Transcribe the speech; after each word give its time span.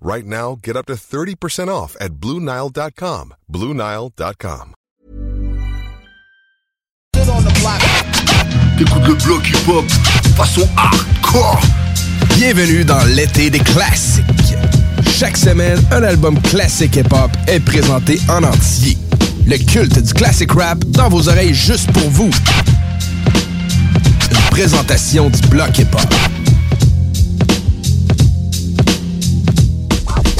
Right 0.00 0.24
now, 0.26 0.58
get 0.62 0.76
up 0.76 0.86
to 0.86 0.94
30% 0.94 1.68
off 1.68 1.96
at 2.00 2.14
BlueNile.com. 2.20 3.34
BlueNile.com. 3.50 4.74
T'écoutes 8.78 9.06
le 9.08 9.14
bloc 9.24 9.48
hip-hop 9.48 9.84
façon 10.36 10.68
hardcore. 10.76 11.60
Bienvenue 12.36 12.84
dans 12.84 13.02
l'été 13.14 13.48
des 13.48 13.58
classiques. 13.58 14.24
Chaque 15.18 15.36
semaine, 15.38 15.80
un 15.90 16.02
album 16.02 16.38
classique 16.42 16.96
hip-hop 16.96 17.30
est 17.46 17.60
présenté 17.60 18.20
en 18.28 18.44
entier. 18.44 18.98
Le 19.46 19.56
culte 19.56 19.98
du 19.98 20.12
classic 20.12 20.52
rap 20.52 20.78
dans 20.84 21.08
vos 21.08 21.28
oreilles 21.28 21.54
juste 21.54 21.90
pour 21.92 22.10
vous. 22.10 22.30
Une 24.30 24.50
présentation 24.50 25.30
du 25.30 25.40
bloc 25.48 25.78
hip-hop. 25.78 26.14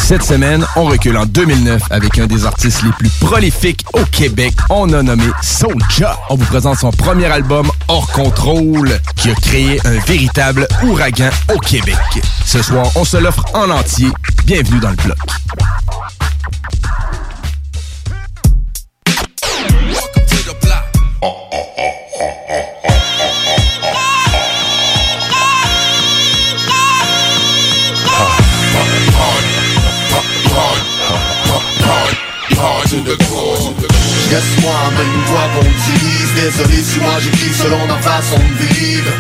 Cette 0.07 0.23
semaine, 0.23 0.65
on 0.77 0.85
recule 0.85 1.17
en 1.17 1.27
2009 1.27 1.83
avec 1.91 2.17
un 2.21 2.29
des 2.29 2.47
artistes 2.47 2.85
les 2.85 2.93
plus 2.93 3.09
prolifiques 3.19 3.85
au 3.93 4.05
Québec. 4.05 4.55
On 4.71 4.93
a 4.93 5.03
nommé 5.03 5.25
Soulja. 5.43 6.17
On 6.31 6.37
vous 6.37 6.45
présente 6.45 6.79
son 6.79 6.93
premier 6.93 7.27
album, 7.27 7.69
Hors 7.89 8.07
Contrôle, 8.13 9.01
qui 9.17 9.31
a 9.31 9.35
créé 9.35 9.81
un 9.85 9.99
véritable 10.07 10.69
ouragan 10.85 11.31
au 11.53 11.59
Québec. 11.59 11.99
Ce 12.45 12.63
soir, 12.63 12.87
on 12.95 13.05
se 13.05 13.17
l'offre 13.17 13.47
en 13.53 13.69
entier. 13.69 14.07
Bienvenue 14.45 14.79
dans 14.79 14.91
le 14.91 14.97
bloc. 14.97 15.19
Reste 32.97 34.61
moi-même 34.63 35.21
quoi 35.29 35.45
qu'on 35.55 35.69
dise 35.69 36.33
Désolé 36.35 36.83
si 36.83 36.99
moi 37.01 37.17
j'écris 37.21 37.53
selon 37.53 37.87
ma 37.87 37.99
façon 38.01 38.39
de 38.39 38.75
vivre. 38.75 39.13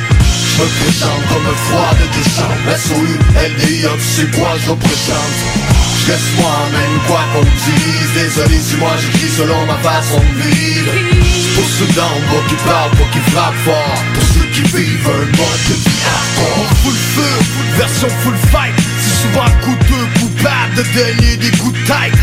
Je 0.56 0.62
me 0.62 0.68
présente 0.80 1.22
comme 1.28 1.46
un 1.46 1.58
froid 1.68 1.92
de 2.00 2.06
décembre 2.16 2.72
SOU, 2.72 3.06
LDI, 3.36 3.84
sais 4.00 4.26
quoi 4.38 4.56
je 4.64 4.70
représente. 4.70 5.36
Je 6.00 6.12
reste 6.12 6.32
moi-même 6.38 6.96
quoi 7.06 7.20
qu'on 7.34 7.44
dise 7.44 8.10
Désolé 8.14 8.58
si 8.58 8.76
moi 8.76 8.92
j'écris 8.98 9.28
selon 9.36 9.66
ma 9.66 9.76
façon 9.84 10.20
de 10.20 10.42
vivre. 10.48 10.92
C'est 11.36 11.54
pour 11.54 11.68
ceux 11.68 11.92
bas 11.92 12.44
qui 12.48 12.54
parlent, 12.64 12.90
pas 12.92 13.10
qui 13.12 13.30
frappent 13.30 13.62
fort. 13.64 13.98
Pour 14.14 14.24
ceux 14.32 14.48
qui 14.54 14.62
vivent 14.62 15.06
un 15.06 15.26
mode 15.36 15.64
de 15.68 15.74
vie 15.74 15.96
Full 16.82 16.94
feu, 17.14 17.34
version 17.76 18.08
full 18.22 18.36
fight. 18.50 18.74
C'est 18.78 18.95
souvent 19.22 19.50
coûteux, 19.64 20.06
coupable 20.20 20.74
de 20.76 20.82
donner 20.94 21.36
des 21.36 21.56
coups 21.58 21.78
de 21.78 21.86
tête. 21.86 22.16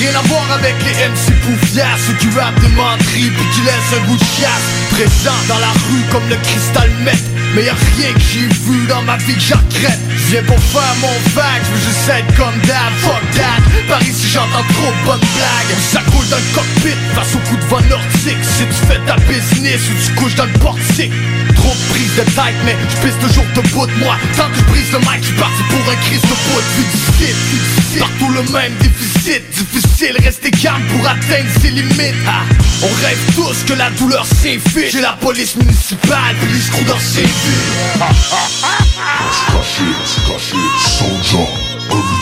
Rien 0.00 0.14
à 0.16 0.22
voir 0.28 0.46
avec 0.52 0.74
les 0.84 0.94
MC 1.08 1.34
poufias 1.44 1.98
Ceux 2.06 2.14
qui 2.14 2.28
rappent 2.38 2.58
des 2.60 2.68
menteries 2.68 3.30
puis 3.36 3.46
qui 3.52 3.60
laissent 3.62 3.92
un 3.92 4.06
goût 4.06 4.16
de 4.16 4.24
chiasse. 4.24 4.68
Présent 4.92 5.36
dans 5.48 5.58
la 5.58 5.72
rue 5.72 6.04
comme 6.10 6.26
le 6.28 6.36
cristal 6.36 6.90
met 7.04 7.20
Mais 7.54 7.64
y'a 7.64 7.74
rien 7.74 8.12
que 8.14 8.20
j'ai 8.32 8.48
vu 8.64 8.86
dans 8.88 9.02
ma 9.02 9.16
vie 9.18 9.34
que 9.34 9.40
j'accrète 9.40 10.00
Je 10.16 10.30
viens 10.32 10.42
pour 10.44 10.58
faire 10.72 10.94
mon 11.00 11.12
vague, 11.34 11.62
je 11.64 11.70
veux 11.76 11.84
juste 11.84 12.36
comme 12.36 12.56
dad, 12.66 12.92
fuck 13.04 13.20
that 13.36 13.60
Par 13.88 14.02
ici 14.02 14.28
j'entends 14.32 14.64
trop 14.72 14.92
de 14.92 15.20
blagues. 15.36 15.74
Ça 15.92 16.00
coule 16.10 16.28
dans 16.28 16.40
le 16.40 16.50
cockpit 16.54 16.96
face 17.14 17.34
au 17.34 17.38
coup 17.48 17.56
de 17.56 17.66
vent 17.68 17.84
nordique. 17.90 18.40
Si 18.40 18.64
tu 18.64 18.80
fais 18.88 19.00
ta 19.04 19.16
business 19.28 19.80
ou 19.90 19.94
tu 20.00 20.12
couches 20.14 20.34
dans 20.36 20.46
le 20.46 20.58
portique. 20.64 21.12
Trop 21.56 21.74
de 21.76 21.84
prise 21.92 22.14
de 22.16 22.24
tête 22.24 22.58
mais 22.64 22.76
je 22.88 22.96
pisse 23.04 23.18
toujours 23.20 23.46
debout 23.54 23.86
de 23.86 23.96
moi. 24.00 24.16
Tant 24.36 24.48
que 24.48 24.56
je 24.56 24.64
brise 24.72 24.92
le 24.92 25.00
mic, 25.00 25.20
je 25.20 25.34
parti 25.36 25.62
pour 25.68 25.84
un 25.92 25.96
crise 26.08 26.22
de 26.22 26.36
bout 26.46 26.62
Vu 26.76 26.84
difficile, 26.84 28.00
partout 28.00 28.30
le 28.32 28.42
même 28.52 28.74
déficit 28.80 29.42
Difficile, 29.50 30.16
rester 30.22 30.50
calme 30.50 30.82
pour 30.88 31.06
atteindre 31.06 31.50
ses 31.60 31.70
limites. 31.70 32.14
Ah, 32.26 32.42
On 32.82 32.88
rêve 33.04 33.18
tous 33.34 33.64
que 33.66 33.74
la 33.74 33.90
douleur 33.90 34.24
s'infile 34.26 34.90
J'ai 34.90 35.00
la 35.00 35.12
police 35.20 35.56
municipale 35.56 36.34
puis 36.40 36.52
les 36.52 36.60
screws 36.60 36.84
dans 36.84 36.98
ses 36.98 37.26
C'est 37.26 37.98
caché, 39.52 39.84
caché. 40.26 40.56
Single, 40.98 41.48
every 41.90 42.18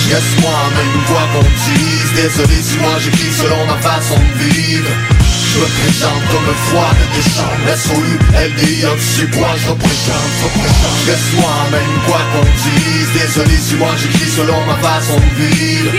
Je 0.00 0.14
reste 0.14 0.40
moi-même 0.40 1.04
quoi 1.06 1.22
qu'on 1.32 1.42
dise. 1.42 2.12
Désolé 2.14 2.62
si 2.62 2.76
moi 2.78 2.94
j'écris 3.02 3.32
selon 3.32 3.66
ma 3.66 3.76
façon 3.76 4.16
de 4.16 4.44
vivre 4.44 4.88
Je 5.58 5.64
me 5.64 5.68
présente 5.70 6.22
comme 6.30 6.54
froid 6.68 6.90
de 6.94 7.16
décembre 7.16 7.66
SOU, 7.74 8.18
LDI, 8.32 8.84
tu 8.94 9.02
sais 9.02 9.38
quoi 9.38 9.48
je 9.56 9.70
représente 9.70 10.30
Je 11.04 11.10
reste 11.10 11.32
moi-même 11.34 11.98
quoi 12.06 12.20
qu'on 12.32 12.44
dise. 12.44 13.08
Désolé 13.12 13.56
si 13.58 13.74
moi 13.74 13.88
j'écris 14.00 14.30
selon 14.36 14.64
ma 14.66 14.76
façon 14.76 15.16
de 15.16 15.44
vivre. 15.44 15.90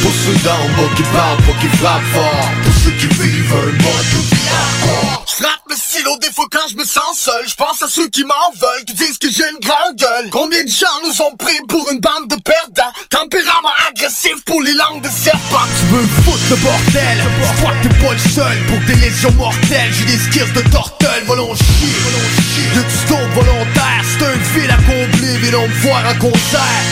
Pour 0.00 0.12
ceux 0.24 0.38
d'en 0.42 0.64
bas 0.76 0.94
qui 0.96 1.02
parlent, 1.02 1.36
pas 1.36 1.60
qui 1.60 1.68
frappent 1.76 2.02
fort. 2.14 2.50
Pour 2.64 2.72
ceux 2.82 2.90
qui 2.92 3.06
vivent 3.06 3.52
un 3.52 3.66
mode 3.66 4.08
de 4.12 4.36
vie 4.36 4.48
hardcore 4.48 5.24
Frappe 5.26 5.64
le 5.68 5.76
stylo 5.76 6.16
des 6.20 6.30
fois 6.30 6.46
quand 6.50 6.68
je 6.70 6.76
me 6.76 6.84
sens 6.84 7.18
seul. 7.18 7.46
Je 7.46 7.54
pense 7.56 7.82
à 7.82 7.88
ceux 7.88 8.08
qui 8.08 8.24
m'en 8.24 8.50
veulent, 8.54 8.84
qui 8.86 8.94
disent 8.94 9.18
que 9.18 9.30
j'ai 9.30 9.44
une 9.50 9.60
grande 9.60 9.96
gueule. 9.96 10.30
Combien 10.30 10.62
de 10.64 10.68
gens 10.68 10.86
nous 11.06 11.22
ont 11.22 11.36
pris 11.36 11.58
pour 11.68 11.90
une 11.90 12.00
bande 12.00 12.28
de 12.28 12.36
perdants 12.36 12.63
le 16.50 16.56
bordel. 16.56 17.18
Je 17.40 17.56
crois 17.60 17.72
que 17.72 17.88
t'es 17.88 17.94
pas 18.04 18.12
le 18.12 18.18
seul 18.18 18.58
pour 18.66 18.78
des 18.86 18.94
lésions 19.00 19.32
mortelles. 19.32 19.92
J'ai 19.92 20.04
des 20.04 20.18
skills 20.18 20.52
de 20.54 20.60
tortelle, 20.70 21.22
volons 21.26 21.54
chier 21.54 22.74
Le 22.74 22.82
tuto 22.82 23.16
volontaire, 23.34 24.02
c'est 24.02 24.24
un 24.24 24.38
fil 24.52 24.70
à 24.70 24.76
combler 24.76 25.38
Viens 25.38 25.60
me 25.60 25.74
voir 25.82 26.02
en 26.08 26.18
concert. 26.18 26.84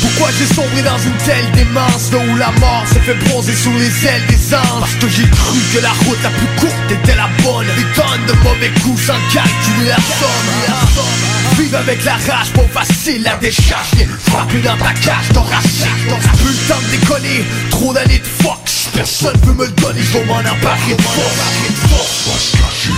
Pourquoi 0.00 0.28
j'ai 0.38 0.54
sombré 0.54 0.82
dans 0.82 0.98
une 0.98 1.16
telle 1.24 1.50
démence 1.52 2.12
Là 2.12 2.18
où 2.18 2.36
la 2.36 2.50
mort 2.60 2.84
se 2.88 2.98
fait 3.00 3.14
bronzer 3.26 3.54
sous 3.54 3.72
les 3.72 4.06
ailes 4.06 4.26
des 4.28 4.54
anges? 4.54 4.80
Parce 4.80 4.94
que 4.94 5.08
j'ai 5.08 5.28
cru 5.28 5.58
que 5.74 5.80
la 5.80 5.90
route 5.90 6.22
la 6.22 6.30
plus 6.30 6.48
courte 6.60 6.90
était 6.90 7.16
la 7.16 7.28
bonne. 7.42 7.66
Des 7.76 8.00
tonnes 8.00 8.26
de 8.26 8.32
mauvais 8.44 8.70
coups 8.82 9.02
sans 9.02 9.20
calculer 9.32 9.88
la 9.88 9.96
somme 9.96 11.25
Vivre 11.58 11.78
avec 11.78 12.04
la 12.04 12.14
rage, 12.14 12.52
pas 12.52 12.68
facile 12.72 13.22
la 13.22 13.36
décharge. 13.36 13.88
Viens 13.96 14.06
frapper 14.26 14.60
dans 14.60 14.76
ta 14.76 14.92
cage, 14.92 15.28
t'enracher 15.32 15.90
T'as 16.08 16.36
plus 16.38 16.52
le 16.52 16.68
temps 16.68 16.80
de 16.80 16.90
déconner, 16.96 17.44
trop 17.70 17.92
d'années 17.92 18.18
de 18.18 18.26
fuck 18.26 18.58
Personne 18.94 19.38
veut 19.44 19.54
me 19.54 19.66
le 19.66 19.72
donner, 19.72 20.00
je 20.00 20.18
vais 20.18 20.24
m'en 20.24 20.38
emparer 20.38 20.94
de 20.96 21.02
force. 21.02 22.52
Cachée, 22.52 22.92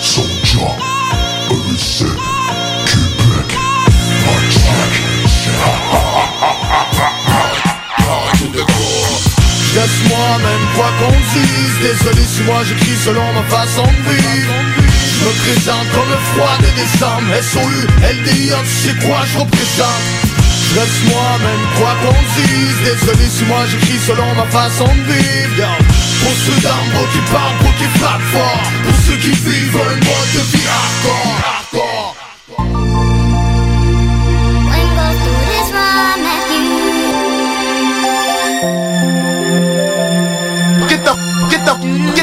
Soulja, 0.00 0.76
every 1.50 1.78
single, 1.78 2.16
Québec, 2.86 3.58
my 4.24 4.48
track. 4.50 5.18
Reste 9.74 10.08
moi-même 10.08 10.64
quoi 10.74 10.90
qu'on 10.98 11.12
dise 11.12 11.74
Désolé 11.82 12.24
si 12.24 12.42
moi 12.42 12.64
j'écris 12.64 12.96
selon 13.04 13.24
ma 13.34 13.42
façon 13.44 13.84
de 13.84 14.12
vivre. 14.12 14.54
Je 15.12 15.24
me 15.24 15.32
présente 15.44 15.88
comme 15.92 16.08
le 16.08 16.20
froid 16.32 16.56
de 16.58 16.70
décembre. 16.72 17.28
SOU, 17.42 17.68
LDI, 18.02 18.52
tu 18.64 18.88
sais 18.88 18.96
quoi 19.06 19.20
je 19.30 19.38
représente. 19.38 20.28
Je 20.68 20.80
reste 20.80 21.04
moi-même 21.12 21.64
quoi 21.76 21.92
qu'on 22.02 22.20
dise 22.40 22.78
Désolé 22.84 23.28
si 23.28 23.44
moi 23.44 23.64
j'écris 23.70 24.00
selon 24.06 24.34
ma 24.34 24.46
façon 24.46 24.86
de 24.86 25.12
vivre. 25.12 25.68
Pour 26.20 26.32
ceux 26.32 26.60
bas 26.62 26.82
qui 27.12 27.20
parlent, 27.32 27.58
pour 27.60 27.74
qui 27.76 27.88
frappent 27.98 28.30
fort. 28.32 28.62
Pour 28.84 28.96
ceux 29.06 29.16
qui 29.16 29.30
vivent 29.30 29.76
un 29.76 29.94
mode 29.96 30.30
de 30.34 30.42
vie 30.56 30.66
hardcore, 30.66 31.87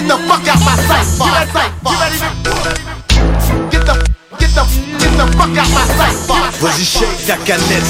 Get 0.06 0.20
the 0.20 0.28
fuck 0.28 0.48
out 0.48 0.62
my 0.62 0.76
sight, 0.86 1.08
bar. 1.18 1.34
Get 3.72 3.82
the, 3.82 3.96
get 4.38 4.54
the, 4.54 4.64
get 5.02 5.18
the 5.18 5.26
fuck 5.34 5.58
out 5.58 5.70
my 5.74 5.82
sight. 5.98 6.14
Vas-y 6.62 6.86
shake 6.86 7.26
ta 7.26 7.36
canette, 7.38 7.90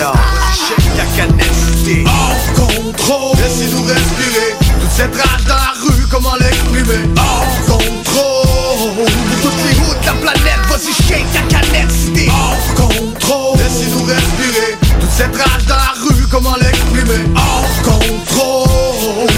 yo. 0.00 0.16
Shake 0.56 0.96
ta 0.96 1.04
canette, 1.14 1.52
cité. 1.52 2.06
Hors 2.06 2.40
contrôle, 2.56 3.36
laissez-nous 3.36 3.84
respirer. 3.84 4.56
Toute 4.80 4.90
cette 4.96 5.14
rage 5.14 5.44
dans 5.44 5.56
la 5.56 5.74
rue, 5.84 6.06
comment 6.10 6.36
l'exprimer? 6.40 7.04
Hors 7.18 7.52
contrôle, 7.66 9.04
toutes 9.42 9.62
les 9.68 9.76
routes 9.84 10.00
de 10.00 10.06
la 10.06 10.14
planète. 10.14 10.62
Vas-y 10.70 10.94
shake 11.04 11.30
ta 11.34 11.42
canette, 11.54 11.92
cité. 11.92 12.30
Hors 12.30 12.88
contrôle, 12.88 13.58
laissez-nous 13.58 14.04
respirer. 14.04 14.78
Toute 15.00 15.12
cette 15.14 15.36
rage 15.36 15.66
dans 15.68 15.76
la 15.76 15.92
rue, 16.00 16.26
comment 16.30 16.56
l'exprimer? 16.56 17.28
Hors 17.36 17.82
contrôle 17.84 19.35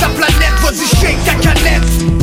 la 0.00 0.08
planète. 0.08 0.54
Vas-y 0.62 0.86
shake 0.96 1.24
ta 1.24 1.34
canette 1.34 2.18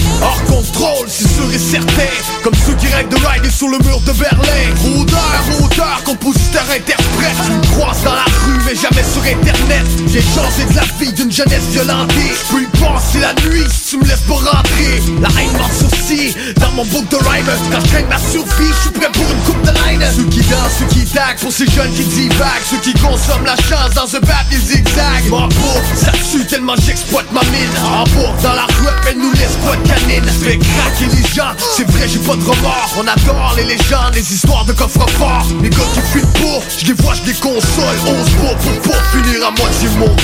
contrôle, 0.71 1.07
c'est 1.09 1.27
sûr 1.27 1.51
et 1.53 1.59
certain. 1.59 2.11
Comme 2.43 2.53
ceux 2.65 2.73
qui 2.75 2.87
règlent 2.87 3.09
de 3.09 3.25
rider 3.25 3.49
sur 3.49 3.67
le 3.67 3.77
mur 3.79 3.99
de 4.01 4.11
Berlin. 4.13 4.65
Rôdeur, 4.83 5.41
auteur, 5.63 6.01
compositeur, 6.03 6.63
interprète. 6.63 7.35
Tu 7.45 7.51
me 7.51 7.75
croises 7.75 8.03
dans 8.03 8.13
la 8.13 8.23
rue 8.23 8.59
mais 8.65 8.75
jamais 8.75 9.03
sur 9.03 9.21
internet. 9.21 9.85
J'ai 10.07 10.21
changé 10.21 10.65
de 10.69 10.75
la 10.75 10.83
vie 10.99 11.13
d'une 11.13 11.31
jeunesse 11.31 11.63
violentée. 11.71 12.33
Je 12.33 12.55
peux 12.55 12.61
y 12.63 12.65
penser 12.79 13.19
la 13.19 13.33
nuit 13.47 13.63
si 13.71 13.89
tu 13.91 13.97
me 13.97 14.07
laisses 14.07 14.25
pas 14.27 14.33
rentrer. 14.33 15.01
La 15.21 15.29
haine 15.39 15.57
m'en 15.57 15.69
sourcille 15.69 16.35
dans 16.59 16.71
mon 16.71 16.85
book 16.85 17.07
de 17.09 17.17
rhyme 17.17 17.45
Quand 17.71 17.79
je 17.81 17.87
traîne 17.87 18.07
ma 18.07 18.17
survie, 18.17 18.69
je 18.69 18.81
suis 18.81 18.91
prêt 18.91 19.09
pour 19.11 19.23
une 19.23 19.41
coupe 19.43 19.61
de 19.63 19.71
line. 19.71 20.03
Ceux 20.15 20.25
qui 20.25 20.41
dansent, 20.41 20.79
ceux 20.79 20.85
qui 20.85 21.05
taguent, 21.05 21.39
pour 21.39 21.51
ces 21.51 21.67
jeunes 21.67 21.91
qui 21.93 22.03
divaguent. 22.03 22.65
Ceux 22.69 22.77
qui 22.77 22.93
consomment 22.93 23.45
la 23.45 23.57
chance 23.57 23.93
dans 23.95 24.15
un 24.15 24.21
papier 24.21 24.57
zigzag 24.57 25.29
peau, 25.29 25.79
ça 25.95 26.11
tue 26.31 26.45
tellement 26.45 26.75
j'exploite 26.85 27.31
ma 27.31 27.41
mine. 27.43 27.75
En 27.83 28.03
bas, 28.03 28.35
dans 28.43 28.53
la 28.53 28.65
rue, 28.65 28.87
elle 29.09 29.17
nous 29.17 29.31
laisse 29.33 29.57
quoi 29.63 29.75
de 29.75 29.87
canine 29.87 30.23
Les 30.55 31.33
gens, 31.33 31.51
c'est 31.75 31.89
vrai 31.91 32.07
j'ai 32.07 32.19
pas 32.19 32.35
de 32.35 32.43
remords. 32.43 32.89
On 32.97 33.01
adore 33.01 33.53
les 33.57 33.65
légendes, 33.65 34.13
les 34.13 34.33
histoires 34.33 34.63
de 34.65 34.71
coffre-fort 34.71 35.45
Les 35.61 35.69
gars 35.69 35.77
qui 35.93 35.99
fuient 36.11 36.31
pour, 36.41 36.63
je 36.77 36.85
les 36.87 36.93
vois, 36.93 37.13
je 37.13 37.23
les 37.29 37.33
console. 37.33 37.97
On 38.07 38.25
se 38.25 38.31
bat 38.31 38.55
pour 38.55 38.91
pas 38.91 39.03
finir 39.11 39.45
à 39.45 39.51
moitié 39.51 39.89
mongol 39.97 40.15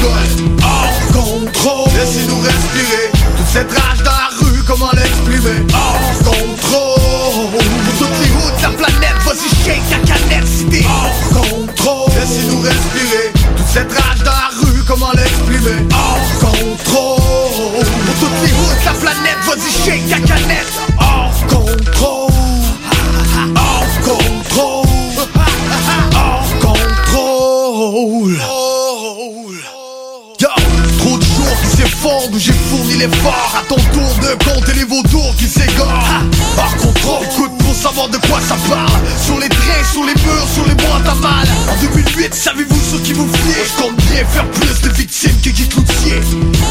Hors 0.64 1.12
contrôle, 1.12 1.92
laissez-nous 2.00 2.40
respirer. 2.40 3.12
Toute 3.38 3.48
cette 3.52 3.72
rage 3.72 4.04
dans 4.04 4.12
la 4.12 4.30
rue, 4.40 4.64
comment 4.66 4.92
l'exprimer? 4.94 5.66
Hors 5.74 6.18
contrôle. 6.24 7.02
Pour 7.52 8.08
toutes 8.08 8.58
de 8.58 8.62
la 8.64 8.70
planète, 8.70 9.18
vas-y 9.26 9.66
shake 9.66 9.90
ta 9.90 9.98
canette 9.98 10.48
cité. 10.48 10.86
Hors 10.88 11.42
contrôle, 11.42 12.12
laissez-nous 12.20 12.62
respirer. 12.62 13.32
Toute 13.58 13.68
cette 13.68 13.92
rage 13.92 14.20
dans 14.20 14.32
la 14.32 14.50
rue, 14.62 14.84
comment 14.88 15.12
l'exprimer? 15.14 15.86
Hors 15.92 16.52
contrôle 16.52 17.21
vas-y 19.62 19.72
shake 19.84 20.10
ta 20.10 20.20
canette. 20.20 20.74
Hors 21.00 21.46
contrôle. 21.48 22.32
Hors 23.56 24.02
contrôle. 24.04 24.88
Hors 26.16 26.54
contrôle. 26.60 28.38
Trop 30.98 31.18
de 31.18 31.24
jours 31.24 31.58
qui 31.62 31.78
s'effondrent 31.78 32.32
où 32.34 32.40
j'ai 32.40 32.54
fourni 32.54 32.96
l'effort 32.98 33.56
À 33.58 33.64
ton 33.68 33.76
tour 33.76 34.14
de 34.22 34.36
compter 34.44 34.74
les 34.74 34.84
vautours 34.84 35.36
qui 35.36 35.48
s'égorent 35.48 36.24
Hors 36.58 36.76
contrôle, 36.78 37.26
savoir 37.82 38.10
de 38.10 38.18
quoi 38.18 38.40
ça 38.48 38.56
parle. 38.70 39.02
Sur 39.18 39.40
les 39.40 39.50
trains, 39.50 39.84
sur 39.92 40.04
les 40.04 40.14
murs, 40.22 40.48
sur 40.54 40.66
les 40.68 40.76
boîtes 40.76 41.08
à 41.08 41.16
mal 41.16 41.48
En 41.68 41.82
2008, 41.82 42.34
savez-vous 42.34 42.80
sur 42.80 43.02
qui 43.02 43.14
vous 43.14 43.28
fiez 43.28 43.64
Je 43.66 43.82
compte 43.82 43.96
bien 43.96 44.24
faire 44.26 44.46
plus 44.52 44.82
de 44.82 44.90
victimes 44.90 45.36
que 45.44 45.50
Guy 45.50 45.68
Cloutier 45.68 46.20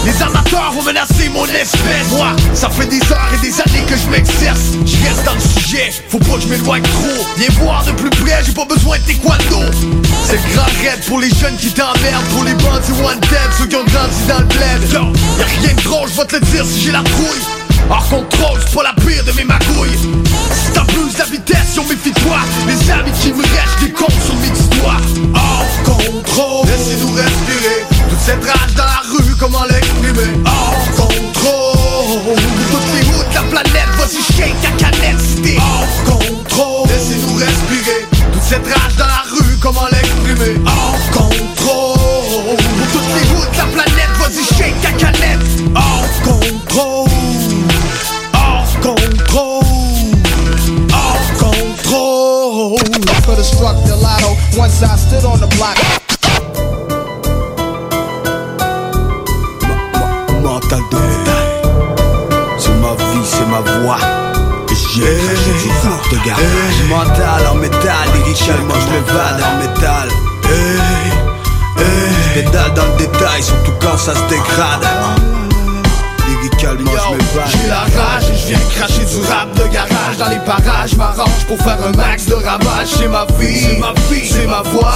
Les 0.05 0.23
amateurs 0.23 0.73
vont 0.73 0.83
menacer 0.83 1.29
mon 1.31 1.47
espèce. 1.47 2.11
Moi, 2.13 2.29
ça 2.55 2.71
fait 2.71 2.87
des 2.87 3.03
heures 3.11 3.31
et 3.35 3.39
des 3.39 3.55
années 3.61 3.85
que 3.89 3.97
je 3.97 4.09
m'exerce. 4.09 4.79
Je 4.87 5.09
reste 5.09 5.25
dans 5.25 5.35
le 5.35 5.41
sujet, 5.41 5.93
faut 6.09 6.19
pas 6.19 6.37
que 6.37 6.43
je 6.43 6.49
m'éloigne 6.49 6.83
trop. 6.83 7.27
Viens 7.39 7.49
voir 7.59 7.85
de 7.85 7.93
plus 7.93 8.11
près, 8.11 8.43
j'ai 8.47 8.53
pas 8.53 8.67
besoin 8.67 8.99
de 8.99 9.03
taekwondo. 9.03 9.67
C'est 10.25 10.37
le 10.37 10.55
grand 10.55 10.71
raid 10.81 11.01
pour 11.09 11.19
les 11.19 11.31
jeunes 11.31 11.57
qui 11.57 11.73
t'emmerdent. 11.73 12.29
Pour 12.31 12.45
les 12.45 12.55
bandits 12.55 12.93
one-dead, 13.05 13.51
ceux 13.59 13.67
qui 13.67 13.77
ont 13.77 13.85
grandi 13.85 14.23
dans 14.29 14.39
le 14.39 14.45
bled. 14.45 14.93
Y'a 15.39 15.47
rien 15.61 15.75
de 15.75 15.83
drôle, 15.83 16.09
je 16.09 16.21
vais 16.21 16.27
te 16.27 16.35
le 16.37 16.41
dire 16.43 16.65
si 16.65 16.83
j'ai 16.83 16.93
la 16.93 17.03
trouille 17.03 17.43
Hors 17.91 18.09
contrôle, 18.09 18.61
c'est 18.65 18.75
pas 18.75 18.85
la 18.85 18.95
pire 18.95 19.25
de 19.25 19.33
mes 19.33 19.45
magouilles 19.45 19.99
petits 24.07 24.69
doigts 24.69 25.21
Hors 25.35 25.83
contrôle, 25.85 26.70
ça 74.01 74.15
se 74.15 74.23
dégrade. 74.29 74.87
Lyricalement 76.27 76.91
je 76.91 77.11
m'évade 77.17 77.49
J'ai 77.49 77.69
la 77.69 77.81
rage 77.81 78.31
et 78.31 78.37
je 78.37 78.47
viens 78.47 78.59
cracher 78.71 79.05
du 79.05 79.21
rap 79.29 79.55
de 79.57 79.67
garage 79.67 80.00
Dans 80.19 80.29
les 80.29 80.39
parages, 80.41 80.97
m'arrange 80.97 81.45
pour 81.47 81.59
faire 81.59 81.79
un 81.87 81.97
max 81.97 82.27
de 82.27 82.35
ravage 82.35 82.89
C'est 82.99 83.09
ma 83.09 83.27
vie, 83.39 83.61
c'est 83.61 83.79
ma 83.79 83.93
vie, 84.11 84.29
c'est 84.29 84.47
ma 84.47 84.63
voix. 84.63 84.93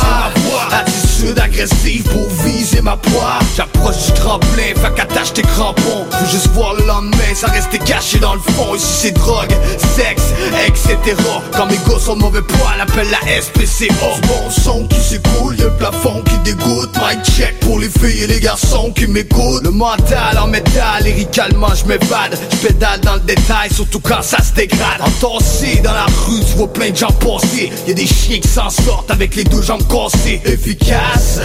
Attitude 0.73 1.39
agressive 1.39 2.03
pour 2.05 2.29
viser 2.45 2.83
ma 2.83 2.97
poire 2.97 3.41
J'approche 3.57 4.07
du 4.07 4.13
tremplin, 4.13 4.75
fait 4.75 4.95
qu'attache 4.95 5.33
tes 5.33 5.43
crampons. 5.43 6.07
Veux 6.21 6.29
juste 6.29 6.49
voir 6.49 6.75
le 6.75 6.85
lendemain, 6.87 7.35
ça 7.35 7.47
restait 7.47 7.79
caché 7.79 8.19
dans 8.19 8.35
le 8.35 8.41
fond. 8.41 8.75
Ici 8.75 8.87
c'est 9.03 9.11
drogue, 9.13 9.53
sexe, 9.95 10.35
etc 10.67 11.17
Quand 11.57 11.67
mes 11.67 11.79
gosses 11.89 12.05
sont 12.05 12.17
mauvais 12.17 12.43
poil, 12.43 12.81
appelle 12.81 13.09
la 13.11 13.41
SPCO 13.41 13.95
bon 14.27 14.51
son 14.51 14.87
qui 14.89 15.01
s'écoule, 15.01 15.57
y'a 15.57 15.67
le 15.67 15.71
plafond 15.73 16.23
qui 16.23 16.39
dégoûte. 16.51 16.91
Mic 16.97 17.25
check 17.25 17.61
pour 17.61 17.79
les 17.79 17.89
filles 17.89 18.25
et 18.25 18.27
les 18.27 18.41
garçons 18.41 18.93
qui 18.95 19.07
m'écoutent. 19.07 19.63
Le 19.63 19.71
mental 19.71 20.39
en 20.39 20.49
métal, 20.49 21.05
lyricalement 21.05 21.75
je 21.75 21.87
m'évade. 21.87 22.39
Je 22.51 22.67
pédale 22.67 23.01
dans 23.01 23.15
le 23.15 23.21
détail, 23.21 23.73
surtout 23.73 24.01
quand 24.01 24.23
ça 24.23 24.43
se 24.43 24.53
dégrade 24.53 25.04
Entassé 25.05 25.81
dans 25.83 25.93
la 25.93 26.07
rue, 26.07 26.41
tu 26.41 26.57
vois 26.57 26.73
plein 26.73 26.91
de 26.91 26.97
gens 26.97 27.13
passer. 27.21 27.71
Y'a 27.87 27.95
des 27.95 28.07
chiens 28.07 28.39
qui 28.39 28.49
s'en 28.49 28.71
sortent 28.71 29.11
avec 29.11 29.35
les 29.37 29.45
deux 29.45 29.63
jambes 29.63 29.87
cassées. 29.89 30.41
Efficace, 30.45 31.41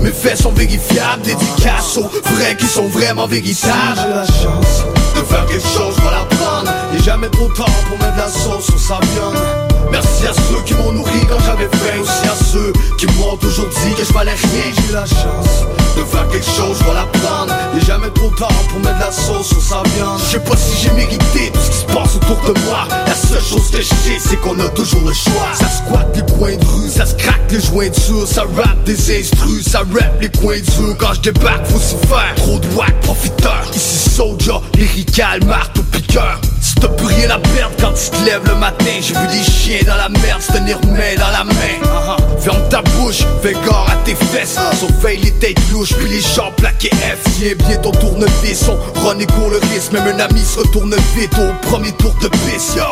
mes 0.00 0.10
faits 0.10 0.38
sont 0.38 0.52
vérifiables. 0.52 1.22
Dédicaces 1.22 1.98
aux 1.98 2.08
vrais 2.34 2.56
qui 2.56 2.66
sont 2.66 2.88
vraiment 2.88 3.26
véritables. 3.26 3.96
J'ai 3.96 4.08
la 4.08 4.26
chance 4.26 4.84
de 5.16 5.22
faire 5.22 5.46
quelque 5.46 5.66
chose, 5.66 5.94
je 5.96 6.02
vais 6.02 6.10
la 6.10 6.36
prendre 6.36 6.70
Y'a 6.92 7.02
jamais 7.02 7.28
trop 7.28 7.48
tard 7.48 7.66
pour 7.88 7.98
mettre 7.98 8.14
de 8.14 8.20
la 8.20 8.28
sauce 8.28 8.66
sur 8.66 8.78
sa 8.78 9.00
viande 9.00 9.59
Merci 9.90 10.26
à 10.26 10.32
ceux 10.32 10.62
qui 10.64 10.74
m'ont 10.74 10.92
nourri 10.92 11.20
quand 11.28 11.38
j'avais 11.44 11.68
faim 11.76 12.00
Aussi 12.00 12.28
à 12.28 12.44
ceux 12.44 12.72
qui 12.98 13.06
m'ont 13.18 13.36
toujours 13.36 13.68
dit 13.68 13.94
que 13.96 14.04
je 14.04 14.12
valais 14.12 14.32
rien. 14.34 14.72
J'ai 14.86 14.92
la 14.92 15.06
chance 15.06 15.64
de 15.96 16.04
faire 16.04 16.28
quelque 16.28 16.46
chose, 16.46 16.76
je 16.78 16.84
vais 16.84 16.94
la 16.94 17.06
prendre. 17.18 17.52
Y'a 17.74 17.84
jamais 17.84 18.10
trop 18.10 18.30
tard 18.30 18.48
pour 18.68 18.78
mettre 18.80 19.00
la 19.00 19.12
sauce 19.12 19.48
sur 19.48 19.62
sa 19.62 19.82
viande. 19.94 20.20
Je 20.24 20.32
sais 20.32 20.40
pas 20.40 20.56
si 20.56 20.82
j'ai 20.82 20.92
mérité 20.92 21.50
tout 21.52 21.60
ce 21.60 21.70
qui 21.70 21.78
se 21.78 21.86
passe 21.86 22.16
autour 22.16 22.40
de 22.54 22.60
moi. 22.60 22.86
La 23.06 23.14
seule 23.14 23.42
chose 23.42 23.70
que 23.70 23.78
je 23.78 23.88
sais 23.88 24.18
c'est 24.18 24.36
qu'on 24.40 24.58
a 24.60 24.68
toujours 24.70 25.02
le 25.06 25.12
choix. 25.12 25.50
Ça 25.54 25.66
squatte 25.68 26.16
les 26.16 26.32
coins 26.34 26.56
de 26.56 26.64
rue, 26.64 26.88
ça 26.88 27.06
se 27.06 27.14
craque 27.14 27.40
les 27.50 27.60
jointures 27.60 28.26
Ça 28.26 28.42
rappe 28.56 28.84
des 28.84 29.18
instrus, 29.20 29.64
ça 29.66 29.80
rappe 29.80 30.20
les 30.20 30.30
coins 30.30 30.58
durs 30.60 30.96
Quand 30.98 31.14
je 31.14 31.30
débarque 31.30 31.66
faut 31.66 31.78
s'y 31.78 31.96
faire, 32.06 32.34
trop 32.36 32.58
de 32.58 32.66
whack 32.74 33.00
profiteur 33.00 33.62
Ici 33.74 34.10
Soulja, 34.10 34.60
lyrical, 34.74 35.44
marteau 35.44 35.82
piqueur. 35.90 36.40
Si 36.60 36.74
t'as 36.76 36.88
plus 36.88 37.06
rien 37.06 37.30
à 37.30 37.38
perdre 37.38 37.74
quand 37.80 37.92
tu 37.92 38.10
te 38.10 38.24
lèves 38.24 38.46
le 38.46 38.54
matin 38.56 38.84
J'ai 39.00 39.14
vu 39.14 39.26
des 39.28 39.50
chiens 39.50 39.79
dans 39.84 39.96
la 39.96 40.08
merde 40.08 40.40
se 40.40 40.52
tenir 40.52 40.78
main 40.86 41.14
dans 41.18 41.30
la 41.30 41.44
main. 41.44 42.20
Ferme 42.40 42.68
ta 42.68 42.82
bouche, 42.82 43.22
fais 43.42 43.52
gare 43.52 43.86
à 43.90 43.96
tes 44.04 44.14
fesses. 44.14 44.58
Surveille 44.78 45.18
les 45.18 45.32
têtes 45.32 45.58
louches 45.72 45.94
puis 45.94 46.08
les 46.08 46.20
gens 46.20 46.52
plaqués 46.56 46.90
F. 46.90 47.38
Viens 47.38 47.54
bien 47.54 47.76
ton 47.78 47.92
tournevis, 47.92 48.64
on 48.68 49.00
run 49.06 49.18
et 49.18 49.26
court 49.26 49.50
le 49.50 49.58
risque 49.72 49.92
Même 49.92 50.06
un 50.06 50.20
ami 50.20 50.40
se 50.40 50.58
retourne 50.58 50.94
vite 51.16 51.32
au 51.38 51.68
premier 51.68 51.92
tour 51.92 52.14
de 52.22 52.28
piste. 52.28 52.76
Yo 52.76 52.82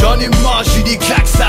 J'en 0.00 0.18
ai 0.18 0.28
mangé 0.42 0.82
des 0.84 0.96
claques 0.96 1.28
ça. 1.28 1.44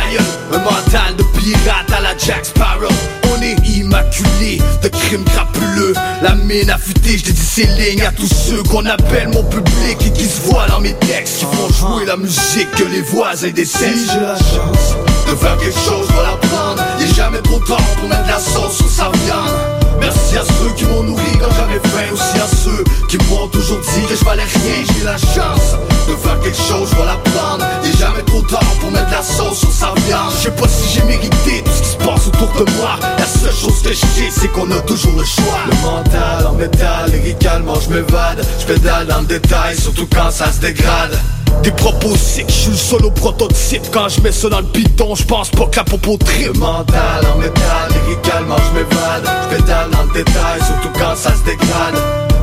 Un 0.53 0.59
mental 0.59 1.15
de 1.17 1.23
pirate 1.37 1.91
à 1.97 2.01
la 2.01 2.17
Jack 2.17 2.45
Sparrow. 2.45 2.93
On 3.35 3.41
est 3.41 3.57
immaculé 3.77 4.61
de 4.83 4.87
crimes 4.87 5.23
crapuleux. 5.25 5.93
La 6.21 6.35
mine 6.35 6.69
affûtée, 6.69 7.17
je 7.17 7.25
dédie 7.25 7.41
ces 7.41 7.65
lignes 7.65 8.03
à 8.03 8.11
tous 8.11 8.27
ceux 8.27 8.63
qu'on 8.63 8.85
appelle 8.85 9.29
mon 9.29 9.43
public 9.43 9.97
Et 10.05 10.11
qui 10.11 10.25
se 10.25 10.41
voient 10.41 10.67
dans 10.67 10.79
mes 10.79 10.93
textes. 10.93 11.39
Qui 11.39 11.45
font 11.45 11.73
jouer 11.73 12.05
la 12.05 12.17
musique 12.17 12.71
que 12.71 12.83
les 12.83 13.01
voisins 13.01 13.49
détestent 13.49 13.77
Si 13.77 14.07
j'ai 14.11 14.19
la 14.19 14.37
chance 14.37 14.84
de 15.27 15.35
faire 15.35 15.57
quelque 15.57 15.79
chose, 15.79 16.07
voilà 16.13 16.37
prendre 16.41 16.83
Y'a 16.99 17.05
jamais 17.07 17.41
trop 17.41 17.59
tard 17.59 17.77
pour 17.99 18.09
mettre 18.09 18.27
la 18.27 18.39
sauce 18.39 18.77
sur 18.77 18.89
sa 18.89 19.09
viande 19.09 19.74
Merci 19.99 20.37
à 20.37 20.43
ceux 20.43 20.71
qui 20.75 20.85
m'ont 20.85 21.03
nourri 21.03 21.31
quand 21.39 21.49
j'avais 21.55 21.79
faim. 21.89 22.13
Aussi 22.13 22.39
à 22.39 22.47
ceux 22.47 22.83
qui 23.07 23.17
m'ont 23.29 23.47
toujours 23.47 23.79
dit 23.79 24.05
que 24.07 24.15
je 24.15 24.25
valais 24.25 24.43
rien. 24.43 24.83
J'ai 24.93 25.03
la 25.03 25.17
chance 25.17 25.75
de 26.07 26.15
faire 26.15 26.39
quelque 26.41 26.57
chose, 26.57 26.89
voilà 26.95 27.17
prendre. 27.33 27.65
Y'a 27.83 28.07
jamais 28.07 28.23
trop 28.23 28.41
tard 28.41 28.59
pour 28.79 28.91
mettre 28.91 29.11
la 29.11 29.23
sauce 29.23 29.59
sur 29.59 29.71
sa 29.71 29.93
viande. 30.07 30.31
Je 30.37 30.43
sais 30.43 30.51
pas 30.51 30.67
si 30.67 30.93
j'ai 30.93 31.03
mérité 31.05 31.63
tout 31.63 31.71
ce 31.71 31.81
qui 31.81 31.89
se 31.89 31.97
passe 31.97 32.27
autour 32.27 32.65
de 32.65 32.71
moi. 32.73 32.97
La 33.17 33.25
seule 33.25 33.53
chose 33.53 33.81
que 33.81 33.89
je 33.89 33.95
sais 33.95 34.29
c'est 34.31 34.47
qu'on 34.49 34.69
a 34.71 34.79
toujours 34.81 35.17
le 35.17 35.25
choix. 35.25 35.59
Le 35.69 35.75
mental 35.81 36.47
en 36.47 36.53
métal, 36.53 37.11
lyricalement 37.11 37.75
je 37.79 37.89
m'évade 37.89 38.45
Je 38.59 38.65
pédale 38.65 39.07
dans 39.07 39.19
le 39.19 39.25
détail, 39.25 39.75
surtout 39.77 40.07
quand 40.13 40.31
ça 40.31 40.51
se 40.51 40.59
dégrade. 40.59 41.17
Des 41.63 41.71
propos 41.71 42.15
sick, 42.15 42.45
je 42.47 42.53
suis 42.53 42.71
le 42.71 42.77
solo 42.77 43.11
prototype. 43.11 43.83
Quand 43.91 44.09
je 44.09 44.21
mets 44.21 44.31
ça 44.31 44.49
dans 44.49 44.59
le 44.59 44.65
piton, 44.65 45.15
je 45.15 45.23
pense 45.23 45.49
pas 45.49 45.65
que 45.65 45.77
la 45.77 45.83
popo 45.83 46.17
trip 46.17 46.55
mental 46.57 47.25
en 47.33 47.39
métal, 47.39 47.89
lyricalement 47.89 48.57
je 48.57 48.79
m'évade 48.79 49.29
Je 49.49 49.55
pédale 49.55 49.84
dans 49.91 50.03
le 50.03 50.13
détail, 50.13 50.61
surtout 50.65 50.89
quand 50.97 51.15
ça 51.15 51.33
se 51.35 51.43
dégrade. 51.43 51.95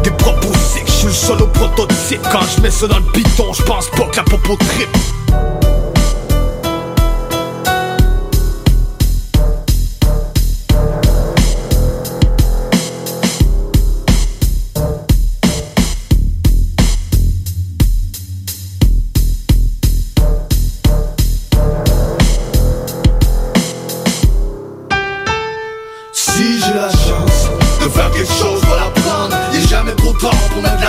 Des 0.02 0.10
propos 0.10 0.52
sick, 0.54 0.86
je 0.86 0.92
suis 0.92 1.06
le 1.06 1.12
solo 1.12 1.46
prototype. 1.46 2.22
Quand 2.30 2.42
je 2.56 2.62
mets 2.62 2.70
ça 2.70 2.86
dans 2.86 2.98
le 2.98 3.12
piton, 3.12 3.52
je 3.52 3.62
pense 3.62 3.88
pas 3.90 4.04
que 4.04 4.16
la 4.16 4.22
popo 4.24 4.56
trip 4.56 4.88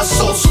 la 0.03 0.09
sauce 0.09 0.47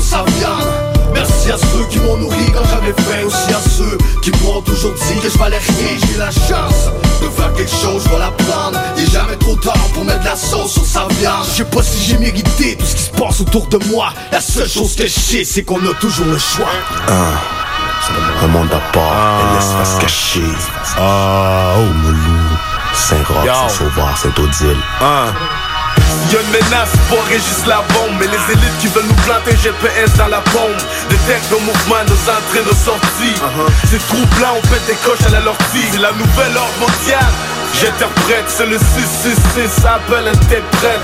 Merci 1.12 1.52
à 1.52 1.58
ceux 1.58 1.84
qui 1.90 1.98
m'ont 1.98 2.16
nourri 2.16 2.50
quand 2.54 2.62
j'avais 2.70 2.94
faim 3.02 3.26
Aussi 3.26 3.52
à 3.52 3.60
ceux 3.60 3.98
qui 4.22 4.30
m'ont 4.42 4.62
toujours 4.62 4.94
dit 4.94 5.20
que 5.20 5.28
je 5.28 5.38
valais 5.38 5.58
rien. 5.58 5.98
J'ai 6.06 6.18
la 6.18 6.30
chance 6.30 6.88
de 7.20 7.28
faire 7.28 7.52
quelque 7.52 7.70
chose, 7.70 8.02
voilà 8.08 8.30
prendre 8.30 8.78
Y'a 8.96 9.04
jamais 9.04 9.36
trop 9.36 9.56
tard 9.56 9.76
pour 9.92 10.04
mettre 10.04 10.24
la 10.24 10.36
sauce 10.36 10.72
sur 10.72 10.84
sa 10.86 11.06
viande 11.20 11.44
Je 11.46 11.56
sais 11.56 11.64
pas 11.64 11.82
si 11.82 12.02
j'ai 12.04 12.18
mérité 12.18 12.76
tout 12.76 12.86
ce 12.86 12.96
qui 12.96 13.02
se 13.02 13.10
passe 13.10 13.40
autour 13.40 13.66
de 13.66 13.78
moi. 13.90 14.14
La 14.30 14.40
seule 14.40 14.68
chose 14.68 14.96
que 14.96 15.04
je 15.04 15.20
sais 15.20 15.44
c'est 15.44 15.64
qu'on 15.64 15.80
a 15.86 15.94
toujours 16.00 16.26
le 16.26 16.38
choix. 16.38 16.72
Un 18.42 18.46
monde 18.48 18.72
à 18.72 18.92
part, 18.92 19.54
un 19.54 19.58
espace 19.58 19.98
caché. 20.00 20.40
Ah, 20.98 21.74
oh. 21.78 22.94
Saint-Roch, 22.94 23.46
Saint-Sauveur, 23.46 24.16
Saint-Odile. 24.16 24.76
Y'a 26.30 26.40
une 26.40 26.50
menace 26.50 26.92
pour 27.08 27.22
Régis 27.24 27.66
la 27.66 27.82
bombe. 27.92 28.16
Mais 28.18 28.26
les 28.26 28.52
élites 28.52 28.78
qui 28.80 28.88
veulent 28.88 29.06
nous 29.06 29.22
planter 29.26 29.56
GPS 29.56 30.12
dans 30.16 30.28
la 30.28 30.40
pompe 30.40 30.80
Détecte 31.08 31.50
nos 31.50 31.60
mouvements, 31.60 32.04
nos 32.08 32.22
entrées, 32.30 32.64
nos 32.64 32.76
sorties. 32.76 33.40
C'est 33.90 34.04
troublant, 34.08 34.56
on 34.56 34.68
pète 34.68 34.86
des 34.86 34.96
coches 35.04 35.26
à 35.26 35.30
la 35.30 35.40
lortie. 35.40 35.86
C'est 35.92 36.00
la 36.00 36.12
nouvelle 36.12 36.56
ordre 36.56 36.78
mondiale. 36.80 37.32
J'interprète, 37.74 38.44
c'est 38.48 38.66
le 38.66 38.78
666, 38.78 39.82
ça 39.82 39.94
appelle 39.94 40.28
interprète 40.28 41.00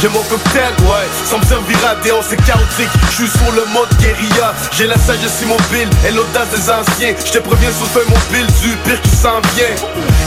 j'ai 0.00 0.08
mon 0.08 0.22
cocktail, 0.24 0.72
ouais, 0.82 1.08
sans 1.24 1.38
me 1.38 1.44
servir 1.44 1.76
à 1.88 1.94
déon, 2.02 2.20
c'est 2.20 2.36
chaotique. 2.44 2.90
Je 3.10 3.24
suis 3.24 3.28
sur 3.28 3.50
le 3.52 3.64
mode 3.72 3.88
guérilla. 3.98 4.52
J'ai 4.72 4.86
la 4.86 4.98
sagesse 4.98 5.40
immobile 5.42 5.88
et 6.06 6.12
l'audace 6.12 6.50
des 6.50 6.70
anciens. 6.70 7.14
Je 7.24 7.32
te 7.32 7.38
préviens 7.38 7.72
sur 7.72 7.86
feuille 7.86 8.08
mobile 8.08 8.46
du 8.60 8.76
pire 8.84 9.00
qui 9.00 9.10
s'en 9.10 9.40
vient. 9.54 9.74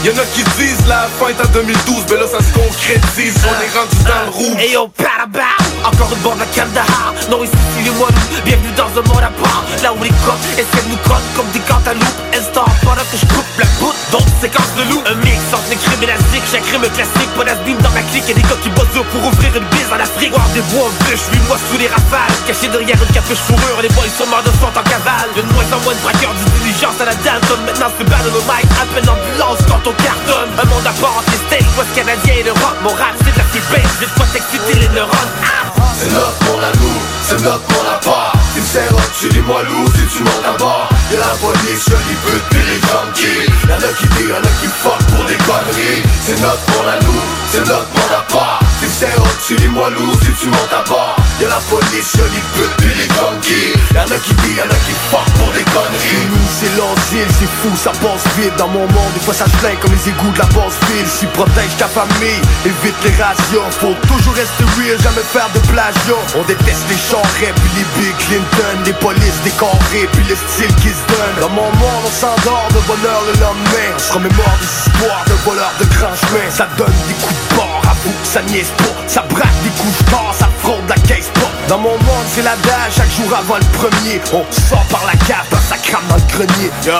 Y'en 0.04 0.18
a 0.18 0.24
qui 0.34 0.42
disent 0.58 0.86
la 0.88 1.08
fin 1.18 1.28
est 1.28 1.40
en 1.40 1.48
2012 1.52 2.04
Mais 2.10 2.16
là 2.16 2.26
ça 2.26 2.38
se 2.38 2.52
concrétise, 2.54 3.36
on 3.44 3.62
est 3.62 3.78
rendu 3.78 4.02
dans 4.04 4.24
le 4.24 4.30
rouge 4.30 4.56
Encore 5.84 6.12
une 6.12 6.20
bande 6.20 6.40
à 6.40 6.46
Kandahar. 6.52 7.14
Non, 7.30 7.42
ici 7.44 7.56
c'est 7.76 7.84
les 7.84 7.94
moineaux 7.96 8.28
Bienvenue 8.44 8.72
dans 8.76 8.92
un 8.92 9.04
monde 9.08 9.24
à 9.24 9.32
part. 9.40 9.64
Là 9.82 9.92
où 9.96 10.02
les 10.02 10.12
coqs 10.26 10.44
essaient 10.60 10.84
de 10.84 10.92
nous 10.92 11.02
coller 11.08 11.30
comme 11.36 11.48
des 11.56 11.64
cantaloupes 11.64 12.20
Instant 12.36 12.68
pendant 12.84 13.06
que 13.08 13.16
je 13.16 13.24
coupe 13.32 13.48
la 13.56 13.64
poutre 13.80 13.96
Donc 14.12 14.26
séquence 14.40 14.72
de 14.76 14.84
loup 14.92 15.00
Un 15.08 15.16
mix 15.24 15.40
entre 15.52 15.68
les 15.70 15.80
crimes 15.80 16.04
et 16.04 16.10
la 16.12 16.18
zik. 16.28 16.44
Chaque 16.52 16.66
crime 16.68 16.84
classique 16.92 17.32
Pas 17.32 17.44
d'asbim 17.44 17.80
dans 17.80 17.94
ma 17.96 18.04
clique. 18.12 18.28
Y'a 18.28 18.36
des 18.36 18.44
gars 18.44 18.60
qui 18.60 18.68
bossent 18.76 18.92
pour 18.92 19.22
ouvrir 19.24 19.50
une 19.56 19.68
bise 19.72 19.88
en 19.88 20.00
Afrique 20.00 20.32
Voir 20.36 20.48
des 20.52 20.64
bois 20.68 20.84
en 20.84 20.92
bûche 21.08 21.24
Lui 21.32 21.40
moi 21.48 21.56
sous 21.56 21.78
les 21.80 21.88
rafales. 21.88 22.36
Caché 22.44 22.68
derrière 22.68 23.00
une 23.00 23.14
capuche 23.16 23.40
fourrure 23.48 23.80
Les 23.80 23.92
boys 23.96 24.12
sont 24.12 24.28
morts 24.28 24.44
de 24.44 24.52
faute 24.60 24.76
en 24.76 24.84
cavale. 24.84 25.32
De 25.32 25.42
moins 25.56 25.68
en 25.72 25.80
moins 25.80 25.96
de 25.96 26.02
braqueurs 26.04 26.36
d'intelligence 26.36 27.00
à 27.00 27.08
la 27.08 27.16
Dalton 27.24 27.60
Maintenant 27.64 27.88
c'est 27.96 28.04
battle 28.04 28.36
au 28.36 28.44
mic 28.44 28.68
Appelle 28.76 29.06
l'ambulance 29.08 29.64
quand 29.64 29.80
on 29.88 29.94
cartonne. 29.96 30.52
Un 30.60 30.66
monde 30.68 30.84
à 30.84 30.94
part 31.00 31.16
entre 31.16 31.32
les 31.32 31.40
States 31.48 31.70
canadien 31.94 32.34
et 32.36 32.44
l'Europe. 32.44 32.76
Mon 32.82 32.90
rap 32.90 33.16
c'est 33.24 33.32
de 33.32 33.38
la 33.38 33.48
bête 33.70 33.88
J'ai 33.98 34.06
de 34.06 34.10
quoi 34.12 34.26
t'exciter 34.32 34.74
les 34.74 34.88
C'est 34.88 36.12
notre 36.12 36.38
monde 36.46 36.64
à 36.64 36.72
nous, 36.78 36.98
c'est 37.28 37.42
notre 37.42 38.00
part. 38.04 38.32
Tu 38.54 38.60
sais, 38.62 38.88
tu 39.18 39.28
dis-moi 39.28 39.62
loup 39.62 39.86
si 39.94 40.16
tu 40.16 40.24
à 40.46 40.56
bord 40.58 40.88
Y'a 41.10 41.18
la 41.18 41.26
police, 41.40 41.86
y'a 41.86 41.96
les 42.08 42.16
putes 42.24 42.48
pis 42.50 42.56
les 42.56 42.80
junkies 42.80 43.50
Y'en 43.68 43.76
a 43.76 43.92
qui 43.94 44.06
disent, 44.08 44.28
y'en 44.28 44.36
a 44.36 44.52
qui 44.60 44.66
fuck 44.66 44.98
pour 45.14 45.24
des 45.24 45.36
conneries. 45.36 46.02
C'est 46.26 46.40
notre 46.40 46.88
à 46.88 47.04
nous, 47.04 47.20
c'est 47.52 47.60
notre 47.60 47.88
monde 47.94 48.69
à 49.02 49.06
part 49.16 49.36
Tu 49.46 49.56
tu 49.56 49.62
dis-moi 49.62 49.90
loup 49.90 50.12
si 50.20 50.32
tu 50.36 50.48
montes 50.48 50.72
à 50.72 50.82
bord. 50.88 51.16
Y'a 51.40 51.48
la 51.48 51.60
police, 51.70 52.12
y'a 52.14 52.24
les 52.28 52.44
putes 52.52 52.76
pis 52.76 52.92
les 53.00 53.08
junkies 53.08 53.72
Y'en 53.94 54.04
a 54.04 54.18
qui 54.20 54.34
disent, 54.34 54.56
y'en 54.56 54.68
a 54.68 54.78
qui 54.84 54.94
fuck 55.08 55.24
pour 55.38 55.52
des 55.52 55.64
conneries. 55.72 56.28
Nous 56.28 56.48
c'est 56.60 56.72
l'asile, 56.76 57.30
c'est 57.38 57.52
fou, 57.60 57.72
ça 57.76 57.92
passe 57.96 58.26
vite. 58.36 58.54
Dans 58.56 58.68
mon 58.68 58.84
monde, 58.84 59.12
des 59.14 59.20
fois 59.20 59.34
ça 59.34 59.46
plaint 59.60 59.78
comme 59.80 59.92
les 59.92 60.08
égouts 60.08 60.32
de 60.32 60.38
la 60.38 60.50
basse 60.52 60.76
ville. 60.92 61.08
Si 61.08 61.26
protège 61.32 61.74
ta 61.78 61.88
famille, 61.88 62.40
évite 62.66 63.00
les 63.04 63.16
rations 63.16 63.64
Faut 63.80 63.96
toujours 64.06 64.34
rester 64.34 64.64
real, 64.76 65.00
jamais 65.00 65.24
faire 65.24 65.48
de 65.54 65.60
plagiat. 65.72 66.20
On 66.36 66.44
déteste 66.44 66.84
les 66.90 67.00
charrettes, 67.00 67.56
puis 67.56 67.72
les 67.80 67.86
Big 67.96 68.16
Clinton 68.28 68.76
Les 68.84 68.96
polices 69.00 69.40
décorées, 69.44 70.08
puis 70.12 70.24
le 70.28 70.36
style 70.36 70.74
qui 70.76 70.92
se 70.92 71.04
donne. 71.08 71.36
Dans 71.40 71.54
mon 71.56 71.72
monde, 71.80 72.04
on 72.04 72.12
s'endort 72.12 72.68
de 72.76 72.80
bonheur 72.84 73.20
le 73.32 73.34
lendemain. 73.40 73.88
On 73.96 73.98
se 73.98 74.12
remémore 74.12 74.56
des 74.60 74.68
histoires 74.68 75.24
de 75.24 75.36
voleurs 75.48 75.74
de 75.80 75.86
grands 75.96 76.16
chemins. 76.28 76.50
Ça 76.52 76.68
donne 76.76 77.00
des 77.08 77.16
coups 77.24 77.40
de 77.48 77.56
bord, 77.56 77.80
avoue 77.88 78.12
que 78.12 78.28
ça 78.28 78.42
niaise 78.42 78.72
pas 78.76 78.89
Ça 79.06 79.22
braque 79.28 79.62
des 79.62 79.70
coups 79.70 79.98
de 79.98 80.10
tard, 80.10 80.34
ça 80.38 80.48
fraude 80.60 80.88
la 80.88 80.94
caisse 80.94 81.30
pas. 81.34 81.50
Dans 81.68 81.78
mon 81.78 81.90
monde, 81.90 82.26
c'est 82.34 82.42
la 82.42 82.56
dalle 82.56 82.90
chaque 82.90 83.10
jour 83.10 83.30
avant 83.36 83.56
le 83.56 83.78
premier. 83.78 84.20
On 84.32 84.44
sort 84.68 84.84
par 84.90 85.04
la 85.06 85.16
cave, 85.26 85.46
ça 85.68 85.76
crame 85.76 86.06
dans 86.08 86.16
le 86.16 86.28
grenier. 86.32 86.70
Yo, 86.86 86.98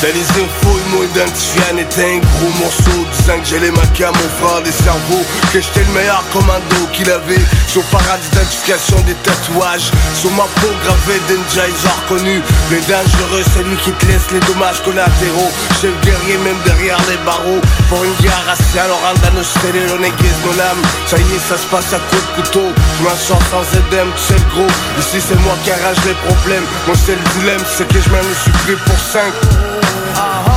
t'as 0.00 0.08
les 0.08 0.28
infos, 0.42 0.78
ils 0.78 0.90
m'ont 0.94 1.04
identifié 1.04 1.62
en 1.72 1.76
était 1.78 2.04
un 2.04 2.18
gros 2.18 2.52
morceau. 2.58 2.98
Disant 3.18 3.38
que 3.40 3.46
j'allais 3.46 3.70
maquer 3.70 4.04
à 4.04 4.12
mon 4.12 4.28
frère 4.38 4.62
des 4.62 4.72
cerveaux. 4.72 5.24
Que 5.52 5.60
j'étais 5.60 5.84
le 5.84 5.92
meilleur 5.92 6.22
commando 6.32 6.86
qu'il 6.92 7.10
avait. 7.10 7.42
Son 7.68 7.82
parade 7.90 8.20
d'identification 8.30 9.00
des 9.06 9.14
tatouages. 9.26 9.90
Sur 10.14 10.30
ma 10.32 10.44
peau 10.60 10.70
gravé 10.84 11.18
ont 11.32 12.14
reconnu 12.14 12.42
Le 12.70 12.78
dangereux, 12.86 13.44
c'est 13.52 13.64
lui 13.64 13.76
qui 13.76 13.92
te 13.92 14.06
laisse 14.06 14.30
les 14.30 14.40
dommages 14.40 14.82
collatéraux. 14.84 15.50
J'ai 15.80 15.88
le 15.88 15.98
guerrier 16.02 16.38
même 16.38 16.58
derrière 16.64 16.98
les 17.08 17.18
barreaux. 17.24 17.60
Pour 17.88 18.04
une 18.04 18.14
guerre 18.22 18.44
raciale, 18.46 18.90
on 18.90 19.06
rentre 19.06 19.20
dans 19.22 19.38
nos 19.38 19.96
on 19.96 20.02
aiguise 20.02 20.38
nos 20.44 20.56
lames. 20.56 20.82
Ça 21.06 21.16
y 21.16 21.31
ça 21.38 21.56
se 21.56 21.66
passe 21.66 21.92
à 21.92 21.98
coup 21.98 22.16
de 22.16 22.42
couteau. 22.42 22.66
Je 22.98 23.02
m'en 23.02 23.16
sors 23.16 23.42
sans 23.50 23.62
tu 23.62 23.76
sais 23.76 24.34
le 24.34 24.54
gros. 24.54 24.72
Ici 24.98 25.18
c'est 25.20 25.40
moi 25.40 25.54
qui 25.64 25.70
arrache 25.70 26.04
les 26.06 26.14
problèmes. 26.28 26.64
Mon 26.86 26.94
seul 26.94 27.18
dilemme, 27.34 27.62
c'est 27.66 27.88
que 27.88 28.00
je 28.00 28.08
m'en 28.10 28.22
suis 28.42 28.52
pris 28.64 28.76
pour 28.84 28.98
5 28.98 29.22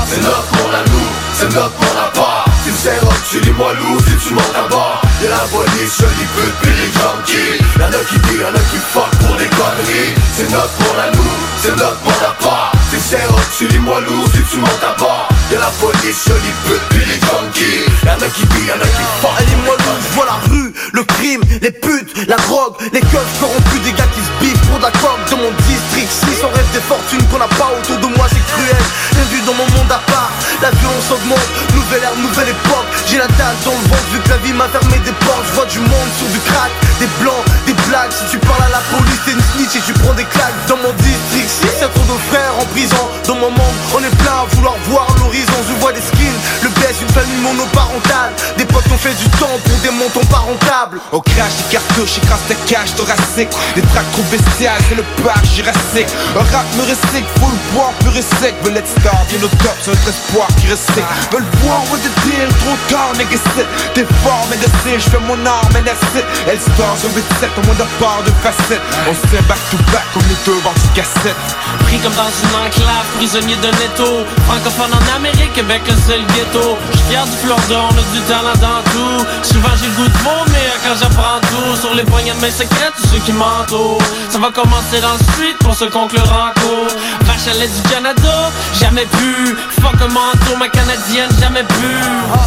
C'est 0.08 0.22
notre 0.22 0.52
monde 0.58 0.76
à 0.76 0.84
nous, 0.90 1.08
c'est 1.34 1.54
notre 1.54 1.78
monde 1.80 2.00
à 2.00 2.12
part. 2.18 2.46
Tu 2.66 2.72
sais, 2.72 2.98
rock, 3.00 3.22
tu 3.30 3.40
dis-moi 3.42 3.74
loup 3.74 4.00
si 4.00 4.28
tu 4.28 4.34
à 4.34 4.68
bord 4.68 5.02
Y'a 5.22 5.30
la 5.30 5.46
police, 5.54 6.00
y'a 6.00 6.08
les 6.18 6.30
putes 6.34 6.60
pis 6.62 6.70
les 6.70 6.92
junkies 6.98 7.64
Y'en 7.80 7.88
a 7.88 8.04
qui 8.10 8.18
disent, 8.20 8.42
y'en 8.42 8.50
a 8.50 8.64
qui 8.72 8.80
fuck 8.92 9.10
pour 9.22 9.36
des 9.38 9.48
conneries. 9.48 10.14
C'est 10.36 10.50
notre 10.50 10.76
monde 10.82 11.00
à 11.00 11.16
nous, 11.16 11.36
c'est 11.62 11.76
notre 11.78 12.02
monde 12.04 12.26
à 12.26 12.44
part 12.44 12.75
Sais, 13.00 13.24
rock, 13.30 13.46
tu 13.58 13.68
dis-moi 13.68 14.00
loup 14.02 14.26
si 14.34 14.42
tu 14.50 14.60
à 14.64 14.98
bord 14.98 15.30
Y'a 15.52 15.60
la 15.60 15.70
police, 15.80 16.26
y'a 16.26 16.34
les 16.34 16.56
putes 16.66 16.88
pis 16.90 17.06
les 17.06 17.20
junkies 17.20 17.86
Y'en 18.04 18.14
a 18.14 18.30
qui 18.34 18.46
disent, 18.48 18.68
y'en 18.68 18.82
a 18.82 18.88
qui 18.88 19.06
fuck 19.22 19.32
Allez 19.38 19.56
moi 19.64 19.76
loup, 19.78 20.00
je 20.02 20.16
vois 20.16 20.26
la 20.26 20.40
rue, 20.50 20.74
le 20.94 21.04
crime, 21.04 21.42
les 21.62 21.72
putes, 21.72 22.28
la 22.28 22.38
drogue, 22.48 22.76
les 22.94 23.02
keufs 23.02 23.34
corrompus, 23.40 23.82
des 23.84 23.92
gars 23.94 24.10
qui 24.14 24.22
se 24.22 24.32
biffent 24.40 24.62
pour 24.70 24.80
de 24.80 24.84
la 24.84 24.92
coque 24.92 25.22
de 25.30 25.36
mon 25.36 25.52
district. 25.68 26.10
Si 26.10 26.44
on 26.44 26.50
rêve 26.50 26.72
des 26.74 26.82
fortunes 26.82 27.24
qu'on 27.30 27.38
n'a 27.38 27.52
pas 27.60 27.70
autour 27.78 27.98
de 27.98 28.10
moi, 28.16 28.26
c'est 28.30 28.46
cruel. 28.54 28.84
Rien 29.14 29.26
vu 29.30 29.40
dans 29.46 29.54
mon 29.54 29.68
monde 29.76 29.92
à 29.92 30.02
part, 30.10 30.32
la 30.62 30.72
violence 30.72 31.10
augmente, 31.12 31.50
nouvelle 31.74 32.04
ère, 32.04 32.16
nouvelle 32.18 32.50
époque. 32.50 32.90
J'ai 33.08 33.18
la 33.18 33.28
dalle 33.36 33.58
dans 33.66 33.76
le 33.76 33.86
ventre 33.90 34.08
vu 34.14 34.20
que 34.22 34.30
la 34.30 34.38
vie 34.38 34.54
m'a 34.54 34.68
fermé 34.70 34.98
des 35.04 35.16
portes. 35.26 35.46
Je 35.50 35.54
vois 35.54 35.66
du 35.66 35.80
monde 35.80 36.12
sur 36.18 36.30
du 36.30 36.40
crack, 36.48 36.72
des 37.00 37.10
blancs, 37.22 37.44
des 37.66 37.78
blagues. 37.90 38.14
Si 38.14 38.26
tu 38.32 38.38
parles 38.40 38.66
à 38.66 38.72
la 38.72 38.84
police, 38.94 39.22
t'es 39.26 39.34
une 39.36 39.46
snitch 39.54 39.76
et 39.76 39.84
tu 39.86 39.94
prends 40.00 40.14
des 40.14 40.26
claques. 40.26 40.56
Dans 40.68 40.78
mon 40.78 40.94
district, 41.02 41.15
prison. 42.74 43.04
Dans 43.28 43.36
mon 43.36 43.50
monde, 43.50 43.78
on 43.96 44.00
est 44.00 44.16
plein 44.18 44.44
à 44.44 44.46
vouloir 44.56 44.76
voir 44.90 45.08
l'horizon. 45.20 45.54
Je 45.68 45.74
vois 45.82 45.94
des 45.94 46.02
skins, 46.02 46.40
le 46.64 46.70
baisse, 46.82 47.02
une 47.02 47.10
famille 47.10 47.42
monoparentale. 47.42 48.34
Des 48.58 48.66
potes 48.66 48.86
ont 48.92 48.98
fait 48.98 49.14
du 49.14 49.30
temps 49.38 49.58
pour 49.64 49.78
des 49.84 49.92
montants 49.92 50.26
pas 50.30 50.44
rentables. 50.46 51.00
Au 51.12 51.22
crash 51.22 51.56
des 51.58 51.78
cartouches, 51.78 52.18
écrase 52.18 52.42
tes 52.48 52.56
caches 52.72 52.96
thoraciques 52.96 53.54
Des 53.76 53.82
tracks 53.82 54.12
trop 54.14 54.24
bestiales, 54.32 54.82
c'est 54.90 54.96
le 54.96 55.04
parc 55.24 55.46
jurassique 55.46 56.10
Un 56.36 56.46
rap 56.56 56.66
me 56.78 56.84
récique, 56.84 57.26
faut 57.40 57.50
le 57.50 57.74
boire 57.74 57.92
pur 58.00 58.16
et 58.16 58.26
sec. 58.42 58.56
Veulent 58.64 58.78
être 58.78 58.88
star, 58.88 59.26
bien 59.30 59.40
au 59.44 59.50
top, 59.64 59.76
c'est 59.82 59.92
notre 59.92 60.10
espoir 60.10 60.48
qui 60.60 60.68
reste 60.68 60.86
Veulent 61.32 61.46
voir 61.64 61.82
what 61.92 62.00
the 62.00 62.12
deal, 62.26 62.48
trop 62.62 62.78
tard, 62.90 63.14
négocier 63.18 63.66
T'es 63.94 64.06
fort, 64.24 64.48
mais 64.50 64.58
je 64.58 65.10
fais 65.10 65.20
mon 65.20 65.46
arme, 65.46 65.76
and 65.76 65.84
that's 65.84 66.00
Elle 66.48 66.60
star 66.60 66.98
sur 66.98 67.10
8-7, 67.10 67.50
au 67.58 67.66
moins 67.66 67.76
de 67.76 67.88
part 68.00 68.24
de 68.24 68.32
facettes 68.44 68.82
On 69.10 69.14
se 69.14 69.42
back 69.44 69.60
to 69.72 69.78
back 69.92 70.06
comme 70.14 70.24
les 70.30 70.38
deux 70.46 70.60
bandes 70.62 70.74
cassettes 70.94 71.36
Pris 71.86 72.00
comme 72.00 72.14
dans 72.14 72.34
une 72.44 72.56
enclave, 72.56 73.06
prisonnier 73.18 73.56
de 73.56 73.68
netto 73.80 74.26
Francophone 74.48 74.92
en 74.94 75.16
Amérique, 75.16 75.54
Québec 75.54 75.82
le 75.88 75.94
seul 75.96 76.22
ghetto. 76.34 76.78
J'suis 76.94 77.16
du 77.16 77.38
fleur 77.44 77.58
on 77.70 77.98
a 77.98 78.04
du 78.14 78.22
talent 78.28 78.58
dans 78.62 78.82
tout. 78.92 79.26
Souvent 79.44 79.70
j'ai 79.80 79.88
le 79.88 79.94
goût 79.94 80.08
de 80.08 80.18
vomir 80.24 80.72
quand 80.84 80.96
j'apprends 81.00 81.40
tout. 81.42 81.76
Sur 81.80 81.94
les 81.94 82.04
poignets 82.04 82.34
de 82.34 82.42
mes 82.42 82.52
secrets, 82.52 82.92
tous 82.98 83.08
ceux 83.10 83.20
qui 83.20 83.34
m'entourent. 83.34 84.02
Ça 84.30 84.40
va 84.40 84.52
commencer 84.52 85.00
dans 85.02 85.14
le 85.14 85.20
street 85.20 85.56
pour 85.60 85.76
ceux 85.76 85.90
conclure 85.90 86.24
en 86.24 86.60
cours. 86.60 86.94
Vache 87.22 87.48
à 87.48 87.54
du 87.54 87.90
Canada, 87.90 88.52
jamais 88.80 89.06
pu 89.06 89.56
Fuck 89.82 90.02
un 90.02 90.08
manteau, 90.08 90.58
ma 90.58 90.68
canadienne, 90.70 91.30
jamais 91.40 91.64
pu 91.64 91.92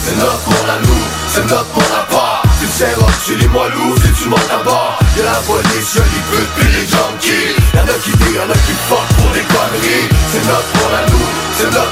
C'est 0.03 0.17
notre 0.17 0.39
pour 0.41 0.67
la 0.67 0.79
loup, 0.79 1.05
c'est 1.29 1.47
notre 1.47 1.67
pour 1.67 1.83
la 1.83 2.17
part 2.17 2.48
Tu 2.61 2.67
sais, 2.67 2.93
rock, 2.95 3.13
tu 3.25 3.37
les 3.37 3.47
moi 3.49 3.69
loup, 3.69 3.95
si 3.99 4.11
tu 4.13 4.29
à 4.29 4.63
bord 4.65 4.99
Y'a 5.17 5.25
la 5.25 5.33
police, 5.47 5.95
y'a 5.95 6.03
les 6.03 6.23
putes, 6.29 6.55
pis 6.59 6.67
les 6.67 6.87
junkies 6.87 7.55
Y'en 7.75 7.83
a 7.83 7.99
qui 8.03 8.11
disent, 8.11 8.35
y'en 8.35 8.51
a 8.51 8.59
qui 8.67 8.75
fuck 8.89 9.07
pour 9.17 9.31
des 9.31 9.47
conneries. 9.47 10.09
C'est 10.33 10.45
notre 10.45 10.67
pour 10.75 10.91
la 10.91 11.07
loup, 11.07 11.29
c'est 11.59 11.75
notre 11.75 11.91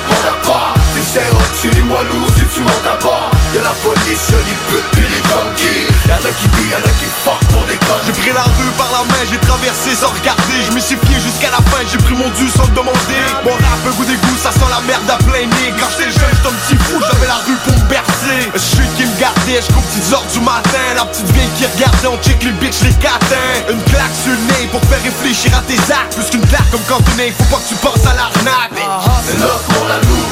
Tu 0.94 1.02
sais, 1.02 1.26
rock, 1.35 1.50
tu 1.61 1.68
les 1.70 1.82
tu 1.82 2.61
montes 2.62 2.87
à 2.87 2.96
bord 3.02 3.30
Y'a 3.52 3.62
la 3.62 3.75
police, 3.82 4.23
y'a 4.30 4.38
les 4.46 4.58
putes, 4.70 4.90
pis 4.94 5.02
les 5.02 5.23
junkies 5.26 5.87
Y'en 6.06 6.23
a 6.23 6.30
qui 6.30 6.46
disent, 6.54 6.70
y'en 6.70 6.78
a 6.87 6.92
qui 6.94 7.08
fuck 7.26 7.40
pour 7.50 7.66
des 7.66 7.76
conneries 7.82 8.06
J'ai 8.06 8.14
pris 8.14 8.32
la 8.32 8.46
rue 8.46 8.73
par 8.78 8.90
la 8.94 9.02
main, 9.11 9.23
j'ai 9.26 9.38
traversé 9.42 9.90
sans 9.99 10.14
regarder. 10.14 10.62
Je 10.62 10.73
me 10.73 10.80
suis 10.80 10.94
fié 10.94 11.18
jusqu'à 11.18 11.50
la 11.50 11.58
fin, 11.66 11.82
j'ai 11.90 11.99
pris 11.99 12.14
mon 12.14 12.30
dû 12.38 12.46
sans 12.49 12.64
le 12.70 12.75
demander. 12.78 13.23
Mon 13.42 13.58
rap, 13.58 13.82
un 13.82 13.94
goût 13.99 14.06
d'égout, 14.06 14.38
ça 14.38 14.54
sent 14.54 14.70
la 14.70 14.80
merde 14.87 15.11
à 15.11 15.18
plein 15.26 15.50
nez. 15.50 15.75
Quand 15.75 15.90
j'étais 15.90 16.14
jeune, 16.14 16.30
j'étais 16.30 16.46
un 16.46 16.56
petit 16.62 16.78
fou, 16.87 17.02
j'avais 17.02 17.26
la 17.26 17.40
rue 17.42 17.58
pour 17.66 17.75
me 17.75 17.87
bercer. 17.90 18.38
Je 18.54 18.62
suis 18.62 18.88
qui 18.94 19.04
me 19.04 19.14
gardait, 19.18 19.58
je 19.58 19.70
petites 19.75 20.08
heures 20.12 20.26
du 20.30 20.40
matin. 20.40 20.87
La 20.94 21.04
petite 21.11 21.30
vieille 21.35 21.50
qui 21.58 21.66
regardait, 21.66 22.08
on 22.08 22.18
check 22.23 22.38
les 22.42 22.54
bitches, 22.62 22.87
les 22.87 22.94
catins. 23.02 23.54
Une 23.70 23.82
claque 23.90 24.14
sur 24.14 24.32
le 24.32 24.42
nez 24.52 24.68
pour 24.70 24.80
faire 24.87 25.02
réfléchir 25.02 25.50
à 25.56 25.62
tes 25.66 25.80
actes. 25.90 26.14
Plus 26.14 26.30
qu'une 26.30 26.46
claque 26.46 26.70
comme 26.70 26.85
quand 26.87 27.02
tu 27.02 27.18
faut 27.35 27.50
pas 27.50 27.61
que 27.62 27.68
tu 27.68 27.76
penses 27.82 28.06
à 28.06 28.14
l'arnaque. 28.14 28.78
C'est 29.26 29.38
notre 29.38 29.55
pour 29.64 29.88
la 29.88 29.96
loup. 29.96 30.26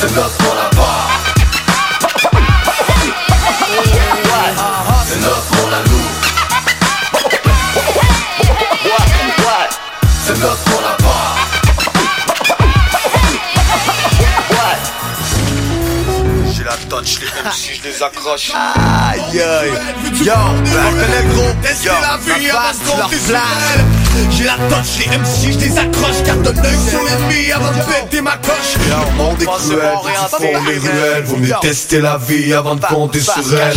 C'est 0.00 0.14
notre 0.16 0.36
pour 0.38 0.54
la 0.54 0.62
C'est 5.06 5.20
notre 5.20 5.46
pour 5.46 5.70
la 5.70 5.78
C'est 10.24 10.38
notre 10.40 10.64
pour 10.64 10.80
la 10.82 10.96
J'ai 16.52 16.64
la 16.64 16.76
touch, 16.88 17.20
les 17.20 17.26
MC, 17.26 17.60
je 17.74 17.88
les 17.88 18.02
accroche. 18.02 18.50
Aïe 18.54 19.40
aïe. 19.40 19.72
Yo, 20.24 20.34
Yo, 22.40 22.58
sur 22.84 23.10
flash 23.10 23.42
elle 23.74 24.01
J'ai 24.30 24.44
la 24.44 24.54
touch, 24.68 24.98
les 24.98 25.18
MC, 25.18 25.52
je 25.52 25.58
les 25.58 25.78
accroche. 25.78 26.22
Garde 26.24 26.46
un 26.46 26.64
œil 26.64 26.78
sur 26.88 27.02
l'ennemi 27.02 27.52
avant 27.52 27.70
de 27.70 27.84
péter 27.84 28.20
ma 28.20 28.36
coche. 28.36 28.76
Le 28.76 29.16
monde 29.16 29.40
est 29.40 29.46
cruel, 29.46 29.94
du 30.02 30.36
fond 30.36 30.64
les 30.66 30.78
ruelles. 30.78 31.24
Vaut 31.24 31.36
mieux 31.36 31.54
tester 31.60 32.00
la 32.00 32.18
vie 32.18 32.52
avant 32.52 32.76
de 32.76 32.84
compter 32.84 33.20
sur 33.20 33.58
elle. 33.58 33.76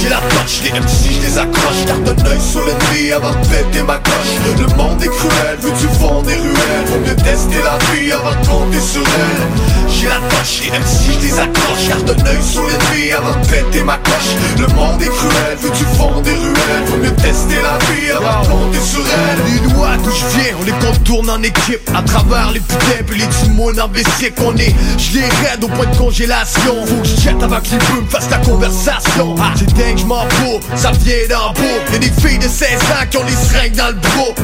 J'ai 0.00 0.08
la 0.08 0.18
touch, 0.18 0.62
les 0.64 0.80
MC, 0.80 1.12
je 1.12 1.26
les 1.26 1.38
accroche. 1.38 1.84
Garde 1.86 2.08
un 2.08 2.26
œil 2.26 2.40
sur 2.40 2.64
l'ennemi 2.64 3.12
avant 3.12 3.30
de 3.30 3.46
péter 3.46 3.82
ma 3.82 3.96
coche. 3.98 4.34
Le 4.58 4.66
monde 4.76 5.02
est 5.02 5.08
cruel, 5.08 5.58
veux 5.60 5.70
du 5.70 5.94
fond 5.98 6.22
des 6.22 6.36
ruelles. 6.36 6.86
Vaut 6.86 7.00
mieux 7.00 7.16
tester 7.16 7.62
la 7.64 7.78
vie 7.94 8.12
avant 8.12 8.30
de 8.30 8.46
compter 8.46 8.80
sur 8.80 9.02
elle 9.02 9.83
La 10.08 10.16
touch, 10.28 10.60
les 10.62 10.70
MC, 10.70 11.18
je 11.18 11.26
les 11.26 11.38
accroche 11.40 11.88
Garde 11.88 12.10
un 12.10 12.26
œil 12.26 12.42
sur 12.42 12.62
l'ennemi 12.62 13.12
avant 13.12 13.40
de 13.40 13.46
péter 13.46 13.82
ma 13.82 13.96
coche. 13.98 14.36
Le 14.58 14.66
monde 14.74 15.00
est 15.00 15.06
cruel, 15.06 15.56
veux 15.60 15.70
du 15.70 15.84
fond 15.96 16.20
des 16.20 16.32
ruelles? 16.32 16.84
Vaut 16.86 16.96
mieux 16.98 17.14
tester 17.14 17.56
la 17.62 17.78
vie 17.86 18.10
avant 18.10 18.42
de 18.42 18.48
compter 18.48 18.80
sur 18.80 19.00
elle. 19.00 19.38
Les 19.52 19.72
lois 19.72 19.96
d'où 20.02 20.10
je 20.10 20.26
viens, 20.36 20.52
on 20.60 20.64
les 20.64 20.72
contourne 20.72 21.30
en 21.30 21.42
équipe. 21.42 21.90
À 21.94 22.02
travers 22.02 22.50
les 22.52 22.60
putains 22.60 23.04
et 23.10 23.14
les 23.14 23.28
timons 23.28 23.78
imbéciles 23.78 24.34
qu'on 24.34 24.54
est. 24.56 24.74
Je 24.98 25.18
les 25.18 25.24
raide 25.24 25.64
au 25.64 25.68
point 25.68 25.86
de 25.86 25.96
congélation. 25.96 26.86
Faut 26.86 26.96
que 26.96 27.08
je 27.08 27.20
jette 27.20 27.42
avant 27.42 27.60
que 27.60 27.68
les 27.70 28.02
me 28.02 28.08
fassent 28.08 28.30
la 28.30 28.38
conversation. 28.38 29.34
Ah, 29.40 29.52
C'est 29.56 29.72
dingue, 29.74 29.98
je 29.98 30.04
m'en 30.04 30.28
fous, 30.28 30.60
ça 30.76 30.92
vient 30.92 31.14
d'en 31.30 31.52
beau 31.52 31.92
Y'a 31.92 31.98
des 31.98 32.12
filles 32.20 32.38
de 32.38 32.48
16 32.48 32.72
ans 32.74 33.06
qui 33.10 33.16
ont 33.16 33.24
les 33.24 33.32
seringues 33.32 33.76
dans 33.76 33.88
le 33.88 33.94
bro 33.94 34.34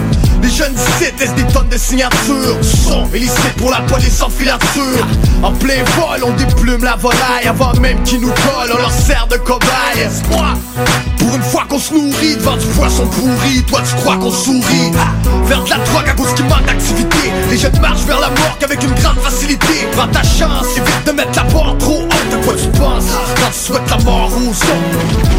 Les 0.42 0.50
jeunes 0.50 0.74
laissent 1.18 1.35
des 1.35 1.53
tonnes 1.53 1.68
de 1.68 1.76
signatures. 1.76 2.57
Sont 2.62 3.09
illicites 3.14 3.55
pour 3.57 3.70
la 3.70 3.81
police 3.83 4.20
en 4.22 4.31
filature. 4.31 5.07
En 5.42 5.53
plein 5.53 5.83
vol, 5.96 6.24
on 6.24 6.33
déplume 6.33 6.85
la 6.85 6.96
volaille 6.96 7.46
Avant 7.48 7.72
même 7.74 8.03
qu'ils 8.03 8.20
nous 8.20 8.29
collent, 8.29 8.72
on 8.72 8.79
leur 8.79 8.92
sert 8.92 9.26
de 9.29 9.37
cobaye. 9.37 10.09
Moi, 10.31 10.55
pour 11.20 11.37
une 11.37 11.42
fois 11.42 11.64
qu'on 11.68 11.78
se 11.78 11.92
nourrit 11.92 12.37
devant 12.37 12.56
du 12.56 12.66
poisson 12.66 13.06
pourri 13.06 13.62
Toi 13.64 13.80
tu 13.88 13.94
crois 13.96 14.16
qu'on 14.16 14.33
sourit. 14.33 14.90
Faire 15.46 15.62
de 15.64 15.70
la 15.70 15.76
drogue 15.76 16.09
à 16.09 16.12
cause 16.14 16.35
qu'il 16.35 16.46
manque 16.46 16.64
d'activité. 16.66 17.30
Les 17.50 17.59
jeunes 17.59 17.78
marchent 17.80 18.06
vers 18.06 18.20
la 18.20 18.28
mort 18.28 18.56
qu'avec 18.59 18.83
une 18.83 18.94
grande 18.94 19.18
facilité. 19.18 19.87
Prends 19.92 20.09
ta 20.09 20.22
chance, 20.22 20.66
évite 20.76 21.06
de 21.06 21.12
mettre 21.12 21.37
la 21.37 21.44
barre 21.44 21.76
trop 21.78 22.02
haute. 22.02 22.30
De 22.30 22.44
quoi 22.44 22.54
tu 22.54 22.68
penses 22.78 23.04
quand 23.37 23.50
tu 23.52 23.59
souhaites 23.59 23.90
la 23.90 23.98
mort 23.98 24.30
aux 24.33 24.54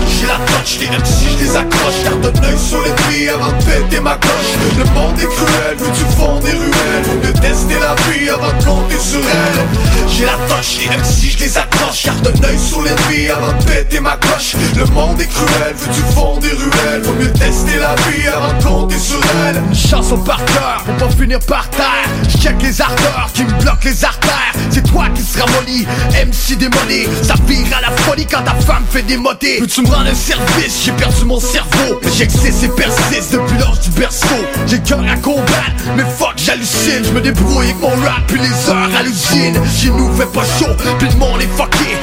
J'ai 0.07 0.27
la 0.27 0.39
touch, 0.45 0.79
les 0.79 0.87
MC 0.87 1.37
je 1.37 1.43
les 1.43 1.55
accroche. 1.57 2.03
Garde 2.03 2.25
un 2.25 2.43
œil 2.47 2.59
sur 2.59 2.81
l'ennemi 2.81 3.29
avant 3.29 3.51
de 3.51 3.63
péter 3.63 3.99
ma 3.99 4.15
coche. 4.15 4.51
Le 4.77 4.85
monde 4.93 5.19
est 5.19 5.33
cruel, 5.35 5.77
veux 5.77 5.91
du 5.91 6.05
fond 6.15 6.39
des 6.39 6.51
ruelles? 6.51 7.03
Vaut 7.05 7.27
mieux 7.27 7.33
tester 7.33 7.79
la 7.79 7.95
vie 8.05 8.29
avant 8.29 8.53
de 8.53 8.63
compter 8.63 8.99
sur 8.99 9.19
elle. 9.19 10.09
J'ai 10.09 10.25
la 10.25 10.37
touch, 10.47 10.79
les 10.79 10.97
MC 10.97 11.31
je 11.31 11.43
les 11.43 11.57
accroche. 11.57 12.05
Garde 12.05 12.27
un 12.27 12.47
œil 12.47 12.59
sur 12.59 12.81
l'ennemi 12.81 13.29
avant 13.29 13.53
de 13.57 13.63
péter 13.63 13.99
ma 13.99 14.17
coche. 14.17 14.55
Le 14.75 14.85
monde 14.93 15.19
est 15.21 15.27
cruel, 15.27 15.75
du 15.89 16.01
fond 16.13 16.37
des 16.37 16.49
ruelles. 16.49 17.01
Vaut 17.03 17.13
mieux 17.13 17.31
tester 17.31 17.77
la 17.79 17.95
vie 17.95 18.27
avant 18.27 18.53
de 18.57 18.63
compter 18.63 18.99
sur 18.99 19.21
elle. 19.45 19.61
Une 19.69 19.75
chanson 19.75 20.17
par 20.17 20.43
cœur 20.45 20.83
pour 20.85 20.95
pas 20.95 21.15
finir 21.15 21.39
par 21.39 21.69
terre. 21.69 22.07
Je 22.29 22.37
check 22.37 22.61
les 22.61 22.81
ardeurs 22.81 23.29
qui 23.33 23.43
me 23.43 23.51
bloquent 23.61 23.85
les 23.85 24.05
artères. 24.05 24.53
C'est 24.69 24.83
toi 24.83 25.05
qui 25.13 25.21
seras 25.21 25.45
molly, 25.51 25.85
MC 26.13 26.57
démoli. 26.57 27.07
Ça 27.23 27.35
vire 27.47 27.67
à 27.77 27.81
la 27.81 27.91
folie 27.97 28.25
quand 28.25 28.43
ta 28.43 28.53
femme 28.55 28.83
fait 28.89 29.01
des 29.03 29.17
motés 29.17 29.57
Peux-tu 29.59 29.81
me 29.81 29.87
rendre 29.87 30.09
un 30.09 30.15
service, 30.15 30.83
j'ai 30.85 30.91
perdu 30.91 31.25
mon 31.25 31.39
cerveau. 31.39 31.99
J'existe 32.17 32.63
et 32.63 32.69
persiste 32.69 33.33
depuis 33.33 33.57
l'âge 33.57 33.79
du 33.81 33.89
berceau. 33.91 34.27
J'ai 34.67 34.79
cœur 34.79 35.03
à 35.11 35.17
combattre, 35.17 35.83
mais 35.95 36.03
fuck 36.17 36.33
j'hallucine. 36.37 37.03
Je 37.03 37.11
me 37.11 37.21
débrouille 37.21 37.73
mon 37.81 37.89
rap 37.89 38.21
puis 38.27 38.39
les 38.39 38.69
heures 38.69 38.89
à 38.97 39.03
l'usine. 39.03 39.59
Chez 39.77 39.89
nous 39.89 40.13
fait 40.15 40.31
pas 40.31 40.45
chaud, 40.59 40.73
puis 40.99 41.07
le 41.09 41.15
monde 41.17 41.41
est 41.41 41.49
fucké 41.57 41.97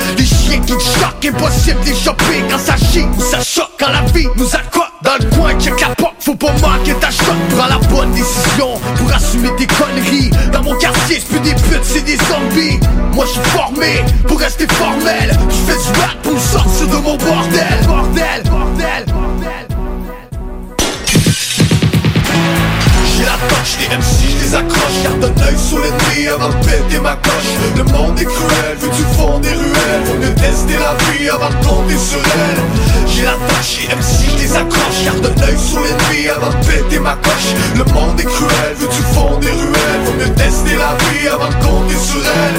qui 0.49 0.61
te 0.61 0.83
choquent, 0.83 1.25
impossible 1.27 1.79
les 1.85 1.95
choper 1.95 2.45
Quand 2.51 2.59
ça 2.59 2.77
chie 2.77 3.07
ou 3.17 3.21
ça 3.21 3.41
choque, 3.41 3.73
quand 3.79 3.91
la 3.91 4.03
vie 4.13 4.27
nous 4.37 4.55
accote 4.55 4.93
Dans 5.03 5.17
le 5.21 5.37
coin 5.37 5.59
check 5.59 5.81
la 5.81 5.95
porte, 5.95 6.15
faut 6.21 6.35
pas 6.35 6.53
manquer 6.53 6.95
ta 6.95 7.11
shot. 7.11 7.33
Prends 7.57 7.69
la 7.69 7.79
bonne 7.89 8.13
décision 8.13 8.79
pour 8.97 9.13
assumer 9.13 9.51
tes 9.57 9.67
conneries. 9.67 10.31
Dans 10.53 10.63
mon 10.63 10.77
quartier, 10.77 11.21
c'est 11.21 11.29
plus 11.29 11.41
des 11.41 11.55
putes, 11.55 11.85
c'est 11.85 12.05
des 12.05 12.17
zombies. 12.17 12.79
Moi 13.13 13.25
je 13.27 13.33
suis 13.33 13.51
formé 13.51 14.05
pour 14.27 14.39
rester 14.39 14.67
formel. 14.69 15.37
Je 15.49 15.73
fais 15.73 15.79
du 15.79 16.01
rap 16.01 16.23
pour 16.23 16.41
sortir 16.41 16.87
de 16.89 16.97
mon 16.97 17.17
bordel 17.17 17.87
Bordel, 17.87 18.43
bordel, 18.45 19.05
bordel 19.07 19.18
Touch, 23.47 23.79
les 23.79 23.87
MC 23.97 24.27
je 24.29 24.37
les 24.45 24.55
accroche. 24.55 25.03
Garde 25.05 25.25
un 25.25 25.43
œil 25.47 25.59
sur 25.59 25.79
l'ennemi 25.79 26.27
avant 26.29 26.49
de 26.49 26.55
péter 26.67 26.99
ma 27.01 27.15
coche. 27.17 27.57
Le 27.77 27.85
monde 27.85 28.19
est 28.19 28.25
cruel, 28.25 28.77
veux 28.79 28.89
du 28.89 29.03
fond 29.17 29.39
des 29.39 29.51
ruelles. 29.51 30.05
Vaut 30.07 30.19
mieux 30.19 30.35
tester 30.35 30.79
la 30.79 30.95
vie 31.13 31.29
avant 31.29 31.51
de 31.51 31.67
compter 31.67 31.99
sur 31.99 32.19
elle. 32.19 32.63
J'ai 33.07 33.25
la 33.25 33.33
touch, 33.33 33.79
les 33.89 33.95
MC 33.95 34.27
je 34.33 34.39
les 34.43 34.57
accroche. 34.57 35.05
Garde 35.05 35.27
un 35.27 35.43
œil 35.43 35.59
sur 35.59 35.81
l'ennemi 35.81 36.29
avant 36.29 36.51
de 36.51 36.57
péter 36.67 36.99
ma 36.99 37.15
coche. 37.17 37.55
Le 37.77 37.85
monde 37.93 38.19
est 38.19 38.25
cruel, 38.25 38.75
veux 38.77 38.89
du 38.89 39.03
fond 39.15 39.37
des 39.39 39.51
ruelles. 39.51 40.03
Vaut 40.05 40.15
mieux 40.19 40.33
tester 40.35 40.77
la 40.77 40.97
vie 41.05 41.29
avant 41.29 41.49
de 41.49 41.55
compter 41.65 41.97
sur 41.97 42.23
elle 42.25 42.59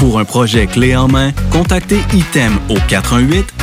Pour 0.00 0.18
un 0.18 0.24
projet 0.24 0.66
clé 0.66 0.96
en 0.96 1.06
main, 1.08 1.30
contactez 1.50 2.00
ITEM 2.14 2.58
au 2.70 2.78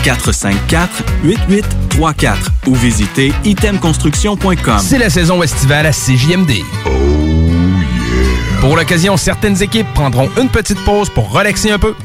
418-454-8834 0.05 2.35
ou 2.67 2.75
visitez 2.75 3.33
itemconstruction.com. 3.43 4.77
C'est 4.79 4.99
la 4.99 5.09
saison 5.09 5.41
estivale 5.41 5.87
à 5.87 5.91
CJMD. 5.91 6.61
Pour 8.61 8.75
l'occasion, 8.75 9.17
certaines 9.17 9.63
équipes 9.63 9.91
prendront 9.95 10.29
une 10.39 10.49
petite 10.49 10.79
pause 10.85 11.09
pour 11.09 11.31
relaxer 11.31 11.71
un 11.71 11.79
peu. 11.79 11.95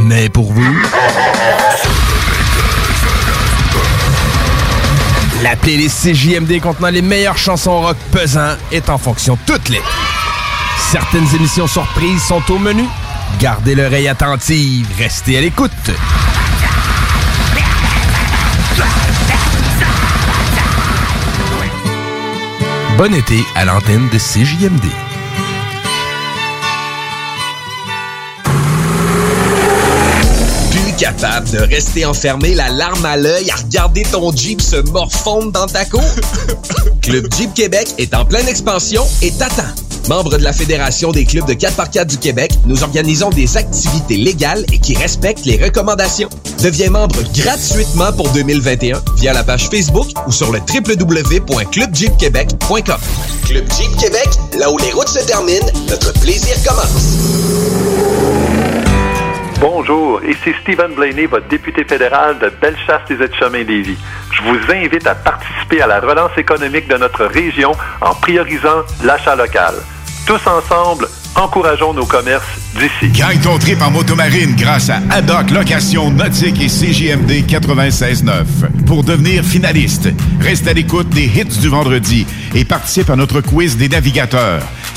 Mais 0.00 0.28
pour 0.28 0.52
vous... 0.52 0.76
La 5.42 5.56
playlist 5.56 6.02
CJMD 6.02 6.60
contenant 6.60 6.90
les 6.90 7.00
meilleures 7.00 7.38
chansons 7.38 7.80
rock 7.80 7.96
pesant 8.12 8.56
est 8.70 8.90
en 8.90 8.98
fonction 8.98 9.38
toutes 9.46 9.70
les. 9.70 9.80
Certaines 10.90 11.34
émissions 11.34 11.66
surprises 11.66 12.22
sont 12.22 12.42
au 12.50 12.58
menu. 12.58 12.84
Gardez 13.40 13.74
l'oreille 13.74 14.08
attentive, 14.08 14.88
restez 14.98 15.38
à 15.38 15.40
l'écoute. 15.40 15.70
Bon 22.98 23.14
été 23.14 23.44
à 23.54 23.64
l'antenne 23.64 24.08
de 24.12 24.18
CJMD. 24.18 24.82
Plus 30.72 30.92
capable 30.98 31.48
de 31.50 31.58
rester 31.58 32.04
enfermé 32.04 32.54
la 32.56 32.70
larme 32.70 33.04
à 33.04 33.16
l'œil 33.16 33.52
à 33.52 33.54
regarder 33.54 34.02
ton 34.02 34.34
Jeep 34.34 34.60
se 34.60 34.76
morfondre 34.90 35.52
dans 35.52 35.66
ta 35.66 35.84
cour? 35.84 36.02
Club 37.02 37.32
Jeep 37.36 37.54
Québec 37.54 37.94
est 37.98 38.12
en 38.14 38.24
pleine 38.24 38.48
expansion 38.48 39.04
et 39.22 39.30
t'attend. 39.30 39.87
Membre 40.08 40.38
de 40.38 40.42
la 40.42 40.54
Fédération 40.54 41.12
des 41.12 41.26
clubs 41.26 41.46
de 41.46 41.52
4x4 41.52 42.06
du 42.06 42.16
Québec, 42.16 42.50
nous 42.64 42.82
organisons 42.82 43.28
des 43.28 43.58
activités 43.58 44.16
légales 44.16 44.64
et 44.72 44.78
qui 44.78 44.96
respectent 44.96 45.44
les 45.44 45.62
recommandations. 45.62 46.30
Deviens 46.62 46.88
membre 46.88 47.22
gratuitement 47.34 48.10
pour 48.16 48.30
2021 48.30 49.02
via 49.16 49.34
la 49.34 49.44
page 49.44 49.68
Facebook 49.68 50.06
ou 50.26 50.32
sur 50.32 50.50
le 50.50 50.60
www.clubjeepquebec.com. 50.60 53.00
Club 53.44 53.64
Jeep 53.70 53.94
Québec, 53.98 54.30
là 54.58 54.70
où 54.70 54.78
les 54.78 54.92
routes 54.92 55.08
se 55.08 55.26
terminent, 55.26 55.66
notre 55.90 56.14
plaisir 56.20 56.56
commence. 56.66 57.18
Bonjour, 59.60 60.22
ici 60.24 60.54
Stephen 60.62 60.94
Blaney, 60.94 61.26
votre 61.26 61.48
député 61.48 61.84
fédéral 61.84 62.38
de 62.38 62.50
Bellechasse-les-Etchemins-Lévis. 62.62 63.98
Je 64.32 64.42
vous 64.42 64.56
invite 64.72 65.06
à 65.06 65.14
participer 65.14 65.82
à 65.82 65.86
la 65.86 66.00
relance 66.00 66.32
économique 66.38 66.88
de 66.88 66.96
notre 66.96 67.26
région 67.26 67.72
en 68.00 68.14
priorisant 68.14 68.84
l'achat 69.04 69.36
local. 69.36 69.74
Tous 70.28 70.46
ensemble, 70.46 71.08
encourageons 71.36 71.94
nos 71.94 72.04
commerces 72.04 72.44
d'ici. 72.78 73.10
Gagne 73.18 73.40
ton 73.40 73.58
trip 73.58 73.80
en 73.80 73.90
motomarine 73.90 74.54
grâce 74.56 74.90
à 74.90 75.00
Adoc 75.10 75.50
Location 75.50 76.10
Nautique 76.10 76.60
et 76.60 76.68
CGMD 76.68 77.46
96.9. 77.48 78.44
Pour 78.84 79.04
devenir 79.04 79.42
finaliste, 79.42 80.10
reste 80.38 80.68
à 80.68 80.74
l'écoute 80.74 81.08
des 81.08 81.24
hits 81.24 81.58
du 81.62 81.68
vendredi 81.68 82.26
et 82.54 82.66
participe 82.66 83.08
à 83.08 83.16
notre 83.16 83.40
quiz 83.40 83.78
des 83.78 83.88
navigateurs. 83.88 84.60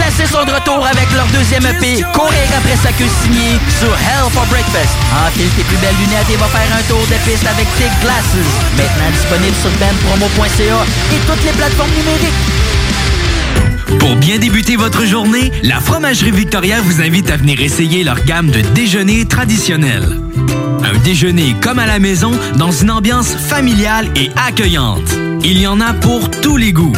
Classés 0.00 0.32
sont 0.32 0.44
de 0.46 0.50
retour 0.50 0.86
avec 0.86 1.12
leur 1.12 1.26
deuxième 1.26 1.66
EP, 1.66 2.02
courir 2.14 2.48
après 2.56 2.76
sa 2.76 2.90
queue 2.90 3.10
signée 3.22 3.60
sur 3.78 3.88
Hell 3.88 4.30
for 4.32 4.46
Breakfast. 4.46 4.96
Enfile 5.26 5.50
tes 5.54 5.62
plus 5.64 5.76
belles 5.76 5.94
lunettes 6.00 6.30
et 6.32 6.36
va 6.36 6.46
faire 6.46 6.72
un 6.72 6.82
tour 6.88 7.00
de 7.00 7.16
piste 7.28 7.46
avec 7.46 7.66
Thick 7.76 7.92
Glasses. 8.00 8.34
Maintenant 8.78 9.10
disponible 9.12 9.56
sur 9.60 9.70
bandpromo.ca 9.78 10.86
et 11.12 11.18
toutes 11.26 11.44
les 11.44 11.52
plateformes 11.52 11.90
numériques. 11.90 12.40
Pour 13.98 14.16
bien 14.16 14.38
débuter 14.38 14.76
votre 14.76 15.04
journée, 15.04 15.52
la 15.62 15.80
Fromagerie 15.80 16.30
Victoria 16.30 16.80
vous 16.80 17.02
invite 17.02 17.30
à 17.30 17.36
venir 17.36 17.60
essayer 17.60 18.02
leur 18.02 18.24
gamme 18.24 18.50
de 18.50 18.62
déjeuners 18.74 19.26
traditionnels. 19.26 20.16
Un 20.82 20.96
déjeuner 21.00 21.54
comme 21.60 21.78
à 21.78 21.86
la 21.86 21.98
maison 21.98 22.32
dans 22.56 22.72
une 22.72 22.90
ambiance 22.90 23.34
familiale 23.36 24.08
et 24.16 24.30
accueillante. 24.48 25.12
Il 25.44 25.60
y 25.60 25.66
en 25.66 25.78
a 25.78 25.92
pour 25.92 26.30
tous 26.30 26.56
les 26.56 26.72
goûts. 26.72 26.96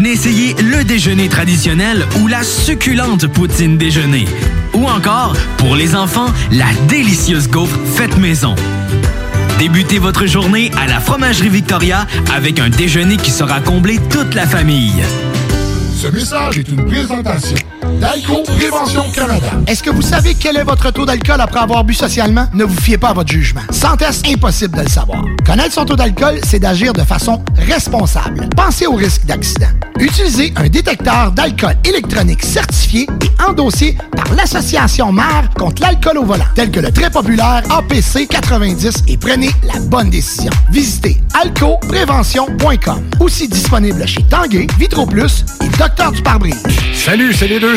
Venez 0.00 0.12
essayer 0.12 0.54
le 0.54 0.82
déjeuner 0.82 1.28
traditionnel 1.28 2.06
ou 2.22 2.26
la 2.26 2.42
succulente 2.42 3.26
poutine 3.26 3.76
déjeuner. 3.76 4.24
Ou 4.72 4.86
encore, 4.86 5.36
pour 5.58 5.76
les 5.76 5.94
enfants, 5.94 6.28
la 6.50 6.72
délicieuse 6.88 7.50
gaufre 7.50 7.78
faite 7.84 8.16
maison. 8.16 8.54
Débutez 9.58 9.98
votre 9.98 10.24
journée 10.24 10.70
à 10.78 10.86
la 10.86 11.00
Fromagerie 11.00 11.50
Victoria 11.50 12.06
avec 12.34 12.60
un 12.60 12.70
déjeuner 12.70 13.18
qui 13.18 13.30
sera 13.30 13.60
comblé 13.60 13.98
toute 14.08 14.34
la 14.34 14.46
famille. 14.46 15.02
Ce 15.94 16.06
message 16.06 16.56
est 16.56 16.68
une 16.68 16.86
présentation 16.86 17.58
d'Alco 18.00 18.42
Prévention 18.42 19.04
Canada. 19.14 19.46
Est-ce 19.66 19.82
que 19.82 19.90
vous 19.90 20.02
savez 20.02 20.34
quel 20.34 20.56
est 20.56 20.64
votre 20.64 20.90
taux 20.90 21.04
d'alcool 21.04 21.40
après 21.40 21.60
avoir 21.60 21.84
bu 21.84 21.92
socialement? 21.92 22.46
Ne 22.54 22.64
vous 22.64 22.80
fiez 22.80 22.96
pas 22.96 23.08
à 23.08 23.12
votre 23.12 23.30
jugement. 23.30 23.60
Sans 23.70 23.96
test, 23.96 24.26
impossible 24.26 24.76
de 24.78 24.82
le 24.82 24.88
savoir. 24.88 25.22
Connaître 25.44 25.74
son 25.74 25.84
taux 25.84 25.96
d'alcool, 25.96 26.40
c'est 26.42 26.58
d'agir 26.58 26.92
de 26.94 27.02
façon 27.02 27.42
responsable. 27.56 28.48
Pensez 28.56 28.86
au 28.86 28.94
risque 28.94 29.26
d'accident. 29.26 29.68
Utilisez 29.98 30.52
un 30.56 30.68
détecteur 30.68 31.30
d'alcool 31.32 31.74
électronique 31.84 32.42
certifié 32.42 33.06
et 33.22 33.42
endossé 33.42 33.98
par 34.16 34.34
l'Association 34.34 35.12
mère 35.12 35.50
contre 35.58 35.82
l'alcool 35.82 36.18
au 36.18 36.24
volant, 36.24 36.44
tel 36.54 36.70
que 36.70 36.80
le 36.80 36.90
très 36.90 37.10
populaire 37.10 37.62
APC 37.70 38.26
90 38.28 39.04
et 39.08 39.18
prenez 39.18 39.50
la 39.62 39.78
bonne 39.78 40.08
décision. 40.08 40.50
Visitez 40.70 41.18
alcoprévention.com. 41.34 43.10
Aussi 43.20 43.46
disponible 43.46 44.06
chez 44.06 44.22
Tanguay, 44.22 44.66
Vitro 44.78 45.04
Plus 45.04 45.44
et 45.62 45.68
Docteur 45.76 46.12
du 46.12 46.22
pare-brise. 46.22 46.62
Salut, 46.94 47.34
c'est 47.34 47.48
les 47.48 47.60
deux 47.60 47.76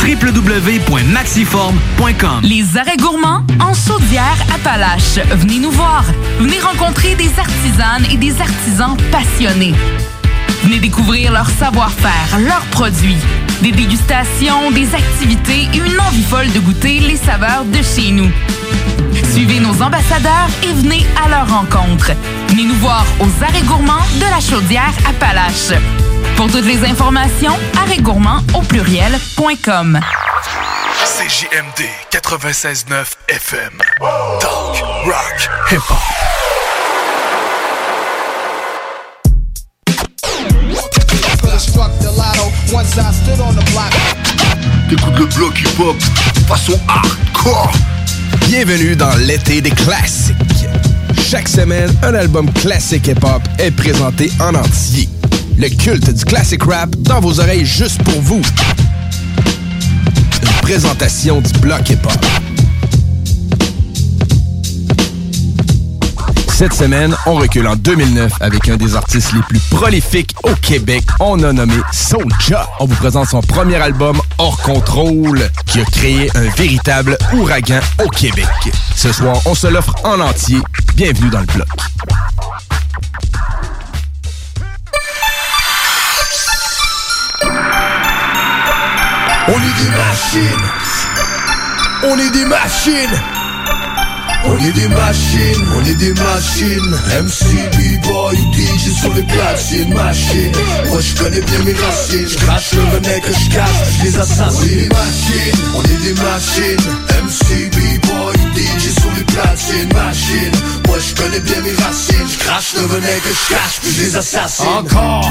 www.maxiform.com. 0.00 2.40
Les 2.42 2.76
arrêts 2.76 2.96
gourmands 2.96 3.44
en 3.60 3.74
Saudière-Appalaches. 3.74 5.20
Venez 5.36 5.58
nous 5.58 5.70
voir. 5.70 6.04
Venez 6.38 6.60
rencontrer 6.60 7.14
des 7.14 7.30
artisanes 7.38 8.06
et 8.10 8.16
des 8.16 8.40
artisans 8.40 8.96
passionnés. 9.10 9.74
Venez 10.62 10.78
découvrir 10.78 11.32
leur 11.32 11.50
savoir-faire, 11.50 12.38
leurs 12.38 12.64
produits, 12.66 13.16
des 13.62 13.72
dégustations, 13.72 14.70
des 14.70 14.94
activités 14.94 15.68
et 15.74 15.78
une 15.78 15.98
envie 16.00 16.22
folle 16.22 16.52
de 16.52 16.60
goûter 16.60 17.00
les 17.00 17.16
saveurs 17.16 17.64
de 17.64 17.82
chez 17.82 18.12
nous. 18.12 18.30
Suivez 19.32 19.58
nos 19.60 19.82
ambassadeurs 19.82 20.48
et 20.62 20.72
venez 20.72 21.04
à 21.24 21.28
leur 21.28 21.48
rencontre. 21.48 22.12
Venez 22.48 22.64
nous 22.64 22.76
voir 22.76 23.04
aux 23.20 23.42
arrêts 23.42 23.62
gourmands 23.62 24.06
de 24.20 24.26
la 24.30 24.40
Chaudière 24.40 24.92
Appalaches. 25.08 25.72
Pour 26.42 26.50
toutes 26.50 26.66
les 26.66 26.84
informations, 26.84 27.52
arrêtgourmand 27.78 28.40
au 28.54 28.62
pluriel.com. 28.62 30.00
CJMD 31.04 31.86
96.9 32.10 33.12
FM. 33.28 33.70
Talk, 34.40 34.82
rock, 35.04 35.50
hip-hop. 35.70 35.96
T'écoutes 44.90 45.18
le 45.18 45.26
bloc 45.26 45.60
hip-hop 45.60 45.96
façon 46.48 46.76
hardcore. 46.88 47.72
Bienvenue 48.48 48.96
dans 48.96 49.14
l'été 49.14 49.60
des 49.60 49.70
classiques. 49.70 50.34
Chaque 51.24 51.46
semaine, 51.46 51.94
un 52.02 52.14
album 52.14 52.52
classique 52.52 53.06
hip-hop 53.06 53.42
est 53.60 53.70
présenté 53.70 54.32
en 54.40 54.56
entier. 54.56 55.08
Le 55.58 55.68
culte 55.68 56.10
du 56.12 56.24
classic 56.24 56.62
rap 56.64 56.90
dans 56.96 57.20
vos 57.20 57.40
oreilles 57.40 57.64
juste 57.64 58.02
pour 58.02 58.20
vous. 58.20 58.42
Une 60.42 60.60
présentation 60.62 61.40
du 61.40 61.52
bloc 61.60 61.88
hip-hop. 61.90 62.12
Cette 66.48 66.74
semaine, 66.74 67.16
on 67.26 67.34
recule 67.34 67.66
en 67.66 67.76
2009 67.76 68.34
avec 68.40 68.68
un 68.68 68.76
des 68.76 68.94
artistes 68.94 69.32
les 69.32 69.42
plus 69.42 69.58
prolifiques 69.70 70.34
au 70.44 70.54
Québec. 70.54 71.02
On 71.18 71.42
a 71.42 71.52
nommé 71.52 71.74
Soulja. 71.92 72.68
On 72.78 72.86
vous 72.86 72.94
présente 72.94 73.28
son 73.28 73.40
premier 73.40 73.76
album, 73.76 74.20
Hors 74.38 74.60
Contrôle, 74.62 75.50
qui 75.66 75.80
a 75.80 75.84
créé 75.84 76.30
un 76.36 76.48
véritable 76.56 77.18
ouragan 77.34 77.80
au 78.04 78.08
Québec. 78.08 78.46
Ce 78.94 79.12
soir, 79.12 79.36
on 79.46 79.54
se 79.54 79.66
l'offre 79.66 79.94
en 80.04 80.20
entier. 80.20 80.58
Bienvenue 80.94 81.30
dans 81.30 81.40
le 81.40 81.46
bloc. 81.46 81.68
On 89.48 89.54
est 89.54 89.82
des 89.82 89.90
machines. 89.90 90.66
On 92.04 92.18
est 92.18 92.30
des 92.30 92.44
machines. 92.44 93.20
On 94.44 94.58
est 94.58 94.72
des 94.72 94.88
machines, 94.88 95.66
on 95.76 95.84
est 95.84 95.94
des 95.94 96.12
machines. 96.14 96.96
MC, 97.22 97.44
B-boy, 97.76 98.36
DJ 98.52 98.92
sur 99.00 99.14
les 99.14 99.22
platines 99.22 99.94
Machine, 99.94 100.52
moi 100.88 101.00
je 101.00 101.14
connais 101.22 101.40
bien 101.40 101.58
mes 101.64 101.72
racines. 101.74 102.28
Je 102.28 102.36
crache 102.38 102.72
le 102.72 102.80
venin 102.80 103.20
que 103.20 103.32
je 103.32 103.50
cache, 103.54 103.70
je 103.98 104.04
les 104.04 104.18
assassine. 104.18 104.48
On 104.56 104.64
est 104.64 104.74
des 104.74 104.88
machines, 104.88 105.62
on 105.76 105.82
est 105.82 106.02
des 106.02 106.14
machines. 106.14 106.90
MC, 107.24 107.70
B-boy, 107.70 108.34
DJ 108.56 109.00
sur 109.00 109.10
les 109.16 109.24
platines 109.24 109.92
Machine, 109.94 110.52
moi 110.88 110.98
je 110.98 111.22
connais 111.22 111.40
bien 111.40 111.60
mes 111.60 111.82
racines. 111.82 112.28
Je 112.28 112.38
crache 112.38 112.74
le 112.74 112.82
venin 112.82 113.18
que 113.22 113.90
je 113.90 114.02
les 114.02 114.16
assassine. 114.16 114.66
Encore 114.66 115.30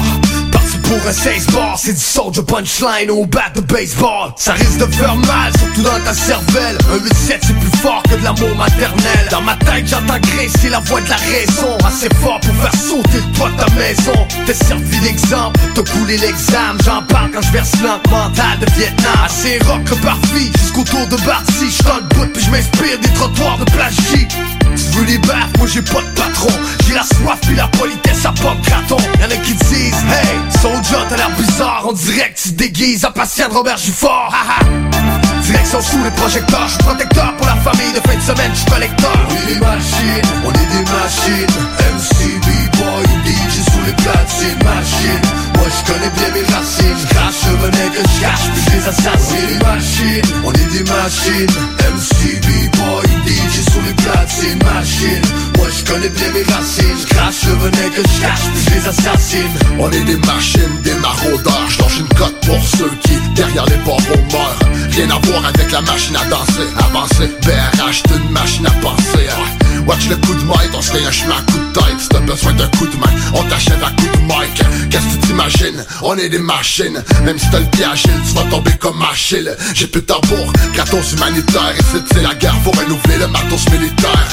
pour 0.82 1.06
un 1.06 1.12
16 1.12 1.46
bars, 1.48 1.78
c'est 1.78 1.92
du 1.92 2.00
soldier 2.00 2.42
punchline 2.42 3.10
au 3.10 3.26
bat 3.26 3.50
de 3.54 3.60
baseball. 3.60 4.32
Ça 4.36 4.52
risque 4.52 4.78
de 4.78 4.86
faire 4.86 5.16
mal, 5.16 5.52
surtout 5.58 5.82
dans 5.82 6.00
ta 6.04 6.14
cervelle. 6.14 6.78
Un 6.92 6.98
8-7 6.98 7.38
c'est 7.46 7.58
plus 7.58 7.78
fort 7.80 8.02
que 8.04 8.16
de 8.16 8.24
l'amour 8.24 8.54
maternel. 8.56 9.28
Dans 9.30 9.42
ma 9.42 9.56
tête 9.56 9.86
j'entends 9.86 10.20
c'est 10.60 10.68
la 10.68 10.80
voix 10.80 11.00
de 11.00 11.08
la 11.08 11.16
raison. 11.16 11.76
Assez 11.86 12.08
fort 12.20 12.40
pour 12.40 12.54
faire 12.56 12.80
sauter 12.80 13.18
le 13.18 13.50
de 13.50 13.56
ta 13.56 13.70
maison. 13.74 14.26
T'es 14.46 14.54
servi 14.54 15.00
d'exemple, 15.00 15.60
t'as 15.74 15.82
coulé 15.82 16.16
l'examen. 16.18 16.78
J'en 16.84 17.02
parle 17.02 17.30
quand 17.32 17.42
je 17.42 17.52
verse 17.52 17.72
l'encre 17.82 18.30
de 18.60 18.66
Vietnam. 18.76 19.12
Assez 19.24 19.58
rock 19.66 20.00
parfait 20.02 20.50
jusqu'au 20.60 20.84
tour 20.84 21.06
de 21.06 21.16
Barty. 21.24 21.70
Je 21.70 21.82
le 21.84 22.14
bout 22.14 22.32
puis 22.32 22.44
je 22.44 22.50
m'inspire 22.50 22.98
des 23.00 23.12
trottoirs 23.14 23.58
de 23.58 23.64
plagie 23.70 24.28
baffes, 25.00 25.56
moi 25.58 25.66
j'ai 25.66 25.82
pas 25.82 26.00
de 26.00 26.14
patron. 26.14 26.52
J'ai 26.86 26.94
la 26.94 27.02
soif 27.02 27.38
puis 27.42 27.56
la 27.56 27.68
politesse 27.68 28.24
à 28.24 28.32
pas 28.32 28.54
de 28.54 28.64
graton 28.66 28.96
Y'en 29.20 29.30
a 29.30 29.36
qui 29.36 29.54
disent 29.54 29.94
Hey, 30.10 30.60
Soldier 30.60 30.96
t'as 31.08 31.16
l'air 31.16 31.30
bizarre. 31.30 31.92
Dirait 31.94 32.32
que 32.32 32.40
tu 32.40 32.52
déguises. 32.52 33.04
En 33.04 33.12
patient 33.12 33.48
de 33.48 33.54
Robert 33.54 33.76
Gifford 33.76 34.34
Direction 35.42 35.80
sous 35.80 36.04
les 36.04 36.10
projecteurs, 36.10 36.68
je 36.68 36.78
protecteur 36.78 37.34
pour 37.36 37.46
la 37.46 37.56
famille 37.56 37.92
de 37.92 38.00
fin 38.08 38.16
de 38.16 38.22
semaine, 38.22 38.52
je 38.54 38.70
collecteur. 38.70 39.12
On 39.28 39.34
est 39.34 39.54
des 39.54 39.60
machines, 39.60 40.28
on 40.44 40.50
est 40.50 40.70
des 40.70 40.84
machines. 40.86 41.52
MC, 41.96 42.40
B-boy, 42.40 43.04
DJ 43.26 43.54
sous 43.64 43.82
les 43.84 43.92
platines, 43.92 44.58
machines 44.64 45.22
Moi 45.56 45.66
je 45.66 45.92
connais 45.92 46.10
bien 46.10 46.30
mes 46.32 46.46
racines, 46.54 46.96
je 46.96 47.14
crache 47.14 47.42
le 47.46 47.56
venin 47.56 47.88
que 47.90 48.02
je 48.02 48.20
cache, 48.20 48.46
puis 48.52 48.62
je 48.66 48.70
les 48.70 48.82
On 48.86 49.36
est 49.36 49.46
des 49.46 49.64
machines, 49.64 50.36
on 50.44 50.52
est 50.52 50.70
des 50.70 50.84
machines 50.84 51.72
MC, 52.82 53.02
B-boy, 53.02 53.04
DJ 53.26 53.70
sous 53.70 53.80
les 53.80 53.94
platines, 53.94 54.58
machines 54.64 55.22
Moi 55.56 55.66
je 55.70 55.92
connais 55.92 56.08
bien 56.08 56.32
mes 56.32 56.42
racines, 56.42 56.96
je 57.00 57.14
crache 57.14 57.44
le 57.44 57.52
venin 57.54 57.88
que 57.90 58.02
je 58.02 58.20
cache, 58.20 58.40
puis 58.54 58.74
les 58.74 58.88
assassine. 58.88 59.50
On 59.78 59.90
est 59.90 60.04
des 60.04 60.16
machines, 60.26 60.80
des 60.82 60.94
maraudeurs. 60.94 61.68
Je 61.68 62.00
une 62.00 62.08
cote 62.08 62.46
pour 62.46 62.62
ceux 62.62 62.90
qui, 63.02 63.16
derrière 63.34 63.66
les 63.66 63.78
pauvres 63.84 64.16
meurent 64.32 64.58
Rien 64.90 65.10
à 65.10 65.18
voir 65.26 65.46
avec 65.46 65.70
la 65.70 65.80
machine 65.82 66.16
à 66.16 66.24
danser, 66.26 66.68
avancer. 66.78 67.30
BRH, 67.42 68.02
c'est 68.06 68.16
une 68.16 68.30
machine 68.30 68.66
à 68.66 68.70
penser. 68.70 69.61
Watch 69.86 70.08
le 70.08 70.16
coup 70.16 70.34
de 70.34 70.44
mic, 70.44 70.70
on 70.74 70.80
se 70.80 70.92
fait 70.92 71.04
un 71.04 71.10
chemin 71.10 71.36
à 71.36 71.50
coup 71.50 71.58
de 71.58 71.72
tête 71.72 72.00
Si 72.00 72.08
t'as 72.08 72.20
besoin 72.20 72.52
d'un 72.54 72.68
coup 72.68 72.86
de 72.86 72.96
main, 72.96 73.12
on 73.34 73.42
t'achève 73.44 73.82
à 73.82 73.90
coup 73.90 74.08
de 74.16 74.22
mic. 74.22 74.90
Qu'est-ce 74.90 75.16
que 75.16 75.20
tu 75.20 75.28
t'imagines, 75.28 75.84
on 76.02 76.16
est 76.16 76.28
des 76.28 76.38
machines. 76.38 77.02
Même 77.24 77.38
si 77.38 77.50
t'as 77.50 77.60
le 77.60 77.66
pied 77.66 77.84
agile, 77.84 78.12
tu 78.26 78.34
vas 78.34 78.44
tomber 78.44 78.72
comme 78.78 79.02
Achille. 79.02 79.50
J'ai 79.74 79.86
plus 79.86 80.02
de 80.02 80.06
tambour, 80.06 80.52
gratos 80.74 81.12
humanitaire 81.12 81.74
Et 81.78 81.98
c'est 82.12 82.22
la 82.22 82.34
guerre, 82.34 82.56
faut 82.64 82.70
renouveler 82.70 83.18
le 83.18 83.28
matos 83.28 83.68
militaire 83.70 84.28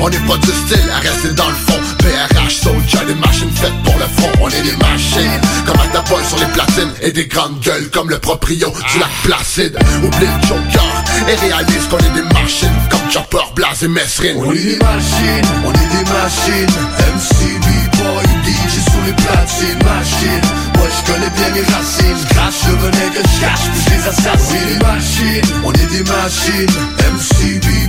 On 0.00 0.08
n'est 0.08 0.18
pas 0.18 0.36
du 0.38 0.48
style 0.48 0.90
à 0.90 0.98
rester 0.98 1.32
dans 1.34 1.48
le 1.48 1.54
fond. 1.54 1.78
BRH, 1.98 2.56
Soldier, 2.62 3.06
des 3.06 3.14
machines 3.14 3.50
faites 3.50 3.82
pour 3.84 3.94
le 3.94 4.06
front 4.16 4.30
On 4.40 4.48
est 4.48 4.62
des 4.62 4.76
machines, 4.76 5.40
comme 5.66 5.76
ta 5.92 6.04
sur 6.24 6.38
les 6.38 6.46
platines. 6.46 6.92
Et 7.00 7.12
des 7.12 7.26
grandes 7.26 7.60
gueules 7.60 7.88
comme 7.90 8.10
le 8.10 8.18
proprio 8.18 8.68
du 8.70 8.98
lac 8.98 9.08
Placide. 9.24 9.78
Oublie 10.02 10.26
le 10.26 10.46
joker 10.46 11.04
et 11.28 11.34
réalise 11.34 11.86
qu'on 11.88 11.98
est 11.98 12.14
des 12.14 12.34
machines. 12.34 12.72
Comme 12.90 13.10
Chopper, 13.10 13.44
Blaze 13.54 13.82
et 13.84 13.88
Mesrine. 13.88 14.36
On 14.38 14.52
est 14.52 14.58
des 14.58 14.78
machines, 14.78 15.48
on 15.64 15.72
est 15.72 15.90
des 15.96 16.10
machines. 16.10 16.72
MC, 17.14 17.60
B-boy, 17.60 18.24
DJ 18.44 18.90
sur 18.90 19.02
les 19.06 19.12
platines. 19.12 19.78
Machines, 19.84 20.48
moi 20.76 20.86
je 20.90 21.12
connais 21.12 21.30
bien 21.30 21.50
mes 21.54 21.72
racines. 21.72 22.16
Je 22.20 22.34
crache 22.34 22.62
le 22.66 22.74
venin 22.76 23.08
que 23.10 23.22
je 23.22 23.40
cache, 23.40 23.66
puis 23.72 23.82
je 23.86 23.90
les 23.90 24.08
assassine. 24.08 24.56
On 24.56 24.56
est 24.56 24.74
des 24.74 24.84
machines, 24.84 25.54
on 25.64 25.72
est 25.72 25.90
des 25.90 26.04
machines. 26.10 26.72
MC, 27.14 27.60
B-boy, 27.60 27.81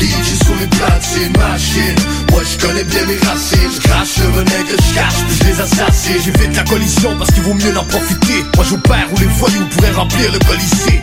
DJ 0.00 0.44
sur 0.44 0.54
les 0.60 0.66
platines 0.66 1.32
Machines, 1.38 1.96
moi 2.30 2.42
je 2.44 2.66
connais 2.66 2.84
bien 2.84 3.04
mes 3.06 3.16
racines. 3.26 3.70
Je 3.74 3.80
crache 3.80 4.16
le 4.18 4.26
venin 4.32 4.62
que 4.64 4.76
je 4.76 4.94
cache, 4.94 5.20
puis 5.28 5.38
je 5.40 5.44
les 5.44 5.60
assassine. 5.60 6.20
J'évite 6.24 6.56
la 6.56 6.64
collision 6.64 7.16
parce 7.18 7.30
qu'il 7.32 7.42
vaut 7.42 7.54
mieux 7.54 7.76
en 7.76 7.84
profiter. 7.84 8.44
Moi 8.54 8.64
je 8.68 8.76
perds 8.76 9.08
où 9.12 9.18
les 9.18 9.26
voyous 9.26 9.66
pourraient 9.70 9.92
remplir 9.92 10.32
le 10.32 10.38
colisée 10.40 11.02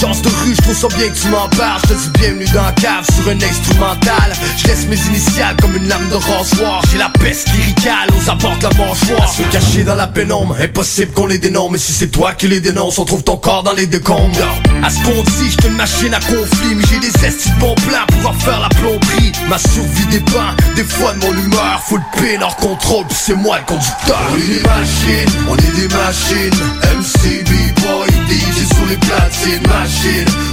Chance 0.00 0.20
de 0.20 0.28
rue, 0.28 0.54
je 0.54 0.60
trouve 0.60 0.76
ça 0.76 0.88
bien 0.88 1.08
que 1.08 1.18
tu 1.18 1.28
m'en 1.28 1.48
parles. 1.48 1.80
Je 1.84 1.94
te 1.94 1.94
dis 1.94 2.10
bienvenue 2.18 2.44
dans 2.52 2.64
la 2.64 2.72
cave 2.72 3.06
sur 3.14 3.30
un 3.30 3.36
instrumental. 3.36 4.32
Je 4.58 4.66
laisse 4.66 4.86
mes 4.88 4.98
initiales 5.08 5.56
comme 5.58 5.74
une 5.74 5.88
lame 5.88 6.06
de 6.10 6.16
rasoir. 6.16 6.82
J'ai 6.92 6.98
la 6.98 7.08
peste 7.08 7.46
qui 7.46 7.62
ricale 7.62 8.10
aux 8.10 8.30
abords 8.30 8.58
de 8.58 8.64
la 8.64 8.68
mâchoire. 8.70 9.32
Se 9.32 9.42
cacher 9.44 9.84
dans 9.84 9.94
la 9.94 10.06
pénombre, 10.06 10.54
impossible 10.60 11.12
qu'on 11.12 11.26
les 11.26 11.38
dénombre. 11.38 11.72
Mais 11.72 11.78
si 11.78 11.92
c'est 11.92 12.08
toi 12.08 12.34
qui 12.34 12.46
les 12.46 12.60
dénonce, 12.60 12.98
on 12.98 13.06
trouve 13.06 13.22
ton 13.22 13.38
corps 13.38 13.62
dans 13.62 13.72
les 13.72 13.86
décombres. 13.86 14.36
À 14.82 14.90
ce 14.90 15.02
qu'on 15.02 15.22
dit, 15.22 15.50
j'suis 15.50 15.66
une 15.66 15.76
machine 15.76 16.12
à 16.12 16.20
conflit 16.20 16.74
Mais 16.74 16.84
j'ai 16.90 16.98
des 16.98 17.26
estis 17.26 17.50
de 17.52 17.58
bons 17.58 17.74
plans 17.88 18.06
pour 18.20 18.30
en 18.30 18.34
faire 18.34 18.60
la 18.60 18.68
plomberie. 18.68 19.32
Ma 19.48 19.56
survie 19.58 20.06
dépend 20.10 20.52
des 20.74 20.84
fois 20.84 21.14
de 21.14 21.20
mon 21.20 21.32
humeur. 21.32 21.80
Faut 21.86 21.96
le 21.96 22.02
pain 22.20 22.42
hors 22.42 22.56
contrôle, 22.56 23.06
c'est 23.10 23.34
moi 23.34 23.58
le 23.60 23.64
conducteur. 23.64 24.20
On 24.30 24.36
est 24.36 24.46
des 24.46 24.62
machines, 24.62 25.40
on 25.48 25.56
est 25.56 25.80
des 25.80 25.88
machines. 25.88 26.60
MC, 26.98 27.44
B-boy, 27.44 28.08
DJ 28.28 28.74
sur 28.74 28.86
les 28.90 28.96
platines 28.96 29.66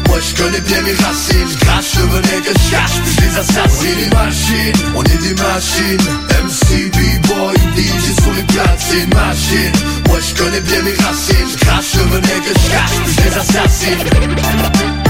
Moi 0.07 0.19
je 0.19 0.35
connais 0.41 0.61
bien 0.61 0.81
mes 0.83 0.93
racines. 0.93 1.47
Je 1.51 1.57
crache 1.65 1.95
le 1.95 2.03
venin 2.03 2.41
que 2.41 2.53
je 2.53 2.71
cache, 2.71 3.01
puis 3.03 3.15
je 3.15 3.21
les 3.21 3.37
assassine 3.39 3.71
On 3.81 3.83
est 3.83 3.95
des 3.95 4.13
machines, 4.13 4.83
on 4.95 5.03
est 5.03 5.21
des 5.21 5.33
machines 5.33 6.03
MC, 6.43 6.91
B-boy, 6.91 7.55
DJ 7.75 8.21
sur 8.21 8.33
les 8.33 8.43
platines. 8.43 9.09
Machine, 9.09 9.71
moi 10.07 10.19
je 10.19 10.35
connais 10.35 10.61
bien 10.61 10.81
mes 10.83 10.93
racines. 10.93 11.47
Je 11.51 11.65
crache 11.65 11.93
le 11.95 12.19
que 12.19 12.59
je 12.59 12.69
cache, 12.69 12.97
puis 13.05 13.15
les 13.25 13.37
assassine 13.37 15.02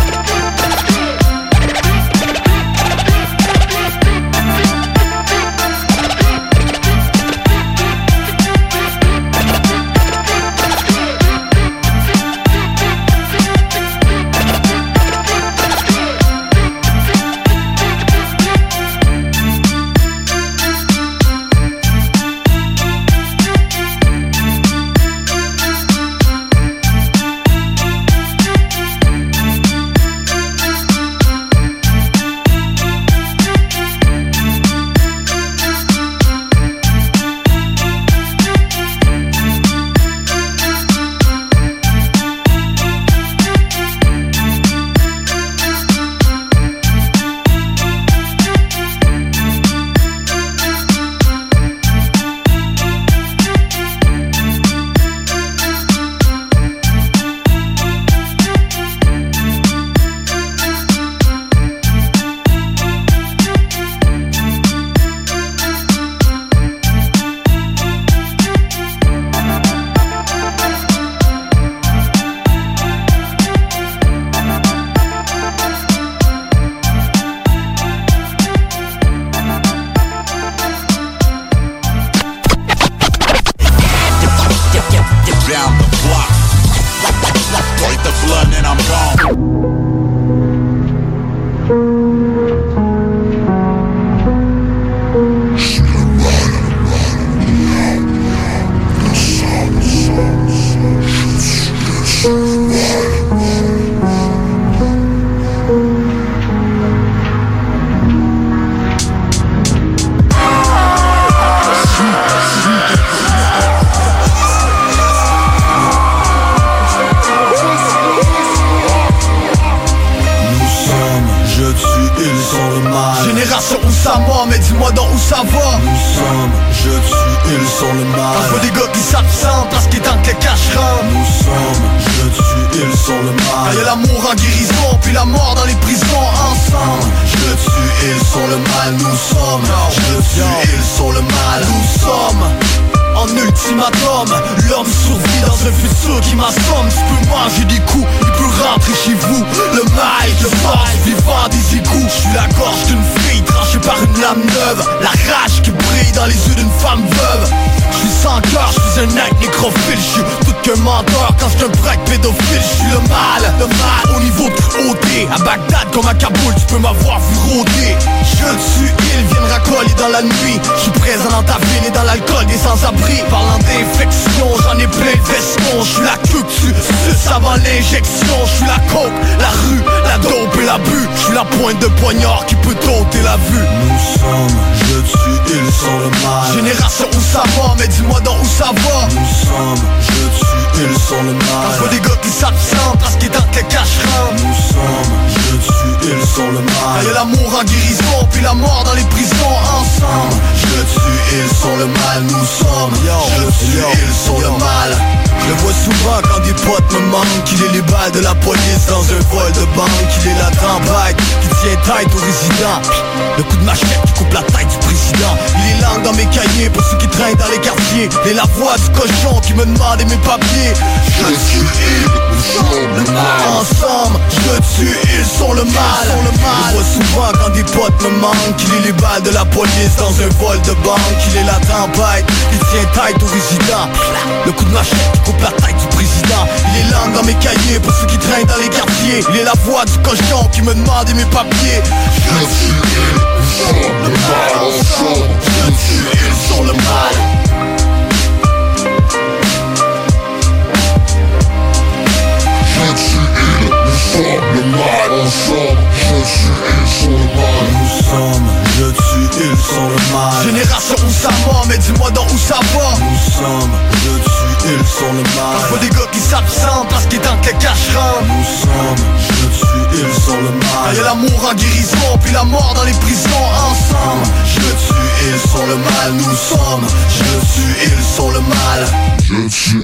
cacheront 267.63 268.21
Nous 268.27 268.45
sommes, 268.61 269.05
je 269.17 269.45
tue, 269.59 269.83
ils 269.93 270.21
sont 270.21 270.41
le 270.47 270.51
mal. 270.51 270.95
Y'a 270.95 271.03
l'amour 271.03 271.49
en 271.49 271.55
guérison, 271.55 272.17
puis 272.21 272.33
la 272.33 272.43
mort 272.43 272.73
dans 272.75 272.83
les 272.83 272.97
prisons. 273.03 273.45
Ensemble 273.71 274.25
Je 274.45 274.59
tue, 274.59 275.09
ils 275.27 275.49
sont 275.49 275.65
le 275.65 275.75
mal, 275.75 276.09
nous 276.13 276.35
sommes 276.35 276.85
Je 277.09 277.23
tue, 277.53 277.75
ils 277.87 278.03
sont 278.15 278.31
le 278.31 278.41
mal. 278.41 278.81
Je 279.27 279.47
tue, 279.47 279.83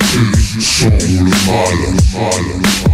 ils 0.55 0.61
sont 0.61 0.89
le 0.89 1.23
mal, 1.23 1.75
le 1.85 2.19
mal, 2.19 2.88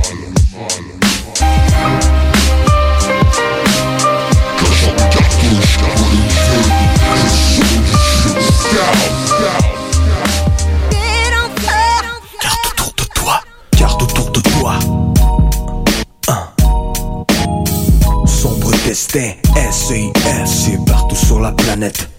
Destin, 19.15 19.71
SIS, 19.71 20.11
c'est 20.45 20.85
partout 20.85 21.15
sur 21.15 21.39
la 21.39 21.53
planète. 21.53 22.09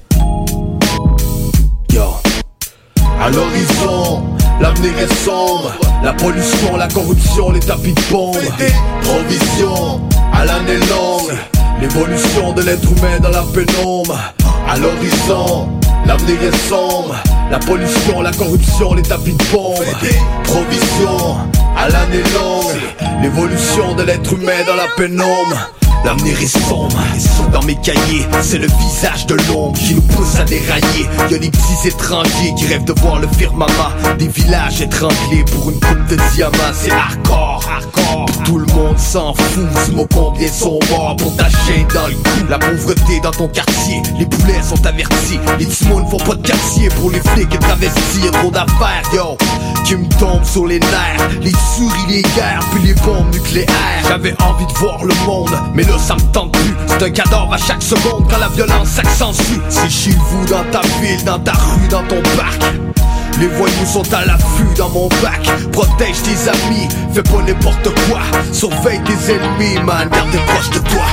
Yo. 1.93 2.05
À 3.21 3.29
l'horizon, 3.29 4.23
l'avenir 4.63 4.99
est 4.99 5.15
sombre. 5.23 5.75
La 6.03 6.15
pollution, 6.15 6.75
la 6.79 6.89
corruption, 6.89 7.51
les 7.51 7.61
tapis 7.61 7.93
de 7.93 8.01
bombe. 8.11 8.39
Provision, 9.03 10.01
à 10.33 10.47
l'année 10.47 10.79
longue. 10.89 11.37
L'évolution 11.83 12.55
de 12.55 12.63
l'être 12.63 12.91
humain 12.91 13.21
dans 13.21 13.29
la 13.29 13.43
pénombre. 13.43 14.19
À 14.67 14.79
l'horizon, 14.79 15.69
l'avenir 16.07 16.43
est 16.45 16.57
sombre. 16.67 17.15
La 17.51 17.59
pollution, 17.59 18.23
la 18.23 18.33
corruption, 18.33 18.95
les 18.95 19.03
tapis 19.03 19.35
de 19.35 19.45
bombe. 19.53 19.85
Provision, 20.45 21.37
à 21.77 21.91
l'année 21.91 22.23
longue. 22.33 23.21
L'évolution 23.21 23.95
de 23.95 24.03
l'être 24.03 24.33
humain 24.33 24.65
dans 24.67 24.77
la 24.77 24.89
pénombre 24.97 25.73
L'avenir 26.07 26.41
est 26.41 26.47
sombre, 26.47 26.97
dans 27.53 27.65
mes 27.65 27.75
cahiers. 27.75 28.25
C'est 28.41 28.59
le 28.59 28.69
visage 28.69 29.27
de 29.27 29.35
l'ombre 29.49 29.77
qui 29.77 29.93
nous 29.93 30.03
pousse 30.03 30.37
à 30.37 30.45
dérailler. 30.45 31.09
Y'a 31.29 31.39
des 31.39 31.51
petits 31.51 31.89
étrangers 31.89 32.55
qui 32.57 32.65
rêvent 32.69 32.85
de 32.85 32.93
voir 33.01 33.19
le 33.19 33.27
firmament 33.27 33.91
Des 34.17 34.29
villages 34.29 34.81
étranglés 34.81 35.45
pour 35.51 35.69
une 35.69 35.81
coupe 35.81 36.07
de 36.09 36.17
diamants. 36.33 36.73
C'est 36.75 36.93
hardcore, 36.93 37.61
hardcore. 37.69 38.27
Tout 38.45 38.59
le 38.59 38.67
monde 38.67 38.97
s'en 38.97 39.35
fout, 39.35 39.67
ce 39.87 39.91
mot 39.91 40.07
combien 40.15 40.47
sont 40.47 40.79
morts 40.91 41.17
pour 41.17 41.35
ta 41.35 41.49
chaîne 41.49 41.89
dans 41.93 42.07
le 42.07 42.15
cou 42.15 42.47
La 42.49 42.59
pauvreté 42.61 43.19
dans 43.21 43.33
ton 43.33 43.49
quartier, 43.49 44.01
les 44.17 44.27
poulets 44.27 44.63
sont 44.63 44.87
avertis. 44.87 45.41
Les 45.59 45.67
timons 45.67 46.05
ne 46.05 46.09
font 46.09 46.19
pas 46.19 46.37
de 46.37 46.47
quartier 46.47 46.89
pour 46.91 47.11
les 47.11 47.19
flics 47.19 47.53
et 47.53 47.59
travestis 47.59 48.31
trop 48.33 48.51
d'affaires, 48.51 49.03
yo, 49.13 49.37
qui 49.85 49.97
me 49.97 50.09
tombent 50.21 50.45
sur 50.45 50.67
les 50.67 50.79
nerfs. 50.79 51.31
Les 51.41 51.51
souris, 51.51 52.07
les 52.09 52.23
guerres, 52.23 52.61
puis 52.73 52.87
les 52.87 52.95
bombes 52.95 53.33
nucléaires. 53.33 54.05
J'avais 54.09 54.35
envie 54.43 54.67
de 54.67 54.79
voir 54.79 55.05
le 55.05 55.15
monde, 55.27 55.59
mais 55.75 55.83
ça 55.99 56.15
me 56.15 56.33
tente 56.33 56.53
plus. 56.53 56.75
C'est 56.87 57.03
un 57.03 57.11
cadavre 57.11 57.53
à 57.53 57.59
chaque 57.59 57.83
seconde 57.83 58.27
quand 58.31 58.39
la 58.39 58.49
violence 58.49 58.89
s'accentue. 58.89 59.61
C'est 59.69 59.91
chez 59.91 60.11
vous, 60.11 60.45
dans 60.47 60.65
ta 60.71 60.81
ville, 61.01 61.23
dans 61.25 61.39
ta 61.39 61.53
rue, 61.53 61.89
dans 61.89 62.03
ton 62.05 62.23
parc. 62.37 62.63
Les 63.41 63.49
voyous 63.49 63.87
sont 63.87 64.15
à 64.15 64.25
l'affût 64.25 64.75
dans 64.77 64.89
mon 64.89 65.09
bac. 65.23 65.51
Protège 65.73 66.23
tes 66.23 66.49
amis, 66.49 66.89
fais 67.13 67.23
pas 67.23 67.43
n'importe 67.47 67.91
quoi. 68.09 68.21
Surveille 68.53 69.01
tes 69.05 69.33
ennemis, 69.33 69.79
man, 69.85 70.09
garde 70.09 70.31
tes 70.31 70.39
proches 70.39 70.71
de 70.71 70.79
toi. 70.79 71.05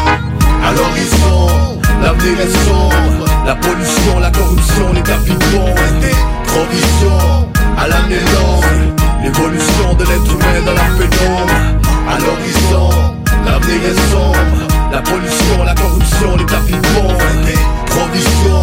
À 0.65 0.71
l'horizon, 0.71 1.79
l'avenir 2.01 2.39
est 2.39 2.65
sombre. 2.65 3.25
La 3.45 3.55
pollution, 3.55 4.19
la 4.21 4.31
corruption, 4.31 4.93
les 4.93 5.03
tapis 5.03 5.33
de 5.33 5.57
bombe 5.57 5.75
Provision, 6.45 7.49
à 7.77 7.87
l'année 7.87 8.19
longue. 8.19 8.93
L'évolution 9.21 9.93
de 9.95 10.03
l'être 10.05 10.31
humain 10.31 10.61
dans 10.65 10.73
la 10.73 10.83
pénombre. 10.97 11.53
À 12.09 12.19
l'horizon, 12.19 12.89
l'avenir 13.45 13.81
est 13.85 14.11
sombre 14.11 14.72
La 14.93 15.01
pollution, 15.01 15.63
la 15.65 15.73
corruption, 15.73 16.37
les 16.37 16.45
tapis 16.45 16.75
Provision, 17.87 18.61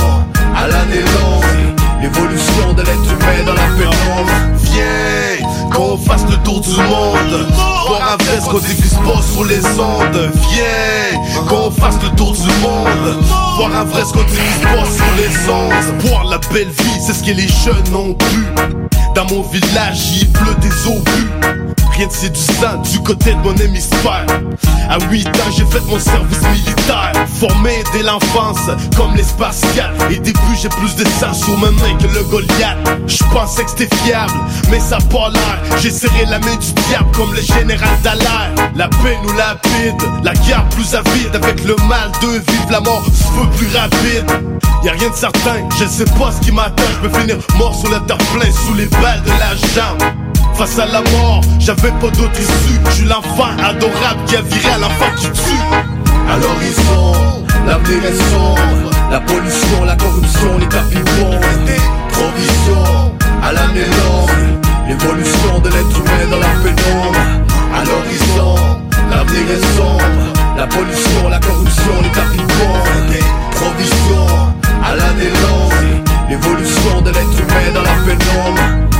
à 0.56 0.68
l'année 0.68 1.00
longue 1.00 1.74
L'évolution 2.00 2.72
de 2.72 2.82
l'être 2.82 3.12
humain 3.12 3.44
dans 3.44 3.54
la 3.54 3.66
pénombre. 3.76 4.30
Viens, 4.62 5.48
qu'on 5.74 5.98
fasse 5.98 6.24
le 6.30 6.36
tour 6.44 6.60
du 6.60 6.70
monde. 6.70 7.48
Voir 7.88 8.12
un 8.12 8.24
vrai 8.24 8.40
ce 8.40 8.48
qu'on 8.48 8.60
diffuse 8.60 8.94
pas 8.94 9.20
sur 9.20 9.44
les 9.44 9.66
ondes. 9.80 10.30
Viens, 10.52 11.44
qu'on 11.48 11.72
fasse 11.72 11.96
le 12.00 12.10
tour 12.16 12.32
du 12.32 12.48
monde. 12.62 13.24
Voir 13.56 13.74
un 13.74 13.84
vrai 13.84 14.02
ce 14.04 14.12
qu'on 14.12 14.22
diffuse 14.22 14.60
pas 14.62 14.84
sur 14.84 15.04
les 15.16 15.50
ondes. 15.50 16.00
Voir 16.06 16.26
la 16.26 16.38
belle 16.52 16.68
vie, 16.68 17.00
c'est 17.04 17.12
ce 17.12 17.24
que 17.24 17.32
les 17.32 17.48
jeunes 17.48 17.94
ont 17.94 18.14
pu 18.14 18.79
Dans 19.14 19.24
mon 19.26 19.42
village, 19.42 20.12
il 20.20 20.30
pleut 20.30 20.54
des 20.60 20.86
obus 20.86 21.28
Rien 21.92 22.06
de 22.06 22.12
séduisant 22.12 22.78
du 22.90 23.00
côté 23.00 23.32
de 23.32 23.38
mon 23.38 23.54
hémisphère 23.56 24.24
À 24.88 24.98
8 25.10 25.28
ans, 25.28 25.50
j'ai 25.56 25.64
fait 25.66 25.80
mon 25.86 25.98
service 25.98 26.42
militaire. 26.42 27.12
Formé 27.38 27.82
dès 27.92 28.02
l'enfance, 28.02 28.70
comme 28.96 29.14
l'espace 29.16 29.60
4. 29.74 30.10
Et 30.10 30.18
début, 30.18 30.38
j'ai 30.60 30.68
plus 30.68 30.94
de 30.94 31.04
sang 31.08 31.34
sur 31.34 31.56
mes 31.58 31.70
mains 31.70 31.96
que 31.98 32.06
le 32.06 32.22
Goliath. 32.24 32.78
Je 33.06 33.22
pensais 33.32 33.64
que 33.64 33.70
c'était 33.70 33.94
fiable, 33.96 34.32
mais 34.70 34.80
ça 34.80 34.96
a 34.96 35.00
pas 35.00 35.28
l'air. 35.30 35.78
J'ai 35.80 35.90
serré 35.90 36.24
la 36.26 36.38
main 36.38 36.56
du 36.56 36.72
diable 36.88 37.10
comme 37.14 37.32
le 37.34 37.42
général 37.42 37.88
Dallaire. 38.02 38.52
La 38.76 38.88
paix 38.88 39.18
nous 39.22 39.32
lapide, 39.34 40.00
la 40.22 40.32
guerre 40.34 40.66
plus 40.70 40.94
avide. 40.94 41.34
Avec 41.34 41.64
le 41.64 41.76
mal 41.88 42.10
de 42.22 42.38
vivre 42.50 42.70
la 42.70 42.80
mort, 42.80 43.04
se 43.04 43.38
veut 43.38 43.50
plus 43.56 43.76
rapide. 43.76 44.30
Y'a 44.82 44.92
rien 44.92 45.10
de 45.10 45.14
certain, 45.14 45.68
je 45.78 45.84
sais 45.84 46.06
pas 46.18 46.32
ce 46.32 46.40
qui 46.40 46.52
m'attend. 46.52 46.82
Je 47.02 47.08
peux 47.08 47.18
finir 47.18 47.36
mort 47.58 47.74
sur 47.74 47.90
le 47.90 48.00
terre-plein 48.06 48.50
sous 48.50 48.74
les 48.74 48.86
balles 49.00 49.22
de 49.22 49.30
la 49.30 49.54
jambe. 49.74 50.02
Face 50.54 50.78
à 50.78 50.86
la 50.86 51.00
mort, 51.00 51.40
j'avais 51.58 51.90
pas 51.92 52.10
d'autre 52.10 52.38
issue. 52.38 52.80
Je 52.86 52.90
suis 52.90 53.06
l'enfant 53.06 53.50
adorable 53.62 54.24
qui 54.26 54.36
a 54.36 54.42
viré 54.42 54.72
à 54.74 54.78
l'enfant 54.78 55.10
qui 55.16 55.30
tue. 55.30 55.64
À 56.28 56.36
l'horizon, 56.36 57.44
l'avenir 57.66 58.04
est 58.04 58.30
sombre. 58.30 58.90
La 59.10 59.20
pollution, 59.20 59.84
la 59.84 59.96
corruption, 59.96 60.58
les 60.58 60.68
tapis 60.68 60.98
Provision, 62.12 63.14
à 63.42 63.52
l'année 63.52 63.86
longue. 63.86 64.60
L'évolution 64.88 65.58
de 65.60 65.68
l'être 65.68 65.98
humain 65.98 66.26
dans 66.30 66.38
la 66.38 66.52
pénombre. 66.62 67.18
À 67.74 67.84
l'horizon, 67.84 68.54
l'avenir 69.10 69.50
est 69.50 69.76
sombre. 69.76 70.04
La 70.56 70.66
pollution, 70.66 71.28
la 71.30 71.38
corruption, 71.38 71.92
les 72.02 72.10
tapis 72.10 72.42
Provision, 73.52 74.26
à 74.84 74.94
l'année 74.94 75.30
longue. 75.30 76.09
L'évolution 76.30 77.00
de 77.00 77.10
l'être 77.10 77.40
humain 77.40 77.72
dans 77.74 77.82
la 77.82 77.96
pénombre. 78.06 78.99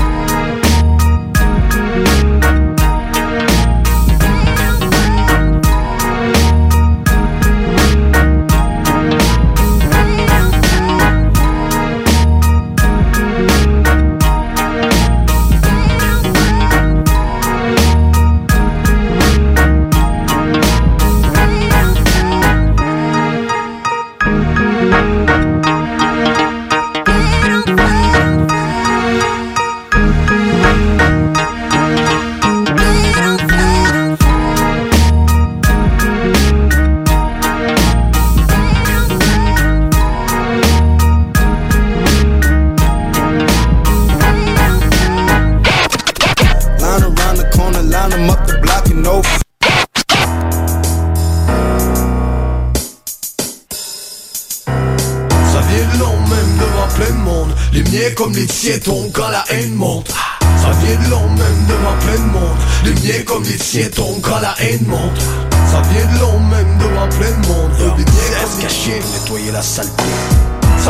Tombent 58.69 59.11
quand 59.13 59.29
la 59.31 59.43
haine 59.49 59.75
monte. 59.75 60.09
Ça 60.09 60.71
vient 60.83 60.97
de 60.97 61.11
long 61.11 61.29
même 61.31 61.67
devant 61.67 61.97
plein 62.01 62.27
de 62.27 62.31
monde. 62.31 62.59
Les 62.85 62.93
miens 62.93 63.23
comme 63.25 63.43
tiens 63.43 63.89
tombent 63.95 64.21
quand 64.21 64.39
la 64.41 64.55
haine 64.61 64.85
monte. 64.87 65.21
Ça 65.67 65.81
vient 65.91 66.07
de 66.15 66.21
long 66.21 66.30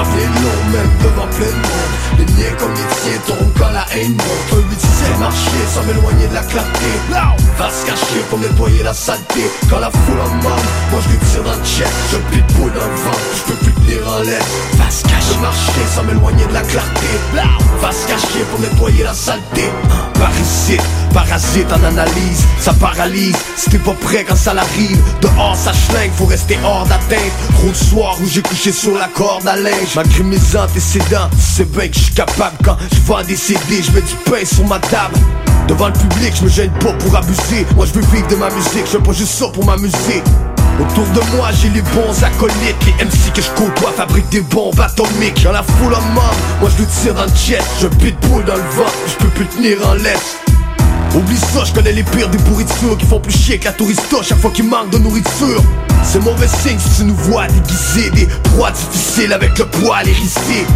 ça 0.05 0.41
long 0.43 0.73
même 0.73 0.91
devant 1.03 1.27
plein 1.29 1.47
de 1.47 1.53
monde. 1.53 1.93
Les 2.19 2.25
miens 2.25 2.55
comme 2.59 2.73
les 2.73 2.89
tiens 3.03 3.21
tombent 3.27 3.53
quand 3.59 3.71
la 3.71 3.87
haine 3.95 4.13
monte. 4.13 4.53
Un 4.53 4.71
8 4.71 4.79
c'est 4.81 5.19
marcher 5.19 5.65
sans 5.73 5.83
m'éloigner 5.85 6.29
de 6.29 6.35
la 6.35 6.43
clarté. 6.43 6.87
Va 7.59 7.71
se 7.71 7.85
cacher 7.85 8.21
pour 8.31 8.39
nettoyer 8.39 8.83
la 8.83 8.95
saleté. 8.95 9.51
Quand 9.69 9.79
la 9.79 9.91
foule 9.91 10.21
en 10.21 10.29
demande, 10.29 10.65
moi 10.91 11.01
je 11.05 11.09
lui 11.11 11.19
tire 11.19 11.43
dans 11.43 11.53
le 11.53 11.65
chest 11.65 11.93
Je 12.13 12.17
pitbull 12.17 12.73
dans 12.73 12.87
le 12.87 12.97
vent, 13.05 13.19
je 13.37 13.53
peux 13.53 13.59
plus 13.65 13.73
tenir 13.73 14.09
en 14.09 14.23
l'air. 14.23 14.43
Va 14.79 14.91
se 14.91 15.03
cacher, 15.03 15.37
marcher 15.43 15.85
sans 15.95 16.05
m'éloigner 16.05 16.47
de 16.47 16.55
la 16.55 16.63
clarté. 16.63 17.07
Va 17.81 17.93
se 17.93 18.07
cacher 18.07 18.45
pour 18.51 18.61
nettoyer 18.61 19.05
la 19.05 19.15
saleté. 19.15 19.69
Parasite, 20.15 20.83
parasite 21.13 21.67
en 21.73 21.85
analyse 21.85 22.45
Ça 22.59 22.73
paralyse, 22.73 23.37
si 23.57 23.71
t'es 23.71 23.79
pas 23.79 23.95
prêt 23.95 24.25
quand 24.29 24.37
ça 24.37 24.55
l'arrive 24.55 24.99
Dehors 25.21 25.57
ça 25.57 25.73
schlingue, 25.73 26.11
faut 26.17 26.27
rester 26.27 26.59
hors 26.65 26.87
d'atteinte. 26.87 27.33
Gros 27.59 27.75
soir 27.75 28.17
où 28.23 28.27
j'ai 28.27 28.43
couché 28.43 28.73
sur 28.73 28.97
la 28.97 29.09
corde 29.09 29.47
à 29.47 29.57
linge. 29.57 29.95
Malgré 29.97 30.23
mes 30.23 30.57
antécédents, 30.57 31.29
c'est 31.39 31.71
bien 31.71 31.89
que 31.89 31.95
je 31.95 32.01
suis 32.05 32.15
capable 32.15 32.57
Quand 32.65 32.77
je 32.93 33.01
vends 33.01 33.23
des 33.23 33.37
CD, 33.37 33.83
je 33.83 33.93
mets 33.93 34.03
du 34.03 34.15
pain 34.25 34.45
sur 34.45 34.67
ma 34.67 34.79
table. 34.79 35.17
Devant 35.69 35.89
le 35.89 35.93
public, 35.93 36.35
je 36.37 36.45
me 36.45 36.49
gêne 36.49 36.73
pas 36.81 36.93
pour 36.95 37.17
abuser. 37.17 37.67
Moi 37.77 37.87
je 37.87 37.99
veux 37.99 38.07
vivre 38.13 38.27
de 38.29 38.37
ma 38.37 38.51
musique, 38.51 38.85
je 38.91 38.99
pas 38.99 39.13
juste 39.13 39.33
ça 39.33 39.47
pour 39.49 39.65
m'amuser. 39.65 40.23
Autour 40.81 41.05
de 41.09 41.37
moi 41.37 41.51
j'ai 41.61 41.69
les 41.69 41.83
bons 41.83 42.25
acolytes 42.25 42.87
Les 42.87 43.05
MC 43.05 43.33
que 43.35 43.43
je 43.43 43.51
côtoie 43.51 43.93
fabriquent 43.93 44.31
des 44.31 44.41
bombes 44.41 44.81
atomiques. 44.81 45.43
Dans 45.45 45.53
la 45.53 45.63
foule 45.63 45.95
en 45.95 46.01
membre, 46.01 46.35
moi 46.61 46.71
je 46.75 46.83
le 46.83 46.89
tire 46.89 47.15
dans 47.15 47.25
le 47.25 47.37
chest 47.37 47.67
Je 47.81 47.87
pitbull 47.87 48.45
dans 48.45 48.57
le 48.57 48.61
vent, 48.61 48.91
je 49.07 49.15
peux 49.25 49.29
plus 49.31 49.47
tenir 49.47 49.77
en 49.87 49.95
laisse 49.95 50.40
Oublie 51.15 51.37
ça, 51.37 51.65
je 51.65 51.73
connais 51.73 51.93
les 51.93 52.05
pires 52.05 52.29
des 52.29 52.39
pourritures 52.39 52.97
Qui 52.97 53.07
font 53.07 53.21
plus 53.21 53.37
chier 53.37 53.59
que 53.59 53.65
la 53.65 53.73
tourista 53.73 54.17
chaque 54.23 54.39
fois 54.39 54.51
qu'il 54.51 54.69
manque 54.69 54.91
de 54.91 54.99
nourriture. 54.99 55.63
C'est 56.05 56.21
mauvais 56.21 56.47
signe 56.47 56.79
si 56.79 56.99
tu 56.99 57.05
nous 57.05 57.15
vois 57.15 57.47
déguiser 57.49 58.11
Des 58.11 58.27
proies 58.51 58.71
difficiles 58.71 59.33
avec 59.33 59.59
le 59.59 59.67
poil 59.67 60.09
hérissé. 60.09 60.67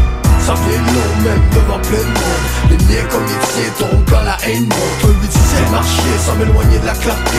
Ça 0.41 0.53
vient 0.55 0.93
long 0.93 1.23
même 1.25 1.41
devant 1.53 1.79
plein 1.79 1.99
de 1.99 2.05
monde. 2.05 2.45
Les 2.69 2.77
miens 2.77 3.05
comme 3.11 3.23
les 3.25 3.47
tiens 3.55 3.73
tombent 3.79 4.05
quand 4.11 4.23
la 4.23 4.37
haine 4.45 4.65
monte. 4.65 5.05
Un 5.05 5.23
8 5.23 5.31
c'est 5.31 5.71
marcher 5.71 6.15
sans 6.27 6.35
m'éloigner 6.35 6.79
de 6.81 6.87
la 6.87 6.95
clarté. 6.95 7.39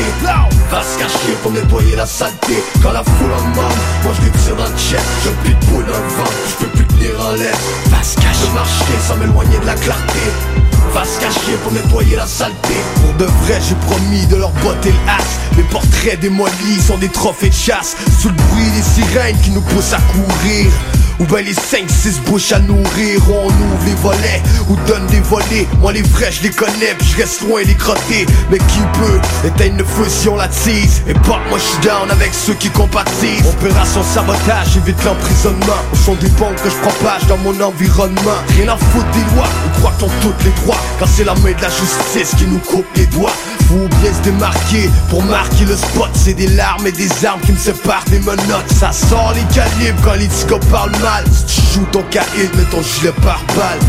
Va 0.71 0.81
se 0.81 0.97
cacher 0.97 1.35
pour 1.43 1.51
nettoyer 1.51 1.95
la 1.97 2.05
saleté. 2.05 2.63
Quand 2.81 2.93
la 2.93 3.03
foule 3.03 3.33
en 3.33 3.41
demande, 3.51 3.77
moi 4.03 4.13
je 4.17 4.23
lui 4.23 4.31
tire 4.31 4.55
dans 4.55 4.63
le 4.63 4.77
Je 4.79 5.29
pitbull 5.43 5.85
dans 5.85 5.99
le 5.99 6.09
vent, 6.15 6.31
je 6.49 6.65
peux 6.65 6.71
plus 6.71 6.85
tenir 6.85 7.11
en 7.19 7.33
l'air. 7.33 7.55
Va 7.91 8.01
se 8.01 8.15
cacher, 8.15 8.49
marcher 8.55 8.97
sans 9.05 9.17
m'éloigner 9.17 9.59
de 9.59 9.65
la 9.65 9.75
clarté 9.75 10.54
Va 10.95 11.03
se 11.03 11.19
cacher 11.19 11.57
pour 11.61 11.73
nettoyer 11.73 12.15
la 12.15 12.25
saleté. 12.25 12.73
Pour 13.01 13.13
de 13.15 13.25
vrai 13.25 13.59
j'ai 13.67 13.75
promis 13.85 14.25
de 14.27 14.37
leur 14.37 14.51
botter 14.63 14.93
le 14.93 15.11
hache. 15.11 15.57
Les 15.57 15.63
portraits 15.63 16.17
démolis 16.21 16.79
sont 16.87 16.97
des 16.97 17.09
trophées 17.09 17.49
de 17.49 17.53
chasse. 17.53 17.97
Sous 18.17 18.29
le 18.29 18.35
bruit 18.35 18.69
des 18.73 18.81
sirènes 18.81 19.37
qui 19.41 19.51
nous 19.51 19.59
poussent 19.59 19.91
à 19.91 19.99
courir 20.13 20.71
ou 21.19 21.25
ben 21.25 21.43
les 21.43 21.53
5-6 21.53 22.21
bouches 22.25 22.51
à 22.51 22.59
nourrir 22.59 23.21
On 23.29 23.47
ouvre 23.47 23.85
les 23.85 23.95
volets 23.95 24.41
ou 24.69 24.75
donne 24.87 25.05
des 25.07 25.21
volets. 25.21 25.67
Moi 25.79 25.93
les 25.93 26.01
vrais 26.01 26.31
je 26.31 26.43
les 26.43 26.49
connais 26.49 26.95
puis 26.97 27.07
je 27.11 27.17
reste 27.17 27.41
loin 27.41 27.61
les 27.63 27.75
crottés. 27.75 28.25
Mais 28.51 28.57
qui 28.57 28.79
peut 28.99 29.47
éteindre 29.47 29.77
le 29.77 29.83
feu 29.83 30.05
si 30.07 30.27
on 30.29 30.35
l'attise 30.35 31.01
Et 31.07 31.13
pas 31.13 31.39
moi 31.49 31.57
je 31.57 31.63
suis 31.63 31.81
down 31.81 32.09
avec 32.11 32.33
ceux 32.33 32.53
qui 32.53 32.69
compatissent. 32.69 33.45
Opération 33.61 34.03
sabotage 34.03 34.77
évite 34.77 35.03
l'emprisonnement. 35.03 35.81
Au 35.93 35.95
sont 35.95 36.15
des 36.15 36.29
bombes 36.29 36.55
que 36.55 36.69
je 36.69 36.75
propage 36.75 37.25
dans 37.27 37.37
mon 37.37 37.59
environnement? 37.61 38.39
Rien 38.57 38.69
à 38.69 38.77
foutre 38.77 39.09
des 39.11 39.35
lois, 39.35 39.47
on 39.65 39.79
croit 39.79 39.93
qu'ils 39.97 40.07
ont 40.07 40.11
toutes 40.21 40.43
les 40.43 40.51
droits? 40.61 40.77
Quand 40.99 41.07
c'est 41.07 41.23
la 41.23 41.35
main 41.35 41.51
de 41.51 41.61
la 41.61 41.69
justice 41.69 42.35
qui 42.37 42.45
nous 42.45 42.59
coupe 42.59 42.85
les 42.95 43.05
doigts 43.07 43.33
faut 43.67 43.87
bien 44.01 44.13
se 44.13 44.21
démarquer 44.21 44.89
pour 45.09 45.23
marquer 45.23 45.65
le 45.65 45.75
spot 45.75 46.09
C'est 46.13 46.33
des 46.33 46.47
larmes 46.47 46.87
et 46.87 46.91
des 46.91 47.25
armes 47.25 47.41
qui 47.41 47.51
me 47.51 47.57
séparent 47.57 48.05
des 48.09 48.19
menottes. 48.19 48.71
Ça 48.79 48.91
sort 48.91 49.33
les 49.35 49.53
calibres 49.53 49.99
quand 50.03 50.13
les 50.13 50.27
ticos 50.27 50.59
parlent 50.71 50.97
mal. 51.01 51.23
Si 51.31 51.45
tu 51.45 51.73
joues 51.73 51.87
ton 51.91 52.03
caïd, 52.03 52.55
mets 52.55 52.63
ton 52.71 52.81
gilet 52.81 53.13
par 53.23 53.41
balle. 53.55 53.79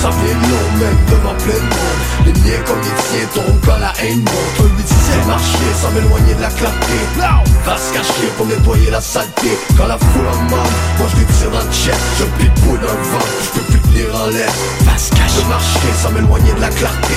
Ça 0.00 0.10
vient 0.10 0.34
long 0.48 0.68
même 0.80 0.98
devant 1.08 1.34
plein 1.44 1.54
de 1.54 1.60
monde. 1.60 2.02
Les 2.26 2.32
miens 2.32 2.62
comme 2.66 2.80
les 2.80 2.96
tiens 3.06 3.28
tombent 3.34 3.60
quand 3.64 3.78
la 3.78 3.92
haine 4.02 4.18
monte. 4.20 4.58
Un 4.60 4.76
8 4.76 4.84
c'est 4.86 5.26
marcher 5.26 5.70
sans 5.80 5.90
m'éloigner 5.92 6.34
de 6.34 6.42
la 6.42 6.48
clarté. 6.48 6.98
Va 7.64 7.76
se 7.76 7.92
cacher 7.92 8.28
pour 8.36 8.46
nettoyer 8.46 8.90
la 8.90 9.00
saleté. 9.00 9.56
Quand 9.76 9.86
la 9.86 9.98
foule 9.98 10.26
en 10.26 10.44
demande, 10.44 10.72
moi 10.98 11.06
je 11.12 11.18
lui 11.18 11.26
tire 11.26 11.50
dans 11.50 11.58
le 11.58 11.72
chest 11.72 12.00
Je 12.18 12.24
pitbull 12.24 12.80
dans 12.80 12.92
le 12.92 13.04
vent, 13.12 13.26
je 13.94 14.00
tenir 14.00 15.44
en 15.44 15.48
marcher 15.48 15.92
sans 16.00 16.10
m'éloigner 16.10 16.52
de 16.52 16.60
la 16.60 16.68
clarté. 16.68 17.14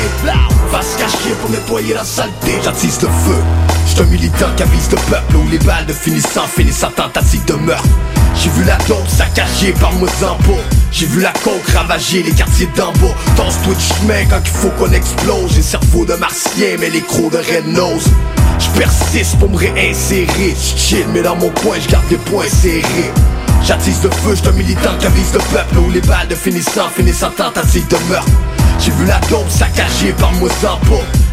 Va 0.71 0.81
se 0.81 0.97
cacher 0.97 1.33
pour 1.41 1.49
nettoyer 1.49 1.93
la 1.93 2.03
saleté. 2.03 2.59
J'attise 2.63 3.01
le 3.01 3.07
feu, 3.07 3.43
j'suis 3.87 4.01
un 4.01 4.05
militant 4.05 4.47
qui 4.55 4.63
le 4.63 4.97
peuple 5.09 5.35
Où 5.35 5.47
les 5.49 5.59
balles 5.59 5.85
de 5.85 5.93
finissant 5.93 6.47
finissent 6.47 6.83
en 6.83 6.91
tentative 6.91 7.45
de 7.45 7.53
meurtre. 7.53 7.87
J'ai 8.35 8.49
vu 8.49 8.63
la 8.65 8.75
tombe 8.77 9.07
saccagée 9.07 9.73
par 9.79 9.93
Mozambo. 9.93 10.57
J'ai 10.91 11.05
vu 11.05 11.21
la 11.21 11.31
coke 11.43 11.67
ravager 11.73 12.23
les 12.23 12.31
quartiers 12.31 12.69
bas 12.75 12.91
Dans 13.37 13.49
ce 13.49 13.57
Twitch 13.63 13.99
chemin 13.99 14.25
quand 14.29 14.41
il 14.43 14.51
faut 14.51 14.69
qu'on 14.69 14.91
explose. 14.91 15.53
J'ai 15.53 15.61
cerveau 15.61 16.05
de 16.05 16.13
martien 16.15 16.75
mais 16.79 16.89
les 16.89 17.01
crocs 17.01 17.31
de 17.31 17.37
red 17.37 17.67
nose 17.67 18.05
Je 18.59 18.79
persiste 18.79 19.37
pour 19.39 19.49
me 19.49 19.57
réinsérer. 19.57 20.55
Chill 20.77 21.05
mais 21.13 21.21
dans 21.21 21.35
mon 21.35 21.49
coin 21.49 21.77
je 21.81 21.89
garde 21.89 22.05
les 22.09 22.17
poings 22.17 22.45
serrés 22.49 23.11
J'attise 23.63 24.03
le 24.03 24.09
feu, 24.11 24.35
j'te 24.35 24.53
militant 24.53 24.95
qui 24.99 25.07
avise 25.07 25.33
le 25.33 25.39
peuple 25.39 25.77
Où 25.77 25.89
les 25.89 26.01
balles 26.01 26.27
de 26.27 26.35
finissant 26.35 26.89
finissent 26.95 27.23
en 27.23 27.31
tentative 27.31 27.87
de 27.87 27.97
meurtre. 28.09 28.31
J'ai 28.79 28.91
vu 28.91 29.05
la 29.05 29.19
tombe 29.21 29.49
saccagée 29.49 30.13
par 30.13 30.31
moi 30.33 30.49
sans 30.61 30.79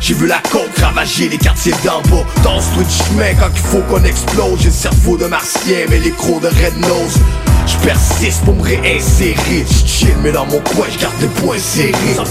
J'ai 0.01 0.15
vu 0.15 0.27
la 0.27 0.41
côte 0.51 0.71
ravager 0.81 1.29
les 1.29 1.39
quartiers 1.39 1.75
bas 1.85 2.01
Dans 2.43 2.61
ce 2.61 2.79
de 2.79 2.91
chemin 2.91 3.35
quand 3.39 3.51
il 3.55 3.61
faut 3.61 3.83
qu'on 3.91 4.03
explose. 4.05 4.61
J'ai 4.61 4.69
le 4.69 4.73
cerveau 4.73 5.17
de 5.17 5.27
martien 5.27 5.87
mais 5.91 5.99
les 5.99 6.13
crocs 6.13 6.41
de 6.41 6.49
red 6.49 6.79
nose. 6.81 7.19
Je 7.67 7.77
persiste 7.79 8.45
pour 8.45 8.55
me 8.55 8.63
réinsérer. 8.63 9.67
J'chill 9.69 10.17
mais 10.23 10.33
dans 10.33 10.47
mon 10.47 10.61
coin 10.61 10.87
je 10.91 10.99
garde 10.99 11.15
les 11.21 11.29
poings 11.29 11.59
serrés. 11.59 12.15
Ça 12.17 12.25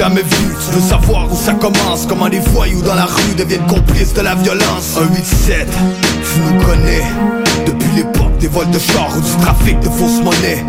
jamais 0.00 0.22
vu, 0.22 0.54
tu 0.64 0.74
veux 0.74 0.80
savoir 0.80 1.30
où 1.30 1.36
ça 1.36 1.52
commence 1.52 2.06
Comment 2.08 2.28
les 2.28 2.38
voyous 2.38 2.80
dans 2.80 2.94
la 2.94 3.04
rue 3.04 3.34
deviennent 3.36 3.66
complices 3.66 4.14
de 4.14 4.22
la 4.22 4.34
violence. 4.34 4.96
1-8-7, 4.96 5.66
tu 6.24 6.40
nous 6.40 6.64
connais. 6.64 7.02
Depuis 7.66 7.90
l'époque 7.96 8.38
des 8.38 8.48
vols 8.48 8.70
de 8.70 8.78
chars 8.78 9.14
ou 9.14 9.20
du 9.20 9.44
trafic 9.44 9.78
de 9.80 9.90
fausses 9.90 10.22
monnaies. 10.24 10.64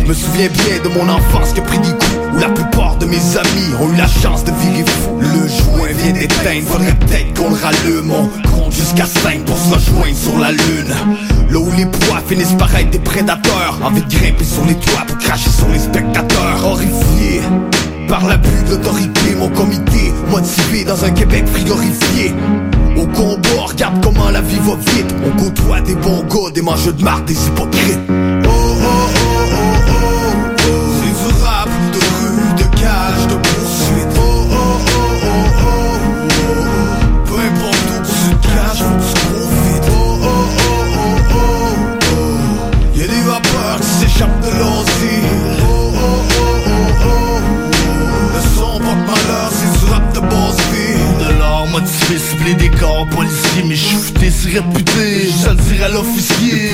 Je 0.00 0.04
me 0.06 0.12
souviens 0.12 0.48
bien 0.48 0.82
de 0.84 0.88
mon 0.98 1.08
enfance 1.08 1.54
qui 1.54 1.60
a 1.60 1.62
pris 1.62 1.78
des 1.78 1.92
coups 1.92 2.18
Où 2.34 2.38
la 2.38 2.50
plupart 2.50 2.96
de 2.96 3.06
mes 3.06 3.16
amis 3.16 3.74
ont 3.80 3.90
eu 3.90 3.96
la 3.96 4.06
chance 4.06 4.44
de 4.44 4.52
virer 4.52 4.84
fou. 4.84 5.18
Le 5.18 5.48
joint 5.48 5.92
vient 6.02 6.12
d'éteindre, 6.12 6.66
faudrait 6.66 6.94
peut-être 6.94 7.40
qu'on 7.40 7.48
le 7.48 7.56
rallume. 7.56 8.12
On 8.12 8.48
compte 8.50 8.72
jusqu'à 8.74 9.06
5 9.06 9.46
pour 9.46 9.56
se 9.56 9.72
rejoindre 9.72 10.16
sur 10.16 10.38
la 10.38 10.50
lune. 10.50 10.94
Là 11.48 11.58
où 11.58 11.70
les 11.74 11.86
proies 11.86 12.20
finissent 12.28 12.58
par 12.58 12.74
être 12.76 12.90
des 12.90 12.98
prédateurs. 12.98 13.78
Envie 13.82 14.02
de 14.02 14.14
grimper 14.14 14.44
sur 14.44 14.66
les 14.66 14.74
toits 14.74 15.04
pour 15.06 15.16
cracher 15.16 15.48
sur 15.48 15.68
les 15.68 15.78
spectateurs. 15.78 16.66
Horrifiés 16.66 17.40
par 18.14 18.28
l'abus 18.28 18.62
d'autorité 18.68 19.34
Mon 19.36 19.48
comité 19.48 20.12
motivé 20.30 20.84
dans 20.84 21.04
un 21.04 21.10
Québec 21.10 21.44
frigorifié. 21.48 22.32
Au 22.96 23.06
combat, 23.08 23.64
regarde 23.66 24.00
comment 24.04 24.30
la 24.30 24.40
vie 24.40 24.60
va 24.60 24.76
vite. 24.92 25.12
On 25.26 25.36
côtoie 25.36 25.80
des 25.80 25.96
bons 25.96 26.22
gars, 26.22 26.50
des 26.54 26.62
mangeux 26.62 26.92
de 26.92 27.02
marde, 27.02 27.24
des 27.24 27.46
hypocrites 27.48 28.23
motivé, 52.04 52.18
ciblé 52.18 52.54
des 52.54 52.70
corps 52.70 53.06
policiers 53.08 53.64
Mais 53.66 53.74
j'suis 53.74 53.96
futé, 53.96 54.30
c'est 54.30 54.58
réputé, 54.58 55.28
je 55.42 55.50
le 55.50 55.56
dire 55.56 55.84
à 55.84 55.88
l'officier. 55.88 56.72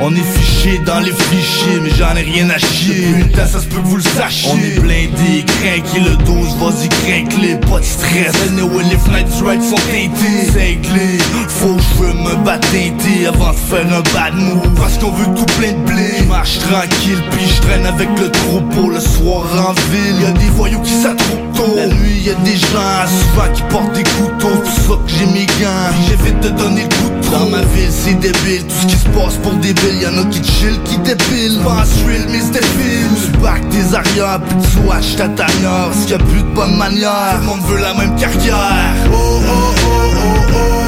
On 0.00 0.12
est 0.14 0.38
fiché 0.38 0.78
dans 0.84 1.00
les 1.00 1.12
fichiers 1.12 1.80
Mais 1.82 1.90
j'en 1.98 2.16
ai 2.16 2.22
rien 2.22 2.48
à 2.50 2.58
chier. 2.58 3.06
Putain, 3.22 3.46
ça 3.46 3.60
se 3.60 3.66
peut 3.66 3.80
que 3.80 3.86
vous 3.86 3.96
le 3.96 4.02
sachiez. 4.02 4.50
On 4.52 4.58
est 4.58 4.80
blindé, 4.80 5.44
craqué 5.46 6.00
le 6.00 6.16
12, 6.24 6.56
vas-y 6.56 6.88
craque-les 6.88 7.56
Pas 7.56 7.80
de 7.80 7.84
stress, 7.84 8.34
anyway, 8.48 8.84
les 8.90 8.96
fenêtres 8.96 9.44
right 9.44 9.62
sont 9.62 9.76
teintées. 9.76 10.46
Cinglé, 10.46 11.18
faut 11.48 11.74
que 11.74 11.82
je 11.98 12.12
me 12.12 12.44
batte 12.44 12.66
teinté 12.70 13.26
Avant 13.26 13.50
de 13.50 13.56
faire 13.56 13.86
un 13.86 14.02
bad 14.14 14.34
move. 14.34 14.74
Parce 14.76 14.98
qu'on 14.98 15.10
veut 15.10 15.34
tout 15.34 15.46
plein 15.58 15.72
de 15.72 15.84
blé. 15.84 16.26
Marche 16.28 16.58
tranquille, 16.58 17.22
puis 17.30 17.46
je 17.46 17.62
traîne 17.62 17.86
avec 17.86 18.08
le 18.18 18.30
troupeau 18.30 18.90
Le 18.90 19.00
soir 19.00 19.46
en 19.68 19.72
ville, 19.92 20.22
y'a 20.22 20.30
des 20.32 20.50
voyous 20.50 20.80
qui 20.80 20.92
s'attroupent 20.92 21.37
tôt 21.58 21.74
La 21.76 21.86
nuit, 21.86 22.22
y'a 22.24 22.34
des 22.34 22.56
gens 22.56 23.06
souvent 23.06 23.52
qui 23.52 23.62
portent 23.62 23.92
des 23.92 24.04
couteaux. 24.04 24.62
Pour 24.86 25.04
que 25.04 25.10
j'ai 25.10 25.26
mes 25.26 25.46
puis 25.46 25.66
j'évite 26.08 26.40
de 26.40 26.48
donner 26.50 26.82
le 26.82 26.88
coup 26.88 27.10
de 27.14 27.26
trop 27.26 27.38
Dans 27.38 27.50
ma 27.50 27.62
ville, 27.62 27.90
c'est 27.90 28.14
débile, 28.14 28.64
tout 28.64 28.74
ce 28.82 28.86
qui 28.86 28.96
se 28.96 29.08
passe 29.08 29.36
pour 29.42 29.52
débile 29.54 30.00
Y'en 30.00 30.16
a 30.18 30.24
qui 30.26 30.42
chill, 30.42 30.80
qui 30.84 30.98
dépile 30.98 31.60
Pense 31.62 31.92
real, 32.06 32.26
mais 32.30 32.40
c'est 32.40 32.64
film 32.64 33.10
Tu 33.24 33.38
back 33.38 33.62
tes 33.70 33.94
arrières, 33.94 34.40
puis 34.40 34.56
tu 34.70 34.88
watch 34.88 35.16
ta 35.16 35.28
tanière. 35.28 35.88
Parce 35.90 36.02
qu'il 36.02 36.12
y 36.12 36.14
a 36.14 36.18
plus 36.18 36.42
de 36.42 36.54
bonne 36.54 36.76
manière. 36.76 37.34
Tout 37.34 37.40
le 37.40 37.46
monde 37.46 37.66
veut 37.66 37.80
la 37.80 37.94
même 37.94 38.16
carrière. 38.16 38.94
Oh 39.12 39.16
oh 39.16 39.40
oh 39.46 40.12
oh 40.16 40.52
oh 40.54 40.87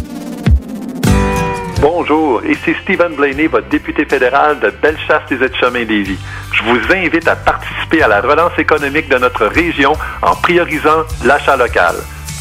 Bonjour, 1.81 2.45
ici 2.45 2.75
Stephen 2.83 3.15
Blaney, 3.15 3.47
votre 3.47 3.67
député 3.67 4.05
fédéral 4.05 4.59
de 4.59 4.69
Bellechasse 4.69 5.23
des 5.29 5.43
Aides-Chemins 5.43 5.83
Lévis. 5.83 6.19
Je 6.53 6.61
vous 6.61 6.77
invite 6.93 7.27
à 7.27 7.35
participer 7.35 8.03
à 8.03 8.07
la 8.07 8.21
relance 8.21 8.57
économique 8.59 9.09
de 9.09 9.17
notre 9.17 9.47
région 9.47 9.93
en 10.21 10.35
priorisant 10.35 11.03
l'achat 11.25 11.57
local. 11.57 11.95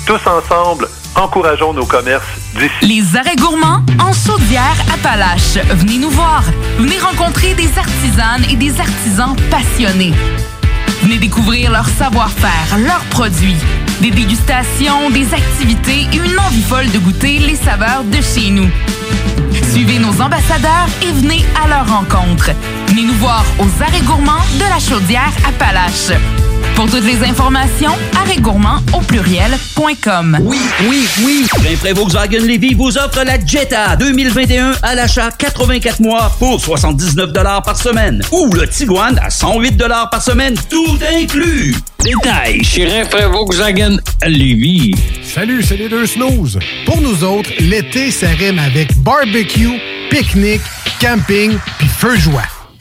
Tous 0.07 0.21
ensemble, 0.27 0.87
Encourageons 1.17 1.73
nos 1.73 1.87
commerces 1.87 2.25
d'ici. 2.55 2.87
Les 2.87 3.17
arrêts 3.17 3.37
gourmands 3.37 3.83
en 3.99 4.13
Chaudière-Appalaches. 4.13 5.59
Venez 5.75 5.99
nous 5.99 6.11
voir. 6.11 6.45
Venez 6.79 6.99
rencontrer 6.99 7.55
des 7.55 7.69
artisanes 7.77 8.45
et 8.51 8.57
des 8.57 8.79
artisans 8.79 9.35
passionnés. 9.51 10.13
Venez 11.03 11.19
découvrir 11.19 11.73
leur 11.73 11.87
savoir-faire, 11.87 12.79
leurs 12.79 13.05
produits, 13.11 13.57
des 14.01 14.11
dégustations, 14.11 15.11
des 15.11 15.33
activités 15.35 16.07
et 16.13 16.17
une 16.17 16.39
envie 16.39 16.63
folle 16.63 16.91
de 16.93 16.99
goûter 16.99 17.39
les 17.39 17.57
saveurs 17.57 18.05
de 18.05 18.21
chez 18.21 18.51
nous. 18.51 18.69
Suivez 19.71 20.01
nos 20.01 20.21
ambassadeurs 20.21 20.89
et 21.01 21.13
venez 21.13 21.45
à 21.63 21.69
leur 21.69 21.87
rencontre. 21.89 22.51
Venez 22.89 23.05
nous 23.05 23.15
voir 23.15 23.45
aux 23.61 23.83
arrêts 23.83 24.01
gourmands 24.01 24.45
de 24.59 24.65
la 24.69 24.81
chaudière 24.81 25.33
Appalaches. 25.49 26.11
Pour 26.75 26.91
toutes 26.91 27.05
les 27.05 27.23
informations, 27.29 27.93
arrêtgourmand 28.17 28.79
au 28.95 29.01
pluriel.com. 29.01 30.39
Oui, 30.41 30.59
oui, 30.89 31.07
oui. 31.25 31.47
Rainfray 31.63 31.93
Volkswagen 31.93 32.39
Levy 32.39 32.75
vous 32.75 32.97
offre 32.97 33.23
la 33.25 33.45
Jetta 33.45 33.97
2021 33.97 34.73
à 34.83 34.95
l'achat 34.95 35.31
84 35.31 36.01
mois 36.01 36.33
pour 36.39 36.61
79 36.61 37.33
par 37.65 37.77
semaine. 37.77 38.23
Ou 38.33 38.53
le 38.55 38.67
Tiguan 38.67 39.19
à 39.23 39.31
108 39.31 39.83
par 40.11 40.23
semaine, 40.23 40.55
tout 40.69 40.99
inclus. 41.15 41.75
Détail 42.03 42.65
chez 42.65 42.87
Rainfray 42.87 43.25
Volkswagen 43.31 43.99
Levy. 44.27 44.95
Salut, 45.23 45.63
c'est 45.63 45.77
les 45.77 45.89
deux 45.89 46.07
snooze. 46.07 46.59
Pour 46.87 47.01
nous 47.01 47.23
autres, 47.25 47.51
l'été, 47.61 48.11
ça 48.11 48.29
rime 48.29 48.59
avec 48.59 48.97
barbecue, 48.99 49.81
pique-nique, 50.11 50.63
camping 51.01 51.53
puis 51.79 51.89
feu 51.89 52.17
de 52.17 52.21
joie. 52.21 52.60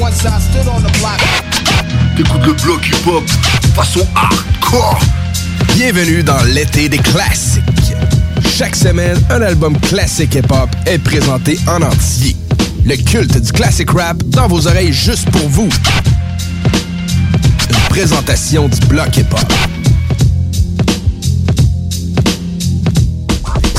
Once 0.00 0.22
le 2.46 2.52
bloc 2.62 2.86
hip-hop 2.86 3.24
façon 3.74 4.06
hardcore. 4.14 5.00
Bienvenue 5.74 6.22
dans 6.22 6.40
l'été 6.44 6.88
des 6.88 6.98
classiques. 6.98 7.64
Chaque 8.56 8.76
semaine, 8.76 9.18
un 9.30 9.42
album 9.42 9.76
classique 9.80 10.36
hip-hop 10.36 10.68
est 10.86 10.98
présenté 10.98 11.58
en 11.66 11.82
entier. 11.82 12.36
Le 12.84 12.96
culte 12.96 13.40
du 13.40 13.52
classic 13.52 13.90
rap 13.90 14.18
dans 14.28 14.46
vos 14.46 14.68
oreilles 14.68 14.92
juste 14.92 15.30
pour 15.30 15.48
vous. 15.48 15.68
Une 17.70 17.88
présentation 17.88 18.68
du 18.68 18.78
bloc 18.86 19.16
hip-hop. 19.16 19.52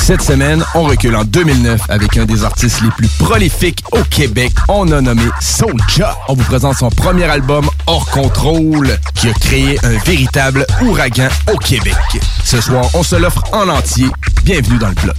Cette 0.10 0.24
semaine, 0.24 0.66
on 0.74 0.82
recule 0.86 1.16
en 1.16 1.24
2009 1.24 1.82
avec 1.88 2.18
un 2.18 2.26
des 2.26 2.44
artistes 2.44 2.82
les 2.82 2.90
plus 2.90 3.08
prolifiques 3.20 3.84
au 3.92 4.02
Québec. 4.06 4.52
On 4.68 4.92
a 4.92 5.02
nommé 5.02 5.22
Soulja. 5.40 6.18
On 6.28 6.34
vous 6.34 6.44
présente 6.46 6.78
son 6.78 6.90
premier 6.90 7.26
album, 7.26 7.70
Hors 7.86 8.10
Contrôle, 8.10 8.98
qui 9.14 9.30
a 9.30 9.34
créé 9.34 9.78
un 9.84 9.96
véritable 10.00 10.66
ouragan 10.82 11.30
au 11.54 11.58
Québec. 11.58 11.94
Ce 12.44 12.60
soir, 12.60 12.86
on 12.96 13.04
se 13.04 13.18
l'offre 13.18 13.44
en 13.54 13.70
entier. 13.70 14.08
Bienvenue 14.44 14.80
dans 14.80 14.90
le 14.90 14.96
bloc. 14.96 15.16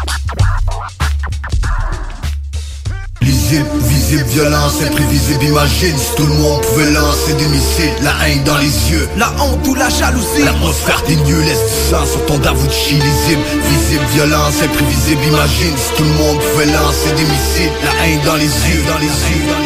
Visible, 3.31 4.25
violence, 4.27 4.83
imprévisible, 4.83 5.45
imagine 5.45 5.97
Si 5.97 6.15
tout 6.17 6.27
le 6.27 6.35
monde 6.35 6.61
pouvait 6.63 6.91
lancer 6.91 7.33
des 7.35 7.47
missiles. 7.47 7.95
La 8.03 8.11
haine 8.27 8.43
dans 8.43 8.59
les 8.59 8.91
yeux, 8.91 9.09
la 9.17 9.31
honte 9.41 9.67
ou 9.69 9.75
la 9.77 9.89
jalousie. 9.89 10.43
L'atmosphère 10.45 11.01
des 11.07 11.15
lieux 11.15 11.41
laisse 11.43 11.63
du 11.63 11.91
sang 11.91 12.05
sur 12.05 12.27
ton 12.27 12.39
Davuchi 12.39 12.97
visible, 12.97 14.05
violence, 14.15 14.61
imprévisible, 14.63 15.23
imagine 15.29 15.77
Si 15.77 15.95
tout 15.97 16.03
le 16.03 16.11
monde 16.11 16.39
pouvait 16.41 16.67
lancer 16.67 17.11
des 17.17 17.23
missiles. 17.23 17.73
La 17.85 18.07
haine 18.07 18.21
dans 18.25 18.37
les 18.37 18.45
yeux, 18.45 18.83
dans 18.89 18.99
les 18.99 19.07
yeux, 19.07 19.60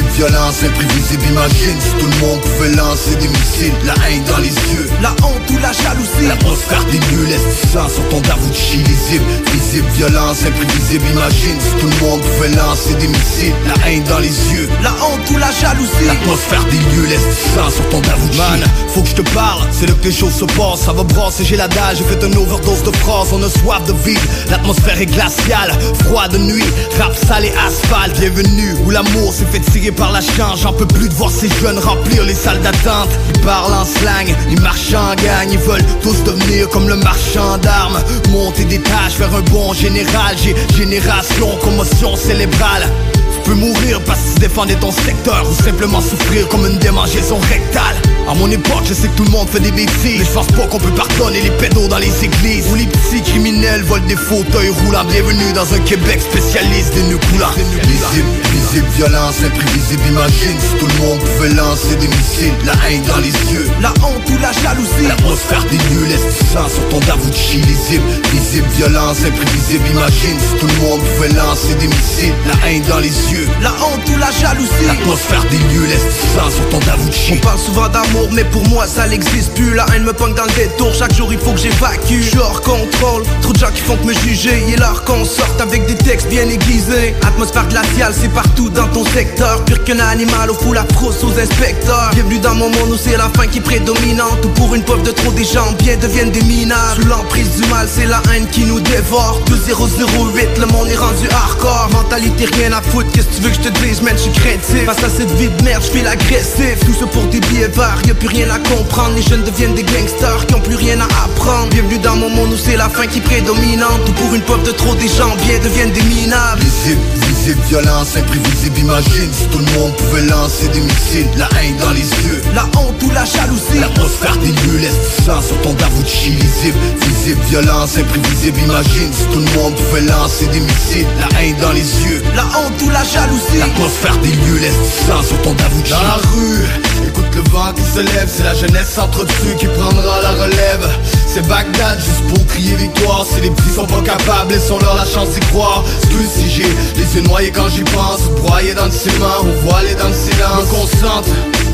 violence, 0.00 0.62
imprévisible, 0.62 1.22
imagine 1.30 1.76
Si 1.80 1.90
tout 1.98 2.06
le 2.06 2.26
monde 2.26 2.40
pouvait 2.40 2.74
lancer 2.76 3.14
des 3.16 3.28
missiles. 3.28 3.72
La 3.84 3.94
haine 4.08 4.24
dans 4.24 4.38
les 4.38 4.48
yeux, 4.48 4.88
la 5.02 5.10
honte 5.24 5.50
ou 5.50 5.58
la 5.58 5.72
jalousie. 5.72 6.28
L'atmosphère 6.28 6.84
des 6.86 6.98
lieux 6.98 7.26
laisse 7.26 7.46
du 7.46 7.68
sang 7.72 7.88
sur 7.88 8.06
ton 8.08 8.20
Davuchi 8.20 8.78
Lisible, 8.78 9.24
visible, 9.52 9.88
violence, 9.94 10.44
imprévisible, 10.44 11.04
imagine 11.12 11.58
Si 11.60 11.80
tout 11.80 11.88
le 11.88 12.06
monde 12.06 12.20
pouvait 12.20 12.54
lancer 12.56 12.94
des 12.94 13.08
missiles. 13.08 13.54
La 13.66 13.88
haine 13.88 14.04
dans 14.04 14.18
les 14.18 14.36
yeux, 14.52 14.68
la 14.82 14.92
honte 14.92 15.30
ou 15.30 15.38
la 15.38 15.50
jalousie. 15.50 16.06
L'atmosphère 16.06 16.64
des 16.64 16.78
lieux 16.78 17.06
laisse 17.08 17.26
du 17.26 17.54
sang 17.54 17.70
sur 17.70 17.88
ton 17.88 18.00
Davuchi 18.00 18.38
Man, 18.38 18.60
faut 18.88 19.02
que 19.02 19.08
je 19.08 19.14
te 19.14 19.34
parle, 19.34 19.62
c'est 19.72 19.86
là 19.86 19.94
que 20.00 20.06
les 20.08 20.12
choses 20.12 20.34
se 20.34 20.44
passent. 20.44 20.84
Ça 20.84 20.92
va 20.92 21.04
brasser, 21.04 21.44
j'ai 21.44 21.56
la 21.56 21.68
dalle, 21.68 21.96
j'ai 21.96 22.04
fait 22.04 22.22
une 22.24 22.36
overdose 22.36 22.82
de 22.82 22.94
phrases 22.96 23.28
On 23.32 23.42
a 23.42 23.48
soif 23.48 23.84
de 23.86 23.94
vide, 24.04 24.18
l'atmosphère 24.50 25.00
est 25.00 25.06
glaciale. 25.06 25.72
Froid 26.04 26.28
de 26.28 26.38
nuit, 26.38 26.64
rap 26.98 27.14
sale 27.16 27.46
et 27.46 27.52
asphalte. 27.66 28.18
Bienvenue 28.20 28.74
où 28.84 28.90
l'amour 28.90 29.32
s'est 29.32 29.46
fait 29.46 29.60
tirer 29.60 29.85
par 29.92 30.12
la 30.12 30.20
change 30.20 30.60
J'en 30.62 30.72
peux 30.72 30.86
plus 30.86 31.08
de 31.08 31.14
voir 31.14 31.30
ces 31.30 31.48
jeunes 31.60 31.78
remplir 31.78 32.24
les 32.24 32.34
salles 32.34 32.60
d'attente. 32.60 33.10
Ils 33.34 33.40
parlent 33.40 33.72
en 33.72 33.84
slang, 33.84 34.34
ils 34.50 34.60
marchent 34.60 34.94
en 34.94 35.14
gang 35.14 35.48
Ils 35.50 35.58
veulent 35.58 35.84
tous 36.02 36.22
devenir 36.24 36.68
comme 36.70 36.88
le 36.88 36.96
marchand 36.96 37.58
d'armes. 37.58 37.98
Monter 38.30 38.64
des 38.64 38.80
tâches 38.80 39.16
vers 39.18 39.34
un 39.34 39.42
bon 39.42 39.72
général 39.72 40.36
J'ai 40.36 40.54
génération, 40.76 41.56
commotion 41.62 42.16
cérébrale. 42.16 42.90
tu 43.12 43.15
peux 43.46 43.54
mourir 43.54 44.00
parce 44.04 44.20
que 44.20 44.34
tu 44.34 44.40
défendais 44.40 44.74
ton 44.74 44.90
secteur 44.90 45.44
Ou 45.48 45.54
simplement 45.54 46.00
souffrir 46.00 46.48
comme 46.48 46.66
une 46.66 46.78
démangeaison 46.78 47.38
rectale 47.48 47.96
À 48.28 48.34
mon 48.34 48.50
époque, 48.50 48.84
je 48.84 48.94
sais 48.94 49.08
que 49.08 49.16
tout 49.16 49.24
le 49.24 49.30
monde 49.30 49.48
fait 49.48 49.60
des 49.60 49.70
bêtises. 49.70 50.18
Mais 50.18 50.24
je 50.24 50.32
pense 50.32 50.48
pas 50.48 50.66
qu'on 50.66 50.78
peut 50.78 50.90
pardonner 50.90 51.40
les 51.40 51.50
pédos 51.50 51.88
dans 51.88 51.98
les 51.98 52.12
églises. 52.24 52.66
Ou 52.72 52.74
les 52.74 52.86
petits 52.86 53.22
criminels 53.22 53.82
volent 53.82 54.06
des 54.06 54.16
fauteuils 54.16 54.70
roulants. 54.70 55.04
Bienvenue 55.04 55.52
dans 55.54 55.72
un 55.72 55.78
Québec 55.80 56.20
spécialiste 56.20 56.94
des 56.94 57.02
nœuds 57.04 57.20
coulants 57.30 57.54
Visible, 57.86 58.28
visible, 58.52 58.88
violence, 58.96 59.36
imprévisible, 59.44 60.02
imagine 60.08 60.58
Si 60.58 60.74
tout 60.78 60.86
le 60.86 61.06
monde 61.06 61.20
pouvait 61.20 61.54
lancer 61.54 61.94
des 61.96 62.08
missiles. 62.08 62.54
La 62.66 62.74
haine 62.88 63.02
dans 63.06 63.18
les 63.18 63.36
yeux, 63.54 63.70
la 63.80 63.90
honte 64.02 64.28
ou 64.28 64.38
la 64.42 64.52
jalousie. 64.52 65.06
L'atmosphère 65.06 65.64
des 65.70 65.78
lieux 65.94 66.06
laisse 66.08 66.26
du 66.26 66.46
sang 66.52 66.68
sur 66.68 66.88
ton 66.88 66.98
Davuchi 67.06 67.58
Lisible, 67.58 68.10
visible, 68.32 68.68
violence, 68.76 69.18
imprévisible, 69.24 69.86
imagine 69.92 70.38
Si 70.40 70.58
tout 70.58 70.66
le 70.66 70.88
monde 70.88 71.00
pouvait 71.00 71.32
lancer 71.34 71.74
des 71.76 71.86
missiles. 71.86 72.34
La 72.46 72.68
haine 72.68 72.82
dans 72.88 72.98
les 72.98 73.08
yeux 73.08 73.35
la 73.60 73.70
honte 73.70 74.08
ou 74.08 74.18
la 74.18 74.30
jalousie. 74.30 74.86
L'atmosphère 74.86 75.44
des 75.50 75.58
lieux 75.58 75.86
laisse 75.86 76.02
sang 76.34 76.50
sur 76.50 76.68
ton 76.68 76.78
Davuchi 76.80 77.34
On 77.34 77.36
parle 77.38 77.58
souvent 77.58 77.88
d'amour 77.88 78.28
mais 78.32 78.44
pour 78.44 78.66
moi 78.68 78.86
ça 78.86 79.06
n'existe 79.08 79.54
plus. 79.54 79.74
La 79.74 79.86
haine 79.94 80.04
me 80.04 80.12
punk 80.12 80.36
dans 80.36 80.44
le 80.44 80.52
détour, 80.52 80.92
chaque 80.94 81.14
jour 81.14 81.32
il 81.32 81.38
faut 81.38 81.52
que 81.52 81.58
j'évacue. 81.58 82.20
Je 82.20 82.38
hors 82.38 82.60
contrôle, 82.62 83.24
trop 83.42 83.52
de 83.52 83.58
gens 83.58 83.70
qui 83.74 83.82
font 83.82 83.96
que 83.96 84.06
me 84.06 84.14
juger. 84.14 84.62
Il 84.68 84.74
est 84.74 84.76
l'heure 84.76 85.04
qu'on 85.04 85.24
sorte 85.24 85.60
avec 85.60 85.86
des 85.86 85.94
textes 85.94 86.28
bien 86.28 86.48
aiguisés. 86.48 87.14
Atmosphère 87.26 87.68
glaciale 87.68 88.14
c'est 88.18 88.32
partout 88.32 88.70
dans 88.70 88.88
ton 88.88 89.04
secteur. 89.04 89.64
Pire 89.64 89.82
qu'un 89.84 89.98
animal 89.98 90.50
au 90.50 90.54
fou 90.54 90.72
la 90.72 90.84
frousse 90.94 91.22
aux 91.24 91.38
inspecteurs. 91.38 92.10
Bienvenue 92.14 92.38
dans 92.38 92.54
mon 92.54 92.70
monde 92.70 92.90
où 92.90 92.96
c'est 92.96 93.16
la 93.16 93.28
fin 93.36 93.46
qui 93.46 93.58
est 93.58 93.62
prédominante. 93.62 94.44
Ou 94.44 94.48
pour 94.50 94.74
une 94.74 94.82
preuve 94.82 95.02
de 95.02 95.10
trop 95.10 95.32
des 95.32 95.44
gens 95.44 95.72
bien 95.78 95.96
deviennent 95.96 96.30
des 96.30 96.42
minables 96.42 97.02
Sous 97.02 97.08
l'emprise 97.08 97.50
du 97.60 97.68
mal 97.68 97.88
c'est 97.92 98.06
la 98.06 98.22
haine 98.32 98.46
qui 98.48 98.64
nous 98.64 98.80
dévore. 98.80 99.40
2008 99.46 100.58
le 100.58 100.66
monde 100.66 100.88
est 100.88 100.96
rendu 100.96 101.28
hardcore. 101.30 101.88
Mentalité 101.92 102.46
rien 102.56 102.72
à 102.72 102.82
foutre 102.82 103.10
Qu'est-ce 103.26 103.38
que 103.38 103.42
tu 103.42 103.42
veux 103.42 103.50
que 103.50 103.56
je 103.56 103.68
te 103.68 103.84
dise, 103.84 104.02
man, 104.02 104.14
je 104.16 104.22
suis 104.22 104.32
craintif 104.32 104.84
Face 104.86 105.04
à 105.04 105.10
cette 105.10 105.30
vie 105.32 105.48
de 105.48 105.62
merde, 105.64 105.82
je 105.82 105.90
fais 105.90 106.02
l'agressif 106.02 106.78
Tout 106.84 106.94
ça 106.98 107.06
pour 107.06 107.24
des 107.24 107.40
billets 107.40 107.68
verts, 107.68 107.98
y'a 108.06 108.14
plus 108.14 108.28
rien 108.28 108.46
à 108.50 108.58
comprendre. 108.58 109.14
Les 109.16 109.22
jeunes 109.22 109.42
deviennent 109.44 109.74
des 109.74 109.82
gangsters 109.82 110.46
qui 110.46 110.54
ont 110.54 110.60
plus 110.60 110.76
rien 110.76 111.00
à 111.00 111.04
apprendre. 111.24 111.68
Bienvenue 111.70 111.98
dans 111.98 112.16
mon 112.16 112.30
monde 112.30 112.52
où 112.52 112.56
c'est 112.56 112.76
la 112.76 112.88
fin 112.88 113.06
qui 113.06 113.20
prédominante. 113.20 114.00
Ou 114.08 114.12
pour 114.12 114.34
une 114.34 114.42
peuple 114.42 114.66
de 114.66 114.72
trop, 114.72 114.94
des 114.94 115.08
gens 115.08 115.34
bien 115.44 115.58
deviennent 115.58 115.92
des 115.92 116.02
minables. 116.02 116.60
Visible, 116.60 117.00
visible, 117.26 117.60
violence, 117.68 118.16
imprévisible, 118.16 118.78
imagine. 118.78 119.30
Si 119.32 119.46
tout 119.48 119.58
le 119.58 119.80
monde 119.80 119.92
pouvait 119.96 120.26
lancer 120.26 120.68
des 120.68 120.80
missiles 120.80 121.28
La 121.36 121.48
haine 121.60 121.76
dans 121.78 121.92
les 121.92 122.06
yeux, 122.26 122.42
la 122.54 122.64
honte 122.78 123.02
ou 123.02 123.10
la 123.10 123.24
jalousie. 123.24 123.80
L'atmosphère 123.80 124.36
des 124.38 124.52
lieux 124.52 124.78
laisse 124.78 124.92
du 124.94 125.24
sang 125.24 125.40
sur 125.42 125.60
ton 125.62 125.72
Davuchi 125.74 126.30
Lisible, 126.30 126.78
visible, 127.02 127.40
violence, 127.50 127.98
imprévisible, 127.98 128.58
imagine. 128.60 129.10
Si 129.12 129.24
tout 129.32 129.40
le 129.40 129.60
monde 129.60 129.74
pouvait 129.74 130.02
lancer 130.02 130.46
des 130.46 130.60
missiles 130.60 131.06
La 131.18 131.40
haine 131.40 131.56
dans 131.60 131.72
les 131.72 131.80
yeux, 132.06 132.22
la 132.34 132.44
honte 132.44 132.80
ou 132.82 132.90
la 132.90 133.02
jalousie 133.02 133.15
L'atmosphère 133.58 134.16
des 134.18 134.28
lieux 134.28 134.58
laisse 134.60 134.76
du 134.76 135.06
sang 135.06 135.22
sur 135.22 135.40
ton 135.40 135.54
Davuchi 135.54 135.90
Dans 135.90 136.02
la 136.02 136.18
rue, 136.32 137.08
écoute 137.08 137.34
le 137.34 137.40
vent 137.50 137.72
qui 137.74 137.82
se 137.82 138.00
lève 138.00 138.28
C'est 138.28 138.44
la 138.44 138.54
jeunesse 138.54 138.90
s'entretue 138.90 139.56
qui 139.58 139.66
prendra 139.66 140.20
la 140.20 140.32
relève. 140.32 140.86
C'est 141.26 141.46
Bagdad 141.48 141.98
juste 141.98 142.22
pour 142.28 142.46
crier 142.46 142.76
victoire 142.76 143.24
Si 143.24 143.40
les 143.40 143.50
petits 143.50 143.74
sont 143.74 143.86
pas 143.86 144.02
capables, 144.02 144.52
laissons-leur 144.52 144.94
la 144.94 145.06
chance 145.06 145.30
d'y 145.30 145.40
croire. 145.40 145.84
Excuse 146.02 146.28
si 146.36 146.50
j'ai 146.50 146.68
les 146.96 147.16
yeux 147.16 147.22
noyés 147.22 147.50
quand 147.50 147.68
j'y 147.68 147.82
pense 147.84 148.22
Broyé 148.42 148.74
dans 148.74 148.86
le 148.86 148.92
ciment 148.92 149.40
ou 149.42 149.66
voilé 149.66 149.94
dans 149.94 150.08
le 150.08 150.14
silence. 150.14 150.66
Me 150.66 150.74
concentre 150.74 151.28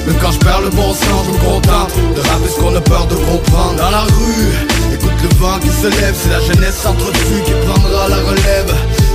Même 0.07 0.17
quand 0.21 0.31
je 0.31 0.39
perds 0.39 0.61
le 0.61 0.71
bon 0.71 0.95
sens, 0.95 1.27
je 1.27 1.33
me 1.33 1.39
contente 1.39 1.93
De 2.15 2.21
rapper 2.21 2.49
ce 2.49 2.61
qu'on 2.61 2.77
a 2.77 2.81
peur 2.81 3.07
de 3.07 3.17
comprendre. 3.17 3.75
Dans 3.77 3.91
la 3.91 4.03
rue, 4.03 4.95
écoute 4.95 5.19
le 5.21 5.37
vent 5.39 5.59
qui 5.59 5.69
se 5.69 5.89
lève 5.89 6.15
C'est 6.15 6.31
la 6.31 6.41
jeunesse 6.41 6.77
s'entretue 6.77 7.43
qui 7.45 7.53
prendra 7.67 8.09
la 8.09 8.17
relève 8.17 8.73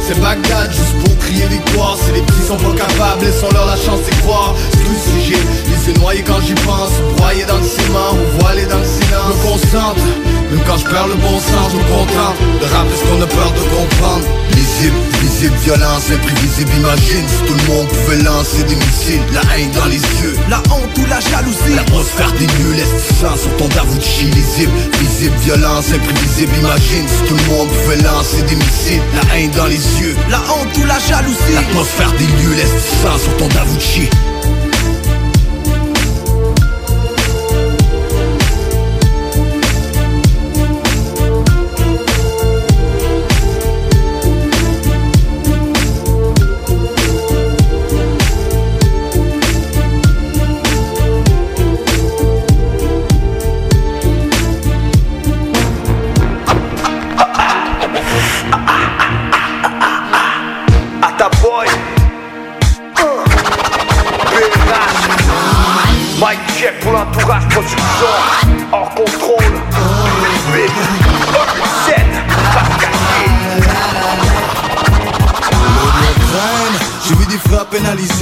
c'est 0.07 0.19
Bagdad 0.21 0.71
juste 0.71 0.95
pour 1.03 1.17
crier 1.19 1.45
victoire. 1.47 1.97
Si 1.97 2.11
les 2.13 2.21
petits 2.21 2.47
sont 2.47 2.57
pas 2.57 2.73
capables, 2.73 3.25
laissons-leur 3.25 3.65
la 3.65 3.75
chance 3.75 4.01
d'y 4.01 4.15
croire. 4.21 4.55
J'ai 4.73 5.33
les 5.33 5.87
yeux 5.87 5.93
noyés 5.99 6.23
quand 6.23 6.39
j'y 6.41 6.53
pense. 6.65 6.91
Broyé 7.17 7.43
dans 7.45 7.57
le 7.57 7.63
ciment 7.63 8.13
ou 8.13 8.41
dans 8.41 8.79
le 8.79 8.85
silence. 8.85 9.35
Me 9.35 9.49
concentre, 9.49 10.05
même 10.51 10.63
quand 10.65 10.77
je 10.77 10.85
perds 10.85 11.07
le 11.07 11.15
bon 11.15 11.39
sens 11.39 11.71
Je 11.71 11.77
me 11.77 11.83
contente 11.83 12.37
de 12.61 12.65
rappeler 12.65 12.95
ce 12.95 13.03
qu'on 13.03 13.21
a 13.21 13.27
peur 13.27 13.51
de 13.51 13.63
comprendre. 13.75 14.25
Lisible, 14.55 14.95
visible, 15.21 15.55
violence, 15.63 16.09
imprévisible 16.11 16.71
Imagine 16.77 17.25
si 17.27 17.43
tout 17.45 17.53
le 17.53 17.73
monde 17.73 17.87
pouvait 17.87 18.23
lancer 18.23 18.63
des 18.63 18.75
missiles. 18.75 19.21
La 19.33 19.41
haine 19.55 19.71
dans 19.71 19.85
les 19.85 19.99
yeux, 19.99 20.35
la 20.49 20.59
honte 20.71 20.97
ou 20.97 21.05
la 21.09 21.19
jalousie. 21.19 21.75
L'atmosphère 21.75 22.31
des 22.39 22.47
du 22.47 23.15
sang 23.19 23.35
sur 23.35 23.55
ton 23.57 23.67
Davuchi 23.67 24.25
Lisible, 24.25 24.71
visible, 24.99 25.35
violence, 25.43 25.91
imprévisible 25.93 26.53
Imagine 26.59 27.07
si 27.07 27.21
tout 27.27 27.35
le 27.35 27.53
monde 27.53 27.67
pouvait 27.69 28.01
lancer 28.01 28.41
des 28.43 28.55
missiles. 28.55 29.01
La 29.15 29.35
haine 29.35 29.51
dans 29.51 29.65
les 29.67 29.75
yeux, 29.75 29.96
la 30.29 30.39
honte 30.39 30.77
ou 30.77 30.85
la 30.85 30.99
jalousie. 30.99 31.53
L'atmosphère 31.53 32.11
des 32.13 32.27
lieux 32.27 32.55
laisse 32.55 33.01
sang 33.01 33.17
sur 33.17 33.35
ton 33.37 33.47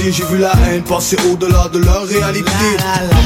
J'ai 0.08 0.24
vu 0.24 0.38
la 0.38 0.52
haine 0.68 0.82
passer 0.82 1.16
au-delà 1.28 1.68
de 1.72 1.78
leur 1.80 2.06
réalité. 2.06 2.52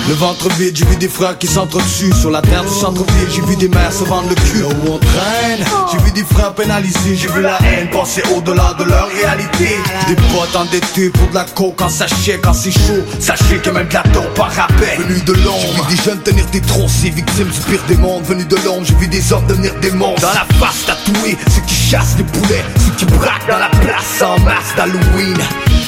Le 0.09 0.14
ventre 0.14 0.49
vide, 0.55 0.74
j'ai 0.74 0.86
vu 0.86 0.97
des 0.97 1.09
frères 1.09 1.36
qui 1.36 1.47
s'entretuent 1.47 2.14
Sur 2.14 2.30
la 2.30 2.41
terre 2.41 2.64
du 2.64 2.70
centre-ville, 2.70 3.28
j'ai 3.30 3.43
vu 3.43 3.57
des 3.57 3.68
mères 3.68 3.93
se 3.93 4.05
vendre 4.05 4.30
le 4.30 4.34
cul. 4.34 4.64
Où 4.64 4.93
on 4.93 4.99
traîne, 4.99 5.64
j'ai 5.93 5.99
vu 5.99 6.11
des 6.12 6.24
frères 6.24 6.55
pénalisés. 6.55 7.14
J'ai 7.14 7.28
vu 7.28 7.43
la 7.43 7.59
haine 7.62 7.91
passer 7.91 8.22
au-delà 8.34 8.74
de 8.78 8.84
leur 8.84 9.09
réalité. 9.09 9.76
Des 10.09 10.16
potes 10.16 10.57
endettés 10.57 11.11
pour 11.11 11.28
de 11.28 11.34
la 11.34 11.45
coke 11.45 11.74
quand 11.76 11.91
sachez 11.91 12.41
quand 12.43 12.55
c'est 12.55 12.72
chaud. 12.72 13.05
Sachez 13.18 13.59
que 13.59 13.68
même 13.68 13.88
de 13.88 13.95
la 13.95 14.03
par 14.34 14.51
rappel 14.51 14.99
Venu 14.99 15.20
de 15.20 15.32
l'ombre, 15.45 15.61
j'ai 15.61 15.82
vu 15.82 15.97
des 15.97 16.03
jeunes 16.03 16.22
tenir 16.22 16.47
des 16.47 16.61
trossiers 16.62 17.11
Victimes 17.11 17.49
du 17.49 17.61
pire 17.61 17.82
des 17.86 17.97
mondes, 17.97 18.24
venus 18.24 18.49
de 18.49 18.57
l'ombre 18.64 18.86
J'ai 18.86 18.95
vu 18.95 19.09
des 19.09 19.32
hommes 19.32 19.47
devenir 19.47 19.74
des 19.80 19.91
monstres. 19.91 20.22
Dans 20.22 20.32
la 20.34 20.47
face 20.66 20.86
tatouée, 20.86 21.36
ceux 21.55 21.61
qui 21.66 21.74
chassent 21.74 22.16
les 22.16 22.24
poulets 22.24 22.64
Ceux 22.76 22.93
qui 22.97 23.05
braquent 23.05 23.49
dans 23.49 23.59
la 23.59 23.68
place 23.68 24.22
en 24.22 24.38
masse 24.41 24.74
d'Halloween. 24.76 25.36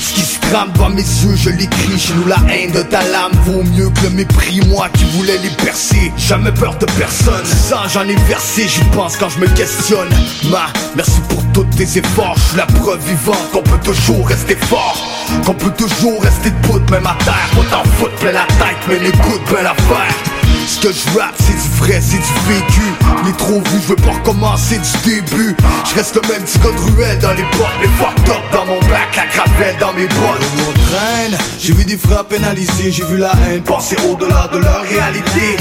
Ce 0.02 0.14
qui 0.14 0.20
se 0.20 0.21
crame 0.52 0.94
mes 0.94 1.02
yeux, 1.02 1.34
je 1.34 1.50
l'écris 1.50 1.98
Chez 1.98 2.12
nous 2.14 2.26
la 2.26 2.36
haine 2.52 2.72
de 2.72 2.82
ta 2.82 3.02
lame 3.08 3.32
vaut 3.46 3.62
mieux 3.62 3.88
que 3.88 4.02
le 4.02 4.10
mépris 4.10 4.60
Moi 4.68 4.88
qui 4.92 5.04
voulais 5.16 5.38
les 5.38 5.64
percer, 5.64 6.12
jamais 6.16 6.52
peur 6.52 6.76
de 6.78 6.86
personne. 6.98 7.44
Ça 7.44 7.84
j'en 7.88 8.06
ai 8.06 8.16
versé, 8.28 8.66
j'y 8.68 8.84
pense 8.94 9.16
quand 9.16 9.30
je 9.30 9.38
me 9.38 9.46
questionne. 9.48 10.08
Ma, 10.50 10.66
merci 10.94 11.20
pour 11.28 11.42
tous 11.54 11.64
tes 11.76 11.98
efforts. 11.98 12.36
Je 12.52 12.58
la 12.58 12.66
preuve 12.66 13.00
vivante 13.06 13.50
qu'on 13.52 13.62
peut 13.62 13.80
toujours 13.82 14.28
rester 14.28 14.56
fort. 14.56 14.98
Qu'on 15.46 15.54
peut 15.54 15.72
toujours 15.72 16.22
rester 16.22 16.50
debout 16.50 16.80
même 16.90 17.06
à 17.06 17.16
terre. 17.24 17.48
Faut 17.54 17.62
t'en 17.64 17.84
foutre 17.96 18.16
plein 18.16 18.32
la 18.32 18.46
tête 18.46 18.82
mais 18.88 18.98
l'écoute 18.98 19.42
belle 19.50 19.66
affaire 19.66 20.31
ce 20.66 20.80
que 20.80 20.92
je 20.92 21.18
rappe 21.18 21.34
c'est 21.38 21.52
du 21.52 21.76
vrai, 21.76 22.00
c'est 22.00 22.18
du 22.18 22.54
vécu. 22.54 22.82
Ni 23.24 23.32
trop 23.34 23.60
vu, 23.60 23.80
je 23.82 23.88
veux 23.88 23.96
pas 23.96 24.12
recommencer 24.12 24.78
du 24.78 25.10
début. 25.10 25.56
Je 25.88 25.94
reste 25.94 26.14
le 26.14 26.28
même 26.28 26.42
petit 26.42 26.58
gars 26.58 26.70
de 26.70 26.96
ruelle 26.96 27.18
dans 27.18 27.32
les 27.32 27.42
portes 27.42 27.72
Les 27.80 27.88
fucked 27.88 28.28
up 28.28 28.42
dans 28.52 28.66
mon 28.66 28.80
bac, 28.80 29.16
la 29.16 29.26
gravelle 29.26 29.76
dans 29.78 29.92
mes 29.92 30.06
bottes. 30.06 30.42
On 30.68 30.72
traîne, 30.72 31.38
j'ai 31.58 31.72
vu 31.72 31.84
des 31.84 31.96
frères 31.96 32.24
pénalisés 32.24 32.90
J'ai 32.92 33.04
vu 33.04 33.16
la 33.16 33.32
haine 33.46 33.62
passer 33.62 33.96
au-delà 34.08 34.48
de 34.52 34.58
leur 34.58 34.82
réalité. 34.82 35.56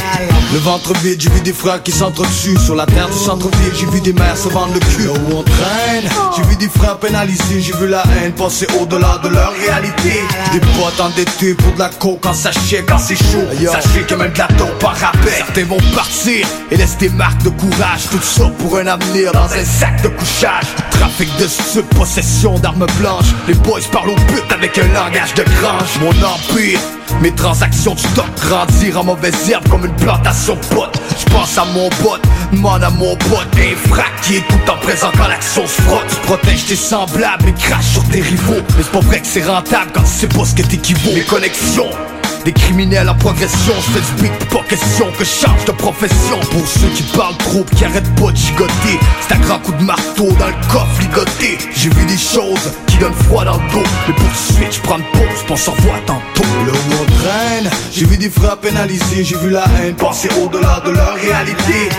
Le 0.53 0.59
ventre 0.59 0.93
vide, 1.01 1.21
j'ai 1.21 1.29
vu 1.29 1.41
des 1.41 1.53
frères 1.53 1.81
qui 1.81 1.91
s'entretuent 1.91 2.59
Sur 2.59 2.75
la 2.75 2.85
terre 2.85 3.09
du 3.09 3.17
centre-ville, 3.17 3.73
j'ai 3.79 3.85
vu 3.87 4.01
des 4.01 4.13
mères 4.13 4.37
se 4.37 4.49
vendre 4.49 4.73
le 4.73 4.79
cul. 4.79 5.07
Où 5.07 5.37
on 5.37 5.43
traîne, 5.43 6.09
j'ai 6.35 6.43
vu 6.43 6.55
des 6.55 6.69
frères 6.69 6.97
pénalisés. 6.97 7.61
J'ai 7.61 7.73
vu 7.73 7.87
la 7.87 8.03
haine 8.21 8.33
passer 8.33 8.67
au-delà 8.79 9.19
de 9.23 9.29
leur 9.29 9.53
réalité. 9.65 10.21
Des 10.53 10.59
potes 10.59 10.99
endettés 10.99 11.53
pour 11.55 11.73
de 11.73 11.79
la 11.79 11.89
coke 11.89 12.19
quand 12.21 12.33
ça 12.33 12.51
quand 12.87 12.97
c'est 12.97 13.15
chaud. 13.15 13.45
Sachez 13.71 14.01
que 14.01 14.15
même 14.15 14.31
de 14.31 14.37
la 14.37 14.47
taupe 14.47 14.90
Certains 14.97 15.65
vont 15.65 15.79
partir 15.95 16.47
et 16.69 16.77
laissent 16.77 16.97
des 16.97 17.09
marques 17.09 17.43
de 17.43 17.49
courage. 17.49 18.09
Tout 18.09 18.21
ça 18.21 18.45
pour 18.59 18.77
un 18.77 18.87
avenir 18.87 19.31
dans 19.31 19.51
un 19.51 19.65
sac 19.65 20.01
de 20.01 20.09
couchage. 20.09 20.65
Trafic 20.91 21.29
de 21.37 21.47
stupes, 21.47 21.89
possession 21.95 22.57
d'armes 22.59 22.87
blanches. 22.99 23.33
Les 23.47 23.53
boys 23.53 23.79
parlent 23.91 24.09
au 24.09 24.15
but 24.15 24.51
avec 24.51 24.77
un 24.77 24.87
langage 24.93 25.33
de 25.35 25.43
grange. 25.43 25.99
Mon 26.01 26.09
empire 26.09 26.79
mes 27.19 27.31
transactions 27.35 27.93
du 27.93 28.03
top 28.15 28.25
grandir 28.39 28.99
en 28.99 29.03
mauvaise 29.03 29.49
herbe 29.49 29.67
comme 29.69 29.85
une 29.85 29.95
plantation 29.95 30.55
pote 30.69 30.99
Je 31.19 31.25
pense 31.31 31.57
à 31.57 31.65
mon 31.65 31.89
bot, 32.01 32.17
demande 32.51 32.83
à 32.83 32.89
mon 32.89 33.15
pote. 33.17 33.47
Est 33.57 34.47
tout 34.47 34.71
en 34.71 34.77
présentant 34.77 35.27
l'action 35.27 35.67
se 35.67 35.81
frotte. 35.81 36.07
Tu 36.07 36.15
protèges 36.27 36.65
tes 36.65 36.75
semblables 36.75 37.49
et 37.49 37.53
craches 37.53 37.93
sur 37.93 38.03
tes 38.05 38.21
rivaux. 38.21 38.61
Mais 38.77 38.83
c'est 38.83 38.91
pas 38.91 38.99
vrai 39.01 39.19
que 39.19 39.27
c'est 39.27 39.43
rentable 39.43 39.91
quand 39.93 40.03
tu 40.03 40.09
sais 40.09 40.27
pas 40.27 40.45
ce 40.45 40.55
que 40.55 40.61
t'équivaut. 40.61 41.13
Mes 41.13 41.25
connexions 41.25 41.89
des 42.43 42.53
criminels 42.53 43.09
en 43.09 43.15
progression, 43.15 43.73
je 43.77 43.99
fais 43.99 44.29
pas 44.55 44.63
question 44.67 45.07
que 45.17 45.23
je 45.23 45.29
change 45.29 45.65
de 45.65 45.71
profession. 45.71 46.39
Pour 46.51 46.67
ceux 46.67 46.87
qui 46.89 47.03
parlent 47.15 47.37
trop, 47.37 47.63
qui 47.75 47.85
arrêtent 47.85 48.15
pas 48.15 48.31
de 48.31 48.37
gigoter. 48.37 48.99
C'est 49.27 49.35
un 49.35 49.39
grand 49.39 49.59
coup 49.59 49.73
de 49.73 49.83
marteau 49.83 50.31
dans 50.39 50.47
le 50.47 50.71
coffre 50.71 51.01
ligoté. 51.01 51.57
J'ai 51.75 51.89
vu 51.89 52.05
des 52.05 52.17
choses 52.17 52.71
qui 52.87 52.97
donnent 52.97 53.13
froid 53.13 53.45
dans 53.45 53.57
le 53.57 53.71
dos. 53.71 53.89
Mais 54.07 54.13
pour 54.13 54.35
suite, 54.35 54.73
je 54.73 54.79
prends 54.81 54.97
une 54.97 55.03
pause, 55.11 55.43
pour 55.47 55.57
s'en 55.57 55.71
revoit 55.73 55.99
tantôt. 56.05 56.49
Le 56.65 56.71
on 56.71 57.05
traîne, 57.05 57.71
j'ai 57.91 58.05
vu 58.05 58.17
des 58.17 58.29
frères 58.29 58.57
pénalisés 58.57 59.23
J'ai 59.23 59.37
vu 59.37 59.49
la 59.49 59.65
haine 59.81 59.95
passer 59.95 60.29
au-delà 60.41 60.81
de 60.85 60.91
leur 60.91 61.15
réalité. 61.15 61.89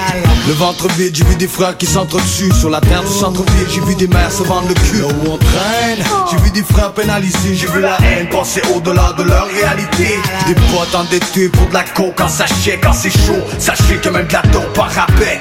Le 0.46 0.52
ventre 0.54 0.88
vide, 0.96 1.14
j'ai 1.14 1.24
vu 1.24 1.36
des 1.36 1.48
frères 1.48 1.76
qui 1.76 1.86
s'entretuent 1.86 2.52
Sur 2.58 2.70
la 2.70 2.80
terre 2.80 3.02
du 3.02 3.12
centre-ville, 3.12 3.68
j'ai 3.68 3.80
vu 3.80 3.94
des 3.94 4.08
mères 4.08 4.32
se 4.32 4.42
vendre 4.42 4.68
le 4.68 4.74
cul. 4.74 4.98
Le 4.98 5.30
on 5.30 5.36
traîne, 5.36 6.04
j'ai 6.30 6.36
vu 6.38 6.50
des 6.50 6.62
frères 6.62 6.92
pénalisés. 6.92 7.54
J'ai 7.54 7.66
vu 7.68 7.80
la 7.80 7.98
haine 8.02 8.28
passer 8.28 8.62
au-delà 8.74 9.12
de 9.18 9.22
leur 9.24 9.46
réalité 9.46 10.18
des 10.46 10.54
potes 10.54 10.94
endettés 10.94 11.48
pour 11.48 11.68
de 11.68 11.74
la 11.74 11.84
coke 11.84 12.14
quand 12.16 12.28
sachez 12.28 12.78
quand 12.82 12.92
c'est 12.92 13.10
chaud 13.10 13.42
Sachez 13.58 13.96
que 13.96 14.08
même 14.08 14.26
de 14.26 14.32
la 14.32 14.42
dope 14.42 14.72
par 14.74 14.90
rappel 14.90 15.38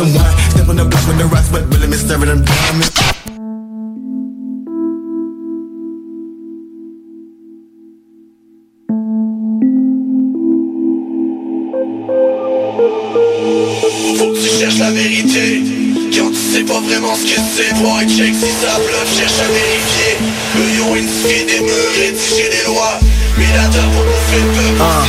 me. 0.00 0.06
Faut 14.16 14.32
que 14.32 14.38
tu 14.40 14.48
cherches 14.58 14.78
la 14.78 14.90
vérité. 14.90 15.62
Quand 16.16 16.30
tu 16.30 16.36
sais 16.36 16.64
pas 16.64 16.80
vraiment 16.80 17.14
ce 17.14 17.24
que 17.24 17.40
c'est 17.54 17.74
Pour 17.82 17.96
un 17.96 18.06
check 18.06 18.34
si 18.34 18.50
ça 18.60 18.78
bluffe, 18.78 19.18
cherche 19.18 19.40
à 19.40 19.48
vérifier. 19.52 20.16
Ils 20.56 20.80
ont 20.82 20.94
une 20.94 21.08
des 21.46 21.60
murs, 21.60 21.92
rédiger 21.96 22.48
des 22.50 22.64
lois 22.66 22.98
Ah, 24.80 25.04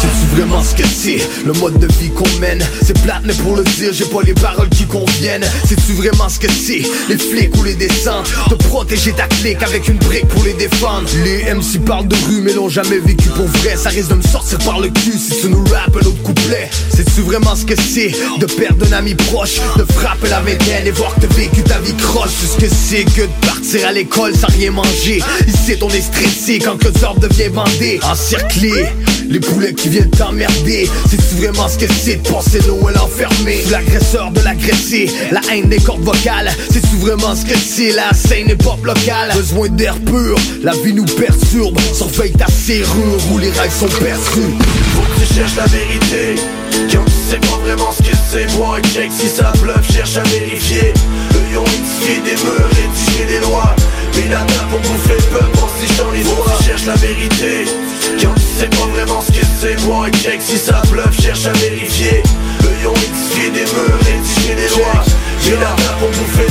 C'est-tu 0.00 0.36
vraiment 0.36 0.62
ce 0.62 0.74
que 0.74 0.86
c'est? 0.86 1.18
Le 1.46 1.52
mode 1.54 1.78
de 1.78 1.86
vie 2.00 2.10
qu'on 2.10 2.28
mène 2.40 2.62
C'est 2.82 3.00
plate 3.02 3.22
mais 3.24 3.34
pour 3.34 3.56
le 3.56 3.62
dire 3.64 3.92
j'ai 3.92 4.04
pas 4.04 4.22
les 4.24 4.34
paroles 4.34 4.68
qui 4.68 4.84
conviennent. 4.86 5.44
C'est-tu 5.66 5.92
vraiment 5.92 6.28
ce 6.28 6.38
que 6.38 6.50
c'est? 6.50 6.82
Les 7.08 7.18
flics 7.18 7.56
ou 7.56 7.62
les 7.62 7.74
descentes? 7.74 8.30
De 8.50 8.54
protéger 8.56 9.12
ta 9.12 9.26
clique 9.26 9.62
avec 9.62 9.88
une 9.88 9.98
brique 9.98 10.26
pour 10.28 10.44
les 10.44 10.54
défendre. 10.54 11.08
Les 11.24 11.44
MC 11.54 11.78
parlent 11.84 12.08
de 12.08 12.16
rue 12.28 12.40
mais 12.42 12.52
l'ont 12.52 12.68
jamais 12.68 12.98
vécu 12.98 13.28
pour 13.30 13.46
vrai. 13.46 13.76
Ça 13.76 13.90
risque 13.90 14.08
de 14.10 14.14
me 14.14 14.22
sortir 14.22 14.58
par 14.58 14.80
le 14.80 14.88
cul 14.88 15.18
si 15.18 15.40
tu 15.40 15.48
nous 15.48 15.64
rappes 15.64 15.96
un 15.96 16.06
autre 16.06 16.22
couplet. 16.22 16.68
C'est-tu 16.94 17.20
vraiment 17.22 17.54
ce 17.54 17.64
que 17.64 17.74
c'est? 17.76 18.12
De 18.38 18.46
perdre 18.46 18.86
un 18.90 18.92
ami 18.92 19.14
proche 19.14 19.60
De 19.76 19.84
frapper 19.84 20.28
la 20.28 20.40
vingtaine 20.40 20.86
et 20.86 20.90
voir 20.90 21.14
que 21.14 21.20
t'as 21.26 21.34
vécu 21.34 21.62
ta 21.62 21.78
vie 21.78 21.94
croche. 21.94 22.30
C'est 22.40 22.46
ce 22.48 22.56
que 22.58 22.74
c'est 22.74 23.04
que 23.04 23.22
de 23.22 23.30
partir 23.62 23.86
à 23.86 23.92
l'école 23.92 24.34
sans 24.34 24.48
rien 24.48 24.72
manger. 24.72 25.22
Ici 25.46 25.76
on 25.82 25.88
est 25.90 26.00
stressé 26.00 26.58
quand 26.58 26.76
que 26.76 26.88
l'ordre 27.00 27.28
devient 27.28 27.48
bandé. 27.48 28.00
Encerclé 28.02 28.86
les 29.28 29.38
poulets 29.38 29.72
qui 29.72 29.88
viennent 29.88 30.10
t'emmerder. 30.10 30.90
C'est-tu 31.08 31.36
vraiment 31.36 31.68
ce 31.68 31.78
que 31.78 31.86
c'est 31.92 32.16
de 32.16 32.28
penser 32.28 32.58
Noël 32.66 32.96
enfermé 32.98 33.62
L'agresseur 33.70 34.32
de 34.32 34.40
l'agressé 34.40 35.10
La 35.30 35.40
haine 35.52 35.68
des 35.68 35.78
cordes 35.78 36.02
vocales. 36.02 36.50
C'est-tu 36.72 36.96
vraiment 36.96 37.36
ce 37.36 37.44
que 37.44 37.56
c'est? 37.56 37.92
La 37.92 38.12
scène 38.12 38.50
est 38.50 38.56
pop 38.56 38.84
locale. 38.84 39.32
Besoin 39.34 39.68
d'air 39.68 39.94
pur 40.00 40.36
La 40.64 40.72
vie 40.72 40.92
nous 40.92 41.04
perturbe. 41.04 41.78
Surveille 41.94 42.32
ta 42.32 42.46
serrure 42.48 43.18
Où 43.32 43.38
les 43.38 43.50
rails 43.52 43.70
sont 43.70 43.86
perçus 43.86 44.54
Faut 44.94 45.02
que 45.02 45.26
tu 45.26 45.34
cherches 45.34 45.56
la 45.56 45.66
vérité. 45.66 46.42
Quand 46.92 47.04
tu 47.04 47.12
sais 47.30 47.38
pas 47.38 47.58
vraiment 47.64 47.92
ce 47.92 48.02
que 48.02 48.16
c'est 48.30 48.58
Moi 48.58 48.80
check 48.92 49.10
si 49.16 49.28
ça 49.28 49.52
bluffe, 49.62 49.92
cherche 49.94 50.16
à 50.16 50.22
vérifier 50.24 50.92
Ont 51.54 51.64
édifié 51.64 52.16
des 52.24 52.42
murs, 52.42 52.68
rédigé 52.70 53.26
des 53.26 53.40
lois. 53.40 53.76
Mais 54.16 54.28
la 54.28 54.38
table 54.38 54.70
pour 54.70 54.80
bouffer 54.80 55.20
peur 55.30 55.50
en 55.62 55.68
se 55.68 55.82
léchant 55.82 56.10
les 56.10 56.22
doigts 56.22 56.56
Tu 56.58 56.64
cherches 56.64 56.86
la 56.86 56.94
vérité. 56.94 57.66
Quand 58.20 58.34
tu 58.34 58.42
sais 58.42 58.68
pas 58.68 58.86
vraiment 58.86 59.20
ce 59.20 59.32
que 59.32 59.44
c'est 59.60 59.76
Moi 59.86 60.08
check 60.10 60.40
si 60.40 60.56
ça 60.56 60.80
bluffe, 60.90 61.20
cherche 61.20 61.44
à 61.44 61.52
vérifier. 61.52 62.22
Eux 62.64 62.88
ont 62.88 62.94
édifié 62.94 63.50
des 63.50 63.70
murs, 63.70 63.98
rédigé 64.00 64.54
des 64.54 64.68
lois 64.76 65.04
La 65.50 65.66
table 65.66 65.82
pour 65.98 66.08
bouffer 66.08 66.46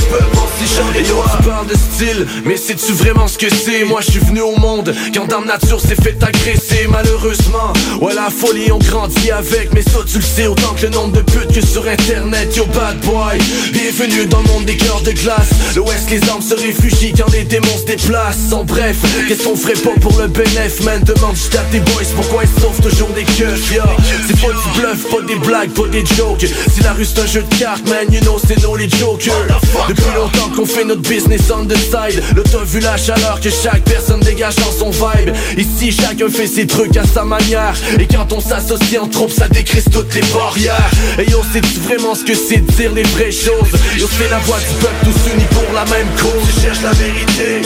yo, 1.08 1.14
doigts. 1.14 1.24
Tu 1.36 1.48
parles 1.48 1.66
de 1.66 1.74
style, 1.74 2.26
mais 2.44 2.56
sais-tu 2.56 2.92
vraiment 2.92 3.26
ce 3.26 3.38
que 3.38 3.48
c'est? 3.48 3.84
Moi 3.84 4.00
je 4.00 4.12
suis 4.12 4.20
venu 4.20 4.40
au 4.42 4.56
monde 4.58 4.94
quand 5.14 5.26
Dame 5.26 5.46
Nature 5.46 5.80
s'est 5.80 5.96
fait 5.96 6.16
agresser. 6.22 6.86
Malheureusement, 6.88 7.72
ouais 8.00 8.14
la 8.14 8.28
folie 8.30 8.70
on 8.70 8.78
grandit 8.78 9.30
avec. 9.30 9.72
Mais 9.74 9.82
ça 9.82 9.98
tu 10.06 10.18
le 10.18 10.22
sais 10.22 10.46
autant 10.46 10.74
que 10.74 10.82
le 10.82 10.90
nombre 10.90 11.12
de 11.12 11.22
putes 11.22 11.52
que 11.52 11.64
sur 11.64 11.86
internet. 11.88 12.54
Yo 12.54 12.66
bad 12.66 12.98
boy, 13.00 13.38
bienvenue 13.72 14.26
dans 14.26 14.40
le 14.42 14.48
monde 14.48 14.64
des 14.66 14.76
cœurs 14.76 15.00
de 15.02 15.12
glace. 15.12 15.50
L'ouest 15.74 16.10
les 16.10 16.28
armes 16.28 16.42
se 16.42 16.54
réfugient 16.54 17.14
quand 17.16 17.32
les 17.32 17.44
démons 17.44 17.78
se 17.78 17.86
déplacent. 17.86 18.52
En 18.52 18.64
bref, 18.64 18.96
qu'est-ce 19.26 19.44
qu'on 19.44 19.56
ferait 19.56 19.72
pas 19.72 19.98
pour 20.00 20.18
le 20.20 20.28
bénéf 20.28 20.80
Man? 20.82 21.02
Demande 21.02 21.34
juste 21.34 21.54
à 21.56 21.64
tes 21.72 21.80
boys 21.80 22.02
pourquoi 22.14 22.42
ils 22.44 22.60
sauvent 22.60 22.80
toujours 22.80 23.08
des 23.08 23.24
keufs 23.24 23.72
Yo, 23.72 23.82
c'est 24.28 24.40
pas 24.40 24.52
du 24.52 24.80
bluff, 24.80 25.10
pas 25.10 25.22
des 25.26 25.36
blagues, 25.36 25.70
pas 25.70 25.88
des 25.88 26.04
jokes. 26.16 26.46
Si 26.72 26.82
la 26.82 26.92
rue 26.92 27.04
c'est 27.04 27.20
un 27.20 27.26
jeu 27.26 27.42
de 27.42 27.54
cartes 27.56 27.88
man, 27.88 28.06
you 28.12 28.20
know 28.20 28.38
c'est 28.46 28.62
nous 28.62 28.81
Depuis 28.82 30.14
longtemps 30.16 30.50
qu'on 30.56 30.66
fait 30.66 30.84
notre 30.84 31.02
business 31.02 31.42
on 31.54 31.66
the 31.66 31.76
side. 31.76 32.20
Là 32.36 32.42
t'as 32.50 32.64
vu 32.64 32.80
la 32.80 32.96
chaleur 32.96 33.40
que 33.40 33.48
chaque 33.48 33.84
personne 33.84 34.18
dégage 34.20 34.56
dans 34.56 34.72
son 34.72 34.90
vibe. 34.90 35.32
Ici 35.56 35.92
chacun 35.92 36.28
fait 36.28 36.48
ses 36.48 36.66
trucs 36.66 36.96
à 36.96 37.04
sa 37.06 37.24
manière. 37.24 37.74
Et 38.00 38.06
quand 38.06 38.32
on 38.32 38.40
s'associe 38.40 39.00
en 39.00 39.06
troupe 39.06 39.30
ça 39.30 39.46
décrisse 39.48 39.84
toutes 39.84 40.12
les 40.16 40.22
barrières. 40.34 40.90
Et 41.16 41.30
yo 41.30 41.42
c'est 41.52 41.64
vraiment 41.84 42.16
ce 42.16 42.24
que 42.24 42.34
c'est 42.34 42.58
de 42.58 42.72
dire 42.72 42.92
les 42.92 43.04
vraies 43.04 43.30
choses. 43.30 43.70
Yo 43.96 44.08
c'est 44.18 44.28
la 44.28 44.38
voix 44.40 44.58
du 44.58 44.74
peuple 44.80 45.04
tous 45.04 45.30
unis 45.32 45.46
pour 45.52 45.72
la 45.74 45.84
même 45.84 46.08
cause. 46.20 46.42
Tu 46.52 46.62
cherches 46.62 46.82
la 46.82 46.92
vérité. 46.92 47.62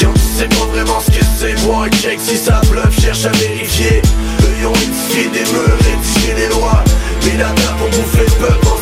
Quand 0.00 0.14
tu 0.14 0.38
sais 0.38 0.48
pas 0.48 0.64
vraiment 0.72 1.00
ce 1.00 1.10
que 1.10 1.24
c'est 1.38 1.66
Moi 1.66 1.88
check 2.00 2.18
si 2.18 2.38
ça 2.38 2.62
bluffe, 2.70 3.02
cherche 3.02 3.26
à 3.26 3.32
vérifier. 3.32 4.00
Eux 4.40 4.66
ont 4.66 4.72
édifié 4.72 5.28
des 5.28 5.52
murs, 5.52 5.76
rédigé 5.78 6.32
des 6.34 6.54
lois. 6.54 6.82
Mais 7.26 7.36
la 7.36 7.50
table 7.50 7.78
pour 7.78 7.88
bouffer 7.88 8.24
le 8.24 8.46
peuple 8.46 8.73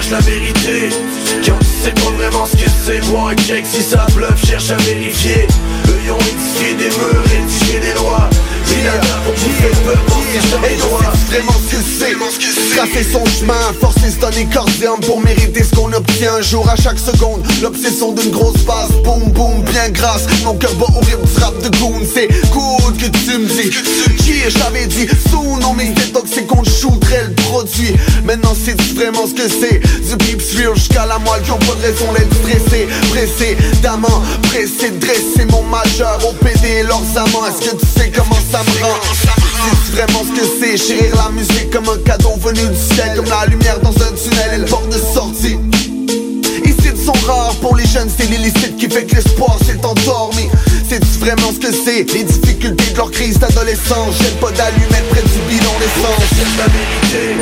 cherches 0.00 0.10
la 0.10 0.20
vérité. 0.20 0.88
Quand 1.44 1.58
tu 1.58 1.66
sais 1.66 1.92
pas 1.92 2.10
vraiment 2.16 2.46
ce 2.46 2.56
que 2.56 2.70
c'est 2.70 3.06
Moi 3.10 3.34
check 3.36 3.66
si 3.66 3.82
ça 3.82 4.06
bluffe, 4.14 4.44
cherche 4.46 4.70
à 4.70 4.76
vérifier. 4.76 5.46
Eux 5.88 6.00
ils 6.04 6.10
ont 6.10 6.18
édifié 6.18 6.74
des 6.74 6.90
murs, 6.96 7.24
rédigé 7.24 7.80
des 7.80 7.92
lois 7.94 8.29
C'est 11.98 12.76
Tracer 12.76 13.06
son 13.12 13.24
chemin, 13.26 13.54
forcer 13.80 14.10
se 14.10 14.18
donner 14.18 14.48
pour 15.06 15.20
mériter 15.20 15.62
ce 15.62 15.74
qu'on 15.74 15.92
obtient. 15.92 16.34
Un 16.34 16.42
jour 16.42 16.68
à 16.68 16.76
chaque 16.76 16.98
seconde 16.98 17.42
L'obsession 17.62 18.12
d'une 18.12 18.30
grosse 18.30 18.62
base, 18.64 18.90
boum 19.04 19.30
boum, 19.32 19.62
bien 19.62 19.88
grasse. 19.90 20.22
Mon 20.44 20.54
cœur 20.54 20.74
bat 20.74 20.86
au 20.96 21.00
rythme 21.00 21.24
du 21.24 21.42
rap 21.42 21.62
de 21.62 21.76
goon. 21.78 22.00
C'est 22.12 22.28
good 22.50 22.96
que 22.96 23.06
tu 23.06 23.38
me 23.38 23.46
dis. 23.46 23.70
Qui 24.18 24.40
est, 24.40 24.50
j'avais 24.50 24.86
dit? 24.86 25.08
Non 25.60 25.74
mais 25.76 25.86
c'était 25.86 26.12
toxique 26.12 26.46
qu'on 26.46 26.64
shooterait 26.64 27.24
le 27.28 27.34
produit. 27.34 27.94
Maintenant 28.24 28.54
c'est 28.54 28.80
vraiment 28.94 29.26
ce 29.26 29.34
que 29.34 29.48
c'est. 29.48 29.80
Du 30.08 30.16
pips 30.16 30.56
real 30.56 30.74
jusqu'à 30.74 31.06
la 31.06 31.18
moelle 31.18 31.42
qui 31.42 31.50
ont 31.50 31.58
pas 31.58 31.74
de 31.74 31.82
raison 31.82 32.12
d'être 32.12 32.34
stressés. 32.34 32.88
Pressés 33.10 33.56
d'amant, 33.82 34.22
pressés 34.44 34.90
de 34.90 34.98
dresser 34.98 35.44
mon 35.50 35.62
majeur 35.64 36.18
Au 36.26 36.32
PD 36.32 36.82
leurs 36.82 37.04
amants. 37.16 37.46
Est-ce 37.46 37.70
que 37.70 37.76
tu 37.76 37.86
sais 37.86 38.10
comment 38.14 38.40
ça 38.50 38.59
C'est 38.62 39.92
vraiment 39.92 40.24
ce 40.24 40.40
que 40.40 40.46
c'est 40.60 40.76
Chérir 40.76 41.16
la 41.16 41.30
musique 41.30 41.70
comme 41.70 41.88
un 41.88 41.98
cadeau 42.04 42.36
venu 42.40 42.60
du 42.60 42.94
ciel. 42.94 43.16
Comme 43.16 43.26
la 43.26 43.46
lumière 43.46 43.80
dans 43.80 43.90
un 43.90 44.12
tunnel 44.12 44.54
et 44.54 44.58
le 44.58 44.64
porte 44.66 44.88
de 44.88 44.98
sortie 44.98 45.58
pour 47.60 47.76
les 47.76 47.86
jeunes 47.86 48.08
C'est 48.08 48.26
l'illicite 48.26 48.76
qui 48.76 48.88
fait 48.88 49.04
que 49.04 49.16
l'espoir 49.16 49.58
s'est 49.64 49.78
endormi 49.84 50.48
C'est 50.88 51.04
vraiment 51.18 51.52
ce 51.52 51.58
que 51.58 51.72
c'est 51.72 52.04
Les 52.12 52.24
difficultés 52.24 52.92
de 52.92 52.96
leur 52.96 53.10
crise 53.10 53.38
d'adolescence. 53.38 54.16
Jette 54.18 54.38
pas 54.40 54.50
d'allumettes 54.52 55.08
près 55.10 55.22
du 55.22 55.38
bidon 55.48 55.72
d'essence. 55.78 56.28
Cherche 56.36 56.56
la 56.58 56.66
vérité 56.66 57.36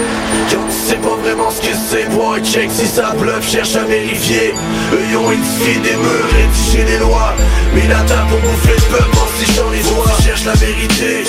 Quand 0.50 0.66
tu 0.68 0.88
sais 0.88 0.96
pas 0.96 1.16
vraiment 1.22 1.50
ce 1.50 1.60
que 1.60 1.74
c'est 1.90 2.08
Boy 2.14 2.42
check 2.44 2.70
si 2.70 2.86
ça 2.86 3.14
bluffe, 3.18 3.50
cherche 3.50 3.76
à 3.76 3.84
vérifier. 3.84 4.54
Eux 4.92 5.00
ils 5.10 5.16
ont 5.16 5.30
édifié 5.30 5.74
des 5.82 5.96
murs, 5.96 6.28
rédigé 6.32 6.84
des 6.84 6.98
lois. 6.98 7.34
Mais 7.74 7.86
la 7.88 8.02
table 8.02 8.30
pour 8.30 8.40
bouffer 8.40 8.74
le 8.76 8.96
peuple 8.96 9.16
en 9.16 9.26
se 9.26 9.46
léchant 9.46 9.70
les 9.70 9.82
doigts 9.82 10.16
Tu 10.18 10.24
cherches 10.24 10.44
la 10.44 10.54
vérité. 10.54 11.24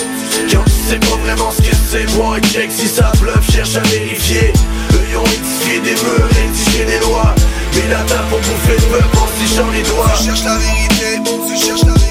Quand 0.52 0.64
sais 0.90 1.00
pas 1.00 1.18
vraiment 1.24 1.52
ce 1.52 1.62
que 1.62 1.76
c'est 1.76 2.06
Boy 2.16 2.42
check 2.52 2.72
si 2.72 2.88
ça 2.88 3.12
bluffe, 3.22 3.52
cherche 3.52 3.76
à 3.76 3.82
vérifier. 3.82 4.52
Eux 4.94 5.18
ont 5.20 5.24
édifié 5.24 5.80
des 5.82 5.92
murs, 5.92 6.28
rédigé 6.32 6.86
des 6.86 7.00
lois. 7.06 7.36
Mais 7.76 7.88
la 7.90 8.02
table 8.06 8.28
pour 8.30 8.40
bouffer 8.40 8.76
le 8.76 8.98
peuple 8.98 9.18
en 9.18 9.28
se 9.28 9.40
léchant 9.42 9.70
les 9.72 9.84
doigts. 9.84 10.12
Tu 10.18 10.24
cherches 10.26 10.46
la 10.46 10.58
vérité, 10.58 11.22
tu 11.48 11.64
cherches 11.64 11.84
la 11.84 11.94
vérité 11.94 12.09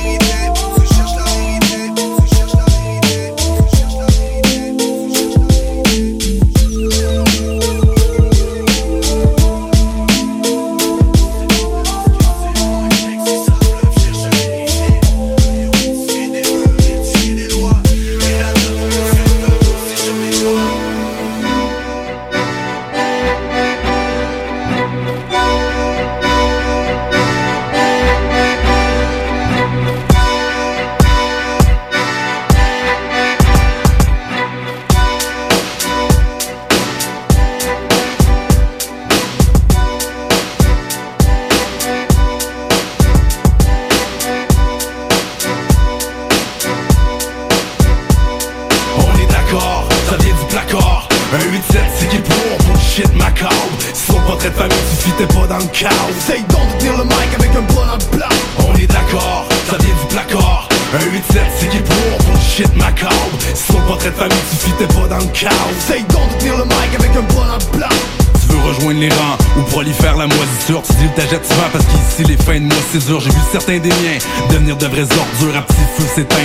certains 73.50 73.78
des 73.78 73.88
miens. 73.88 74.18
Devenir 74.50 74.76
de 74.76 74.86
vraies 74.86 75.02
ordures 75.02 75.56
À 75.56 75.62
petit 75.62 75.86
feu 75.96 76.04
s'éteindre 76.14 76.37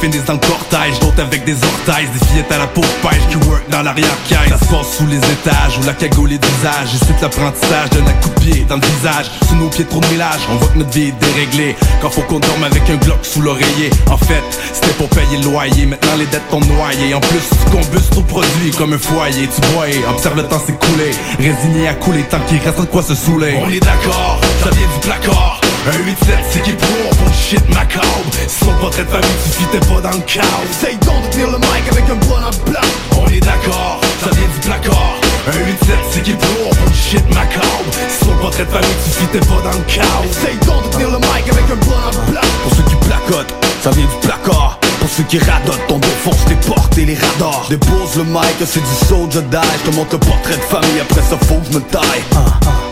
finissent 0.00 0.24
dans 0.24 0.34
le 0.34 0.38
cortège, 0.38 0.98
d'autres 1.00 1.20
avec 1.20 1.44
des 1.44 1.54
orteils 1.54 2.08
Des 2.12 2.26
fillettes 2.26 2.52
à 2.52 2.58
la 2.58 2.66
peau 2.66 2.80
pêche 3.02 3.26
qui 3.28 3.36
work 3.48 3.68
dans 3.70 3.82
l'arrière-caisse. 3.82 4.48
Ça 4.48 4.58
se 4.58 4.64
passe 4.64 4.96
sous 4.96 5.06
les 5.06 5.18
étages 5.18 5.78
où 5.80 5.86
la 5.86 5.92
cagoule 5.92 6.32
est 6.32 6.38
d'usage. 6.38 6.94
Et 6.94 7.04
suite 7.04 7.20
l'apprentissage 7.20 7.90
d'un 7.90 8.12
coup 8.14 8.30
de 8.30 8.40
pied 8.40 8.66
dans 8.68 8.76
le 8.76 8.82
visage. 8.82 9.30
Sous 9.48 9.56
nos 9.56 9.68
pieds 9.68 9.84
trop 9.84 10.00
de 10.00 10.06
mélange, 10.06 10.40
on 10.50 10.56
voit 10.56 10.68
que 10.68 10.78
notre 10.78 10.90
vie 10.90 11.08
est 11.08 11.24
déréglée. 11.24 11.76
Quand 12.00 12.10
faut 12.10 12.22
qu'on 12.22 12.40
dorme 12.40 12.64
avec 12.64 12.88
un 12.88 12.96
Glock 12.96 13.24
sous 13.24 13.42
l'oreiller. 13.42 13.90
En 14.10 14.16
fait, 14.16 14.42
c'était 14.72 14.94
pour 14.94 15.08
payer 15.10 15.38
le 15.38 15.44
loyer. 15.44 15.86
Maintenant 15.86 16.16
les 16.18 16.26
dettes 16.26 16.48
t'ont 16.50 16.60
noyé 16.60 17.14
En 17.14 17.20
plus, 17.20 17.48
tu 17.50 17.70
combustes 17.70 18.16
au 18.16 18.22
produit 18.22 18.70
comme 18.76 18.94
un 18.94 18.98
foyer. 18.98 19.48
Tu 19.48 19.60
bois, 19.72 19.86
observe 20.10 20.36
le 20.36 20.44
temps 20.44 20.60
s'écouler. 20.60 21.10
Résigné 21.38 21.88
à 21.88 21.94
couler 21.94 22.22
tant 22.22 22.40
qu'il 22.40 22.58
reste 22.58 22.80
de 22.80 22.86
quoi 22.86 23.02
se 23.02 23.14
saouler. 23.14 23.58
On 23.62 23.68
est 23.68 23.80
d'accord, 23.80 24.40
ça 24.62 24.70
vient 24.70 24.88
du 24.88 25.00
placard 25.06 25.59
un 25.86 25.92
8-7 25.92 26.14
c'est 26.50 26.62
qui 26.62 26.72
pour 26.72 27.10
pour 27.16 27.34
shit 27.34 27.66
macabre 27.70 28.06
Si 28.46 28.64
son 28.64 28.72
portrait 28.74 29.04
de 29.04 29.08
famille 29.08 29.30
tu 29.44 29.50
fitais 29.50 29.86
pas 29.86 30.00
dans 30.00 30.16
le 30.16 30.22
chaos. 30.26 30.44
Essaye 30.70 30.96
donc 30.98 31.24
de 31.24 31.32
tenir 31.32 31.50
le 31.50 31.58
mic 31.58 31.84
avec 31.90 32.04
un 32.04 32.16
bonhomme 32.26 32.60
blanc. 32.66 32.88
On 33.18 33.26
est 33.28 33.40
d'accord, 33.40 34.00
ça 34.22 34.30
vient 34.30 34.48
du 34.48 34.60
placard. 34.60 35.16
Un 35.48 35.52
8-7 35.52 35.94
c'est 36.12 36.22
qui 36.22 36.32
pour 36.32 36.70
pour 36.70 36.94
shit 36.94 37.26
macabre 37.34 37.90
Si 38.08 38.24
son 38.24 38.36
portrait 38.36 38.64
de 38.64 38.70
famille 38.70 38.96
tu 39.04 39.10
fitais 39.10 39.40
pas 39.40 39.62
dans 39.64 39.78
le 39.78 39.84
chaos. 39.86 40.24
Essaye 40.30 40.58
donc 40.66 40.84
de 40.84 40.88
tenir 40.90 41.10
le 41.10 41.18
mic 41.18 41.48
avec 41.50 41.64
un 41.64 41.80
bonhomme 41.86 42.24
blanc. 42.28 42.48
Pour 42.62 42.76
ceux 42.76 42.82
qui 42.82 42.96
placotent, 42.96 43.54
ça 43.82 43.90
vient 43.90 44.06
du 44.06 44.26
placard. 44.26 44.78
Pour 45.00 45.08
ceux 45.08 45.22
qui 45.24 45.38
radotent, 45.38 45.90
on 45.90 45.98
défonce 45.98 46.46
les 46.50 46.56
portes 46.56 46.98
et 46.98 47.06
les 47.06 47.14
radars. 47.16 47.66
Dépose 47.70 48.16
le 48.16 48.24
mic, 48.24 48.56
c'est 48.66 48.80
du 48.80 49.06
soldier 49.08 49.40
die 49.50 49.56
Je 49.78 49.90
te 49.90 49.96
montre 49.96 50.18
portrait 50.18 50.56
de 50.56 50.60
famille, 50.60 51.00
après 51.00 51.22
ça 51.22 51.38
faut 51.48 51.56
que 51.56 51.72
je 51.72 51.78
me 51.78 51.82
taille. 51.84 52.22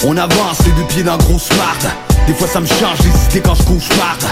On 0.07 0.17
avance 0.17 0.61
les 0.65 0.73
deux 0.73 0.89
pieds 0.89 1.03
dans 1.03 1.19
gros 1.19 1.39
smart 1.39 1.77
Des 2.29 2.35
fois 2.35 2.47
ça 2.47 2.61
me 2.61 2.67
change 2.67 2.99
les 3.05 3.31
idées 3.31 3.41
quand 3.41 3.55
je 3.55 3.63
cauchemarde. 3.63 4.23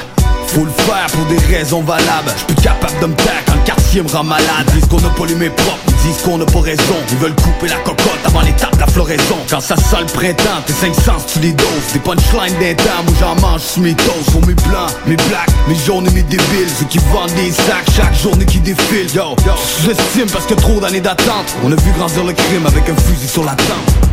Faut 0.49 0.66
le 0.66 0.70
faire 0.70 1.07
pour 1.12 1.24
des 1.24 1.38
raisons 1.57 1.80
valables. 1.80 2.30
Je 2.36 2.44
plus 2.44 2.62
capable 2.62 3.01
de 3.01 3.07
me 3.07 3.14
taire 3.14 3.42
quand 3.47 3.55
le 3.55 3.64
quartier 3.64 4.03
me 4.03 4.09
rend 4.09 4.22
malade. 4.22 4.66
Ils 4.68 4.80
disent 4.80 4.88
qu'on 4.90 4.99
a 4.99 5.09
pas 5.09 5.24
l'humain 5.24 5.49
propre, 5.57 5.78
ils 5.88 6.11
disent 6.11 6.22
qu'on 6.22 6.38
a 6.38 6.44
pas 6.44 6.61
raison. 6.61 6.97
Ils 7.11 7.16
veulent 7.16 7.34
couper 7.34 7.68
la 7.68 7.76
cocotte 7.76 8.20
avant 8.26 8.42
l'étape 8.42 8.74
de 8.74 8.80
la 8.80 8.86
floraison. 8.86 9.38
Quand 9.49 9.61
ça 9.61 9.76
sent 9.76 10.01
le 10.01 10.12
printemps, 10.12 10.61
tes 10.66 10.74
cinq 10.74 10.94
sens 10.94 11.24
tu 11.32 11.40
les 11.40 11.53
doses. 11.53 11.92
Des 11.94 11.99
punchlines 12.01 12.59
d'un 12.61 12.74
temps, 12.74 13.03
moi 13.07 13.14
j'en 13.18 13.40
mange 13.40 13.62
sous 13.62 13.80
mes 13.80 13.94
toasts. 13.94 14.30
Pour 14.30 14.47
mes 14.47 14.55
blancs, 14.55 14.92
mes 15.07 15.16
blacks, 15.16 15.51
mes 15.66 15.76
jaunes 15.86 16.07
et 16.07 16.12
mes 16.12 16.22
débiles. 16.22 16.68
Ceux 16.78 16.84
qui 16.84 16.99
vendent 17.14 17.32
des 17.32 17.51
sacs 17.51 17.88
chaque 17.97 18.14
journée 18.14 18.44
qui 18.44 18.61
défile 18.61 19.09
Yo, 19.14 19.34
yo, 19.47 19.53
j'estime 19.82 20.28
parce 20.30 20.44
que 20.44 20.53
trop 20.53 20.80
d'années 20.80 21.01
d'attente. 21.01 21.57
On 21.64 21.72
a 21.72 21.76
vu 21.76 21.90
grandir 21.97 22.24
le 22.24 22.34
crime 22.34 22.66
avec 22.66 22.90
un 22.90 22.97
fusil 22.97 23.26
sur 23.26 23.42
la 23.42 23.53
tempe 23.53 24.07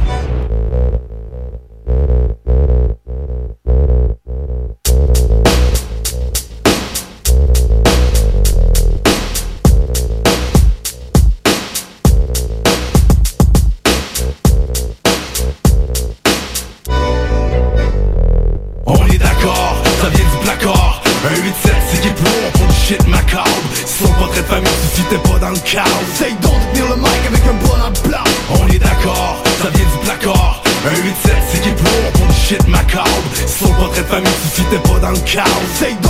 fitais 35.16 35.38
pas 35.38 35.94
dans 35.96 36.03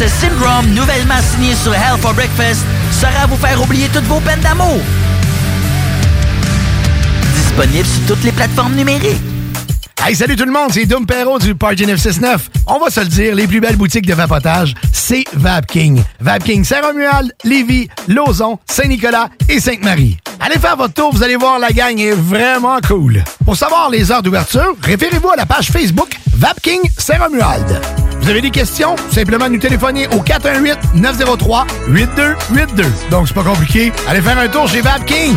français 0.00 0.26
Syndrome, 0.28 0.66
nouvellement 0.68 1.20
signé 1.20 1.54
sur 1.54 1.74
Hell 1.74 1.98
for 2.00 2.14
Breakfast, 2.14 2.64
sera 2.92 3.24
à 3.24 3.26
vous 3.26 3.36
faire 3.36 3.60
oublier 3.60 3.86
toutes 3.88 4.04
vos 4.04 4.20
peines 4.20 4.40
d'amour. 4.40 4.78
Disponible 7.34 7.86
sur 7.86 8.06
toutes 8.14 8.24
les 8.24 8.32
plateformes 8.32 8.74
numériques. 8.74 9.20
Hey, 10.02 10.16
salut 10.16 10.36
tout 10.36 10.46
le 10.46 10.52
monde, 10.52 10.70
c'est 10.72 10.86
Dom 10.86 11.04
Perrault 11.04 11.38
du 11.38 11.54
Party 11.54 11.84
969. 11.84 12.48
On 12.66 12.78
va 12.78 12.88
se 12.88 13.00
le 13.00 13.06
dire, 13.06 13.34
les 13.34 13.46
plus 13.46 13.60
belles 13.60 13.76
boutiques 13.76 14.06
de 14.06 14.14
vapotage, 14.14 14.74
c'est 14.92 15.24
Vapking. 15.34 16.02
Vapking 16.20 16.64
Saint-Romuald, 16.64 17.34
Lévis, 17.44 17.88
Lauson, 18.08 18.58
Saint-Nicolas 18.66 19.28
et 19.50 19.60
Sainte-Marie. 19.60 20.16
Allez 20.40 20.58
faire 20.58 20.76
votre 20.76 20.94
tour, 20.94 21.12
vous 21.12 21.22
allez 21.22 21.36
voir, 21.36 21.58
la 21.58 21.72
gang 21.72 21.98
est 21.98 22.12
vraiment 22.12 22.78
cool. 22.88 23.22
Pour 23.44 23.56
savoir 23.56 23.90
les 23.90 24.10
heures 24.10 24.22
d'ouverture, 24.22 24.74
référez-vous 24.82 25.30
à 25.30 25.36
la 25.36 25.44
page 25.44 25.70
Facebook 25.70 26.16
Vapking 26.34 26.80
Saint-Romuald. 26.96 28.09
Vous 28.20 28.28
avez 28.28 28.40
des 28.40 28.50
questions? 28.50 28.96
Simplement 29.10 29.48
nous 29.48 29.58
téléphoner 29.58 30.06
au 30.08 30.22
418-903-8282. 30.22 32.84
Donc, 33.10 33.28
c'est 33.28 33.34
pas 33.34 33.42
compliqué. 33.42 33.92
Allez 34.06 34.20
faire 34.20 34.38
un 34.38 34.48
tour 34.48 34.68
chez 34.68 34.80
Vapking. 34.80 35.36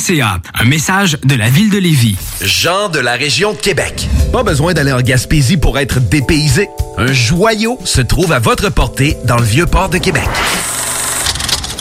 lévis.ca. 0.01 0.39
Un 0.59 0.65
message 0.65 1.17
de 1.23 1.35
la 1.35 1.49
ville 1.49 1.69
de 1.69 1.77
Lévis. 1.77 2.17
Jean 2.41 2.89
de 2.89 2.99
la 2.99 3.13
région 3.13 3.53
de 3.53 3.57
Québec. 3.57 4.07
Pas 4.31 4.43
besoin 4.43 4.73
d'aller 4.73 4.91
en 4.91 5.01
Gaspésie 5.01 5.57
pour 5.57 5.77
être 5.79 5.99
dépaysé. 5.99 6.69
Un 6.97 7.11
joyau 7.11 7.79
se 7.83 8.01
trouve 8.01 8.31
à 8.31 8.39
votre 8.39 8.69
portée 8.69 9.17
dans 9.25 9.37
le 9.37 9.43
vieux 9.43 9.65
port 9.65 9.89
de 9.89 9.97
Québec. 9.97 10.27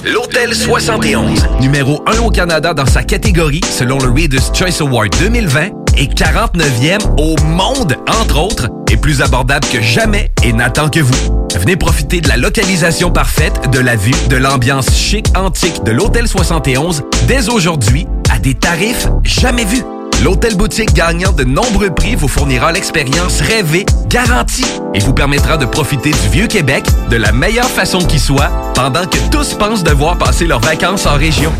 L'Hôtel 0.04 0.54
71, 0.54 1.46
numéro 1.60 2.02
1 2.06 2.20
au 2.20 2.30
Canada 2.30 2.72
dans 2.72 2.86
sa 2.86 3.02
catégorie 3.02 3.60
selon 3.70 3.98
le 3.98 4.10
Reader's 4.10 4.50
Choice 4.54 4.80
Award 4.80 5.14
2020 5.18 5.68
et 5.98 6.06
49e 6.06 7.00
au 7.18 7.36
monde, 7.44 7.96
entre 8.08 8.38
autres, 8.38 8.68
est 8.90 8.96
plus 8.96 9.20
abordable 9.20 9.66
que 9.70 9.82
jamais 9.82 10.32
et 10.42 10.52
n'attend 10.52 10.88
que 10.88 11.00
vous. 11.00 11.40
Venez 11.58 11.76
profiter 11.76 12.20
de 12.20 12.28
la 12.28 12.36
localisation 12.36 13.10
parfaite, 13.10 13.70
de 13.70 13.80
la 13.80 13.96
vue, 13.96 14.14
de 14.28 14.36
l'ambiance 14.36 14.90
chic 14.94 15.26
antique 15.36 15.82
de 15.84 15.90
l'Hôtel 15.90 16.28
71 16.28 17.02
dès 17.26 17.48
aujourd'hui 17.48 18.06
à 18.30 18.38
des 18.38 18.54
tarifs 18.54 19.08
jamais 19.24 19.64
vus. 19.64 19.84
L'hôtel 20.22 20.54
boutique 20.54 20.92
gagnant 20.92 21.32
de 21.32 21.44
nombreux 21.44 21.88
prix 21.88 22.14
vous 22.14 22.28
fournira 22.28 22.72
l'expérience 22.72 23.40
rêvée, 23.40 23.86
garantie, 24.08 24.66
et 24.92 24.98
vous 24.98 25.14
permettra 25.14 25.56
de 25.56 25.64
profiter 25.64 26.10
du 26.10 26.28
vieux 26.30 26.46
Québec 26.46 26.84
de 27.08 27.16
la 27.16 27.32
meilleure 27.32 27.70
façon 27.70 28.00
qui 28.00 28.18
soit, 28.18 28.50
pendant 28.74 29.06
que 29.06 29.16
tous 29.30 29.54
pensent 29.54 29.82
devoir 29.82 30.18
passer 30.18 30.46
leurs 30.46 30.60
vacances 30.60 31.06
en 31.06 31.16
région. 31.16 31.52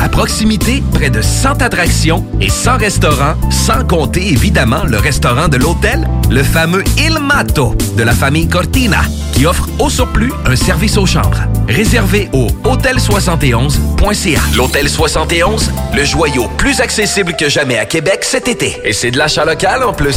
À 0.00 0.08
proximité, 0.08 0.82
près 0.92 1.10
de 1.10 1.22
100 1.22 1.62
attractions 1.62 2.24
et 2.40 2.50
100 2.50 2.78
restaurants, 2.78 3.34
sans 3.50 3.84
compter 3.84 4.26
évidemment 4.26 4.82
le 4.84 4.98
restaurant 4.98 5.46
de 5.46 5.56
l'hôtel, 5.56 6.08
le 6.28 6.42
fameux 6.42 6.82
Il 6.98 7.20
Mato 7.20 7.76
de 7.96 8.02
la 8.02 8.12
famille 8.12 8.48
Cortina, 8.48 9.02
qui 9.32 9.46
offre 9.46 9.68
au 9.78 9.88
surplus 9.88 10.32
un 10.44 10.56
service 10.56 10.96
aux 10.96 11.06
chambres. 11.06 11.42
Réservé 11.68 12.28
au 12.32 12.48
hôtel71.ca. 12.64 14.40
L'Hôtel 14.56 14.88
71, 14.88 15.70
le 15.94 16.04
joyau 16.04 16.48
plus 16.56 16.80
accessible 16.80 17.34
que 17.38 17.48
jamais 17.48 17.78
à 17.78 17.84
Québec 17.84 18.07
Et 18.84 18.94
c'est 18.94 19.10
de 19.10 19.18
l'achat 19.18 19.44
local 19.44 19.84
en 19.84 19.92
plus. 19.92 20.16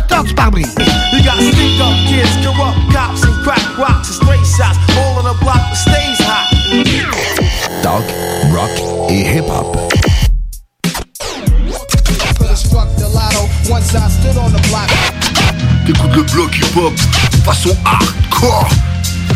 Docteur 0.00 0.24
du 0.24 0.34
pare-brise. 0.34 0.74
You 1.12 1.22
got 1.22 1.36
speak 1.42 1.78
up 1.78 1.92
kids, 2.08 2.30
corrupt 2.42 2.78
cops, 2.90 3.22
and 3.22 3.34
crack 3.44 3.60
rocks 3.76 4.08
and 4.08 4.16
stray 4.16 4.38
shots. 4.38 4.78
All 4.96 5.18
on 5.18 5.24
the 5.24 5.38
block 5.40 5.58
that 5.58 5.76
stays 5.76 6.18
hot. 6.20 6.46
Talk, 7.82 8.02
rock 8.50 8.70
et 9.10 9.20
hip-hop. 9.20 9.76
T'écoutes 15.86 16.14
le 16.14 16.22
bloc 16.32 16.56
hip-hop 16.56 16.94
façon 17.44 17.76
hardcore. 17.84 18.70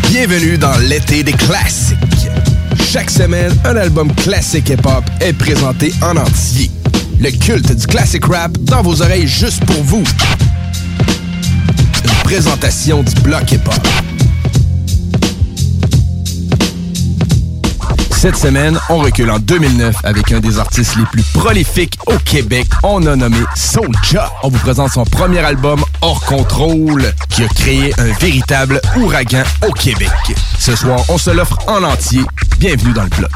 Bienvenue 0.09 0.57
dans 0.57 0.77
l'été 0.89 1.21
des 1.21 1.33
classiques. 1.33 1.97
Chaque 2.91 3.11
semaine, 3.11 3.55
un 3.65 3.75
album 3.75 4.11
classique 4.15 4.69
hip-hop 4.69 5.03
est 5.21 5.33
présenté 5.33 5.93
en 6.01 6.17
entier. 6.17 6.71
Le 7.19 7.29
culte 7.29 7.71
du 7.71 7.85
classic 7.85 8.25
rap 8.25 8.57
dans 8.61 8.81
vos 8.81 9.01
oreilles 9.01 9.27
juste 9.27 9.63
pour 9.65 9.83
vous. 9.83 10.03
Présentation 12.25 13.03
du 13.03 13.13
bloc 13.21 13.51
hip-hop. 13.51 13.87
Cette 18.09 18.35
semaine, 18.35 18.79
on 18.89 18.97
recule 18.97 19.29
en 19.29 19.37
2009 19.37 19.97
avec 20.03 20.31
un 20.31 20.39
des 20.39 20.57
artistes 20.57 20.95
les 20.95 21.05
plus 21.05 21.21
prolifiques 21.35 21.99
au 22.07 22.17
Québec. 22.17 22.65
On 22.81 23.05
a 23.05 23.15
nommé 23.15 23.37
Soulja. 23.55 24.31
On 24.41 24.49
vous 24.49 24.57
présente 24.57 24.91
son 24.91 25.05
premier 25.05 25.39
album 25.39 25.83
Hors 26.01 26.25
Contrôle 26.25 27.13
qui 27.29 27.43
a 27.43 27.47
créé 27.47 27.93
un 27.99 28.11
véritable 28.19 28.81
ouragan 28.97 29.43
au 29.67 29.71
Québec. 29.71 30.09
Ce 30.57 30.75
soir, 30.75 30.99
on 31.09 31.19
se 31.19 31.29
l'offre 31.29 31.59
en 31.67 31.83
entier. 31.83 32.23
Bienvenue 32.57 32.93
dans 32.93 33.03
le 33.03 33.09
bloc. 33.09 33.31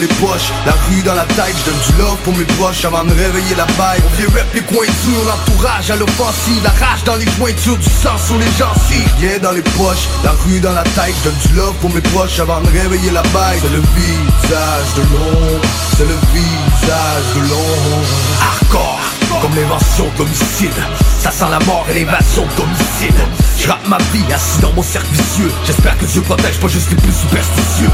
Les 0.00 0.06
poches, 0.06 0.50
la 0.64 0.72
rue 0.72 1.02
dans 1.02 1.14
la 1.14 1.24
tête, 1.24 1.54
je 1.58 1.70
donne 1.70 1.80
du 1.86 2.02
love 2.02 2.16
pour 2.24 2.36
mes 2.36 2.44
proches 2.56 2.84
avant 2.84 3.04
de 3.04 3.12
réveiller 3.12 3.54
la 3.56 3.66
baille. 3.76 4.00
On 4.06 4.16
vient 4.16 4.28
rap 4.34 4.54
les 4.54 4.62
coins 4.62 4.86
durs, 5.04 5.24
l'entourage 5.26 5.90
à 5.90 5.96
l'offensive, 5.96 6.62
la 6.64 6.70
rage 6.70 7.04
dans 7.04 7.16
les 7.16 7.28
jointures, 7.36 7.76
du 7.76 7.88
sang 7.88 8.16
sur 8.16 8.38
les 8.38 8.50
gencives. 8.58 9.12
Rien 9.20 9.38
dans 9.38 9.52
les 9.52 9.62
poches, 9.62 10.08
la 10.24 10.32
rue 10.44 10.60
dans 10.60 10.72
la 10.72 10.82
tête, 10.82 11.14
je 11.18 11.28
donne 11.28 11.38
du 11.46 11.52
love 11.54 11.74
pour 11.80 11.90
mes 11.90 12.00
proches 12.00 12.40
avant 12.40 12.60
de 12.60 12.68
réveiller 12.68 13.10
la 13.10 13.22
baille. 13.34 13.60
C'est 13.60 13.72
le 13.72 13.82
visage 13.96 14.90
de 14.96 15.02
l'ombre, 15.12 15.66
c'est 15.96 16.08
le 16.08 16.18
visage 16.32 17.26
de 17.36 17.40
l'ombre. 17.50 18.08
Hardcore, 18.40 19.00
comme 19.42 19.54
l'invention 19.54 20.06
d'homicide, 20.16 20.80
ça 21.20 21.30
sent 21.30 21.50
la 21.50 21.60
mort 21.66 21.86
et 21.90 22.00
l'invasion 22.00 22.46
d'homicide. 22.56 23.49
Je 23.62 23.68
rappe 23.68 23.86
ma 23.88 23.98
vie 23.98 24.24
assis 24.32 24.58
dans 24.62 24.72
mon 24.72 24.82
cercle 24.82 25.12
vicieux, 25.12 25.52
j'espère 25.66 25.96
que 25.98 26.06
Dieu 26.06 26.22
protège 26.22 26.58
pas 26.60 26.68
juste 26.68 26.88
les 26.90 26.96
plus 26.96 27.12
superstitieux. 27.12 27.90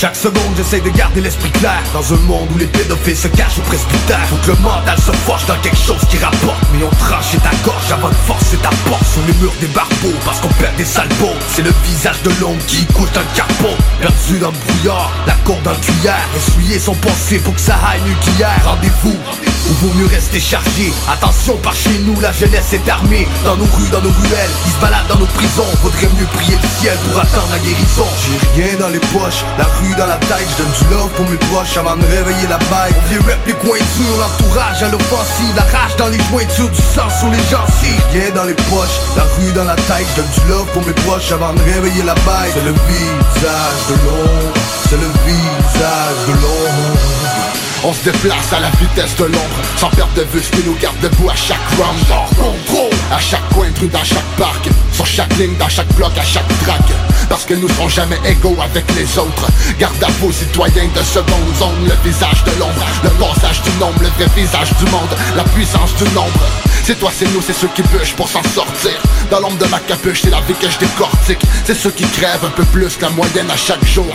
Chaque 0.00 0.14
seconde 0.14 0.54
j'essaie 0.56 0.80
de 0.80 0.90
garder 0.90 1.20
l'esprit 1.20 1.50
clair. 1.50 1.82
Dans 1.92 2.14
un 2.14 2.18
monde 2.18 2.46
où 2.54 2.58
les 2.58 2.66
pédophiles 2.66 3.16
se 3.16 3.26
cachent 3.26 3.58
au 3.58 3.62
presbytère. 3.62 4.20
Faut 4.28 4.36
que 4.36 4.52
le 4.52 4.62
mental 4.62 4.96
se 4.96 5.10
forge 5.26 5.44
dans 5.46 5.56
quelque 5.56 5.76
chose 5.76 6.00
qui 6.08 6.18
rapporte. 6.18 6.62
Mais 6.72 6.84
on 6.84 6.90
tranche 6.90 7.34
ta 7.42 7.50
gorge 7.64 7.90
avant 7.90 8.08
de 8.08 8.14
forcer 8.14 8.58
ta 8.58 8.70
porte. 8.88 9.04
Sur 9.12 9.22
les 9.26 9.34
murs 9.40 9.54
des 9.60 9.66
barbeaux 9.68 10.14
parce 10.24 10.38
qu'on 10.38 10.54
perd 10.60 10.76
des 10.76 10.84
sales 10.84 11.08
C'est 11.48 11.62
le 11.62 11.72
visage 11.84 12.22
de 12.22 12.30
l'homme 12.40 12.58
qui 12.68 12.86
couche 12.86 13.10
dans 13.12 13.22
le 13.22 13.34
carpon 13.34 13.74
Perdu 14.00 14.38
dans 14.38 14.52
brouillard, 14.52 15.10
la 15.26 15.34
dans 15.64 15.72
le 15.72 15.76
cuillère. 15.78 16.28
Essuyer 16.36 16.78
son 16.78 16.94
pensée 16.94 17.38
pour 17.38 17.54
que 17.56 17.60
ça 17.60 17.74
aille 17.90 18.02
nucléaire. 18.02 18.60
Rendez-vous, 18.64 19.16
ou 19.68 19.72
vaut 19.80 19.94
mieux 19.94 20.06
rester 20.06 20.38
chargé. 20.38 20.92
Attention 21.10 21.56
par 21.56 21.74
chez 21.74 21.98
nous 22.06 22.20
la 22.20 22.30
jeunesse 22.30 22.72
est 22.72 22.88
armée. 22.88 23.26
Dans 23.44 23.56
nos 23.56 23.64
rues, 23.64 23.88
dans 23.90 24.02
nos 24.02 24.12
ruelles, 24.12 24.50
ils 24.66 24.72
se 24.72 24.80
baladent 24.80 25.07
dans 25.08 25.16
nos 25.16 25.26
prisons 25.26 25.66
Vaudrait 25.82 26.08
mieux 26.18 26.26
prier 26.34 26.56
le 26.60 26.68
ciel 26.80 26.96
pour 27.08 27.20
attendre 27.20 27.48
la 27.50 27.58
guérison 27.58 28.06
J'ai 28.54 28.62
rien 28.62 28.78
dans 28.78 28.88
les 28.88 29.00
poches, 29.12 29.44
la 29.58 29.64
rue 29.64 29.94
dans 29.96 30.06
la 30.06 30.16
tête, 30.28 30.46
je 30.52 30.62
donne 30.62 30.72
du 30.72 30.94
love 30.94 31.10
pour 31.16 31.28
mes 31.28 31.36
proches 31.48 31.76
avant 31.76 31.96
de 31.96 32.04
réveiller 32.04 32.46
la 32.48 32.58
baille. 32.70 32.92
On 32.96 33.08
vient 33.08 33.20
rap 33.26 33.46
les 33.46 33.52
coins 33.54 33.78
durs, 33.96 34.18
l'entourage 34.20 34.82
à 34.82 34.88
l'offensive, 34.88 35.54
la 35.56 35.62
rage 35.62 35.96
dans 35.96 36.08
les 36.08 36.20
jointures, 36.30 36.70
du 36.70 36.82
sang 36.82 37.08
sur 37.08 37.28
les 37.28 37.44
gencives. 37.50 38.02
Rien 38.12 38.30
dans 38.34 38.44
les 38.44 38.58
poches, 38.68 38.98
la 39.16 39.24
rue 39.24 39.52
dans 39.52 39.64
la 39.64 39.76
tête, 39.76 40.06
je 40.16 40.22
donne 40.22 40.30
du 40.30 40.42
love 40.50 40.66
pour 40.72 40.84
mes 40.86 40.96
proches 41.04 41.32
avant 41.32 41.52
de 41.52 41.62
réveiller 41.62 42.02
la 42.02 42.14
baille. 42.26 42.52
C'est 42.54 42.64
le 42.64 42.72
visage 42.72 43.82
de 43.88 43.94
l'ombre, 44.04 44.54
c'est 44.88 45.00
le 45.00 45.10
visage 45.26 46.20
de 46.28 46.32
l'ombre. 46.32 47.07
On 47.84 47.92
se 47.92 48.04
déplace 48.04 48.52
à 48.52 48.58
la 48.58 48.70
vitesse 48.70 49.14
de 49.16 49.24
l'ombre 49.24 49.58
Sans 49.76 49.88
perdre 49.90 50.12
de 50.14 50.22
vue 50.22 50.42
ce 50.42 50.50
qui 50.50 50.66
nous 50.66 50.74
garde 50.82 50.98
debout 51.00 51.30
à 51.30 51.36
chaque 51.36 51.56
round 51.76 51.96
À 53.12 53.20
chaque 53.20 53.48
coin 53.50 53.68
de 53.70 53.78
rue, 53.78 53.88
dans 53.88 54.02
chaque 54.02 54.36
parc 54.36 54.68
Sur 54.92 55.06
chaque 55.06 55.36
ligne, 55.36 55.56
dans 55.58 55.68
chaque 55.68 55.92
bloc, 55.94 56.10
à 56.18 56.24
chaque 56.24 56.48
track. 56.64 56.82
Parce 57.28 57.44
que 57.44 57.54
nous 57.54 57.68
serons 57.68 57.88
jamais 57.88 58.18
égaux 58.24 58.56
avec 58.60 58.84
les 58.96 59.18
autres. 59.18 59.46
Garde 59.78 60.02
à 60.02 60.08
vos 60.20 60.32
citoyens 60.32 60.88
de 60.94 61.02
seconde 61.02 61.54
zone 61.58 61.88
Le 61.88 62.08
visage 62.08 62.42
de 62.44 62.58
l'ombre, 62.58 62.84
le 63.04 63.10
passage 63.10 63.62
du 63.62 63.70
nombre 63.78 64.00
Le 64.00 64.08
vrai 64.08 64.26
visage 64.34 64.70
du 64.78 64.90
monde, 64.90 65.14
la 65.36 65.44
puissance 65.44 65.94
du 65.94 66.04
nombre. 66.14 66.40
C'est 66.84 66.98
toi, 66.98 67.12
c'est 67.16 67.30
nous, 67.32 67.42
c'est 67.42 67.52
ceux 67.52 67.68
qui 67.68 67.82
bûchent 67.82 68.14
pour 68.14 68.28
s'en 68.28 68.42
sortir. 68.42 68.92
Dans 69.30 69.40
l'ombre 69.40 69.58
de 69.58 69.66
ma 69.66 69.78
capuche, 69.78 70.22
c'est 70.22 70.30
la 70.30 70.40
vie 70.40 70.54
que 70.54 70.70
je 70.70 70.78
décortique. 70.78 71.42
C'est 71.64 71.76
ceux 71.76 71.90
qui 71.90 72.04
crèvent 72.04 72.44
un 72.44 72.50
peu 72.50 72.64
plus 72.64 72.96
que 72.96 73.02
la 73.02 73.10
moyenne 73.10 73.50
à 73.50 73.56
chaque 73.56 73.84
jour. 73.84 74.06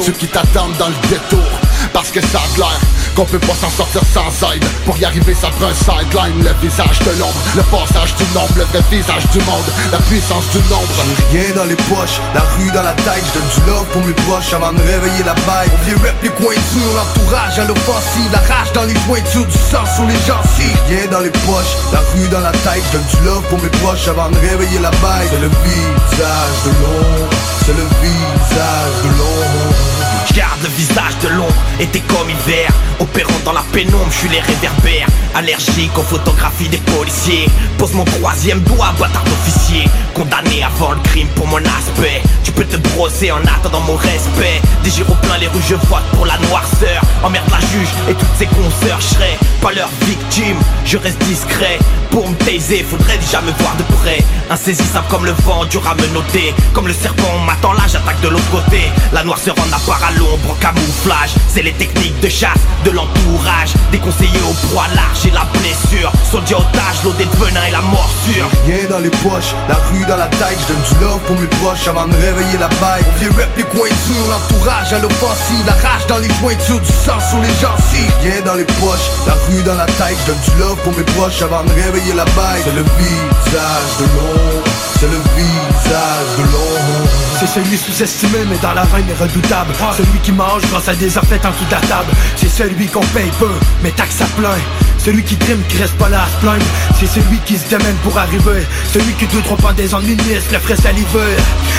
Ceux 0.00 0.12
qui 0.12 0.28
t'attendent 0.28 0.76
dans 0.78 0.88
le 0.88 1.08
détour. 1.08 1.44
Parce 1.92 2.10
que 2.10 2.20
ça 2.20 2.38
a 2.38 2.58
l'air 2.58 2.80
qu'on 3.14 3.24
peut 3.24 3.38
pas 3.38 3.54
s'en 3.54 3.70
sortir 3.70 4.02
sans 4.12 4.52
aide 4.52 4.64
Pour 4.84 4.96
y 4.98 5.04
arriver 5.04 5.34
ça 5.34 5.48
prend 5.48 5.66
un 5.66 5.74
sideline. 5.74 6.42
Le 6.42 6.52
visage 6.60 6.98
de 7.00 7.18
l'ombre, 7.18 7.40
le 7.56 7.62
passage 7.62 8.14
du 8.16 8.24
nombre 8.34 8.54
Le 8.56 8.64
vrai 8.64 8.82
visage 8.90 9.26
du 9.30 9.38
monde, 9.44 9.68
la 9.92 9.98
puissance 9.98 10.48
du 10.50 10.58
nombre. 10.70 10.88
J'ai 11.32 11.38
rien 11.38 11.54
dans 11.54 11.64
les 11.64 11.76
poches, 11.76 12.20
la 12.34 12.42
rue 12.56 12.70
dans 12.72 12.82
la 12.82 12.92
tête 12.92 13.24
Je 13.26 13.38
donne 13.38 13.48
du 13.54 13.70
love 13.70 13.86
pour 13.92 14.02
mes 14.04 14.12
proches 14.12 14.52
avant 14.52 14.72
de 14.72 14.82
réveiller 14.82 15.24
la 15.24 15.34
bête. 15.34 15.70
On 15.72 15.84
vient 15.84 16.12
les 16.22 16.28
cointures, 16.30 16.94
l'entourage 16.96 17.58
à 17.58 17.64
l'offensive 17.64 18.30
La 18.32 18.40
rage 18.40 18.72
dans 18.72 18.84
les 18.84 18.98
jointures, 19.06 19.46
du 19.46 19.58
sang 19.58 19.86
sur 19.94 20.04
les 20.04 20.20
gencives. 20.26 20.80
Rien 20.88 21.06
dans 21.10 21.20
les 21.20 21.34
poches, 21.46 21.74
la 21.92 22.00
rue 22.12 22.28
dans 22.28 22.40
la 22.40 22.52
tête 22.52 22.82
Je 22.88 22.98
donne 22.98 23.06
du 23.06 23.26
love 23.26 23.44
pour 23.48 23.60
mes 23.62 23.70
proches 23.80 24.08
avant 24.08 24.30
de 24.30 24.38
réveiller 24.38 24.80
la 24.80 24.90
bête. 24.90 25.30
C'est 25.30 25.40
le 25.40 25.50
visage 25.64 26.58
de 26.64 26.70
l'ombre, 26.82 27.30
c'est 27.64 27.76
le 27.76 27.86
visage 28.02 28.96
de 29.04 29.08
l'ombre 29.18 29.79
je 30.26 30.40
le 30.62 30.68
visage 30.76 31.16
de 31.22 31.28
l'ombre, 31.28 31.54
été 31.78 32.00
comme 32.00 32.28
hiver. 32.28 32.70
Opérant 32.98 33.40
dans 33.44 33.52
la 33.52 33.62
pénombre, 33.72 34.10
je 34.10 34.18
suis 34.18 34.28
les 34.28 34.40
réverbères. 34.40 35.06
Allergique 35.34 35.96
aux 35.96 36.02
photographies 36.02 36.68
des 36.68 36.78
policiers. 36.78 37.48
Pose 37.78 37.94
mon 37.94 38.04
troisième 38.04 38.60
doigt, 38.60 38.92
bâtard 38.98 39.24
d'officier. 39.24 39.88
Condamné 40.14 40.62
avant 40.62 40.92
le 40.92 41.00
crime 41.10 41.28
pour 41.34 41.46
mon 41.46 41.58
aspect. 41.58 42.22
Tu 42.44 42.52
peux 42.52 42.64
te 42.64 42.76
brosser 42.76 43.30
en 43.30 43.40
attendant 43.40 43.80
mon 43.80 43.96
respect. 43.96 44.60
Des 44.84 44.90
gyros 44.90 45.14
plein 45.22 45.38
les 45.38 45.48
rues, 45.48 45.64
je 45.66 45.74
vote 45.74 46.04
pour 46.12 46.26
la 46.26 46.36
noirceur. 46.48 47.00
Emmerde 47.22 47.50
la 47.50 47.60
juge 47.60 47.88
et 48.08 48.14
toutes 48.14 48.36
ses 48.38 48.46
consoeurs 48.46 49.00
Je 49.00 49.59
pas 49.60 49.72
leur 49.72 49.88
victime, 50.06 50.56
je 50.84 50.96
reste 50.96 51.18
discret 51.24 51.78
Pour 52.10 52.28
me 52.28 52.34
taiser, 52.34 52.84
faudrait 52.88 53.18
déjà 53.18 53.40
me 53.40 53.52
voir 53.52 53.76
de 53.76 53.82
près. 54.02 54.18
Insaisissable 54.50 55.06
comme 55.08 55.24
le 55.24 55.32
vent, 55.44 55.64
dur 55.66 55.82
à 55.86 55.94
me 55.94 56.06
noter. 56.08 56.54
Comme 56.72 56.88
le 56.88 56.92
serpent, 56.92 57.30
on 57.36 57.44
m'attend 57.44 57.72
là, 57.74 57.82
j'attaque 57.86 58.20
de 58.20 58.28
l'autre 58.28 58.50
côté. 58.50 58.90
La 59.12 59.22
noirceur 59.22 59.54
en 59.58 59.76
apparaît 59.76 60.08
à 60.08 60.18
l'ombre, 60.18 60.56
camouflage. 60.60 61.30
C'est 61.48 61.62
les 61.62 61.72
techniques 61.72 62.18
de 62.20 62.28
chasse, 62.28 62.58
de 62.84 62.90
l'entourage. 62.90 63.74
Déconseillé 63.92 64.40
au 64.48 64.54
poids 64.68 64.88
large 64.94 65.26
et 65.26 65.30
la 65.30 65.46
blessure. 65.54 66.10
Soldier 66.30 66.56
otage, 66.56 67.04
l'odé 67.04 67.24
de 67.26 67.36
venin 67.36 67.64
et 67.68 67.70
la 67.70 67.80
morsure. 67.82 68.48
Rien 68.66 68.88
dans 68.88 68.98
les 68.98 69.10
poches, 69.10 69.54
la 69.68 69.76
rue 69.76 70.04
dans 70.06 70.16
la 70.16 70.26
tête 70.26 70.58
Je 70.62 70.72
donne 70.72 70.82
du 70.82 71.04
love 71.04 71.20
pour 71.26 71.38
mes 71.38 71.46
proches 71.62 71.86
avant 71.86 72.06
de 72.06 72.14
réveiller 72.14 72.58
la 72.58 72.68
bête 72.68 73.06
On 73.22 73.34
vient 73.36 73.46
les 73.56 73.62
cointures, 73.62 74.26
l'entourage 74.28 74.92
à 74.92 74.98
l'offensive. 74.98 75.64
La 75.66 75.74
rage 75.74 76.06
dans 76.08 76.18
les 76.18 76.30
jointures, 76.40 76.80
du 76.80 76.92
sang 76.92 77.20
sur 77.20 77.38
les 77.38 77.54
gencives. 77.62 78.12
Rien 78.22 78.40
dans 78.44 78.54
les 78.54 78.64
poches, 78.64 79.10
la 79.26 79.34
rue 79.46 79.49
dans 79.64 79.74
la 79.74 79.86
tête. 79.86 80.16
Je 80.20 80.26
donne 80.26 80.40
du 80.40 80.60
love 80.60 80.78
pour 80.82 80.96
mes 80.96 81.04
proches 81.04 81.42
avant 81.42 81.64
de 81.64 81.72
réveiller 81.72 82.14
la 82.14 82.24
bête. 82.24 82.64
C'est 82.64 82.74
le 82.74 82.82
visage 82.82 83.92
de 83.98 84.04
l'ombre, 84.04 84.64
c'est 84.98 85.06
le 85.06 85.20
visage 85.36 86.36
de 86.38 86.42
l'ombre 86.42 87.20
c'est 87.40 87.46
celui 87.46 87.78
sous-estimé 87.78 88.40
mais 88.50 88.58
dans 88.58 88.74
la 88.74 88.82
veine 88.82 89.08
est 89.08 89.18
redoutable. 89.18 89.72
Celui 89.96 90.18
qui 90.22 90.30
mange 90.30 90.60
grâce 90.70 90.88
à 90.88 90.94
des 90.94 91.16
affaires 91.16 91.40
en 91.46 91.50
dessous 91.50 91.64
de 91.64 91.70
la 91.70 91.80
table. 91.80 92.12
C'est 92.36 92.50
celui 92.50 92.86
qu'on 92.86 93.00
paye 93.00 93.30
peu 93.38 93.50
mais 93.82 93.92
taxe 93.92 94.20
à 94.20 94.26
plein. 94.38 94.58
Celui 94.98 95.24
qui 95.24 95.36
trime, 95.36 95.62
qui 95.66 95.78
reste 95.78 95.96
pas 95.96 96.10
là 96.10 96.24
à 96.24 96.26
se 96.26 96.36
plaindre. 96.42 96.66
C'est 96.98 97.06
celui 97.06 97.38
qui 97.46 97.56
se 97.56 97.66
démène 97.68 97.96
pour 98.02 98.18
arriver. 98.18 98.66
Celui 98.92 99.14
qui 99.14 99.26
deux 99.26 99.40
trop 99.40 99.56
pas 99.56 99.72
des 99.72 99.94
ennuis 99.94 100.18
le 100.52 100.58
frais 100.58 100.76
saliveux 100.76 101.36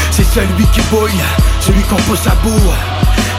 C'est 0.10 0.26
celui 0.26 0.66
qui 0.74 0.82
bouille, 0.90 1.22
celui 1.60 1.84
qu'on 1.84 1.98
pousse 1.98 2.26
à 2.26 2.34
bout 2.44 2.72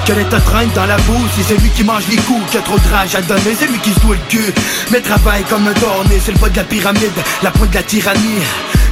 que 0.06 0.12
les 0.12 0.24
traîne 0.24 0.70
dans 0.74 0.86
la 0.86 0.96
boue, 0.98 1.26
c'est 1.36 1.54
celui 1.54 1.70
qui 1.70 1.84
mange 1.84 2.04
les 2.08 2.16
coups, 2.16 2.50
qui 2.50 2.56
a 2.56 2.60
trop 2.60 2.78
de 2.78 2.88
rage 2.92 3.14
à 3.14 3.22
donner, 3.22 3.54
c'est 3.58 3.66
lui 3.66 3.78
qui 3.78 3.92
se 3.92 4.00
doit 4.00 4.16
le 4.16 4.28
cul, 4.28 4.52
mais 4.90 5.00
travaille 5.00 5.44
comme 5.44 5.66
un 5.66 5.74
tourné, 5.74 6.20
c'est 6.24 6.32
le 6.32 6.38
bas 6.38 6.48
de 6.48 6.56
la 6.56 6.64
pyramide, 6.64 7.12
la 7.42 7.50
pointe 7.50 7.70
de 7.70 7.74
la 7.76 7.82
tyrannie. 7.82 8.40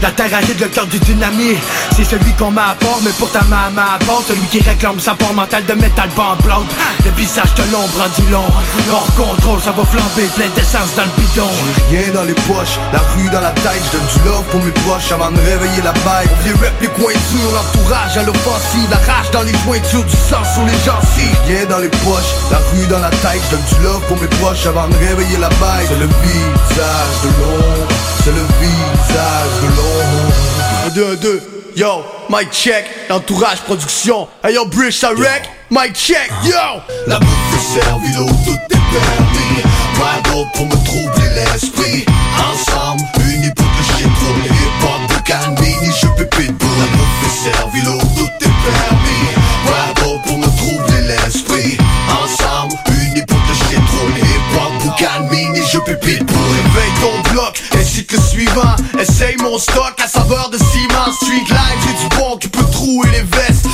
La 0.03 0.11
terre 0.13 0.35
agite 0.35 0.59
le 0.61 0.69
cœur 0.69 0.87
du 0.87 0.99
dynamique 0.99 1.59
C'est 1.95 2.05
celui 2.05 2.33
qu'on 2.33 2.51
m'a 2.51 2.75
mais 3.05 3.11
pour 3.19 3.31
ta 3.31 3.43
maman 3.45 3.83
à 3.83 3.99
part. 4.05 4.23
Celui 4.27 4.47
qui 4.47 4.61
réclame 4.61 4.99
sa 4.99 5.15
part 5.15 5.35
mentale 5.35 5.65
de 5.67 5.75
métal 5.75 6.09
bande 6.17 6.39
blanc 6.43 6.65
Le 7.05 7.11
visage 7.13 7.53
de 7.55 7.63
l'ombre 7.73 8.01
en 8.01 8.09
dit 8.09 8.29
long. 8.31 8.49
Hors 8.91 9.15
contrôle, 9.15 9.61
ça 9.61 9.73
va 9.73 9.85
flamber, 9.85 10.29
plein 10.35 10.49
d'essence 10.55 10.95
dans 10.97 11.05
le 11.05 11.15
bidon. 11.21 11.51
Rien 11.91 12.13
dans 12.15 12.25
les 12.25 12.35
poches, 12.49 12.81
la 12.93 13.01
rue 13.13 13.29
dans 13.29 13.41
la 13.41 13.51
tête 13.51 13.83
Je 13.93 13.99
donne 13.99 14.07
du 14.09 14.29
love 14.29 14.45
pour 14.51 14.61
mes 14.63 14.73
proches 14.73 15.13
avant 15.13 15.31
de 15.31 15.41
réveiller 15.41 15.83
la 15.85 15.93
bête. 15.93 16.31
On 16.33 16.45
vient 16.45 16.57
rap 16.65 16.81
les 16.81 16.89
cointures, 16.89 17.53
l'entourage 17.53 18.17
à 18.17 18.23
l'offensive. 18.23 18.89
La 18.91 18.97
rage 18.97 19.31
dans 19.33 19.43
les 19.43 19.57
jointures, 19.65 20.05
du 20.05 20.17
sang 20.17 20.45
sur 20.49 20.65
les 20.65 20.81
gencives. 20.81 21.41
Rien 21.47 21.67
dans 21.69 21.79
les 21.79 21.93
poches, 22.01 22.33
la 22.51 22.59
rue 22.73 22.87
dans 22.89 23.01
la 23.01 23.11
tête 23.21 23.41
Je 23.45 23.57
donne 23.57 23.67
du 23.69 23.85
love 23.85 24.03
pour 24.09 24.19
mes 24.21 24.33
proches 24.41 24.65
avant 24.65 24.89
de 24.89 24.97
réveiller 24.97 25.37
la 25.37 25.51
bête. 25.61 25.89
C'est 25.89 26.01
le 26.01 26.09
visage 26.09 27.17
de 27.21 27.29
l'ombre, 27.37 27.93
c'est 28.25 28.33
le 28.33 28.45
visage 28.61 29.00
de 29.13 29.67
l'ombre 29.67 30.33
1, 30.87 30.91
2, 30.91 31.13
1, 31.13 31.15
2, 31.17 31.43
yo, 31.77 32.05
mic 32.29 32.51
check, 32.53 32.85
l'entourage 33.09 33.61
production. 33.63 34.29
Hey 34.45 34.55
yo, 34.55 34.67
Bridge, 34.67 34.95
ça 34.95 35.13
wreck, 35.13 35.49
mic 35.71 35.95
check, 35.95 36.31
yo! 36.45 36.53
La 37.07 37.19
bouffe 37.19 37.55
est 37.55 37.81
servie, 37.81 38.13
l'eau, 38.17 38.27
tout 38.45 38.51
est 38.53 38.69
permis. 38.69 39.63
Pas 39.99 40.31
d'autre 40.31 40.53
pour 40.53 40.67
me 40.67 40.85
troubler 40.85 41.29
l'esprit. 41.35 42.05
Ensemble, 42.39 43.03
unis 43.27 43.51
pour 43.55 43.67
que 43.67 43.83
j'ai 43.99 44.05
les 44.05 44.11
hip-hop 44.49 45.03
de 45.09 45.23
Canmini, 45.27 45.93
je 46.01 46.07
peux 46.17 46.27
pitbull. 46.27 46.69
La 46.79 46.87
bouffe 46.97 47.27
est 47.27 47.53
servie, 47.53 47.83
l'eau, 47.83 47.99
tout 48.17 48.31
est 48.41 48.57
permis. 48.65 49.27
Pas 49.67 50.00
Peux 55.91 55.97
pitbull. 55.97 56.37
Réveille 56.37 56.93
ton 57.01 57.33
bloc, 57.33 57.61
incite 57.75 58.13
le 58.13 58.21
suivant. 58.21 58.77
Essaye 58.99 59.37
mon 59.39 59.59
stock 59.59 59.95
à 60.03 60.07
saveur 60.07 60.49
de 60.51 60.57
ciment. 60.57 61.13
Street 61.13 61.45
life, 61.49 61.79
j'ai 61.85 62.09
du 62.09 62.17
bon 62.17 62.37
qui 62.37 62.49
peut 62.49 62.65
trouer 62.71 63.09
les 63.11 63.23
vestes. 63.23 63.67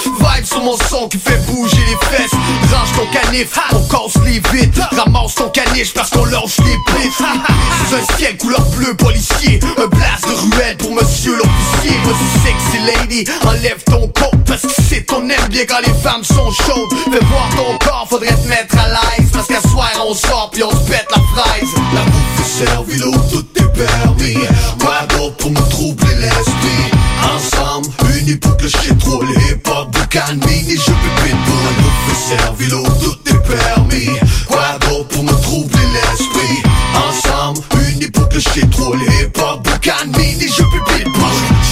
Vibe 0.47 0.53
sur 0.53 0.63
mon 0.63 0.77
son 0.91 1.09
qui 1.09 1.19
fait 1.19 1.39
bouger 1.47 1.77
les 1.89 2.17
fesses. 2.17 2.33
Range 2.73 2.93
ton 2.97 3.07
canif, 3.07 3.59
on 3.73 3.81
casse 3.83 4.23
les 4.25 4.41
vitres. 4.53 4.89
Ramasse 4.97 5.35
ton 5.35 5.49
caniche 5.51 5.93
parce 5.95 6.11
qu'on 6.11 6.25
lance 6.25 6.59
les 6.59 6.77
plis. 6.87 7.11
Sous 7.89 7.95
un 7.95 8.17
ciel 8.17 8.37
couleur 8.37 8.61
bleu 8.77 8.95
policier. 8.95 9.61
Un 9.79 9.87
blast 9.87 10.27
de 10.29 10.55
ruelle 10.55 10.77
pour 10.77 10.93
monsieur 10.93 11.37
l'officier. 11.37 11.99
Vas-y 12.05 12.45
sexy 12.45 12.85
lady, 12.85 13.25
enlève 13.47 13.83
ton 13.85 14.09
coat 14.09 14.37
parce 14.47 14.63
que 14.63 14.83
c'est 14.89 15.03
ton 15.03 15.29
aime 15.29 15.49
bien 15.49 15.65
quand 15.67 15.81
les 15.87 15.95
femmes 15.95 16.25
sont 16.25 16.51
chaudes. 16.51 16.99
Fais 17.05 17.25
voir 17.27 17.49
ton 17.57 17.79
corps, 17.87 18.07
faudrait 18.09 18.35
te 18.35 18.49
mettre 18.49 18.77
à 18.79 18.89
l'aise 18.89 19.29
parce 19.33 19.47
qu'à 19.47 19.61
soir 19.61 19.91
on 20.07 20.15
sort 20.15 20.51
puis 20.53 20.63
on 20.63 20.71
se 20.71 20.91
pète 20.91 21.09
la 21.11 21.23
fraise. 21.43 21.71
La 21.95 22.03
bouffe 22.03 22.41
est 22.41 22.67
servie, 22.67 22.99
l'eau, 22.99 23.15
tout 23.31 23.47
est 23.57 23.73
permis. 23.73 24.47
Quoi 24.81 25.07
d'autre 25.11 25.37
pour 25.37 25.51
me 25.51 25.71
troubler 25.71 26.15
l'esprit? 26.17 26.96
Ensemble, 27.37 27.89
unis 28.19 28.37
pour 28.37 28.57
que 28.57 28.67
j'ai 28.67 28.97
trop 28.97 29.23
les 29.23 29.35
hip-hop 29.35 29.91
Boucan 29.93 30.35
mini, 30.47 30.75
je 30.75 30.91
peux 30.91 31.23
pitbull 31.23 31.61
La 31.65 31.83
bouffe 31.83 32.13
est 32.13 32.37
servie, 32.39 32.67
l'eau, 32.71 32.83
tout 33.03 33.19
est 33.27 33.43
permis. 33.47 34.19
Quoi 34.47 34.79
d'autre 34.81 35.09
pour 35.09 35.23
me 35.23 35.33
troubler 35.43 35.87
l'esprit? 35.93 36.63
Ensemble, 36.97 37.61
unis 37.91 38.11
pour 38.11 38.27
que 38.31 38.39
j'ai 38.39 38.67
trop 38.71 38.95
les 38.95 39.25
hip-hop 39.25 39.63
Boucan 39.63 40.07
mini, 40.17 40.49
je 40.49 40.63
peux 40.63 40.85
pitbull 40.95 41.13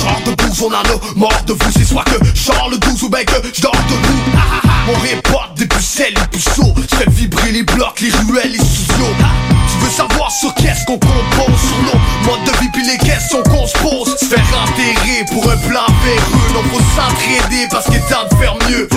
Genre 0.03 0.20
de 0.27 0.43
bouse, 0.43 0.62
on 0.62 0.66
en 0.66 0.82
a 0.82 1.16
mort 1.16 1.43
de 1.47 1.55
vous 1.55 1.70
C'est 1.74 1.85
soit 1.85 2.05
que 2.05 2.23
genre 2.39 2.69
le 2.70 2.77
12 2.77 3.03
ou 3.05 3.09
ben 3.09 3.24
que 3.24 3.49
j'dors 3.55 3.73
debout 3.73 4.39
Mon 4.86 5.05
hip-hop 5.05 5.57
des 5.57 5.66
pucelles, 5.66 6.12
les 6.15 6.39
puceaux 6.39 6.74
J'fais 6.93 7.09
vibrer 7.09 7.53
les 7.53 7.62
blocs, 7.62 8.03
les 8.03 8.11
ruelles, 8.11 8.53
les 8.53 8.59
studios 8.59 9.15
Tu 9.70 9.85
veux 9.85 9.91
savoir 9.91 10.31
sur 10.31 10.53
qu'est-ce 10.57 10.85
qu'on 10.85 10.99
compose 10.99 11.59
Sur 11.59 11.82
nos 11.85 12.31
modes 12.31 12.45
de 12.45 12.61
vie 12.61 12.69
puis 12.70 12.85
les 12.85 12.99
qu'on 13.43 13.66
se 13.66 13.77
pose. 13.78 14.16
Se 14.19 14.27
faire 14.27 14.44
enterrer 14.62 15.24
pour 15.32 15.44
un 15.51 15.56
plan 15.69 15.86
véreux. 16.05 16.48
Non 16.55 16.62
faut 16.73 16.82
s'entraider 16.94 17.66
parce 17.70 17.86
qu'il 17.86 17.97
est 17.97 18.09
temps 18.09 18.27
de 18.31 18.36
faire 18.36 18.55
mieux. 18.69 18.89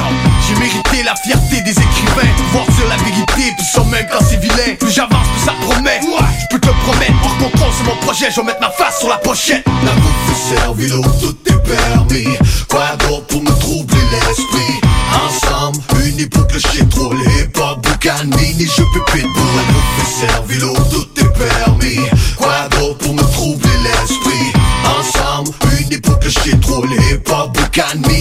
J'ai 0.48 0.56
mérité 0.56 1.04
la 1.04 1.16
fierté 1.16 1.62
des 1.62 1.72
écrivains. 1.72 2.32
Voir 2.52 2.66
dire 2.66 2.88
la 2.90 2.98
vérité 2.98 3.54
puis 3.58 3.66
sans 3.74 3.86
même 3.86 4.06
quand 4.12 4.24
c'est 4.30 4.40
vilain 4.40 4.76
Plus 4.80 4.92
j'avance 4.92 5.28
plus 5.34 5.46
ça 5.46 5.54
promet. 5.62 6.00
Je 6.02 6.56
peux 6.56 6.60
te 6.60 6.68
le 6.68 6.74
promettre 6.84 7.14
Hors 7.24 7.38
contrôle 7.38 7.74
c'est 7.78 7.84
mon 7.84 7.96
projet 7.98 8.28
Je 8.32 8.42
vais 8.42 8.48
mettre 8.48 8.62
ma 8.62 8.72
face 8.72 9.00
sur 9.00 9.10
la 9.10 9.18
pochette. 9.18 9.66
La 9.84 9.92
bouffe 9.92 10.80
est 10.80 10.88
l'eau, 10.88 11.04
tout 11.22 11.38
est 11.46 11.64
permis. 11.64 12.38
Quoi 12.68 12.96
d'autre 13.00 13.26
pour 13.28 13.42
me 13.42 13.60
troubler 13.60 13.98
l'esprit? 14.12 14.82
Ensemble, 15.26 15.80
unis 16.06 16.28
pour 16.28 16.48
que 16.48 16.60
j'ai 16.60 16.88
trop 16.88 17.14
les 17.14 17.44
hip-hop 17.44 17.82
Boucan 17.82 18.26
mini, 18.26 18.66
je 18.66 18.82
peux 18.82 19.06
pitbull 19.12 19.32
La 19.56 20.40
bouffe 20.42 20.52
est 20.52 20.60
l'eau, 20.60 20.74
tout 20.92 21.08
est 21.20 21.34
permis. 21.34 22.08
Quoi 22.38 22.68
hip-hop 27.78 28.02
Boucan 28.02 28.17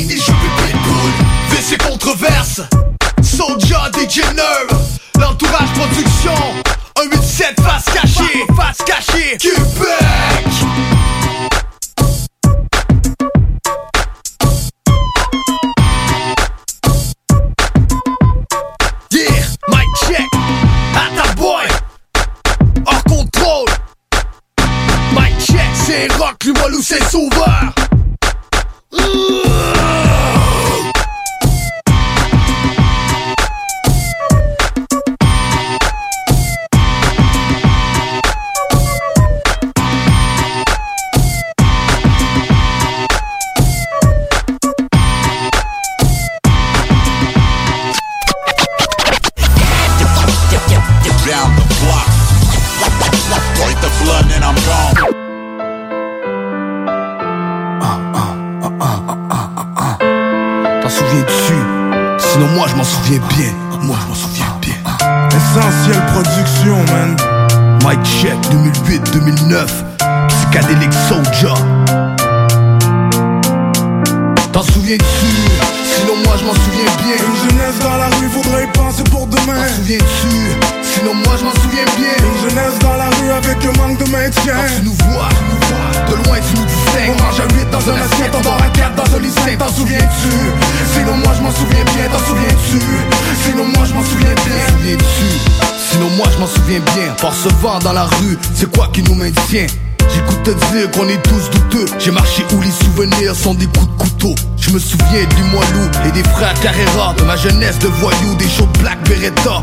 dans 97.86 97.92
la 97.92 98.06
rue, 98.06 98.36
c'est 98.52 98.68
quoi 98.76 98.88
qui 98.92 99.00
nous 99.04 99.14
maintient? 99.14 99.68
J'écoute 100.12 100.42
te 100.42 100.50
dire 100.50 100.90
qu'on 100.90 101.08
est 101.08 101.22
tous 101.22 101.50
douteux. 101.50 101.86
J'ai 102.00 102.10
marché 102.10 102.44
où 102.52 102.60
les 102.60 102.72
souvenirs 102.72 103.36
sont 103.36 103.54
des 103.54 103.66
coups 103.66 103.86
de 103.86 104.02
couteau. 104.02 104.34
Je 104.56 104.70
me 104.70 104.78
souviens 104.80 105.24
du 105.36 105.42
Moilou 105.52 105.88
et 106.04 106.10
des 106.10 106.24
frères 106.24 106.58
Carrera 106.60 107.14
De 107.16 107.22
ma 107.22 107.36
jeunesse 107.36 107.78
de 107.78 107.86
voyous, 107.86 108.34
des 108.40 108.48
shows 108.48 108.66
Black 108.80 108.98
Beretta. 109.08 109.62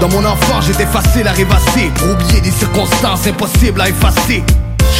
Dans 0.00 0.08
mon 0.10 0.24
enfant 0.24 0.60
j'étais 0.60 0.86
facile 0.86 1.26
à 1.26 1.32
rêvasser 1.32 1.90
Pour 1.96 2.10
oublier 2.10 2.40
des 2.40 2.50
circonstances 2.50 3.26
impossibles 3.26 3.80
à 3.80 3.88
effacer 3.88 4.44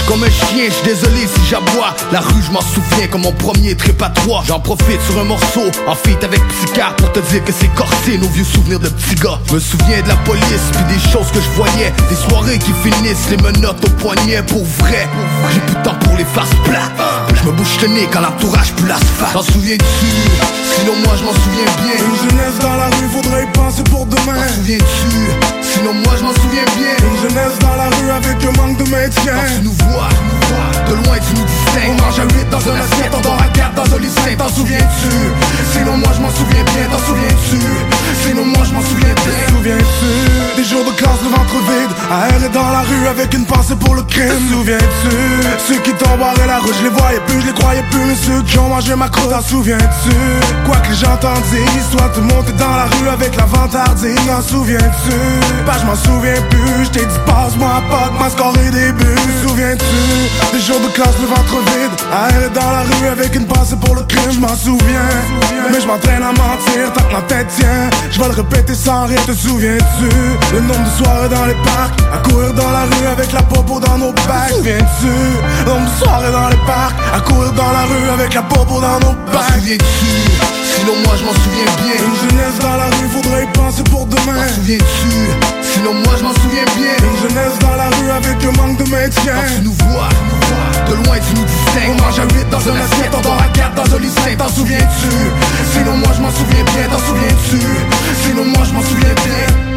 comme 0.07 0.23
un 0.23 0.31
chien, 0.31 0.69
j'suis 0.69 0.85
désolé 0.85 1.27
si 1.27 1.51
j'aboie. 1.51 1.95
La 2.13 2.21
rue 2.21 2.43
je 2.43 2.51
m'en 2.51 2.61
souviens 2.61 3.07
comme 3.11 3.23
mon 3.23 3.33
premier 3.33 3.75
trépatoire 3.77 4.45
J'en 4.47 4.61
profite 4.61 5.01
sur 5.03 5.19
un 5.21 5.25
morceau 5.25 5.63
en 5.87 5.95
feat 5.95 6.23
avec 6.23 6.41
Psychiatre 6.49 6.97
Pour 6.97 7.13
te 7.13 7.21
dire 7.31 7.45
que 7.45 7.53
c'est 7.53 7.73
corsé 7.75 8.19
nos 8.19 8.29
vieux 8.29 8.45
souvenirs 8.45 8.81
de 8.81 8.89
petits 8.89 9.17
gars. 9.17 9.39
Je 9.49 9.55
me 9.55 9.61
souviens 9.61 10.03
de 10.03 10.09
la 10.09 10.17
police 10.17 10.71
puis 10.73 10.95
des 10.95 11.01
choses 11.11 11.31
que 11.33 11.41
je 11.41 11.49
voyais. 11.57 11.93
Des 12.09 12.17
soirées 12.17 12.59
qui 12.59 12.73
finissent 12.83 13.31
les 13.31 13.37
menottes 13.39 13.85
au 13.85 13.91
poignet 14.03 14.43
pour 14.43 14.65
vrai. 14.65 15.09
J'ai 15.53 15.61
plus 15.61 15.77
de 15.77 15.83
temps 15.83 15.99
pour 16.01 16.17
les 16.17 16.25
faces 16.25 16.55
plates. 16.65 16.93
Je 17.35 17.49
me 17.49 17.53
bouche 17.53 17.81
le 17.83 17.89
nez 17.89 18.09
quand 18.13 18.21
l'entourage 18.21 18.73
plus 18.75 18.87
l'asphalte. 18.87 19.33
T'en 19.33 19.43
souviens-tu? 19.43 20.07
Sinon 20.79 20.95
moi 21.05 21.15
je 21.19 21.25
m'en 21.25 21.33
souviens 21.33 21.71
bien. 21.83 21.97
Une 21.99 22.31
jeunesse 22.31 22.59
dans 22.61 22.77
la 22.77 22.87
rue, 22.87 23.09
faudrait 23.13 23.45
y 23.45 23.53
penser 23.53 23.83
pour 23.85 24.07
demain. 24.07 24.35
T'en 24.35 24.55
souviens-tu? 24.55 25.56
Sinon 25.77 25.95
moi 25.95 26.15
je 26.19 26.25
m'en 26.25 26.35
souviens 26.35 26.65
bien. 26.77 26.95
Une 27.07 27.19
jeunesse 27.23 27.59
dans 27.61 27.77
la 27.77 27.89
rue 27.97 28.11
avec 28.11 28.37
un 28.45 28.53
manque 28.61 28.79
de 28.79 28.91
maintien. 28.91 29.35
Quand 29.37 29.55
tu 29.57 29.63
nous 29.65 29.77
vois, 29.89 30.09
de 30.89 30.95
loin 30.95 31.17
tu 31.21 31.33
nous 31.37 31.45
distingues. 31.45 31.93
On 31.93 32.03
mange 32.03 32.19
à 32.19 32.25
8 32.25 32.51
dans 32.51 32.65
un 32.71 32.77
assiette, 32.81 33.13
on 33.17 33.21
dort 33.21 33.39
à 33.41 33.49
4 33.49 33.75
dans 33.75 33.95
un 33.95 33.99
lycée. 33.99 34.37
T'en 34.39 34.49
souviens-tu? 34.49 35.13
Sinon 35.73 35.97
moi 35.99 36.11
je 36.17 36.21
m'en 36.23 36.31
souviens 36.31 36.65
bien, 36.65 36.85
t'en 36.91 36.99
souviens-tu? 36.99 37.61
Sinon 38.25 38.45
moi 38.47 38.65
je 38.65 38.73
m'en 38.75 38.83
souviens 38.83 39.15
bien. 39.15 39.41
Souviens-tu 39.49 40.57
Des 40.57 40.65
jours 40.65 40.85
de 40.85 40.93
classe, 40.97 41.21
le 41.23 41.31
ventre 41.31 41.59
vide? 41.69 41.93
À 42.11 42.29
errer 42.35 42.49
dans 42.49 42.71
la 42.71 42.81
rue 42.81 43.07
avec 43.09 43.35
une 43.35 43.45
pensée 43.45 43.77
pour 43.77 43.95
le 43.95 44.03
crime. 44.03 44.49
Souviens-tu? 44.51 45.17
Ceux 45.69 45.81
qui 45.81 45.93
barré 45.93 46.47
la 46.47 46.59
rue, 46.59 46.73
je 46.79 46.85
les 46.85 46.91
voyais 46.91 47.21
plus, 47.27 47.41
je 47.41 47.47
les 47.47 47.53
croyais 47.53 47.85
plus. 47.91 48.05
Mais 48.07 48.15
ceux 48.15 48.43
qui 48.43 48.59
ont 48.59 48.69
mangé 48.69 48.95
ma 48.95 49.09
croûte, 49.09 49.31
t'en 49.31 49.43
souviens-tu? 49.43 50.17
Quoi 50.67 50.77
que 50.77 50.89
les 50.91 50.97
gens 50.97 51.17
t'en 51.21 51.35
disent, 51.51 51.91
toi 51.93 52.11
tu 52.15 52.21
montais 52.21 52.53
dans 52.53 52.77
la 52.77 52.85
rue 52.85 53.09
avec 53.09 53.37
la 53.37 53.45
vantardise 53.45 54.17
T'en 54.27 54.43
souviens-tu? 54.43 55.17
Bah 55.67 55.73
je 55.81 55.87
m'en 55.87 55.97
souviens 55.97 56.41
plus, 56.51 56.85
je 56.85 56.91
t'ai 56.91 57.05
dit 57.05 57.19
passe-moi 57.27 57.83
pas 57.91 58.11
ma 58.21 58.31
scoré 58.31 58.71
des 58.71 58.93
buts 58.93 59.05
Souviens-tu 59.43 60.57
Des 60.57 60.61
jours 60.63 60.79
de 60.81 60.87
classe, 60.95 61.17
le 61.21 61.27
ventre 61.27 61.59
vide? 61.73 61.91
À 62.13 62.31
errer 62.31 62.51
dans 62.51 62.71
la 62.71 62.83
rue 62.83 63.09
avec 63.11 63.35
une 63.35 63.47
pensée 63.47 63.75
pour 63.85 63.97
le 63.97 64.03
crime 64.03 64.31
Je 64.31 64.39
m'en 64.39 64.55
souviens. 64.55 65.11
Mais 65.73 65.81
je 65.81 65.87
m'entraîne 65.87 66.23
à 66.23 66.31
mentir 66.31 66.93
tant 66.95 67.03
que 67.03 67.13
ma 67.13 67.23
tête 67.23 67.49
tient. 67.59 67.91
Je 68.13 68.21
vais 68.21 68.29
le 68.29 68.35
répéter 68.35 68.75
sans 68.75 69.07
rire, 69.07 69.25
te 69.27 69.33
souviens-tu? 69.33 70.09
Le 70.55 70.61
nombre 70.61 70.85
de 70.85 71.03
soirées 71.05 71.29
dans 71.29 71.47
les 71.47 71.55
parcs 71.67 71.99
À 72.15 72.19
courir 72.29 72.53
dans 72.55 72.71
la 72.71 72.83
rue 72.85 73.07
avec 73.13 73.33
la 73.33 73.43
popo 73.43 73.81
dans 73.81 73.99
nos 73.99 74.13
bacs. 74.13 74.51
Souviens-tu? 74.55 75.13
Le 75.67 75.71
nombre 75.73 75.91
de 75.91 75.99
soirées 76.05 76.33
dans 76.33 76.49
les 76.49 76.63
parcs 76.67 76.95
À 77.13 77.21
courir 77.21 77.51
dans 77.53 77.73
la 77.73 77.83
rue 77.91 78.09
avec 78.15 78.35
la 78.35 78.43
popo 78.43 78.81
dans 78.81 79.01
nos 79.01 79.15
T'en 79.33 79.33
bacs. 79.33 79.53
souviens-tu? 79.57 80.15
Sinon 80.79 80.93
moi 81.05 81.15
je 81.19 81.25
m'en 81.25 81.33
souviens 81.33 81.73
bien. 81.83 81.99
Une 82.07 82.31
jeunesse 82.31 82.59
dans 82.61 82.77
la 82.77 82.87
rue, 82.87 83.09
faudrait 83.13 83.45
y 83.45 83.47
penser 83.59 83.83
pour 83.91 84.07
demain. 84.07 84.47
T'en 84.47 84.55
souviens-tu? 84.55 85.56
Sinon 85.77 85.95
moi 85.95 86.15
je 86.19 86.23
m'en 86.25 86.35
souviens 86.35 86.65
bien. 86.77 86.97
Une 87.05 87.29
jeunesse 87.29 87.59
dans 87.61 87.77
la 87.77 87.89
rue 87.91 88.11
avec 88.11 88.43
un 88.45 88.53
manque 88.53 88.79
de 88.79 88.91
maintien. 88.91 89.35
Quand 89.35 89.55
tu 89.57 89.63
nous 89.63 89.73
vois, 89.73 90.09
de 90.89 90.95
loin 90.95 91.17
tu 91.19 91.35
nous 91.37 91.45
distingues 91.45 91.93
On 91.93 92.03
mange 92.03 92.19
à 92.19 92.25
8 92.25 92.51
dans 92.51 92.69
un 92.69 92.77
assiette, 92.77 93.15
on 93.17 93.21
dort 93.21 93.41
à 93.41 93.49
4 93.49 93.75
dans 93.75 93.95
un 93.95 93.99
lycée. 94.01 94.37
T'en 94.39 94.49
souviens-tu? 94.49 95.13
Sinon 95.73 95.97
moi 95.99 96.13
je 96.17 96.23
m'en 96.23 96.31
souviens 96.31 96.65
bien, 96.65 96.89
t'en 96.91 96.99
souviens-tu? 96.99 97.61
Sinon 98.25 98.45
moi 98.47 98.65
je 98.65 98.73
m'en 98.73 98.83
souviens 98.83 99.15
bien 99.25 99.76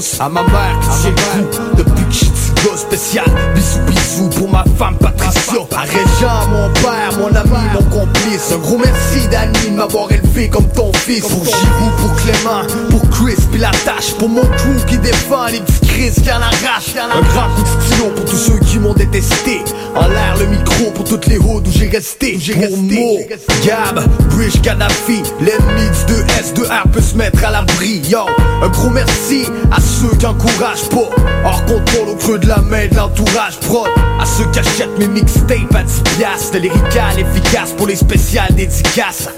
flic 0.00 0.20
à 0.20 0.28
ma 0.28 0.42
mère 0.42 0.78
qui 0.80 1.10
coup 1.10 1.76
depuis 1.76 2.04
que 2.04 2.12
j'suis 2.12 2.26
petit 2.26 2.66
gars 2.66 2.76
spécial 2.76 3.24
Bisous 3.54 3.80
bisous 3.86 4.28
pour 4.38 4.50
ma 4.50 4.64
femme 4.78 4.96
Patricia. 4.98 5.52
Régent, 5.52 6.48
mon 6.50 6.70
père, 6.80 7.18
mon 7.18 7.34
ami, 7.34 7.68
mon 7.74 7.82
complice. 7.90 8.52
Un 8.52 8.58
gros 8.58 8.78
merci 8.78 9.28
Danny 9.28 9.70
de 9.70 9.76
m'avoir 9.76 10.10
élevé 10.10 10.48
comme 10.48 10.68
ton 10.68 10.92
fils. 10.92 11.20
Pour 11.20 11.44
Giroud, 11.44 11.92
pour 11.98 12.14
Clément, 12.16 12.62
pour 12.90 13.10
Chris 13.10 13.36
puis 13.50 13.60
la 13.60 13.70
tâche. 13.84 14.14
Pour 14.18 14.28
mon 14.28 14.42
crew 14.42 14.84
qui 14.88 14.98
défend 14.98 15.46
les 15.46 15.60
petits 15.60 15.86
Chris 15.86 16.22
qui 16.22 16.30
en 16.30 16.36
arrachent. 16.36 16.96
Un 16.96 17.20
grand 17.20 17.54
coup 17.54 17.62
de 17.62 17.82
stylo 17.84 18.10
pour 18.10 18.24
tous 18.24 18.36
ceux 18.36 18.58
qui 18.60 18.78
m'ont 18.78 18.94
détesté 18.94 19.62
En 19.96 20.08
l'air 20.08 20.36
le 20.38 20.46
micro 20.46 20.90
pour 20.92 21.04
toutes 21.04 21.26
les 21.26 21.38
hoods 21.38 21.62
où 21.66 21.70
j'ai 21.70 21.88
resté. 21.88 22.38
Pour 22.52 22.78
Mo, 22.78 23.18
Gab, 23.64 24.04
Bridge, 24.30 24.60
Gaddafi 24.62 25.22
L'ennemi 25.40 25.88
du 26.06 26.12
2S, 26.12 26.54
2R 26.54 26.90
peut 26.90 27.00
se 27.00 27.16
mettre 27.16 27.44
à 27.44 27.50
l'abri. 27.50 28.02
Yo, 28.08 28.26
un 28.62 28.68
gros 28.68 28.90
merci 28.90 29.44
à 29.70 29.80
ceux 29.80 30.16
qui 30.16 30.26
encouragent 30.26 30.88
pas. 30.90 31.10
Hors 31.44 31.64
contrôle 31.66 32.08
au 32.10 32.16
creux 32.16 32.38
de 32.38 32.48
la 32.48 32.58
main 32.58 32.88
de 32.88 32.96
l'entourage. 32.96 33.58
Prod 33.60 33.88
À 34.20 34.26
ceux 34.26 34.46
qui 34.50 34.58
achètent 34.58 34.98
mes 34.98 35.08
mixtapes 35.08 35.74
à 35.74 35.82
10 35.82 36.02
piastres. 36.16 36.58
Lyrical 36.58 37.18
efficace 37.18 37.72
pour 37.76 37.86
les 37.86 37.96
spéciales 37.96 38.54
dédicaces. 38.54 39.28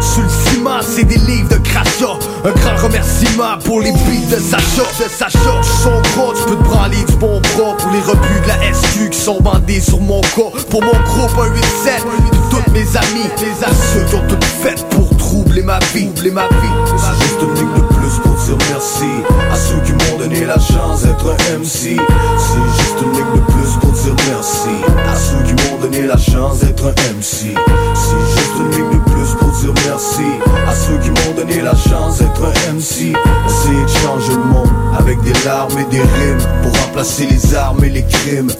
Sur 0.00 0.22
le 0.22 0.28
ciment, 0.28 0.80
c'est 0.82 1.04
des 1.04 1.16
livres 1.16 1.48
de 1.48 1.56
crachat 1.56 2.18
Un 2.44 2.52
grand 2.52 2.76
remerciement 2.82 3.58
pour 3.64 3.80
les 3.80 3.92
beats 3.92 4.36
de 4.36 4.40
Sacha. 4.40 4.82
De 4.98 5.08
Sacha, 5.10 5.62
tu 6.34 6.44
peux 6.44 6.56
te 6.56 6.62
branler 6.62 7.04
du 7.04 7.16
bon 7.16 7.40
bras 7.40 7.76
Pour 7.76 7.90
les 7.92 8.00
rebuts 8.00 8.40
de 8.42 8.48
la 8.48 8.74
SQ 8.74 9.10
qui 9.10 9.18
sont 9.18 9.40
bandés 9.40 9.80
sur 9.80 10.00
mon 10.00 10.20
corps. 10.34 10.52
Pour 10.70 10.82
mon 10.82 10.92
groupe 10.92 11.30
187, 11.30 12.02
pour 12.30 12.48
toutes 12.50 12.72
mes 12.72 12.96
amis 12.96 13.28
Les 13.40 13.66
ceux 13.92 14.04
qui 14.06 14.14
ont 14.14 14.26
tout 14.28 14.46
fait 14.62 14.86
pour 14.90 15.16
troubler 15.16 15.62
ma 15.62 15.78
vie. 15.94 16.08
C'est 16.16 17.24
juste 17.24 17.42
une 17.42 17.54
ligne 17.54 17.74
de 17.74 17.94
plus 17.94 18.18
pour 18.22 18.34
dire 18.34 18.58
merci 18.70 19.04
À 19.50 19.56
ceux 19.56 19.80
qui 19.80 19.92
m'ont 19.92 20.18
donné 20.18 20.44
la 20.44 20.58
chance 20.58 21.02
d'être 21.02 21.26
MC 21.58 21.66
C'est 21.68 22.82
juste 22.82 23.02
une 23.02 23.12
ligne 23.12 23.32
de 23.34 23.52
plus 23.52 23.72
pour 23.80 23.85
merci 24.28 24.68
à 25.08 25.16
ceux 25.16 25.42
qui 25.44 25.52
m'ont 25.52 25.78
donné 25.80 26.02
la 26.02 26.16
chance 26.16 26.60
d'être 26.60 26.84
un 26.84 26.90
MC. 26.90 27.54
C'est 27.94 28.40
juste 28.40 28.56
une 28.60 28.70
ligne 28.70 29.00
plus 29.06 29.34
pour 29.38 29.48
dire 29.48 29.72
merci 29.86 30.22
à 30.66 30.74
ceux 30.74 30.98
qui 30.98 31.10
m'ont 31.10 31.34
donné 31.34 31.60
la 31.60 31.74
chance 31.74 32.18
d'être 32.18 32.42
un 32.42 32.72
MC. 32.72 33.12
Essayez 33.46 33.82
de 33.82 33.98
changer 34.02 34.32
le 34.32 34.44
monde 34.44 34.70
avec 34.98 35.20
des 35.22 35.32
larmes 35.44 35.78
et 35.78 35.84
des 35.84 36.02
rimes 36.02 36.38
pour 36.62 36.80
remplacer 36.82 37.26
les 37.26 37.54
armes 37.54 37.82
et 37.84 37.90
les 37.90 38.04
crimes. 38.04 38.50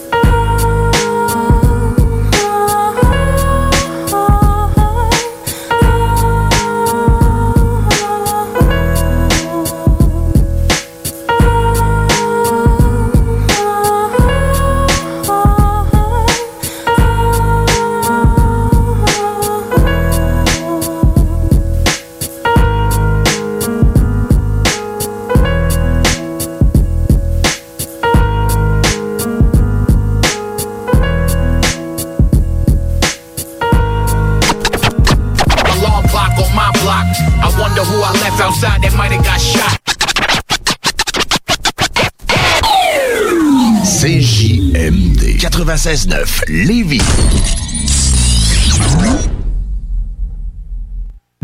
96.9 45.77 46.43
Lévis. 46.48 47.56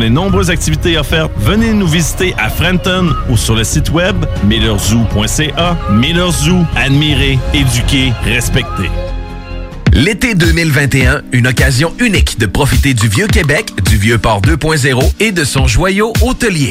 les 0.00 0.10
nombreuses 0.10 0.50
activités 0.50 0.98
offertes, 0.98 1.30
venez 1.36 1.72
nous 1.72 1.86
visiter 1.86 2.34
à 2.38 2.48
Frenton 2.48 3.10
ou 3.28 3.36
sur 3.36 3.54
le 3.54 3.64
site 3.64 3.90
web 3.90 4.16
millerzoo.ca. 4.44 5.78
Miller 5.92 6.30
Zoo, 6.30 6.58
admirer, 6.76 7.38
éduquer, 7.54 8.12
respecter. 8.24 8.90
L'été 9.92 10.34
2021, 10.34 11.22
une 11.32 11.48
occasion 11.48 11.92
unique 11.98 12.38
de 12.38 12.46
profiter 12.46 12.94
du 12.94 13.08
Vieux 13.08 13.26
Québec, 13.26 13.72
du 13.90 13.96
Vieux 13.96 14.18
Port 14.18 14.40
2.0 14.40 15.12
et 15.18 15.32
de 15.32 15.44
son 15.44 15.66
joyau 15.66 16.12
hôtelier. 16.22 16.70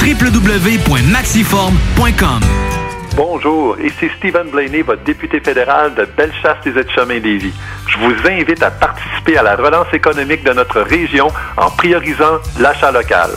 www.maxiform.com 0.00 2.40
Bonjour, 3.16 3.80
ici 3.80 4.10
Stephen 4.18 4.50
Blaney, 4.50 4.82
votre 4.82 5.02
député 5.04 5.40
fédéral 5.40 5.94
de 5.94 6.04
Bellechasse 6.04 6.58
des 6.64 6.78
Aides-Chemins 6.78 7.18
Lévis. 7.18 7.54
Je 7.88 7.96
vous 7.98 8.12
invite 8.28 8.62
à 8.62 8.70
participer 8.70 9.38
à 9.38 9.42
la 9.42 9.56
relance 9.56 9.92
économique 9.94 10.44
de 10.44 10.52
notre 10.52 10.82
région 10.82 11.28
en 11.56 11.70
priorisant 11.70 12.40
l'achat 12.60 12.92
local. 12.92 13.30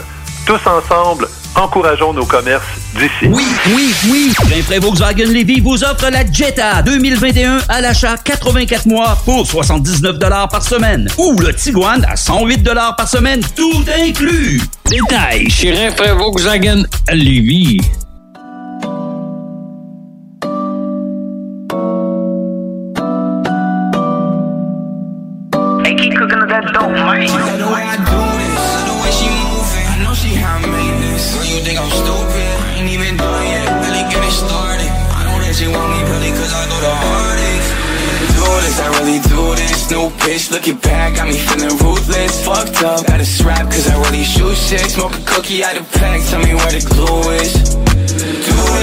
Tous 0.50 0.68
ensemble, 0.68 1.28
encourageons 1.54 2.12
nos 2.12 2.26
commerces 2.26 2.64
d'ici. 2.96 3.28
Oui, 3.28 3.44
oui, 3.68 3.94
oui! 4.10 4.34
Rainfray 4.52 4.80
Volkswagen 4.80 5.26
Lévy 5.26 5.60
vous 5.60 5.84
offre 5.84 6.10
la 6.10 6.28
Jetta 6.28 6.82
2021 6.82 7.58
à 7.68 7.80
l'achat 7.80 8.16
84 8.16 8.86
mois 8.86 9.16
pour 9.24 9.46
79 9.46 10.18
par 10.50 10.64
semaine. 10.64 11.08
Ou 11.18 11.38
le 11.38 11.54
Tiguan 11.54 12.04
à 12.04 12.16
108 12.16 12.68
par 12.96 13.06
semaine, 13.06 13.42
tout 13.54 13.84
inclus. 14.04 14.60
Détail 14.86 15.48
chez 15.48 15.70
Rainfray 15.70 16.16
Volkswagen 16.16 16.82
Lévis. 17.12 17.78
They 25.84 25.94
keep 25.94 26.16
cooking 26.16 26.40
up 26.40 26.48
that 26.48 26.72
dope, 26.72 26.90
man. 26.90 28.29
Think 31.70 31.78
I'm 31.86 31.90
stupid? 32.02 32.50
I 32.66 32.82
ain't 32.82 32.90
even 32.90 33.16
done 33.16 33.46
yet, 33.46 33.66
barely 33.78 34.02
getting 34.10 34.34
started. 34.34 34.90
I 35.14 35.22
know 35.22 35.38
that 35.38 35.54
she 35.54 35.70
want 35.70 35.86
me 35.94 36.02
really 36.10 36.34
cause 36.34 36.50
I 36.50 36.62
go 36.66 36.76
the 36.82 36.94
hardest. 36.98 37.68
Do 38.34 38.46
this, 38.66 38.76
I 38.82 38.88
really 38.98 39.20
do 39.30 39.42
this. 39.54 39.78
New 39.90 40.10
bitch, 40.18 40.50
looking 40.50 40.78
back, 40.82 41.14
got 41.14 41.28
me 41.30 41.38
feeling 41.38 41.70
ruthless. 41.78 42.42
Fucked 42.42 42.82
up, 42.82 43.06
got 43.06 43.20
a 43.20 43.24
strap 43.24 43.70
cause 43.70 43.86
I 43.86 43.94
really 44.02 44.24
shoot 44.26 44.56
shit. 44.58 44.82
Smoke 44.90 45.14
a 45.14 45.22
cookie 45.22 45.62
out 45.62 45.78
the 45.78 45.86
pack, 45.94 46.18
tell 46.26 46.42
me 46.42 46.54
where 46.58 46.72
the 46.74 46.82
glue 46.90 47.38
is. 47.38 47.54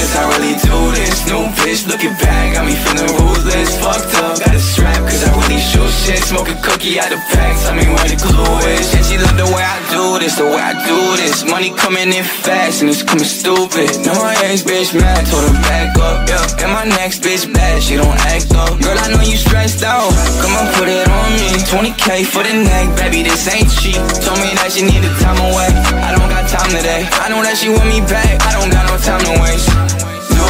This, 0.07 0.15
I 0.15 0.23
really 0.39 0.55
do 0.63 0.79
this. 0.95 1.27
New 1.27 1.43
bitch, 1.59 1.83
looking 1.83 2.15
back, 2.23 2.55
got 2.55 2.63
me 2.63 2.75
feeling 2.79 3.11
ruthless. 3.19 3.75
Fucked 3.83 4.15
up, 4.23 4.39
got 4.39 4.55
a 4.55 4.59
strap 4.59 5.03
cause 5.03 5.23
I 5.27 5.35
really 5.35 5.59
shoot 5.59 5.91
shit. 5.91 6.23
Smoke 6.23 6.47
a 6.47 6.55
cookie 6.63 6.95
out 6.95 7.11
the 7.11 7.19
pack, 7.35 7.59
tell 7.59 7.75
me 7.75 7.83
where 7.91 8.07
the 8.07 8.15
glue 8.15 8.55
is. 8.71 8.87
And 8.95 9.03
she 9.03 9.19
love 9.19 9.35
the 9.35 9.47
way 9.51 9.59
I 9.59 9.77
do 9.91 10.15
this, 10.23 10.39
the 10.39 10.47
way 10.47 10.63
I 10.63 10.79
do 10.87 10.95
this. 11.19 11.43
Money 11.43 11.75
coming 11.75 12.07
in 12.15 12.23
fast 12.23 12.79
and 12.81 12.89
it's 12.89 13.03
coming 13.03 13.27
stupid. 13.27 13.91
Now 14.07 14.15
my 14.23 14.31
ex 14.47 14.63
bitch 14.63 14.95
mad, 14.95 15.27
told 15.27 15.43
her 15.43 15.55
back 15.67 15.91
up, 15.99 16.23
yeah. 16.31 16.63
And 16.63 16.71
my 16.71 16.87
next 16.87 17.19
bitch 17.19 17.43
bad, 17.51 17.83
she 17.83 17.99
don't 17.99 18.15
act 18.31 18.47
up. 18.55 18.79
Girl, 18.79 18.95
I 18.95 19.11
know 19.11 19.23
you 19.27 19.35
stressed 19.35 19.83
out, 19.83 20.07
come 20.39 20.55
on 20.55 20.71
put 20.79 20.87
it 20.87 21.03
on 21.03 21.29
me. 21.35 21.51
20k 21.67 22.23
for 22.23 22.47
the 22.47 22.55
neck, 22.55 22.95
baby, 22.95 23.27
this 23.27 23.43
ain't 23.51 23.67
cheap. 23.75 23.99
Told 24.23 24.39
me 24.39 24.55
that 24.55 24.71
she 24.71 24.87
needed 24.87 25.11
time 25.19 25.39
away. 25.51 25.67
I 25.99 26.15
don't 26.15 26.31
got 26.31 26.47
time 26.47 26.71
today. 26.71 27.03
I 27.19 27.27
know 27.27 27.43
that 27.43 27.59
she 27.59 27.67
want 27.67 27.91
me 27.91 27.99
back, 28.07 28.39
I 28.47 28.55
don't 28.55 28.71
got 28.71 28.87
no 28.87 28.95
time 29.03 29.19
to 29.27 29.35
waste. 29.43 29.66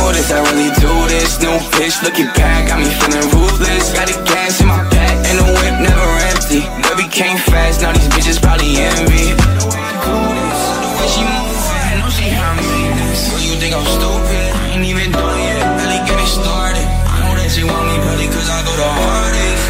Do 0.08 0.14
this, 0.14 0.32
I 0.32 0.40
really 0.40 0.72
do 0.80 0.94
this. 1.12 1.36
New 1.44 1.52
bitch, 1.76 2.00
looking 2.00 2.32
back, 2.32 2.72
got 2.72 2.80
me 2.80 2.88
feeling 2.96 3.28
ruthless. 3.28 3.92
Got 3.92 4.08
the 4.08 4.16
gas 4.24 4.64
in 4.64 4.68
my 4.72 4.80
back, 4.88 5.12
and 5.12 5.36
the 5.36 5.44
whip 5.52 5.76
never 5.84 6.12
empty. 6.32 6.64
Baby 6.80 7.12
came 7.12 7.36
fast, 7.36 7.84
now 7.84 7.92
these 7.92 8.08
bitches 8.16 8.40
probably 8.40 8.80
envy. 8.80 9.36
The 9.36 9.68
way 9.68 11.08
she 11.12 11.28
move, 11.28 11.60
I 11.92 12.00
know 12.00 12.08
she 12.08 12.32
how 12.32 12.56
me 12.56 12.88
this. 13.04 13.28
Girl, 13.28 13.44
you 13.52 13.60
think 13.60 13.76
I'm 13.76 13.84
stupid? 13.84 14.48
I 14.56 14.80
ain't 14.80 14.88
even 14.88 15.12
done 15.12 15.44
yet, 15.44 15.76
barely 15.76 16.00
getting 16.08 16.32
started. 16.32 16.88
I 16.88 17.28
know 17.28 17.36
that 17.36 17.52
she 17.52 17.68
want 17.68 17.84
me, 17.92 18.00
probably 18.00 18.32
cause 18.32 18.48
I 18.48 18.64
go 18.64 18.72
the 18.80 18.88
hardest. 18.88 19.66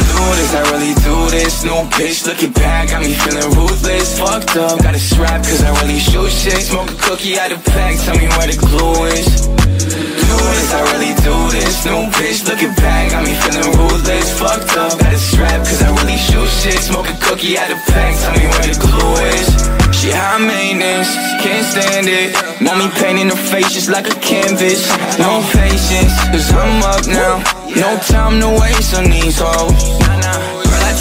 Do 0.00 0.24
this, 0.32 0.52
I 0.56 0.62
really 0.72 0.96
do 0.96 1.03
New 1.34 1.82
bitch, 1.98 2.22
looking 2.30 2.52
back, 2.52 2.90
got 2.90 3.02
me 3.02 3.10
feeling 3.10 3.50
ruthless. 3.58 4.20
Fucked 4.20 4.54
up, 4.54 4.78
got 4.78 4.94
a 4.94 5.00
strap, 5.00 5.42
cause 5.42 5.64
I 5.66 5.74
really 5.82 5.98
shoot 5.98 6.30
shit. 6.30 6.62
Smoke 6.62 6.86
a 6.86 6.94
cookie 6.94 7.40
out 7.40 7.50
the 7.50 7.58
pack, 7.58 7.98
tell 8.06 8.14
me 8.14 8.30
where 8.38 8.46
the 8.46 8.54
glue 8.54 9.10
is. 9.10 9.50
Do 9.50 10.36
this, 10.38 10.70
I 10.70 10.80
really 10.94 11.10
do 11.26 11.34
this. 11.50 11.82
New 11.90 12.06
bitch, 12.14 12.46
looking 12.46 12.70
back, 12.78 13.10
got 13.10 13.26
me 13.26 13.34
feeling 13.34 13.66
ruthless. 13.74 14.30
Fucked 14.38 14.78
up, 14.78 14.94
got 14.94 15.10
a 15.10 15.18
strap, 15.18 15.58
cause 15.66 15.82
I 15.82 15.90
really 15.98 16.14
shoot 16.22 16.46
shit. 16.62 16.78
Smoke 16.78 17.10
a 17.10 17.16
cookie 17.18 17.58
out 17.58 17.66
the 17.66 17.82
pack, 17.90 18.14
tell 18.14 18.38
me 18.38 18.46
where 18.54 18.70
the 18.70 18.78
glue 18.78 19.18
is. 19.34 19.50
She 19.90 20.14
high 20.14 20.38
maintenance, 20.38 21.10
can't 21.42 21.66
stand 21.66 22.06
it. 22.06 22.30
Mommy 22.62 22.86
painting 22.94 23.34
her 23.34 23.42
face 23.50 23.74
just 23.74 23.90
like 23.90 24.06
a 24.06 24.14
canvas. 24.22 24.86
No 25.18 25.42
patience, 25.50 26.14
cause 26.30 26.46
I'm 26.54 26.78
up 26.86 27.02
now. 27.10 27.42
No 27.74 27.98
time 28.06 28.38
to 28.38 28.54
waste 28.54 28.94
on 28.94 29.10
these 29.10 29.42
hoes. 29.42 30.13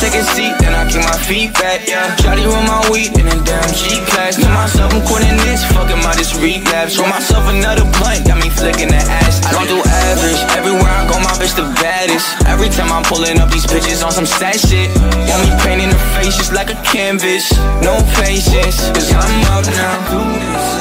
Take 0.01 0.19
a 0.19 0.25
seat, 0.35 0.51
then 0.59 0.75
I 0.75 0.83
kick 0.91 0.99
my 0.99 1.15
feet 1.15 1.53
back, 1.55 1.87
yeah. 1.87 2.11
Shawty 2.19 2.43
with 2.43 2.65
my 2.67 2.83
weed 2.91 3.15
in 3.15 3.23
a 3.23 3.37
damn 3.47 3.71
G 3.71 4.03
class. 4.11 4.35
Know 4.35 4.51
myself, 4.51 4.91
I'm 4.91 4.99
quitting 5.07 5.39
this, 5.47 5.63
fucking 5.71 6.01
my 6.03 6.11
this 6.19 6.35
relapse. 6.35 6.99
Roll 6.99 7.07
myself 7.07 7.47
another 7.47 7.87
blunt, 7.95 8.27
got 8.27 8.35
me 8.43 8.51
flicking 8.51 8.91
the 8.91 8.99
ass. 8.99 9.39
I 9.47 9.55
don't 9.55 9.69
do 9.71 9.79
average, 9.79 10.41
everywhere 10.59 10.91
I 10.91 11.07
go, 11.07 11.15
my 11.23 11.31
bitch 11.39 11.55
the 11.55 11.63
baddest. 11.79 12.27
Every 12.51 12.67
time 12.67 12.91
I'm 12.91 13.07
pulling 13.07 13.39
up 13.39 13.47
these 13.47 13.63
bitches 13.63 14.03
on 14.03 14.11
some 14.11 14.27
sad 14.27 14.59
shit. 14.59 14.91
Want 15.31 15.39
me 15.47 15.55
painting 15.63 15.87
her 15.95 16.03
face 16.19 16.35
just 16.35 16.51
like 16.51 16.67
a 16.67 16.77
canvas. 16.83 17.47
No 17.79 17.95
patience, 18.19 18.83
cause 18.91 19.07
I'm 19.07 19.31
up 19.55 19.63
now. 19.71 20.03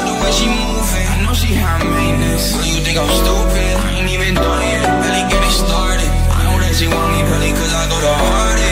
The 0.02 0.14
way 0.18 0.32
she 0.34 0.50
moving, 0.50 1.06
I 1.06 1.22
know 1.22 1.34
she 1.36 1.54
high 1.54 1.78
maintenance. 1.78 2.58
Girl, 2.58 2.66
you 2.66 2.82
think 2.82 2.98
I'm 2.98 3.06
stupid? 3.06 3.70
I 3.86 4.02
ain't 4.02 4.10
even 4.10 4.34
done 4.34 4.66
yet, 4.66 4.82
barely 4.82 5.22
getting 5.30 5.54
started. 5.62 6.10
I 6.10 6.42
know 6.42 6.58
that 6.58 6.74
she 6.74 6.90
want 6.90 7.06
me, 7.14 7.22
probably 7.22 7.54
cause 7.54 7.70
I 7.70 7.86
go 7.86 7.96
the 8.02 8.14
hardest. 8.18 8.71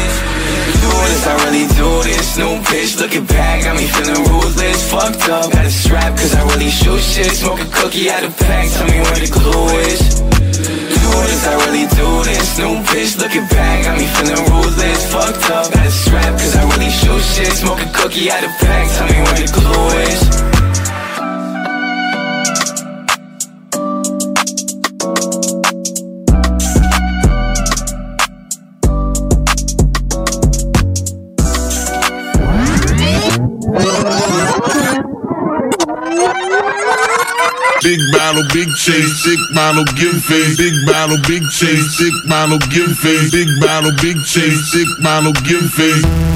This, 1.09 1.27
I 1.27 1.35
really 1.45 1.67
do 1.75 1.89
this. 2.05 2.37
New 2.37 2.61
bitch, 2.69 3.01
looking 3.01 3.27
back, 3.27 3.65
got 3.65 3.77
me 3.77 3.87
feeling 3.87 4.25
ruthless. 4.31 4.91
Fucked 4.91 5.29
up, 5.29 5.53
got 5.53 5.65
a 5.65 5.71
strap, 5.71 6.17
cause 6.17 6.35
I 6.35 6.43
really 6.53 6.71
shoot 6.71 7.01
shit. 7.01 7.33
Smoke 7.33 7.61
a 7.61 7.67
cookie 7.67 8.11
out 8.11 8.23
the 8.23 8.31
pack, 8.45 8.71
tell 8.71 8.87
me 8.87 9.01
where 9.01 9.21
the 9.21 9.31
glue 9.31 9.69
is. 9.89 10.21
Do 10.21 11.11
this, 11.27 11.47
I 11.47 11.55
really 11.67 11.87
do 11.97 12.09
this. 12.25 12.59
New 12.59 12.77
bitch, 12.89 13.19
looking 13.19 13.47
back, 13.49 13.85
got 13.85 13.99
me 13.99 14.07
feeling 14.07 14.45
ruthless. 14.53 15.13
Fucked 15.13 15.51
up, 15.51 15.73
got 15.73 15.87
a 15.87 15.91
strap, 15.91 16.33
cause 16.39 16.57
I 16.57 16.63
really 16.69 16.91
shoot 16.91 17.23
shit. 17.23 17.53
Smoke 17.53 17.81
a 17.81 17.89
cookie 17.93 18.31
out 18.31 18.41
the 18.43 18.53
pack, 18.61 18.87
tell 18.95 19.07
me 19.09 19.19
where 19.25 19.39
the 19.41 19.49
glue 19.51 19.89
is. 20.07 20.60
Big 37.91 38.13
bottle, 38.13 38.45
big 38.55 38.69
chase, 38.77 39.25
sick 39.25 39.41
bottle, 39.53 39.83
give 39.97 40.23
face. 40.23 40.57
Big 40.57 40.73
bottle, 40.87 41.19
big 41.27 41.43
chase, 41.51 41.99
sick 41.99 42.13
bottle, 42.29 42.59
give 42.71 42.97
face. 42.99 43.33
Big 43.33 43.49
bottle, 43.61 43.91
big 44.01 44.17
chase, 44.27 44.71
sick 44.71 44.87
bottle, 45.03 45.33
give 45.43 45.69
face. 45.73 46.30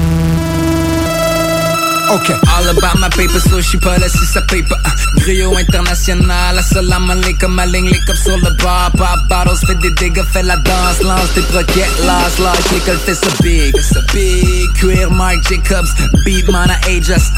Ok. 2.11 2.29
All 2.29 2.69
about 2.69 2.99
my 2.99 3.09
paper, 3.09 3.39
so 3.39 3.59
j'suis 3.59 3.77
pas 3.77 3.97
là 3.97 4.07
si 4.09 4.25
ça 4.25 4.41
paye 4.41 4.63
pas. 4.63 4.77
Griot 5.17 5.57
international, 5.57 6.57
assalamu 6.57 7.11
alaikum, 7.11 7.53
ma 7.53 7.65
ligne, 7.65 7.89
les 7.89 7.99
cups 7.99 8.23
sur 8.23 8.37
le 8.37 8.51
bar. 8.63 8.91
Pop 8.91 9.19
bottles, 9.29 9.65
fait 9.65 9.75
des 9.75 9.91
dégâts, 9.91 10.23
fait 10.31 10.43
la 10.43 10.57
danse, 10.57 11.01
lance 11.01 11.33
des 11.35 11.41
broquettes, 11.41 11.99
lâche, 12.05 12.37
lâche, 12.39 12.71
l'école 12.71 12.99
fait 13.05 13.15
ça 13.15 13.27
big, 13.41 13.75
ça 13.81 14.01
big. 14.13 14.71
Queer 14.79 15.09
Mark 15.11 15.37
Jacobs, 15.49 15.89
beat 16.25 16.47
man, 16.51 16.69
I 16.69 16.97
age 16.97 17.09
us. 17.09 17.31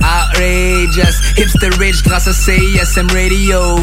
Outrageous, 0.00 1.16
hipster 1.36 1.70
rich 1.78 2.02
grâce 2.02 2.26
à 2.26 2.32
CISM 2.32 3.06
Radio. 3.12 3.76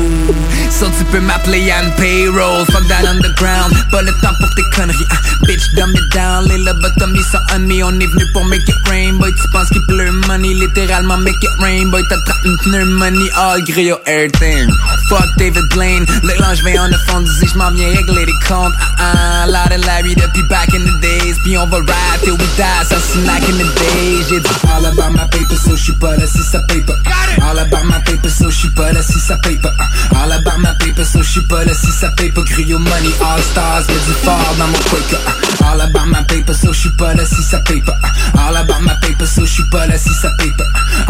So 0.72 0.88
tu 0.98 1.06
peux 1.06 1.20
m'appeler 1.20 1.62
Yann 1.62 1.92
Payroll, 1.96 2.66
fuck 2.66 2.88
that 2.88 3.08
underground, 3.08 3.74
pas 3.92 4.02
le 4.02 4.12
temps 4.22 4.34
pour 4.40 4.50
tes 4.56 4.64
conneries. 4.76 5.06
ah. 5.12 5.46
bitch, 5.46 5.62
dumb 5.76 5.92
it 5.96 6.14
down, 6.14 6.48
les 6.48 6.58
lobotomies 6.58 7.24
sont 7.32 7.40
on 7.56 7.60
me, 7.60 7.84
on 7.84 8.00
est 8.00 8.08
venu 8.08 8.26
pour 8.34 8.46
make 8.46 8.68
it 8.68 8.76
rain, 8.90 9.14
boy. 9.20 9.32
Tu 9.34 9.48
penses 9.50 9.70
qu'il 9.70 9.82
pleut 9.84 10.12
money, 10.28 10.54
littéralement 10.54 11.18
make 11.18 11.42
it 11.42 11.50
rain, 11.60 11.90
boy. 11.90 12.04
T'attrapes 12.10 12.46
une 12.46 12.58
pneumonie, 12.58 13.30
all 13.36 13.62
griot 13.64 14.00
everything. 14.06 14.70
Fuck 15.10 15.28
David 15.38 15.64
Blaine, 15.74 16.06
le 16.24 16.34
linge 16.40 16.64
vient 16.64 16.86
en 16.86 17.12
fond, 17.12 17.22
dis 17.22 17.48
j'm'en 17.48 17.72
viens 17.72 17.90
régler 17.90 18.26
des 18.26 18.40
comptes. 18.48 18.74
Ah 19.00 19.14
ah, 19.18 19.46
Loud 19.48 19.72
and 19.72 19.86
Larry 19.86 20.16
depuis 20.16 20.44
back 20.44 20.74
in 20.74 20.84
the 20.84 21.00
days, 21.02 21.36
puis 21.44 21.58
on 21.58 21.68
va 21.68 21.78
ride 21.78 22.22
till 22.24 22.34
we 22.34 22.48
die, 22.58 22.86
ça 22.90 22.98
snack 23.00 23.44
in 23.50 23.58
the 23.58 23.68
days. 23.80 24.26
J'ai 24.30 24.40
dit 24.40 24.56
all 24.74 24.86
about 24.86 25.12
my 25.12 25.26
paper, 25.32 25.56
so 25.56 25.76
j'suis 25.76 25.94
pas 25.94 26.18
là 26.18 26.26
si 26.28 26.44
ça 26.44 26.60
paye 26.68 26.82
pas. 26.82 26.96
All 27.42 27.60
about 27.60 27.86
my 27.86 28.00
paper, 28.06 28.30
so 28.30 28.50
j'suis 28.50 28.70
pas 28.72 28.92
là 28.92 29.02
si 29.02 29.20
ça 29.20 29.38
paye 29.38 29.58
pas. 29.58 29.74
All 30.12 30.32
about 30.32 30.58
my 30.60 30.74
paper, 30.80 31.06
so 31.06 31.22
j'suis 31.24 31.42
pas 31.42 31.64
là 31.64 31.74
si 31.74 31.92
ça 31.92 32.10
paye 32.18 32.32
pas. 32.32 32.42
Griot 32.42 32.80
money, 32.80 33.14
all 33.22 33.42
stars, 33.44 33.84
mais 33.88 33.96
du 33.96 34.14
fort 34.24 34.56
dans 34.60 34.68
mon 34.68 34.80
quaker. 34.90 35.20
All 35.66 35.82
about 35.82 36.08
my 36.08 36.24
paper, 36.28 36.54
so 36.54 36.74
j'suis 36.74 36.90
pas 36.98 37.14
là 37.14 37.24
si 37.26 37.42
ça 37.44 37.60
paye 37.60 37.82
pas. 37.82 37.98
All 38.38 38.58
about 38.58 38.82
my 38.82 38.96
paper, 39.02 39.26
so 39.26 39.46
j'suis 39.46 39.64
pas 39.72 39.88
là 39.88 39.98
si 39.98 40.14
pas. 40.22 40.64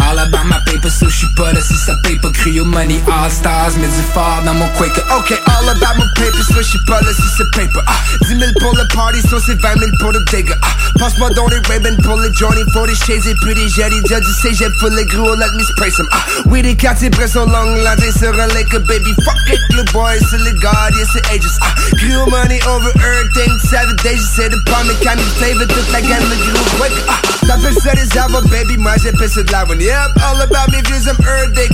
All 0.04 0.20
about 0.20 0.46
my 0.46 0.60
paper, 0.66 0.90
so 0.90 1.08
j'suis 1.10 1.28
pas 1.36 1.54
là 1.54 1.62
si 1.62 1.74
ça 1.76 1.96
paper. 2.04 2.30
Griot 2.34 2.66
money, 2.66 3.02
all 3.08 3.32
stars, 3.32 3.72
mais 3.80 3.88
du 3.88 4.04
fort 4.14 4.42
dans 4.46 4.54
mon 4.54 4.68
quaker. 4.78 5.04
Ok, 5.18 5.32
all 5.32 5.70
about 5.70 5.96
my 5.98 6.08
paper, 6.16 6.44
so 6.44 6.62
j'suis 6.62 6.80
pas 6.88 7.02
là 7.02 7.12
si 7.14 7.24
c'est 7.38 7.50
paper. 7.52 7.82
Ah, 7.88 7.96
10 8.22 8.28
000 8.28 8.52
pour 8.60 8.76
le 8.76 8.88
party, 8.94 9.22
so 9.30 9.40
c'est 9.40 9.60
20 9.62 9.80
000 9.80 9.92
pour 10.00 10.12
le 10.12 10.20
dégât. 10.32 10.58
Ah, 10.62 10.76
passe-moi 11.00 11.30
dans 11.36 11.48
les 11.48 11.60
Ray-Ban 11.68 11.96
pour 12.04 12.20
les 12.20 12.34
Johnny, 12.34 12.64
pour 12.74 12.86
les 12.86 12.96
shades 12.96 13.26
et 13.26 13.36
puis 13.42 13.56
les 13.56 13.70
jetties. 13.70 14.02
Déjà 14.04 14.20
du 14.20 14.32
cégep 14.42 14.72
pour 14.80 14.90
les 14.90 15.06
gros, 15.06 15.36
let 15.36 15.52
me 15.58 15.64
spray 15.64 15.92
some. 15.92 16.08
Ah, 16.12 16.24
oui, 16.46 16.62
les 16.62 16.76
quartiers 16.76 17.10
près 17.10 17.28
sont 17.28 17.46
longs, 17.46 17.76
là, 17.84 17.96
t'es 17.96 18.12
sur 18.12 18.34
un 18.34 18.48
lake, 18.48 18.72
baby. 18.88 19.14
Fuck 19.24 19.38
it, 19.50 19.76
le 19.76 19.84
boy, 19.92 20.18
c'est 20.30 20.38
gars, 20.62 20.90
yeah, 20.96 21.06
c'est 21.14 21.26
ages. 21.34 21.44
Ah, 21.62 21.74
Creole 21.98 22.30
money 22.30 22.60
over 22.68 22.92
everything, 22.96 23.52
seven 23.70 23.96
days, 24.04 24.18
j'essaie 24.18 24.50
de 24.50 24.58
pas 24.66 24.84
mes 24.84 24.96
cannes, 24.96 25.20
flavor, 25.38 25.68
toute 25.68 25.92
la 25.92 26.02
gamme, 26.02 26.24
le 26.30 26.52
gros 26.52 26.64
quick. 26.78 26.94
Ah, 27.08 27.22
t'appelles 27.48 27.78
ça 27.82 27.94
des 27.94 28.18
avos, 28.18 28.42
baby, 28.50 28.78
moi 28.78 28.97
de 29.44 29.52
la 29.52 29.64
one. 29.66 29.80
Yep, 29.80 30.18
all 30.24 30.42
about 30.42 30.70
me 30.72 30.82
views, 30.82 31.08
I'm 31.08 31.18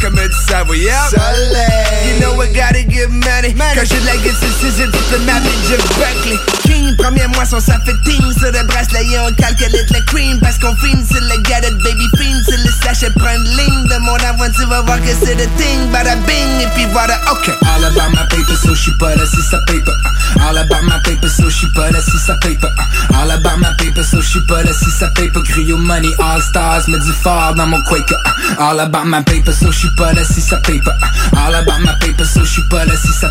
comme 0.01 0.19
un 0.19 0.29
savoie, 0.47 0.77
yep. 0.77 0.93
Soleil. 1.09 2.07
You 2.07 2.19
know 2.19 2.41
I 2.41 2.51
gotta 2.53 2.83
get 2.83 3.09
money. 3.09 3.53
Quand 3.53 3.85
j'ai 3.85 3.99
de 3.99 4.05
la 4.05 4.17
gueule, 4.17 4.35
c'est 4.39 4.73
tu 4.75 4.97
peux 5.09 5.19
m'appeler 5.25 5.51
Jeff 5.67 5.81
Buckley. 5.97 6.37
King, 6.63 6.95
premier 6.97 7.27
moisson, 7.27 7.59
ça 7.59 7.79
fait 7.85 7.95
ting. 8.03 8.21
Sur 8.39 8.51
le 8.51 8.63
bracelet, 8.67 9.05
et 9.05 9.19
on 9.19 9.33
calcule 9.33 9.71
le 9.71 10.05
cream. 10.05 10.39
Parce 10.41 10.57
qu'on 10.57 10.75
filme, 10.77 11.03
c'est 11.09 11.21
le 11.21 11.41
gadget, 11.43 11.73
baby 11.83 12.07
fin. 12.17 12.35
C'est 12.45 12.57
le 12.57 12.71
sachet, 12.83 13.11
prends 13.15 13.33
une 13.33 13.57
ligne 13.57 13.87
de 13.87 13.97
mon 13.99 14.15
avant, 14.15 14.49
tu 14.51 14.65
vas 14.65 14.81
voir 14.81 14.99
que 14.99 15.13
c'est 15.23 15.35
le 15.35 15.47
thing. 15.57 15.91
Bada 15.91 16.15
bing, 16.27 16.61
et 16.61 16.67
puis 16.75 16.85
voilà, 16.91 17.19
ok. 17.31 17.49
All 17.63 17.85
about 17.85 18.09
my 18.11 18.25
paper, 18.29 18.55
so 18.55 18.73
pas 18.99 19.15
là 19.15 19.25
si 19.25 19.41
ça 19.49 19.59
paye 19.67 19.81
pas. 19.81 19.93
All 20.47 20.57
about 20.57 20.83
my 20.83 20.99
paper, 21.03 21.29
so 21.29 21.45
pas 21.75 21.91
là 21.91 21.99
si 22.01 22.17
ça 22.25 22.35
paye 22.41 22.57
pas. 22.57 22.73
All 23.15 23.31
about 23.31 23.57
my 23.57 23.71
paper, 23.77 24.03
so 24.03 24.17
là 24.17 24.73
si 24.73 24.91
ça 24.91 25.07
paye 25.15 25.29
pas. 25.29 25.41
Griot 25.41 25.77
money, 25.77 26.11
all 26.19 26.41
stars, 26.41 26.87
mets 26.87 26.99
du 26.99 27.12
fort 27.13 27.53
dans 27.55 27.67
mon 27.67 27.81
quaker. 27.83 28.17
All 28.59 28.79
about 28.79 29.05
my 29.05 29.23
paper, 29.23 29.53
so 29.53 29.71
j'suis 29.71 29.89
pas 29.97 30.13
là 30.13 30.23
si 30.23 30.41
ça. 30.41 30.59
All 31.35 31.55
about 31.55 31.79
my 31.79 31.93
paper, 31.99 32.25
so 32.25 32.43
j'suis 32.43 32.63
pas 32.69 32.85
là 32.85 32.95
si 32.95 33.11
ça. 33.19 33.29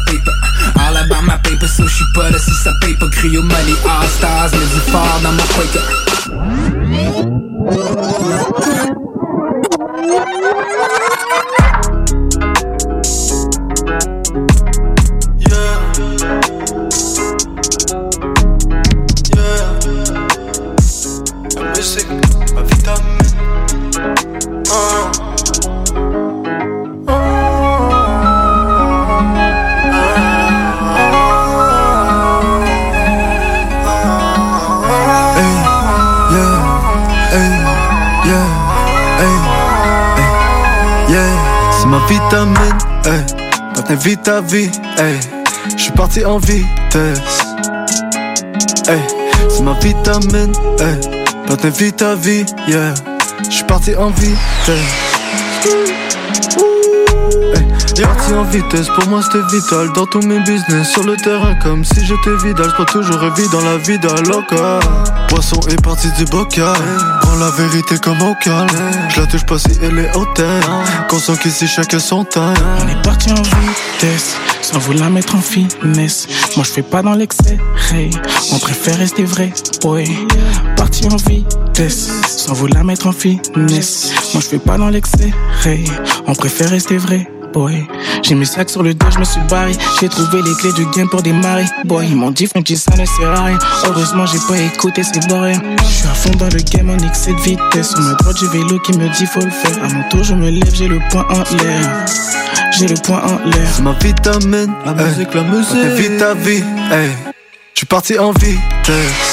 All 0.77 0.97
about 0.97 1.23
my 1.23 1.37
paper, 1.43 1.69
so 1.69 1.87
j'suis 1.87 2.05
pas 2.15 2.31
là 2.31 2.39
si 2.39 2.53
ça 2.63 2.73
paye 2.81 2.95
pas. 2.95 3.07
Money, 3.07 3.77
all 3.85 4.09
stars, 4.09 4.51
mets 4.53 4.59
du 4.59 4.81
fort 4.91 5.21
dans 5.23 5.33
mon 5.33 5.47
quaker. 5.55 5.83
Vitamine, 42.09 42.79
hey. 43.05 43.25
Maintenant 43.77 43.97
vite 43.97 44.23
ta 44.23 44.41
vie, 44.41 44.71
hey. 44.99 45.19
Je 45.77 45.83
suis 45.83 45.93
parti 45.93 46.25
en 46.25 46.39
vitesse, 46.39 47.43
hey. 48.89 49.01
C'est 49.49 49.63
ma 49.63 49.75
vitamine, 49.75 50.53
hey. 50.81 50.99
Maintenant 51.49 51.71
vite 51.71 51.97
ta 51.97 52.15
vie, 52.15 52.45
yeah. 52.69 52.95
Je 53.45 53.51
suis 53.51 53.65
parti 53.65 53.95
en 53.97 54.11
vitesse. 54.11 55.92
Hey, 57.95 58.05
parti 58.05 58.33
en 58.33 58.45
vitesse, 58.45 58.89
pour 58.89 59.07
moi 59.09 59.21
c'était 59.23 59.45
vital 59.55 59.93
Dans 59.95 60.07
tous 60.07 60.23
mes 60.23 60.41
business, 60.41 60.89
sur 60.91 61.05
le 61.05 61.17
terrain 61.17 61.55
comme 61.57 61.85
si 61.85 62.05
j'étais 62.05 62.37
vidal 62.43 62.73
Je 62.79 62.85
toujours 62.85 63.21
vie 63.35 63.49
dans 63.53 63.61
la 63.61 63.77
vie 63.77 63.99
loca 64.23 64.81
Poisson 65.29 65.61
est 65.69 65.83
parti 65.83 66.09
du 66.17 66.25
bocal 66.27 66.75
Prends 67.21 67.37
la 67.37 67.51
vérité 67.51 67.97
comme 68.03 68.23
au 68.23 68.35
calme 68.43 68.69
Je 69.11 69.21
la 69.21 69.27
touche 69.27 69.45
pas 69.45 69.59
si 69.59 69.71
elle 69.83 69.99
est 69.99 70.17
hautaine 70.17 70.63
Conscient 71.09 71.37
qu'ici 71.37 71.67
chacun 71.67 71.99
son 71.99 72.27
On 72.37 72.89
est 72.89 73.03
parti 73.03 73.31
en 73.31 73.43
vitesse 73.43 74.37
sans 74.63 74.93
la 74.93 75.11
mettre 75.11 75.35
en 75.35 75.41
finesse. 75.41 76.29
Moi 76.57 76.65
je 76.65 76.71
fais 76.71 76.83
pas 76.83 77.03
dans 77.03 77.15
l'excès, 77.15 77.59
hey. 77.93 78.11
on 78.53 78.59
préfère 78.59 78.97
rester 78.97 79.25
vrai, 79.25 79.53
boy. 79.83 80.09
Parti 80.77 81.07
en 81.07 81.17
vitesse, 81.17 82.11
sans 82.27 82.67
la 82.69 82.85
mettre 82.85 83.09
en 83.09 83.13
finesse. 83.13 84.13
Moi 84.33 84.41
je 84.43 84.49
fais 84.49 84.59
pas 84.59 84.79
dans 84.79 84.89
l'excès, 84.89 85.33
hey. 85.67 85.85
on 86.27 86.35
préfère 86.35 86.71
rester 86.71 86.97
vrai, 86.97 87.29
boy. 87.53 87.87
J'ai 88.23 88.35
mes 88.35 88.45
sacs 88.45 88.71
sur 88.71 88.83
le 88.83 88.95
dos, 88.95 89.07
je 89.11 89.19
me 89.19 89.25
suis 89.25 89.41
barré. 89.49 89.73
J'ai 90.01 90.09
trouvé 90.09 90.43
les 90.43 90.55
clés 90.55 90.73
du 90.73 90.87
game 90.97 91.09
pour 91.09 91.23
démarrer. 91.23 91.65
Boy, 91.85 92.09
ils 92.11 92.17
m'ont 92.17 92.31
dit, 92.31 92.49
dit 92.65 92.77
ça 92.77 92.97
ne 92.97 93.05
sert 93.05 93.31
à 93.31 93.45
rien. 93.45 93.59
Heureusement, 93.87 94.27
j'ai 94.27 94.39
pas 94.49 94.59
écouté, 94.59 95.03
c'est 95.03 95.27
de 95.29 95.35
rien. 95.35 95.61
Je 95.79 95.85
suis 95.85 96.07
à 96.07 96.15
fond 96.15 96.31
dans 96.39 96.47
le 96.47 96.61
game 96.63 96.91
en 96.91 96.99
excès 97.07 97.33
de 97.33 97.41
vitesse. 97.41 97.91
Sur 97.91 98.01
ma 98.01 98.15
droite, 98.15 98.37
j'ai 98.41 98.49
vélo 98.49 98.79
qui 98.81 98.93
me 98.93 99.09
dit, 99.09 99.27
faut 99.27 99.41
le 99.41 99.51
faire. 99.51 99.85
À 99.85 99.89
mon 99.89 100.03
tour, 100.09 100.25
je 100.25 100.35
me 100.35 100.51
lève, 100.51 100.75
j'ai 100.75 100.89
le 100.89 100.99
poing 101.11 101.27
en 101.29 101.39
l'air. 101.57 102.07
J'ai 102.79 102.87
le 102.87 102.95
poing 102.95 103.23
en 103.23 103.49
l'air. 103.49 103.69
C'est 103.73 103.83
ma 103.83 103.93
vitamine, 103.93 104.73
la 104.87 104.95
musique, 104.95 105.35
la 105.35 105.43
musique. 105.43 105.93
Vite 105.97 106.19
ta 106.19 106.35
vie, 106.35 106.63
hey. 106.91 107.11
J'suis 107.75 107.87
parti 107.87 108.19
en 108.19 108.33
vitesse. 108.33 109.33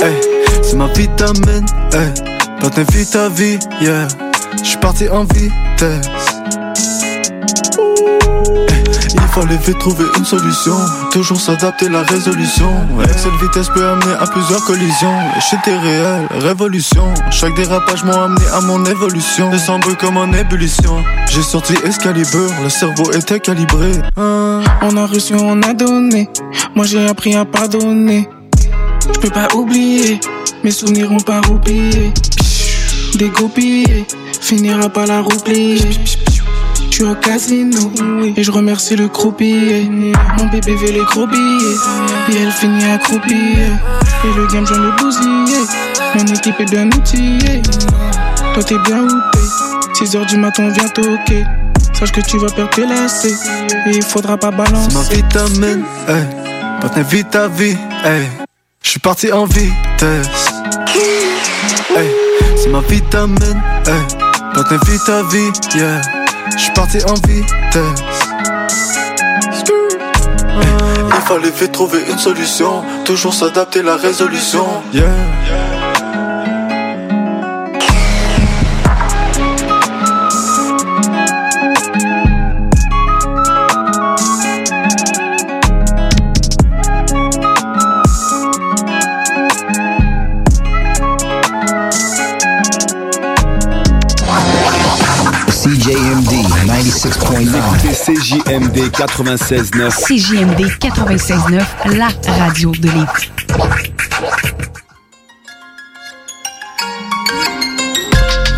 Hey. 0.00 0.20
C'est 0.62 0.76
ma 0.76 0.86
vitamine, 0.88 1.66
hey. 1.92 2.12
Maintenant 2.62 2.84
vite 2.92 3.10
ta 3.10 3.28
vie, 3.28 3.58
yeah. 3.80 4.08
J'suis 4.62 4.76
parti 4.78 5.08
en 5.08 5.24
vitesse. 5.24 6.31
Fallait 9.34 9.56
vite 9.56 9.78
trouver 9.78 10.04
une 10.18 10.24
solution. 10.24 10.76
Toujours 11.10 11.40
s'adapter 11.40 11.88
la 11.88 12.02
résolution. 12.02 12.70
Cette 13.16 13.34
vitesse 13.40 13.68
peut 13.74 13.86
amener 13.86 14.12
à 14.20 14.26
plusieurs 14.26 14.62
collisions. 14.64 15.16
J'étais 15.50 15.76
réel, 15.76 16.26
révolution. 16.38 17.04
Chaque 17.30 17.54
dérapage 17.54 18.04
m'a 18.04 18.24
amené 18.24 18.46
à 18.52 18.60
mon 18.60 18.84
évolution. 18.84 19.50
Descendre 19.50 19.96
comme 19.96 20.16
en 20.18 20.32
ébullition. 20.32 21.02
J'ai 21.30 21.42
sorti 21.42 21.74
Excalibur, 21.84 22.50
le 22.62 22.68
cerveau 22.68 23.10
était 23.12 23.40
calibré. 23.40 23.92
On 24.16 24.96
a 24.96 25.06
reçu, 25.06 25.34
on 25.34 25.62
a 25.62 25.72
donné. 25.72 26.28
Moi 26.74 26.84
j'ai 26.84 27.06
appris 27.06 27.34
à 27.34 27.44
pardonner. 27.44 28.28
Je 29.14 29.18
peux 29.18 29.30
pas 29.30 29.48
oublier, 29.54 30.20
mes 30.62 30.70
souvenirs 30.70 31.10
ont 31.10 31.20
pas 31.20 31.40
oublié. 31.50 32.12
Dégoupillé, 33.14 34.06
finira 34.40 34.88
par 34.88 35.06
la 35.06 35.20
roublier. 35.20 35.80
Je 37.02 37.06
suis 37.08 37.16
au 37.16 37.20
casino 37.20 37.90
et 38.36 38.44
je 38.44 38.50
remercie 38.52 38.94
le 38.94 39.08
croupier. 39.08 39.90
Mon 40.38 40.46
bébé 40.46 40.76
veut 40.76 40.92
les 40.92 41.02
gros 41.04 41.26
billets 41.26 41.76
et 42.30 42.36
elle 42.40 42.52
finit 42.52 42.84
accroupie. 42.84 43.56
Et 44.24 44.36
le 44.36 44.46
game, 44.46 44.64
j'en 44.64 44.76
le 44.76 44.92
bousiller. 44.92 45.66
Mon 46.14 46.24
équipe 46.26 46.60
est 46.60 46.70
bien 46.70 46.86
outillée. 46.86 47.60
Toi, 48.54 48.62
t'es 48.62 48.78
bien 48.86 49.02
houpé. 49.02 49.38
6 49.94 50.14
heures 50.14 50.26
du 50.26 50.36
matin, 50.36 50.68
on 50.68 50.70
vient 50.70 50.88
toquer. 50.90 51.44
Sache 51.92 52.12
que 52.12 52.20
tu 52.20 52.38
vas 52.38 52.50
perdre 52.50 52.70
tes 52.70 52.86
lacets 52.86 53.34
et 53.86 53.96
il 53.96 54.02
faudra 54.04 54.36
pas 54.36 54.52
balancer. 54.52 54.88
C'est 54.90 54.94
ma 54.94 55.02
vitamine, 55.02 55.84
hey. 56.06 56.24
Maintenant 56.84 57.02
vite 57.02 57.30
ta 57.30 57.48
vie, 57.48 57.76
hey. 58.04 58.28
Je 58.80 58.90
suis 58.90 59.00
parti 59.00 59.32
en 59.32 59.46
vitesse. 59.46 60.52
C'est 62.56 62.68
ma 62.68 62.78
vitamine, 62.78 63.60
hey. 63.86 64.02
Maintenant 64.54 64.78
vite 64.86 65.04
ta 65.04 65.22
vie, 65.24 65.50
yeah. 65.74 66.21
J'suis 66.56 66.70
parti 66.72 66.98
en 67.04 67.14
vitesse. 67.14 68.02
Il 71.14 71.28
fallait 71.28 71.50
vite 71.50 71.72
trouver 71.72 72.00
une 72.10 72.18
solution. 72.18 72.82
Toujours 73.04 73.34
s'adapter 73.34 73.82
la 73.82 73.96
résolution. 73.96 74.66
Yeah. 74.92 75.71
96.9. 99.06 99.90
CJMD 100.06 100.60
96.9, 100.78 101.96
la 101.96 102.08
radio 102.38 102.70
de 102.70 102.86
Lévis. 102.86 103.30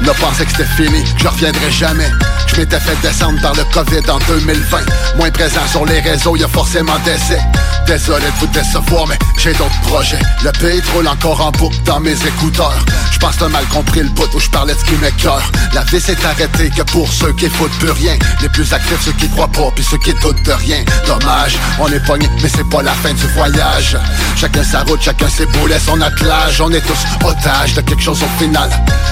Ne 0.02 0.10
pensait 0.20 0.44
que 0.44 0.50
c'était 0.50 0.64
fini, 0.64 1.02
que 1.02 1.22
je 1.22 1.28
reviendrai 1.28 1.70
jamais. 1.70 2.10
Je 2.48 2.60
m'étais 2.60 2.78
fait 2.78 3.00
descendre 3.00 3.40
par 3.40 3.54
le 3.54 3.64
COVID 3.72 4.10
en 4.10 4.18
2020. 4.18 4.78
Moins 5.16 5.30
présent 5.30 5.66
sur 5.70 5.86
les 5.86 6.00
réseaux, 6.00 6.36
y 6.36 6.44
a 6.44 6.48
forcément 6.48 6.98
décès. 7.06 7.40
Désolé 7.86 8.24
de 8.24 8.38
vous 8.40 8.46
décevoir, 8.46 9.06
mais 9.06 9.18
j'ai 9.38 9.52
d'autres 9.52 9.80
projets. 9.82 10.18
Le 10.42 10.50
pays 10.52 10.82
roule 10.94 11.06
encore 11.06 11.40
en 11.40 11.50
boucle 11.50 11.76
dans 11.84 12.00
mes 12.00 12.14
écouteurs. 12.14 12.84
Je 13.12 13.18
pense 13.18 13.38
mal 13.40 13.64
compris 13.66 14.00
le 14.02 14.08
bout 14.08 14.28
où 14.34 14.40
je 14.40 14.48
parlais 14.48 14.74
de 14.74 14.78
ce 14.78 14.84
qui 14.84 14.94
m'écœure. 14.94 15.42
La 15.74 15.82
vie 15.84 16.00
s'est 16.00 16.16
arrêtée 16.24 16.70
que 16.70 16.82
pour 16.82 17.12
ceux 17.12 17.32
qui 17.34 17.48
foutent 17.48 17.78
plus 17.78 17.90
rien. 17.90 18.16
Les 18.40 18.48
plus 18.48 18.72
actifs, 18.72 19.02
ceux 19.04 19.12
qui 19.12 19.28
croient 19.28 19.48
pas, 19.48 19.70
puis 19.74 19.84
ceux 19.84 19.98
qui 19.98 20.14
doutent 20.14 20.42
de 20.44 20.52
rien. 20.52 20.82
Dommage, 21.06 21.58
on 21.78 21.88
est 21.88 22.04
pogné, 22.06 22.28
mais 22.42 22.48
c'est 22.48 22.68
pas 22.68 22.82
la 22.82 22.92
fin 22.92 23.12
du 23.12 23.26
voyage. 23.34 23.98
Chacun 24.36 24.64
sa 24.64 24.82
route, 24.82 25.02
chacun 25.02 25.28
ses 25.28 25.46
boulets, 25.46 25.78
son 25.78 26.00
attelage. 26.00 26.60
On 26.60 26.70
est 26.70 26.80
tous 26.80 27.26
otages 27.26 27.74
de 27.74 27.82
quelque 27.82 28.02
chose 28.02 28.22
au 28.22 28.42
final. 28.42 28.70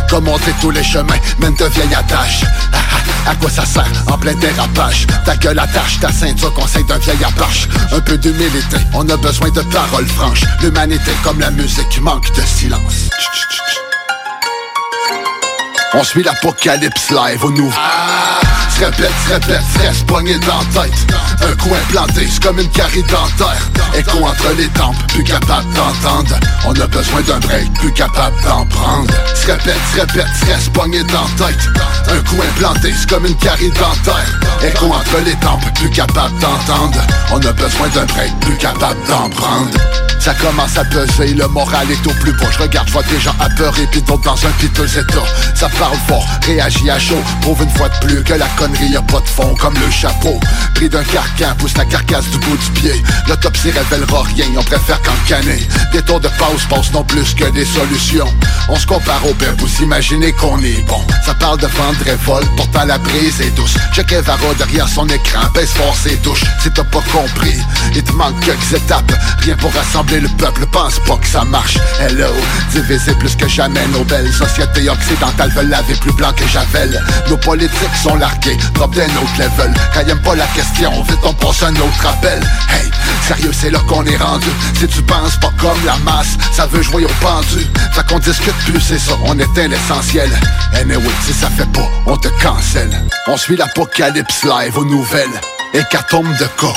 Comme 0.08 0.28
on 0.28 0.38
dit 0.38 0.52
tous 0.60 0.70
les 0.70 0.84
chemins, 0.84 1.18
même 1.38 1.54
de 1.56 1.66
vieilles 1.66 1.94
attaches. 1.94 2.44
Ah, 2.72 2.91
à 3.26 3.34
quoi 3.34 3.50
ça 3.50 3.64
sert? 3.64 3.90
En 4.10 4.18
plein 4.18 4.34
dérapage 4.34 5.06
Ta 5.24 5.36
gueule 5.36 5.58
attache, 5.58 6.00
ta 6.00 6.10
ceinture, 6.12 6.52
conseil 6.54 6.84
d'un 6.84 6.98
vieil 6.98 7.24
apache. 7.24 7.68
Un 7.92 8.00
peu 8.00 8.18
d'humilité 8.18 8.76
on 8.94 9.08
a 9.08 9.16
besoin 9.16 9.50
de 9.50 9.60
paroles 9.62 10.06
franches. 10.06 10.44
L'humanité 10.60 11.12
comme 11.22 11.40
la 11.40 11.50
musique 11.50 12.00
manque 12.00 12.32
de 12.34 12.42
silence. 12.42 13.10
On 15.94 16.02
suit 16.04 16.22
l'apocalypse 16.22 17.10
live 17.10 17.44
au 17.44 17.50
nouveau. 17.50 17.78
Répète, 18.78 19.10
se 19.26 19.32
répète, 19.32 19.62
reste 19.80 20.06
pogné 20.06 20.38
dans 20.40 20.58
la 20.58 20.82
tête. 20.82 21.14
Un 21.42 21.56
coin 21.56 21.78
planté, 21.88 22.26
c'est 22.30 22.42
comme 22.42 22.58
une 22.58 22.70
carie 22.70 23.02
dentaire 23.02 23.70
Écho 23.94 24.24
entre 24.24 24.54
les 24.56 24.68
tempes, 24.68 24.96
plus 25.08 25.24
capable 25.24 25.72
d'entendre. 25.74 26.38
On 26.66 26.72
a 26.72 26.86
besoin 26.86 27.20
d'un 27.22 27.38
break, 27.40 27.72
plus 27.74 27.92
capable 27.92 28.36
d'en 28.42 28.64
prendre. 28.66 29.12
Se 29.34 29.50
répète, 29.50 29.76
se 29.94 30.46
reste 30.46 30.72
pogné 30.72 31.02
dans 31.04 31.22
la 31.38 31.46
tête. 31.46 31.68
Un 32.08 32.20
coin 32.30 32.46
planté, 32.56 32.92
c'est 32.98 33.08
comme 33.08 33.26
une 33.26 33.36
carie 33.36 33.70
dentaire 33.70 34.40
Écho 34.64 34.86
entre 34.86 35.18
les 35.24 35.34
tempes, 35.34 35.64
plus 35.74 35.90
capable 35.90 36.38
d'entendre 36.38 37.00
On 37.32 37.38
a 37.38 37.52
besoin 37.52 37.88
d'un 37.88 38.04
break, 38.04 38.30
plus 38.40 38.56
capable 38.56 39.00
d'en 39.08 39.28
prendre. 39.30 39.70
Ça 40.20 40.34
commence 40.34 40.78
à 40.78 40.84
peser, 40.84 41.34
le 41.34 41.48
moral 41.48 41.90
est 41.90 42.06
au 42.06 42.12
plus 42.12 42.30
bas 42.34 42.46
Je 42.52 42.62
regarde, 42.62 42.86
je 42.86 42.92
vois 42.92 43.02
des 43.02 43.18
gens 43.18 43.34
apeurés, 43.40 43.88
puis 43.90 44.00
d'autres 44.02 44.22
dans 44.22 44.46
un 44.46 44.50
piteux 44.60 44.86
état. 44.96 45.24
Ça 45.56 45.68
parle 45.80 45.96
fort, 46.06 46.24
réagit 46.46 46.88
à 46.90 46.98
chaud. 47.00 47.20
Prouve 47.40 47.60
une 47.60 47.70
fois 47.70 47.88
de 47.88 48.06
plus 48.06 48.22
que 48.22 48.34
la 48.34 48.46
connerie 48.56 48.94
a 48.94 49.02
pas 49.02 49.18
de 49.18 49.26
fond 49.26 49.52
Comme 49.60 49.74
le 49.74 49.90
chapeau, 49.90 50.38
pris 50.76 50.88
d'un 50.88 51.02
carcan 51.02 51.56
Pousse 51.58 51.76
la 51.76 51.84
carcasse 51.86 52.26
du 52.26 52.38
bout 52.38 52.56
du 52.56 52.80
pied. 52.80 53.02
L'autopsie 53.26 53.72
révélera 53.72 54.22
rien, 54.22 54.46
on 54.56 54.62
préfère 54.62 55.00
canner 55.26 55.66
Des 55.92 56.02
tours 56.02 56.20
de 56.20 56.28
pause-pause 56.28 56.92
non 56.92 57.02
plus 57.02 57.34
que 57.34 57.50
des 57.50 57.64
solutions. 57.64 58.32
On 58.68 58.76
se 58.76 58.86
compare 58.86 59.26
au 59.28 59.34
père, 59.34 59.54
vous 59.58 59.82
imaginez 59.82 60.30
qu'on 60.34 60.58
est 60.62 60.86
bon. 60.86 61.00
Ça 61.26 61.34
parle 61.34 61.58
de 61.58 61.66
vendre 61.66 61.98
révolte, 62.04 62.48
pourtant 62.56 62.84
la 62.84 62.98
brise 62.98 63.40
est 63.40 63.50
douce. 63.56 63.74
Check 63.92 64.12
Evaro 64.12 64.51
derrière 64.54 64.88
son 64.88 65.06
écran, 65.08 65.40
baisse 65.54 65.72
fort 65.72 65.96
ses 65.96 66.16
touches 66.18 66.44
Si 66.62 66.70
t'as 66.70 66.84
pas 66.84 67.02
compris, 67.12 67.58
il 67.94 68.02
te 68.02 68.12
manque 68.12 68.38
quelques 68.40 68.72
étapes 68.72 69.12
Rien 69.40 69.56
pour 69.56 69.72
rassembler 69.72 70.20
le 70.20 70.28
peuple, 70.28 70.66
pense 70.66 70.98
pas 71.00 71.16
que 71.16 71.26
ça 71.26 71.44
marche. 71.44 71.78
Hello, 72.00 72.32
diviser 72.70 73.12
plus 73.14 73.34
que 73.34 73.48
jamais 73.48 73.86
nos 73.88 74.04
belles 74.04 74.32
sociétés 74.32 74.88
occidentales 74.88 75.50
veulent 75.50 75.68
laver 75.68 75.94
plus 75.94 76.12
blanc 76.12 76.32
que 76.32 76.46
Javel. 76.46 77.02
Nos 77.28 77.36
politiques 77.36 77.96
sont 78.02 78.14
largués, 78.14 78.56
drop 78.74 78.94
d'un 78.94 79.04
autre 79.04 79.38
level. 79.38 79.74
Quand 79.94 80.06
y'aiment 80.06 80.22
pas 80.22 80.36
la 80.36 80.46
question, 80.48 80.90
vite 81.02 81.18
on 81.24 81.34
passe 81.34 81.62
un 81.62 81.74
autre 81.76 82.06
appel. 82.06 82.40
Hey, 82.70 82.90
sérieux, 83.26 83.52
c'est 83.52 83.70
là 83.70 83.80
qu'on 83.88 84.04
est 84.04 84.16
rendu. 84.16 84.48
Si 84.78 84.86
tu 84.86 85.02
penses 85.02 85.36
pas 85.40 85.52
comme 85.58 85.84
la 85.84 85.96
masse, 85.98 86.38
ça 86.52 86.66
veut 86.66 86.82
jouer 86.82 87.04
au 87.04 87.12
pendu. 87.20 87.66
Fait 87.92 88.06
qu'on 88.06 88.18
discute 88.18 88.56
plus, 88.66 88.80
c'est 88.80 88.98
ça, 88.98 89.12
on 89.24 89.38
éteint 89.38 89.68
l'essentiel. 89.68 90.30
Anyway, 90.74 91.02
si 91.26 91.32
ça 91.32 91.48
fait 91.50 91.70
pas, 91.72 91.88
on 92.06 92.16
te 92.16 92.28
cancelle. 92.42 93.02
On 93.26 93.36
suit 93.36 93.56
l'apocalypse 93.56 94.41
live 94.44 94.76
aux 94.78 94.84
nouvelles. 94.84 95.40
Hécatombe 95.72 96.32
de 96.38 96.44
cas. 96.60 96.74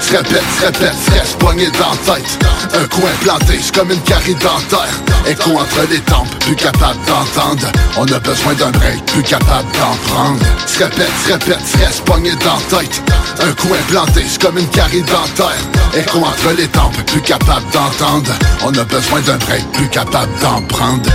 Se 0.00 0.16
répète, 0.16 0.42
se 0.58 0.66
répète, 0.66 0.94
stress 1.02 1.32
poigné 1.38 1.66
dans 1.70 1.90
la 1.90 2.14
tête. 2.14 2.38
Un 2.74 2.86
coin 2.86 3.10
planté, 3.20 3.58
c'est 3.60 3.74
comme 3.74 3.90
une 3.90 4.00
carie 4.02 4.34
dentaire. 4.34 4.94
Écho 5.26 5.50
entre 5.50 5.90
les 5.90 6.00
tempes, 6.00 6.28
plus 6.40 6.54
capable 6.54 6.98
d'entendre. 7.06 7.66
On 7.96 8.04
a 8.04 8.18
besoin 8.18 8.54
d'un 8.54 8.70
break, 8.70 9.04
plus 9.06 9.22
capable 9.22 9.68
d'en 9.72 10.12
prendre. 10.12 10.44
Se 10.66 10.84
répète, 10.84 11.10
se 11.26 11.32
répète, 11.32 11.66
stress 11.66 12.00
poigné 12.00 12.30
dans 12.36 12.76
la 12.76 12.82
tête. 12.82 13.02
Un 13.40 13.52
coin 13.52 13.78
planté, 13.88 14.24
c'est 14.28 14.42
comme 14.42 14.58
une 14.58 14.68
carie 14.68 15.02
dentaire. 15.02 15.64
Écho 15.96 16.18
entre 16.18 16.54
les 16.56 16.68
tempes, 16.68 16.96
plus 17.06 17.22
capable 17.22 17.68
d'entendre. 17.72 18.32
On 18.64 18.72
a 18.74 18.84
besoin 18.84 19.20
d'un 19.22 19.36
break, 19.38 19.64
plus 19.72 19.88
capable 19.88 20.32
d'en 20.40 20.62
prendre 20.62 21.10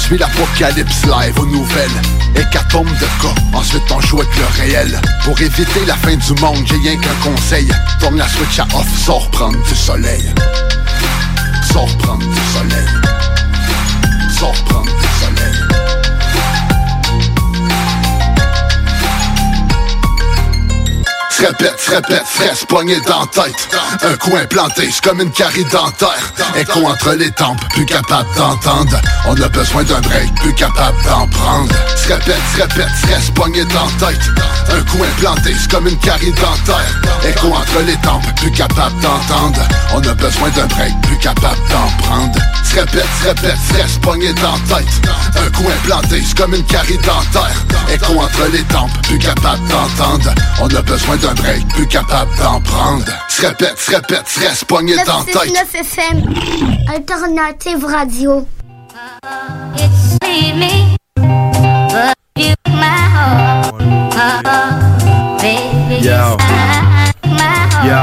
suit 0.00 0.18
l'apocalypse 0.18 1.04
live 1.04 1.38
aux 1.38 1.46
nouvelles 1.46 2.00
Hécatombe 2.34 2.88
de 2.88 3.06
cas, 3.22 3.34
ensuite 3.52 3.82
on 3.90 4.00
joue 4.00 4.20
avec 4.20 4.34
le 4.36 4.62
réel. 4.62 5.00
Pour 5.24 5.38
éviter 5.40 5.84
la 5.86 5.94
fin 5.94 6.16
du 6.16 6.40
monde, 6.40 6.64
j'ai 6.64 6.76
rien 6.76 6.98
qu'un 6.98 7.14
conseil. 7.22 7.68
Tourne 7.98 8.16
la 8.16 8.28
switch 8.28 8.60
à 8.60 8.64
off, 8.74 8.88
sors 9.04 9.30
prendre 9.30 9.60
du 9.62 9.74
soleil. 9.74 10.32
Sors 11.72 11.96
prendre 11.98 12.26
du 12.26 12.40
soleil. 12.54 12.88
Sors 14.38 14.64
prendre 14.64 14.84
du 14.84 15.06
soleil 15.20 15.79
Se 21.40 21.46
répète, 21.46 21.80
se 21.80 21.90
répète, 21.90 22.26
stress 22.26 22.64
poigné 22.66 23.00
dans 23.06 23.24
tête. 23.28 23.68
Un 24.02 24.14
coin 24.16 24.44
planté, 24.44 24.90
c'est 24.92 25.02
comme 25.02 25.22
une 25.22 25.30
carie 25.30 25.64
dentaire. 25.64 26.34
Écho 26.54 26.84
entre 26.84 27.14
les 27.14 27.30
tempes, 27.30 27.66
plus 27.70 27.86
capable 27.86 28.28
d'entendre. 28.36 29.00
On 29.26 29.40
a 29.40 29.48
besoin 29.48 29.82
d'un 29.84 30.00
break, 30.00 30.34
plus 30.34 30.54
capable 30.54 31.02
d'en 31.04 31.26
prendre. 31.28 31.74
Se 31.96 32.12
répète, 32.12 32.36
se 32.54 32.60
répète, 32.60 32.90
stress 32.98 33.30
poigné 33.30 33.64
dans 33.64 34.06
tête. 34.06 34.20
Un 34.68 34.82
coin 34.82 35.06
planté, 35.18 35.54
c'est 35.58 35.70
comme 35.70 35.88
une 35.88 35.96
carie 35.96 36.32
dentaire. 36.32 37.00
Écho 37.26 37.46
entre 37.46 37.80
les 37.86 37.96
tempes, 37.96 38.34
plus 38.36 38.52
capable 38.52 39.00
d'entendre. 39.00 39.62
On 39.94 40.00
a 40.00 40.14
besoin 40.14 40.50
d'un 40.50 40.66
break, 40.66 40.92
plus 41.04 41.18
capable 41.18 41.60
d'en 41.70 42.04
prendre. 42.04 42.38
Se 42.64 42.80
répète, 42.80 43.06
se 43.22 43.28
répète, 43.28 43.58
stress 43.70 43.96
poigné 44.02 44.34
dans 44.34 44.58
tête. 44.68 44.86
Un 45.36 45.50
coin 45.56 45.72
planté, 45.84 46.22
c'est 46.22 46.36
comme 46.36 46.54
une 46.54 46.64
carie 46.64 46.98
dentaire. 46.98 47.64
Écho 47.90 48.12
entre 48.20 48.46
les 48.52 48.62
tempes, 48.64 48.92
plus 49.04 49.18
capable 49.18 49.66
d'entendre. 49.68 50.34
On 50.60 50.68
a 50.68 50.82
besoin 50.82 51.16
d'un 51.16 51.29
break, 51.34 51.66
plus 51.68 51.86
capable 51.86 52.30
d'en 52.38 52.60
prendre 52.60 53.04
Se 53.28 53.46
répète, 53.46 53.78
se 53.78 53.94
répète, 53.94 54.26
stress 54.26 54.64
poigné 54.64 54.94
dans 55.06 55.18
la 55.18 55.24
tête 55.24 55.52
9 55.52 55.74
FM, 55.74 56.34
Alternative 56.94 57.84
Radio. 57.84 58.46
Yo. 66.02 66.36
Yo. 67.84 67.96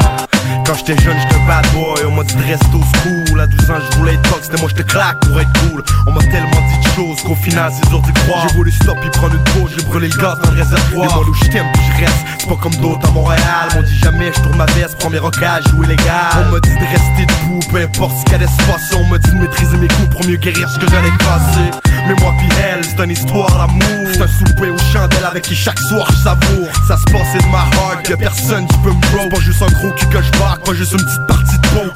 Quand 0.65 0.73
j'étais 0.75 1.01
jeune, 1.01 1.17
j'étais 1.19 1.36
bad 1.47 1.65
boy, 1.73 2.05
on 2.05 2.11
m'a 2.11 2.23
dit 2.23 2.35
de 2.35 2.43
rester 2.43 2.75
au 2.75 2.83
school. 2.83 3.39
À 3.39 3.47
12 3.47 3.71
ans, 3.71 3.79
je 3.91 3.97
voulais 3.97 4.17
tox, 4.23 4.43
c'était 4.43 4.59
moi, 4.59 4.69
j'te 4.69 4.85
claque 4.85 5.19
pour 5.21 5.39
être 5.39 5.51
cool. 5.59 5.83
On 6.05 6.11
m'a 6.11 6.21
tellement 6.21 6.61
dit 6.69 6.87
de 6.87 6.93
choses 6.95 7.21
qu'au 7.23 7.35
final, 7.35 7.71
c'est 7.73 7.89
dur 7.89 8.01
d'y 8.01 8.11
croire. 8.13 8.47
J'ai 8.49 8.55
voulu 8.55 8.71
stop 8.71 8.97
et 9.05 9.09
prendre 9.09 9.35
une 9.35 9.43
pause, 9.43 9.71
j'ai 9.77 9.85
brûlé 9.85 10.09
le 10.09 10.17
gaz 10.17 10.37
dans 10.43 10.51
le 10.51 10.61
réservoir. 10.61 11.15
Molles 11.15 11.29
où 11.29 11.33
j't'aime, 11.33 11.71
puis 11.73 11.83
je 11.91 12.05
reste, 12.05 12.17
c'est 12.39 12.49
pas 12.49 12.55
comme 12.61 12.75
d'autres 12.75 13.07
à 13.07 13.11
Montréal. 13.11 13.69
M'ont 13.75 13.81
dit 13.81 13.97
jamais, 13.97 14.31
je 14.35 14.41
tourne 14.41 14.57
ma 14.57 14.65
veste, 14.65 14.97
premier 14.97 15.19
rocage, 15.19 15.63
jouer 15.69 15.87
légal. 15.87 16.47
On 16.47 16.51
m'a 16.51 16.59
dit 16.59 16.75
de 16.75 16.85
rester 16.85 17.25
debout, 17.25 17.59
peu 17.71 17.77
importe 17.81 18.17
ce 18.19 18.31
qu'allait 18.31 18.47
se 18.47 18.63
passer. 18.71 18.95
On 18.95 19.05
m'a 19.05 19.17
dit 19.17 19.31
de 19.31 19.37
maîtriser 19.37 19.77
mes 19.77 19.87
coups 19.87 20.09
pour 20.11 20.25
mieux 20.25 20.37
guérir 20.37 20.69
ce 20.69 20.77
que 20.77 20.89
j'allais 20.89 21.15
passer. 21.19 21.71
Mais 22.07 22.15
moi 22.21 22.33
elle, 22.63 22.85
c'est 22.85 23.03
une 23.03 23.11
histoire 23.11 23.49
d'amour. 23.49 24.07
C'est 24.13 24.21
un 24.21 24.27
souper 24.27 24.69
aux 24.69 24.77
chandelles 24.93 25.25
avec 25.25 25.43
qui 25.43 25.55
chaque 25.55 25.79
soir 25.79 26.07
je. 26.11 26.69
Ça 26.87 26.97
se 26.97 27.03
passait 27.11 27.39
de 27.39 27.51
ma 27.51 27.65
heart, 27.75 28.07
y'a 28.09 28.17
personne 28.17 28.65
qui 28.67 28.77
peut 28.77 28.91
me 28.91 29.01
broke. 29.11 29.29
Pas 29.29 29.39
juste 29.41 29.61
un 29.61 29.71
gros 29.73 29.91
cul 29.91 30.05
que 30.07 30.21
je 30.21 30.31
barque, 30.39 30.65
pas 30.65 30.73
juste 30.73 30.93
une 30.93 30.99
petite 30.99 31.36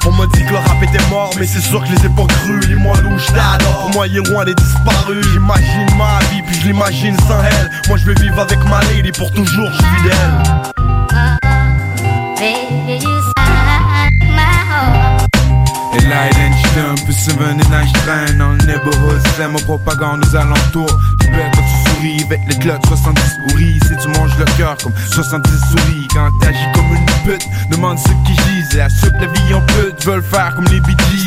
On 0.06 0.12
m'a 0.12 0.26
dit 0.26 0.44
que 0.44 0.50
le 0.50 0.58
rap 0.58 0.82
était 0.82 1.08
mort, 1.10 1.32
mais 1.38 1.46
c'est 1.46 1.60
sûr 1.60 1.80
que 1.80 1.86
je 1.86 1.92
les 1.92 2.06
ai 2.06 2.08
pas 2.08 2.26
crus. 2.26 2.66
Les 2.68 2.74
je 2.74 3.26
t'adore, 3.32 3.80
pour 3.82 3.90
moi, 3.90 4.06
Yerouan 4.06 4.46
est 4.46 4.54
disparu. 4.54 5.22
J'imagine 5.32 5.96
ma 5.96 6.18
vie, 6.30 6.42
puis 6.42 6.60
je 6.60 6.66
l'imagine 6.68 7.16
sans 7.20 7.42
elle. 7.42 7.70
Moi 7.88 7.96
je 7.96 8.06
vais 8.06 8.14
vivre 8.20 8.38
avec 8.38 8.58
ma 8.64 8.80
lady 8.82 9.12
pour 9.12 9.30
toujours, 9.32 9.70
je 9.70 9.76
suis 9.76 9.84
fidèle. 9.96 10.72
Et 15.94 16.00
là, 16.08 16.28
Hélène, 16.30 16.52
j'étais 16.56 16.80
un 16.80 17.06
peu 17.06 17.12
seven 17.12 17.60
et 17.60 17.70
là, 17.70 17.82
j'traîne 17.86 18.38
dans 18.38 18.50
le 18.50 18.58
neighborhood. 18.58 19.20
C'est 19.36 19.46
ma 19.46 19.58
propagande 19.60 20.24
aux 20.24 20.36
alentours. 20.36 20.98
Tu 21.20 21.26
peux 21.28 21.38
quand 21.54 21.62
tu 21.62 21.90
souris 21.90 22.24
avec 22.24 22.40
les 22.48 22.56
clottes 22.56 22.86
70 22.86 23.20
souris. 23.20 23.78
Si 23.82 23.96
tu 23.96 24.08
manges 24.18 24.36
le 24.38 24.44
cœur 24.56 24.76
comme 24.82 24.94
70 25.12 25.50
souris. 25.70 26.08
Quand 26.14 26.30
t'agis 26.40 26.66
comme 26.74 26.94
une 26.94 27.06
pute, 27.24 27.46
demande 27.70 27.98
ceux 27.98 28.14
qui 28.26 28.34
gisent. 28.62 28.76
La 28.76 28.88
soupe, 28.88 29.14
la 29.20 29.26
vie 29.26 29.54
en 29.54 29.60
pute, 29.60 30.04
veulent 30.04 30.22
faire 30.22 30.54
comme 30.54 30.64
les. 30.66 30.80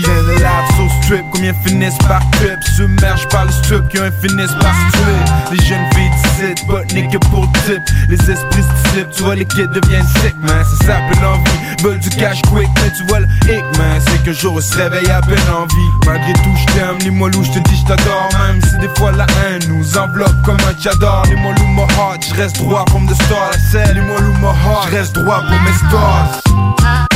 And 0.05 0.27
the 0.27 0.39
life 0.39 0.69
so 0.77 0.87
strip, 1.01 1.23
combien 1.31 1.53
finissent 1.65 1.97
par 2.07 2.21
trip. 2.31 2.61
Submergent 2.75 3.27
par 3.29 3.45
le 3.45 3.51
strip, 3.51 3.87
qui 3.89 3.97
finissent 4.21 4.55
par 4.59 4.73
se. 4.91 5.53
Les 5.53 5.63
jeunes 5.65 5.85
filles 5.93 6.11
d'ici, 6.11 6.65
but 6.67 7.09
que 7.11 7.17
pour 7.29 7.41
le 7.41 7.51
type. 7.65 7.83
Les 8.09 8.17
esprits 8.17 8.63
se 8.93 8.99
tu 9.15 9.23
vois, 9.23 9.35
les 9.35 9.45
kids 9.45 9.67
deviennent 9.67 10.07
sick, 10.21 10.35
man. 10.41 10.63
Ça 10.63 10.85
s'appelle 10.85 11.21
l'envie, 11.21 11.83
veulent 11.83 11.99
du 11.99 12.09
cash 12.09 12.41
quick, 12.43 12.67
mais 12.81 12.91
tu 12.95 13.03
vois 13.07 13.19
le 13.19 13.27
hic, 13.45 13.63
man. 13.77 14.01
C'est 14.05 14.23
qu'un 14.23 14.33
jour 14.33 14.55
on 14.55 14.61
se 14.61 14.75
réveille 14.75 15.09
à 15.09 15.21
peine 15.21 15.37
en 15.51 15.65
vie. 15.65 15.89
Malgré 16.05 16.33
tout, 16.33 16.55
je 16.55 16.73
t'aime, 16.73 16.97
les 17.03 17.09
moi 17.11 17.29
je 17.31 17.51
te 17.51 17.59
dis 17.59 17.77
je 17.77 17.87
t'adore. 17.87 18.29
Même 18.33 18.61
si 18.61 18.77
des 18.79 18.89
fois 18.95 19.11
la 19.11 19.25
haine 19.25 19.63
nous 19.69 19.97
enveloppe 19.97 20.41
comme 20.43 20.57
un 20.69 20.73
tchador. 20.81 21.23
Les 21.29 21.35
moi 21.35 21.53
my 21.59 21.81
heart, 21.97 22.25
je 22.27 22.35
reste 22.35 22.57
droit 22.57 22.85
from 22.89 23.07
the 23.07 23.15
start. 23.23 23.55
I 23.55 23.59
said, 23.71 23.95
les 23.95 24.01
moi 24.01 24.21
my 24.41 24.47
heart, 24.47 24.89
je 24.91 24.97
reste 24.97 25.13
droit 25.13 25.41
pour 25.41 25.59
mes 25.61 25.73
stars. 25.73 27.14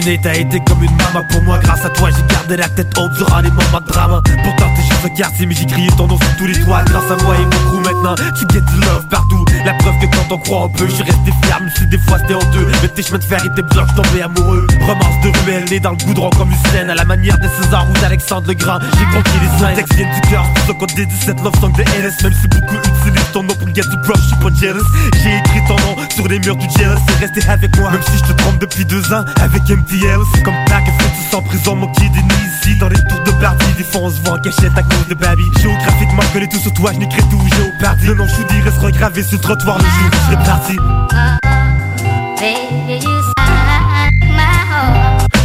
T'as 0.00 0.34
été 0.34 0.60
comme 0.60 0.82
une 0.82 0.96
maman 0.96 1.26
pour 1.30 1.42
moi. 1.42 1.58
Grâce 1.58 1.84
à 1.84 1.90
toi, 1.90 2.10
j'ai 2.10 2.34
gardé 2.34 2.56
la 2.56 2.68
tête 2.68 2.92
haute 2.98 3.12
durant 3.14 3.40
les 3.40 3.50
moments 3.50 3.80
de 3.80 3.86
drame. 3.86 4.22
Pourtant, 4.44 4.66
t'es 4.74 4.82
juste 4.82 5.04
un 5.04 5.08
quartier, 5.08 5.46
mais 5.46 5.54
j'ai 5.54 5.66
crié 5.66 5.88
ton 5.96 6.06
nom 6.06 6.18
sur 6.18 6.36
tous 6.36 6.46
les 6.46 6.64
toits. 6.64 6.82
Grâce 6.84 7.10
à 7.10 7.22
moi 7.24 7.34
et 7.36 7.44
mon 7.44 7.70
crew 7.70 7.84
maintenant, 7.84 8.14
tu 8.14 8.44
get 8.52 8.64
love 8.86 9.06
partout. 9.08 9.44
La 9.64 9.72
preuve 9.74 9.98
que 9.98 10.06
quand 10.06 10.34
on 10.34 10.38
croit 10.38 10.64
on 10.64 10.68
peut, 10.68 10.86
je 10.86 10.94
suis 10.94 11.02
resté 11.02 11.32
fier, 11.42 11.60
même 11.60 11.70
si 11.76 11.86
des 11.86 11.98
fois 11.98 12.18
c'était 12.18 12.34
honteux. 12.34 12.68
Mais 12.82 12.88
tes 12.88 13.02
chemins 13.02 13.18
de 13.18 13.24
fer 13.24 13.44
étaient 13.44 13.62
blancs, 13.62 13.88
je 13.88 14.02
tombé 14.02 14.22
amoureux. 14.22 14.66
Romance 14.86 15.20
de 15.24 15.44
ruelle, 15.44 15.64
né 15.70 15.80
dans 15.80 15.90
le 15.90 15.96
goudron 15.96 16.30
comme 16.30 16.50
une 16.50 16.70
scène. 16.70 16.90
À 16.90 16.94
la 16.94 17.04
manière 17.04 17.38
des 17.38 17.48
César 17.48 17.86
ou 17.88 17.92
d'Alexandre 18.00 18.46
le 18.48 18.54
j'ai 18.54 19.16
conquis 19.16 19.38
les 19.40 19.58
seins. 19.58 19.74
Textes 19.74 19.94
viennent 19.94 20.14
du 20.14 20.20
cœur, 20.28 20.44
pour 20.54 20.66
ça 20.66 20.72
qu'on 20.74 20.86
dit 20.86 21.06
17 21.06 21.42
love 21.42 21.60
songs 21.60 21.70
de 21.70 21.82
LS. 21.82 22.22
Même 22.22 22.34
si 22.34 22.48
beaucoup 22.48 22.76
utilisent 22.76 23.32
ton 23.32 23.42
nom 23.42 23.54
pour 23.54 23.68
get 23.74 23.82
du 23.82 23.96
brush, 24.04 24.20
je 24.20 24.26
suis 24.26 24.36
pas 24.36 24.54
jealous. 24.60 24.86
J'ai 25.22 25.38
écrit 25.38 25.60
ton 25.66 25.76
nom 25.76 25.96
sur 26.14 26.28
les 26.28 26.38
murs 26.38 26.56
du 26.56 26.66
jealous. 26.78 27.00
C'est 27.08 27.26
resté 27.26 27.40
avec 27.48 27.76
moi, 27.78 27.90
même 27.90 28.02
si 28.02 28.18
je 28.18 28.32
te 28.32 28.32
trompe 28.32 28.58
depuis 28.60 28.84
deux 28.84 29.12
ans. 29.12 29.24
Avec 29.40 29.62
MTL, 29.62 29.85
c'est 29.88 30.42
comme 30.42 30.54
plaque, 30.66 30.86
fait 30.86 31.08
tout 31.08 31.30
sans 31.30 31.42
prison, 31.42 31.76
mon 31.76 31.88
kid 31.92 32.12
est 32.14 32.68
ici. 32.68 32.78
Dans 32.78 32.88
les 32.88 32.96
tours 33.08 33.22
de 33.24 33.30
party, 33.32 33.66
des 33.78 33.84
fois 33.84 34.10
se 34.10 34.20
voit 34.22 34.34
en 34.34 34.40
cachette 34.40 34.76
à 34.76 34.82
cause 34.82 35.06
de 35.08 35.14
Baby. 35.14 35.44
Géographiquement, 35.60 36.22
je 36.22 36.32
connais 36.32 36.48
tout 36.48 36.58
sur 36.58 36.72
toi, 36.74 36.92
je 36.92 36.98
n'écris 36.98 37.22
tout, 37.30 37.40
Géopardy. 37.56 38.06
Le 38.06 38.14
nom 38.14 38.26
Choudi 38.28 38.60
restera 38.60 38.90
gravé 38.90 39.22
sur 39.22 39.38
le 39.38 39.42
trottoir 39.42 39.78
le 39.78 39.84
jour 39.84 39.92
où 40.06 40.14
je 40.14 40.34
serai 40.34 40.44
parti. 40.44 40.76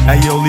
Hey 0.07 0.19
yo, 0.25 0.41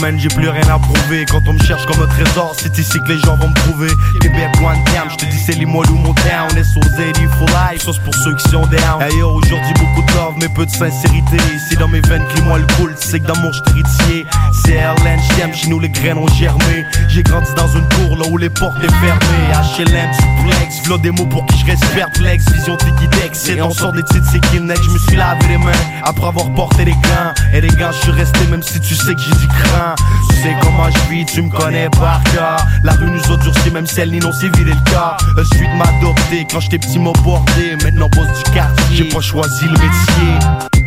man, 0.00 0.18
j'ai 0.18 0.28
plus 0.28 0.48
rien 0.48 0.68
à 0.68 0.78
prouver. 0.78 1.24
Quand 1.26 1.42
on 1.46 1.52
me 1.52 1.62
cherche 1.62 1.84
comme 1.86 2.02
un 2.02 2.06
trésor, 2.06 2.54
c'est 2.56 2.76
ici 2.78 2.98
que 3.00 3.12
les 3.12 3.18
gens 3.18 3.36
vont 3.36 3.48
me 3.48 3.54
trouver. 3.54 3.88
Québec, 4.20 4.48
one 4.62 4.82
time, 4.86 5.10
je 5.10 5.16
te 5.16 5.24
dis 5.26 5.38
c'est 5.38 5.52
Limoilou, 5.52 5.96
mon 5.96 6.14
town. 6.14 6.56
Est 6.56 6.64
sur 6.64 6.82
Zeddy 6.82 7.26
for 7.38 7.48
life, 7.48 7.82
sauce 7.82 7.98
pour 7.98 8.14
ceux 8.14 8.34
qui 8.36 8.48
sont 8.50 8.66
down. 8.66 8.98
D'ailleurs, 9.00 9.32
aujourd'hui, 9.32 9.74
beaucoup 9.78 10.02
de 10.02 10.12
love, 10.16 10.34
mais 10.40 10.48
peu 10.48 10.64
de 10.64 10.70
sincérité. 10.70 11.36
Ici 11.54 11.76
dans 11.78 11.88
mes 11.88 12.00
veines, 12.00 12.24
climat 12.34 12.58
le 12.58 12.66
cool, 12.76 12.94
sais 12.96 13.20
que 13.20 13.26
d'amour, 13.26 13.52
je 13.52 13.60
t'héritier. 13.60 14.26
C'est 14.64 14.74
Erlen, 14.74 15.20
j't'aime, 15.30 15.54
chez 15.54 15.68
nous 15.68 15.78
les 15.78 15.90
graines 15.90 16.18
ont 16.18 16.28
germé. 16.28 16.84
J'ai 17.08 17.22
grandi 17.22 17.50
dans 17.56 17.68
une 17.68 17.86
cour 17.88 18.16
là 18.16 18.26
où 18.30 18.38
les 18.38 18.50
portes 18.50 18.78
étaient 18.78 18.92
fermées. 18.94 19.46
HLM, 19.78 20.12
suplex, 20.14 20.86
v'là 20.86 20.98
des 20.98 21.10
mots 21.10 21.26
pour 21.26 21.44
qui 21.46 21.58
je 21.58 21.66
reste 21.66 21.86
perplexe. 21.94 22.44
Vision 22.52 22.76
Tikidex, 22.76 23.48
et 23.48 23.60
on 23.60 23.70
sort 23.70 23.92
des 23.92 24.02
titres, 24.04 24.26
c'est 24.30 24.40
kill 24.50 24.64
neck. 24.64 24.78
Je 24.82 24.90
me 24.90 24.98
suis 24.98 25.16
lavé 25.16 25.46
les 25.48 25.58
mains 25.58 25.72
après 26.02 26.28
avoir 26.28 26.48
porté 26.54 26.84
les 26.84 26.92
gants. 26.92 27.34
Et 27.52 27.60
les 27.60 27.68
gants, 27.68 27.92
je 27.92 27.98
suis 27.98 28.12
resté 28.12 28.40
même 28.50 28.62
si 28.62 28.80
tu 28.80 28.94
sais 28.94 29.14
que 29.14 29.20
j'ai 29.20 29.36
du 29.36 29.48
Tu 30.30 30.36
sais 30.36 30.54
comment 30.62 30.88
je 30.90 31.10
vis, 31.10 31.24
tu 31.26 31.42
me 31.42 31.50
connais 31.50 31.88
par 31.90 32.22
cœur. 32.24 32.56
La 32.84 32.92
rue 32.92 33.10
nous 33.10 33.32
a 33.32 33.36
durci, 33.36 33.70
même 33.70 33.86
si 33.86 34.00
elle 34.00 34.10
n'y 34.10 34.18
non 34.18 34.32
c'est 34.32 34.54
vidé 34.56 34.72
le 34.72 34.90
cas. 34.90 35.16
Suite 35.52 35.68
m'adopter 35.76 36.46
quand 36.50 36.60
j'étais 36.60 36.78
petit, 36.78 36.98
m'a 36.98 37.12
bordé. 37.24 37.76
Maintenant, 37.82 38.08
boss 38.10 38.26
du 38.26 38.50
quartier, 38.52 38.96
j'ai 38.96 39.04
pas 39.08 39.20
choisi 39.20 39.64
le 39.64 39.72
métier. 39.72 40.85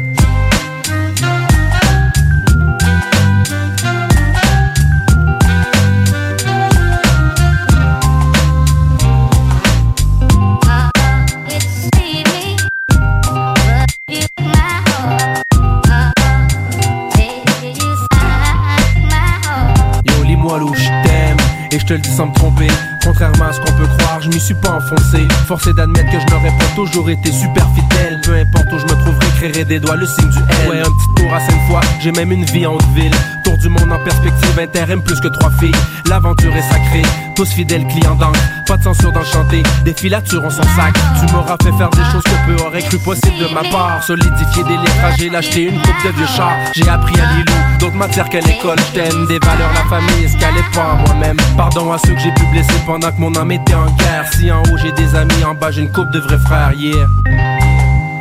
Te 21.90 21.94
le 21.96 22.00
dis 22.02 22.16
sans 22.16 22.28
me 22.28 22.34
tromper. 22.36 22.68
Contrairement 23.04 23.46
à 23.46 23.52
ce 23.54 23.60
qu'on 23.60 23.74
peut 23.74 23.88
croire, 23.98 24.22
je 24.22 24.30
m'y 24.30 24.40
suis 24.40 24.54
pas 24.54 24.74
enfoncé. 24.74 25.28
Forcé 25.48 25.74
d'admettre 25.74 26.12
que 26.12 26.20
je 26.20 26.36
n'aurais 26.36 26.56
pas 26.56 26.76
toujours 26.76 27.10
été 27.10 27.32
super 27.32 27.68
fidèle. 27.74 28.22
Peu 28.24 28.36
importe 28.36 28.68
où 28.74 28.78
je 28.78 28.84
me 28.84 29.02
trouverai, 29.02 29.26
créerai 29.38 29.66
des 29.66 29.80
doigts 29.80 29.96
le 29.96 30.06
signe 30.06 30.30
du 30.30 30.38
L. 30.38 30.70
Ouais, 30.70 30.80
un 30.82 30.84
petit 30.84 31.24
tour 31.24 31.34
à 31.34 31.40
cinq 31.40 31.60
fois, 31.68 31.82
j'ai 32.00 32.12
même 32.12 32.32
une 32.32 32.46
vie 32.46 32.68
en 32.68 32.78
ville 32.94 33.16
du 33.60 33.70
monde 33.70 33.92
en 33.92 34.00
perspective, 34.00 34.60
intérim 34.60 35.02
plus 35.02 35.20
que 35.20 35.28
trois 35.28 35.52
filles. 35.52 35.76
L'aventure 36.08 36.56
est 36.56 36.62
sacrée, 36.62 37.02
tous 37.36 37.50
fidèles 37.52 37.86
clients 37.88 38.16
d'encre 38.16 38.40
Pas 38.66 38.78
de 38.78 38.84
censure 38.84 39.12
dans 39.12 39.20
le 39.20 39.26
chanter, 39.26 39.64
des 39.84 39.94
filatures 39.94 40.42
on 40.44 40.50
s'en 40.50 40.64
sac. 40.64 40.94
Tu 41.20 41.34
m'auras 41.34 41.58
fait 41.62 41.72
faire 41.78 41.90
des 41.90 42.04
choses 42.12 42.24
que 42.24 42.46
peu 42.48 42.64
auraient 42.64 42.82
cru 42.82 42.98
possible 43.00 43.38
de 43.38 43.54
ma 43.54 43.62
part. 43.70 44.04
Solidifier 44.04 44.64
des 44.64 44.78
lettres, 44.78 45.18
j'ai 45.18 45.30
lâché 45.30 45.64
une 45.64 45.82
coupe 45.82 46.04
de 46.06 46.10
vieux 46.16 46.28
char 46.28 46.52
J'ai 46.74 46.88
appris 46.88 47.20
à 47.20 47.34
Lilou, 47.34 47.54
d'autres 47.80 47.96
matières 47.96 48.30
qu'à 48.30 48.42
l'école. 48.42 48.80
Je 48.80 49.00
t'aime, 49.00 49.28
des 49.28 49.40
valeurs, 49.40 49.72
la 49.74 49.90
famille, 49.90 50.30
ce 50.30 50.38
qu'elle 50.38 50.58
est 50.58 50.74
pas 50.74 50.98
moi-même? 51.06 51.38
Pardon 51.58 51.92
à 51.92 51.98
ceux 51.98 52.14
que 52.14 52.20
j'ai 52.20 52.34
pu 52.34 52.46
blesser 52.52 52.80
pendant 52.86 53.12
que 53.12 53.20
mon 53.20 53.34
âme 53.36 53.52
était 53.52 53.76
en 53.76 53.86
guerre. 53.92 54.26
Si 54.34 54.52
en 54.52 54.62
haut 54.64 54.78
j'ai 54.78 54.92
des 54.92 55.16
amis, 55.16 55.44
en 55.46 55.54
bas 55.54 55.72
j'ai 55.72 55.82
une 55.82 55.92
coupe 55.92 56.12
de 56.12 56.20
vrais 56.20 56.40
frères, 56.40 56.74
yeah. 56.74 57.08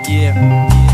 Yeah 0.09 0.88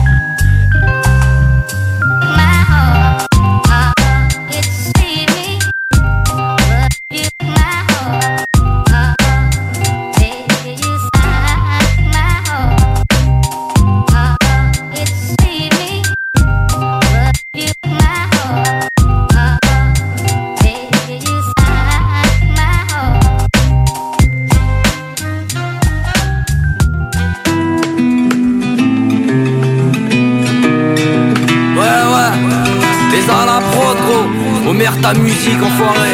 Omer 35.45 35.53
ta 35.53 35.61
musique, 35.61 35.63
enfoiré. 35.63 36.11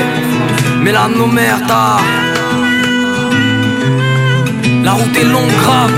Mélan, 0.82 1.20
Omer, 1.22 1.60
ta. 1.66 1.98
La 4.82 4.92
route 4.92 5.16
est 5.16 5.24
longue, 5.24 5.52
grave. 5.62 5.92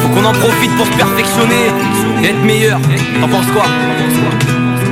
Faut 0.00 0.08
qu'on 0.08 0.24
en 0.24 0.32
profite 0.32 0.70
pour 0.76 0.86
se 0.86 0.92
perfectionner 0.92 1.70
et 2.22 2.26
être 2.26 2.44
meilleur. 2.44 2.80
T'en 3.20 3.28
penses 3.28 3.46
quoi? 3.52 3.64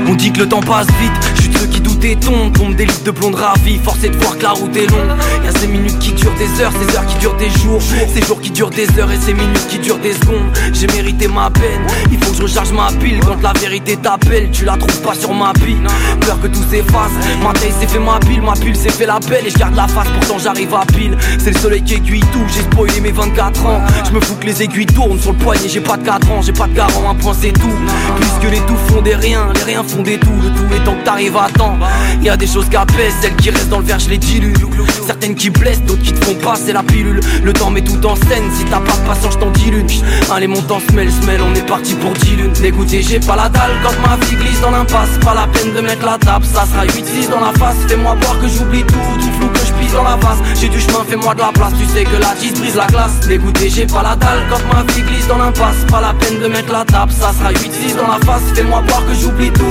On 0.06 0.14
dit 0.14 0.32
que 0.32 0.40
le 0.40 0.48
temps 0.48 0.60
passe 0.60 0.88
vite. 1.00 1.32
Je 1.40 1.48
de 1.48 1.58
ceux 1.58 1.66
tombent. 2.12 2.52
Tombe 2.52 2.74
des 2.76 2.84
litres 2.84 3.04
de 3.04 3.10
blonde 3.10 3.34
ravie. 3.34 3.78
Forcé 3.82 4.08
de 4.08 4.16
voir 4.16 4.36
que 4.38 4.42
la 4.42 4.50
route 4.50 4.76
est 4.76 4.86
longue. 4.86 5.16
Y'a 5.44 5.50
ces 5.58 5.66
minutes 5.66 5.98
qui 5.98 6.12
durent 6.12 6.34
des 6.34 6.62
heures, 6.62 6.72
ces 6.72 6.96
heures 6.96 7.06
qui 7.06 7.16
durent 7.16 7.36
des 7.36 7.50
jours. 7.50 7.80
Ces 7.82 8.22
jours 8.22 8.40
qui 8.40 8.50
durent 8.50 8.70
des 8.70 8.86
heures 8.98 9.10
et 9.10 9.18
ces 9.18 9.32
minutes 9.32 9.66
qui 9.68 9.78
durent 9.78 9.98
des 9.98 10.12
secondes. 10.12 10.50
J'ai 10.72 10.86
mérité 10.88 11.28
ma 11.28 11.50
peine. 11.50 11.86
Il 12.12 12.18
faut 12.22 12.30
que 12.30 12.36
je 12.36 12.42
recharge 12.42 12.72
ma 12.72 12.88
pile. 12.92 13.20
Quand 13.20 13.40
la 13.42 13.52
vérité 13.52 13.96
t'appelle, 13.96 14.50
tu 14.52 14.64
la 14.64 14.76
trouves 14.76 15.00
pas 15.00 15.14
sur 15.14 15.32
ma 15.32 15.52
pile. 15.54 15.86
Peur 16.20 16.40
que 16.40 16.48
tout 16.48 16.62
s'efface. 16.70 17.12
Ma 17.42 17.52
taille 17.52 17.72
s'est 17.80 17.86
fait 17.86 17.98
ma 17.98 18.18
pile, 18.20 18.42
ma 18.42 18.52
pile 18.52 18.76
s'est 18.76 18.90
fait 18.90 19.06
la 19.06 19.18
belle. 19.20 19.46
Et 19.46 19.50
je 19.50 19.58
garde 19.58 19.74
la 19.74 19.88
face, 19.88 20.08
pourtant 20.20 20.38
j'arrive 20.38 20.74
à 20.74 20.84
pile. 20.86 21.16
C'est 21.38 21.52
le 21.52 21.58
soleil 21.58 21.82
qui 21.82 21.94
aiguille 21.94 22.24
tout. 22.32 22.44
J'ai 22.54 22.62
spoilé 22.62 23.00
mes 23.00 23.12
24 23.12 23.66
ans. 23.66 23.80
Je 24.04 24.12
me 24.12 24.20
fous 24.20 24.36
que 24.36 24.46
les 24.46 24.62
aiguilles 24.62 24.86
tournent 24.86 25.20
sur 25.20 25.32
le 25.32 25.38
poignet. 25.38 25.68
J'ai 25.68 25.80
pas 25.80 25.96
de 25.96 26.04
4 26.04 26.30
ans, 26.30 26.42
j'ai 26.42 26.52
pas 26.52 26.66
de 26.66 26.74
garant. 26.74 27.10
Un 27.10 27.14
point 27.14 27.34
c'est 27.38 27.52
tout. 27.52 27.74
Plus 28.16 28.46
que 28.46 28.52
les 28.52 28.60
tout 28.60 28.76
font 28.88 29.02
des 29.02 29.14
riens, 29.14 29.48
les 29.54 29.62
riens 29.62 29.84
font 29.84 30.02
des 30.02 30.18
tout. 30.18 30.32
Le 30.42 30.50
tout 30.50 30.74
étant 30.74 30.94
que 30.94 31.04
t'arrives 31.04 31.36
à 31.36 31.48
temps. 31.50 31.78
Y 32.22 32.28
a 32.28 32.36
des 32.36 32.46
choses 32.46 32.68
qui 32.68 32.76
apaisent, 32.76 33.14
celles 33.20 33.36
qui 33.36 33.50
restent 33.50 33.68
dans 33.68 33.80
le 33.80 33.84
verre, 33.84 33.98
je 33.98 34.08
les 34.08 34.18
dilue. 34.18 34.54
Certaines 35.06 35.34
qui 35.34 35.50
blessent, 35.50 35.82
d'autres 35.82 36.02
qui 36.02 36.12
te 36.12 36.24
font 36.24 36.34
passer 36.36 36.72
la 36.72 36.82
pilule. 36.82 37.20
Le 37.42 37.52
temps 37.52 37.70
met 37.70 37.82
tout 37.82 38.04
en 38.06 38.16
scène, 38.16 38.44
si 38.56 38.64
t'as 38.64 38.80
pas 38.80 38.96
de 38.96 39.06
patience, 39.06 39.34
je 39.34 39.38
t'en 39.38 39.50
dis 39.50 39.70
l'une. 39.70 39.86
Allez, 40.30 40.46
monte 40.46 40.70
en 40.70 40.80
semelle, 40.80 41.10
semelle, 41.10 41.40
on 41.42 41.54
est 41.54 41.66
parti 41.66 41.94
pour 41.94 42.12
10 42.12 42.36
lunes. 42.36 42.52
Écoutez, 42.62 43.02
j'ai 43.02 43.20
pas 43.20 43.36
la 43.36 43.48
dalle 43.48 43.72
quand 43.82 43.92
ma 44.08 44.16
vie 44.24 44.36
glisse 44.36 44.60
dans 44.60 44.70
l'impasse. 44.70 45.10
Pas 45.22 45.34
la 45.34 45.46
peine 45.46 45.74
de 45.74 45.80
mettre 45.80 46.04
la 46.06 46.18
table, 46.18 46.44
ça 46.44 46.64
sera 46.66 46.86
8-6 46.86 47.30
dans 47.30 47.40
la 47.40 47.52
face. 47.58 47.76
Fais-moi 47.86 48.14
boire 48.14 48.40
que 48.40 48.48
j'oublie 48.48 48.84
tout, 48.84 48.94
tout 49.18 49.32
flou 49.38 49.48
que 49.48 49.58
je 49.58 49.72
pisse 49.74 49.92
dans 49.92 50.04
la 50.04 50.16
vase. 50.16 50.38
J'ai 50.60 50.68
du 50.68 50.80
chemin, 50.80 51.04
fais-moi 51.06 51.34
de 51.34 51.40
la 51.40 51.52
place, 51.52 51.72
tu 51.78 51.86
sais 51.86 52.04
que 52.04 52.16
la 52.16 52.34
10 52.40 52.54
brise 52.60 52.76
la 52.76 52.86
glace. 52.86 53.20
Écoutez, 53.28 53.68
j'ai 53.68 53.86
pas 53.86 54.02
la 54.02 54.16
dalle 54.16 54.42
quand 54.48 54.60
ma 54.72 54.82
vie 54.92 55.02
glisse 55.02 55.26
dans 55.28 55.38
l'impasse. 55.38 55.84
Pas 55.90 56.00
la 56.00 56.14
peine 56.14 56.40
de 56.40 56.48
mettre 56.48 56.72
la 56.72 56.84
table, 56.84 57.12
ça 57.12 57.32
sera 57.32 57.52
8-6 57.52 57.96
dans 57.96 58.08
la 58.08 58.18
face. 58.24 58.42
Fais-moi 58.54 58.80
boire 58.82 59.04
que 59.06 59.14
j'oublie 59.14 59.50
tout 59.50 59.62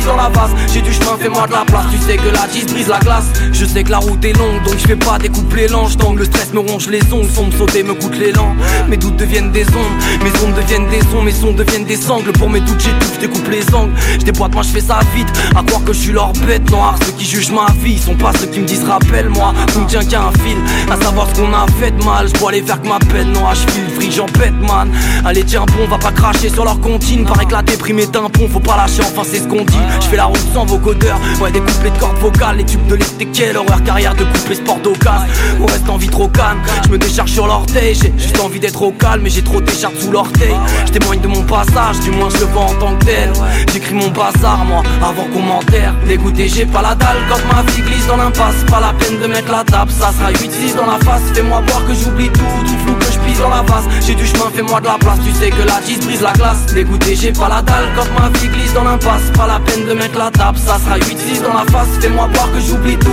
que 0.00 0.04
je 0.04 0.08
dans 0.08 0.16
la 0.16 0.28
vase. 0.28 0.50
J'ai 0.72 0.82
du 0.82 0.92
chemin, 0.92 1.16
fais-moi 1.18 1.46
de 1.46 1.52
la 1.52 1.64
place, 1.64 1.84
tu 1.90 1.98
sais 1.98 2.16
que 2.16 2.28
la 2.28 2.46
10 2.46 2.66
brise 2.66 2.88
la 2.88 2.98
glace. 2.98 3.26
Je 3.52 3.64
sais 3.64 3.84
que 3.84 3.90
la 3.90 3.98
route 3.98 4.24
est 4.24 4.32
longue, 4.32 4.62
donc 4.64 4.74
je 4.78 4.86
fais 4.86 4.96
pas 4.96 5.18
des 5.18 5.28
couples 5.28 5.66
lents. 5.70 5.88
J'tangle, 5.88 6.20
le 6.20 6.24
stress 6.24 6.52
me 6.52 6.60
ronge 6.60 6.88
les 6.88 7.00
ongles, 7.12 7.30
sans 7.30 7.44
me 7.44 7.52
sauter, 7.52 7.82
me 7.82 7.94
coûte 7.94 8.16
l'élan. 8.16 8.54
Mes 8.88 8.96
doutes 8.96 9.16
deviennent 9.16 9.50
des 9.52 9.66
ondes, 9.68 10.22
mes 10.22 10.30
ondes 10.44 10.54
deviennent 10.54 10.88
des 10.88 11.00
sons, 11.00 11.22
mes 11.22 11.32
sons 11.32 11.52
deviennent 11.52 11.84
des 11.84 11.96
sangles. 11.96 12.32
Pour 12.32 12.50
mes 12.50 12.60
doutes, 12.60 12.80
j'étouffe, 12.80 13.18
découpe 13.18 13.48
les 13.48 13.74
angles. 13.74 13.92
J'déboîte, 14.18 14.54
moi 14.54 14.62
je 14.62 14.68
fais 14.68 14.80
ça 14.80 15.00
vite, 15.14 15.28
à 15.56 15.62
croire 15.62 15.84
que 15.84 15.92
je 15.92 15.98
suis 15.98 16.12
leur 16.12 16.32
bête 16.46 16.70
noire. 16.70 16.96
Ceux 17.04 17.12
qui 17.12 17.24
jugent 17.24 17.52
ma 17.52 17.66
vie 17.82 17.98
sont 17.98 18.14
pas 18.14 18.32
ceux 18.38 18.46
qui 18.46 18.60
me 18.60 18.66
disent 18.66 18.84
rappelle-moi. 18.84 19.52
Tout 19.72 19.80
me 19.80 19.86
tient 19.86 20.04
qu'à 20.04 20.22
un 20.22 20.32
fil, 20.32 20.56
à 20.90 20.96
savoir 21.02 21.28
ce 21.28 21.40
qu'on 21.40 21.52
a 21.52 21.66
fait 21.80 21.90
de 21.90 22.04
mal. 22.04 22.28
Je 22.28 22.46
aller 22.46 22.60
vers 22.62 22.80
que 22.80 22.88
ma 22.88 22.98
peine, 22.98 23.32
non, 23.32 23.42
je 23.52 23.72
file 23.72 23.90
free, 23.94 24.10
j'en 24.10 24.26
pète, 24.26 24.58
man. 24.66 24.90
Allez, 25.24 25.44
tiens 25.44 25.66
bon, 25.66 25.86
va 25.88 25.98
pas 25.98 26.12
cracher 26.12 26.48
sur 26.48 26.64
leur 26.64 26.80
comptine. 26.80 27.24
Paraît 27.24 27.44
que 27.44 27.52
la 27.52 27.62
déprime 27.62 27.98
est 27.98 28.16
un 28.16 28.28
pont, 28.28 28.48
faut 28.48 28.60
pas 28.60 28.76
lâcher, 28.76 29.02
enfin 29.02 29.22
c'est 29.24 29.38
ce 29.38 29.48
qu'on 29.48 29.64
dit. 29.64 29.78
Je 30.00 30.06
fais 30.06 30.16
la 30.16 30.24
route 30.24 30.40
sans 30.52 30.64
vocodeur, 30.64 31.18
ouais, 31.40 31.50
des 31.50 31.60
couplets 31.60 31.90
de 31.90 31.98
cordes 31.98 32.18
vocales, 32.18 32.56
les 32.58 32.64
tubes 32.64 32.86
de 32.86 32.94
l'été, 32.94 33.26
quelle 33.26 33.56
horreur, 33.56 33.82
carrière 33.84 34.14
de 34.14 34.24
couplet 34.24 34.54
sport 34.54 34.78
d'occasion. 34.80 35.26
On 35.60 35.66
reste 35.66 35.88
en 35.88 35.96
vie 35.96 36.08
trop 36.08 36.28
calme, 36.28 36.60
je 36.84 36.88
me 36.90 36.98
décharge 36.98 37.30
sur 37.30 37.46
l'orteil, 37.46 37.94
j'ai 37.94 38.12
juste 38.16 38.40
envie 38.40 38.60
d'être 38.60 38.82
au 38.82 38.92
calme, 38.92 39.22
mais 39.22 39.30
j'ai 39.30 39.42
trop 39.42 39.60
d'écharpes 39.60 39.96
sous 39.98 40.10
l'orteil. 40.10 40.54
Je 40.86 40.92
témoigne 40.92 41.20
de 41.20 41.28
mon 41.28 41.42
passage, 41.42 42.00
du 42.00 42.10
moins 42.10 42.28
je 42.30 42.38
le 42.38 42.46
vois 42.46 42.62
en 42.62 42.74
tant 42.74 42.96
que 42.96 43.04
tel. 43.04 43.32
J'écris 43.72 43.94
mon 43.94 44.08
bazar, 44.08 44.64
moi, 44.64 44.82
avant 45.02 45.24
commentaire. 45.32 45.94
Dégoûté, 46.06 46.48
j'ai 46.48 46.66
pas 46.66 46.82
la 46.82 46.94
dalle 46.94 47.18
quand 47.28 47.38
ma 47.54 47.62
vie 47.62 47.82
glisse 47.82 48.06
dans 48.06 48.16
l'impasse. 48.16 48.64
Pas 48.70 48.80
la 48.80 48.92
peine 48.92 49.20
de 49.20 49.26
mettre 49.26 49.50
la 49.50 49.64
table, 49.64 49.90
ça 49.90 50.12
sera 50.12 50.32
8-6 50.32 50.76
dans 50.76 50.86
la 50.86 50.98
face. 50.98 51.22
Fais-moi 51.34 51.60
boire 51.66 51.84
que 51.86 51.94
j'oublie 51.94 52.28
tout, 52.28 52.40
tout 52.64 52.78
flou 52.84 52.94
que 52.94 53.06
je 53.06 53.18
vase. 53.48 53.88
J'ai 54.06 54.14
du 54.14 54.26
chemin, 54.26 54.50
fais-moi 54.54 54.80
de 54.80 54.86
la 54.86 54.98
place, 54.98 55.18
tu 55.24 55.32
sais 55.32 55.50
que 55.50 55.62
la 55.62 55.80
10 55.80 56.00
brise 56.00 56.22
la 56.22 56.32
glace. 56.32 56.66
Dégoûté, 56.66 57.16
j'ai 57.16 57.32
pas 57.32 57.48
la 57.48 57.62
dalle 57.62 57.88
quand 57.96 58.06
ma 58.18 58.28
vie 58.38 58.48
glisse 58.48 58.74
dans 58.74 58.84
l'impasse. 58.84 59.30
Pas 59.34 59.46
la 59.46 59.60
peine 59.60 59.86
de 59.86 59.94
mettre 59.94 60.18
la 60.18 60.30
table, 60.30 60.58
ça 60.58 60.78
sera 60.78 60.98
8-6 60.98 61.42
dans 61.42 61.54
la 61.54 61.64
face. 61.70 61.88
Fais-moi 62.00 62.28
boire 62.28 62.50
que 62.52 62.60
j'oublie 62.60 62.96
tout 62.98 63.08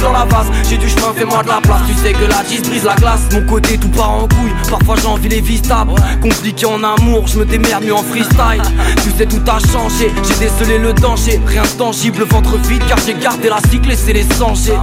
dans 0.00 0.12
la 0.12 0.24
vase. 0.24 0.46
J'ai 0.68 0.76
du 0.76 0.88
chemin, 0.88 1.12
fais-moi 1.14 1.42
de 1.42 1.48
la 1.48 1.60
place. 1.60 1.80
Tu 1.86 1.94
sais 1.94 2.12
que 2.12 2.24
la 2.24 2.42
10 2.42 2.62
brise 2.62 2.84
la 2.84 2.94
glace. 2.94 3.20
Mon 3.32 3.42
côté 3.46 3.78
tout 3.78 3.88
part 3.88 4.10
en 4.10 4.28
couille. 4.28 4.52
Parfois 4.70 4.96
j'envie 5.02 5.28
les 5.28 5.40
vies 5.40 5.58
stables. 5.58 5.94
Compliqué 6.22 6.66
en 6.66 6.82
amour, 6.82 7.26
je 7.26 7.38
me 7.38 7.44
démerde 7.44 7.84
mieux 7.84 7.94
en 7.94 8.02
freestyle. 8.02 8.62
Tu 9.02 9.10
sais 9.10 9.26
tout 9.26 9.42
a 9.46 9.58
changé. 9.72 10.12
J'ai 10.22 10.46
décelé 10.46 10.78
le 10.78 10.92
danger. 10.92 11.40
Rien 11.46 11.62
de 11.62 11.68
tangible, 11.68 12.24
ventre 12.24 12.56
vide 12.68 12.82
car 12.88 12.98
j'ai 13.04 13.14
gardé 13.14 13.48
la 13.48 13.58
cycle 13.70 13.90
et 13.90 13.96
c'est 13.96 14.12
les 14.12 14.24
sangers. 14.24 14.78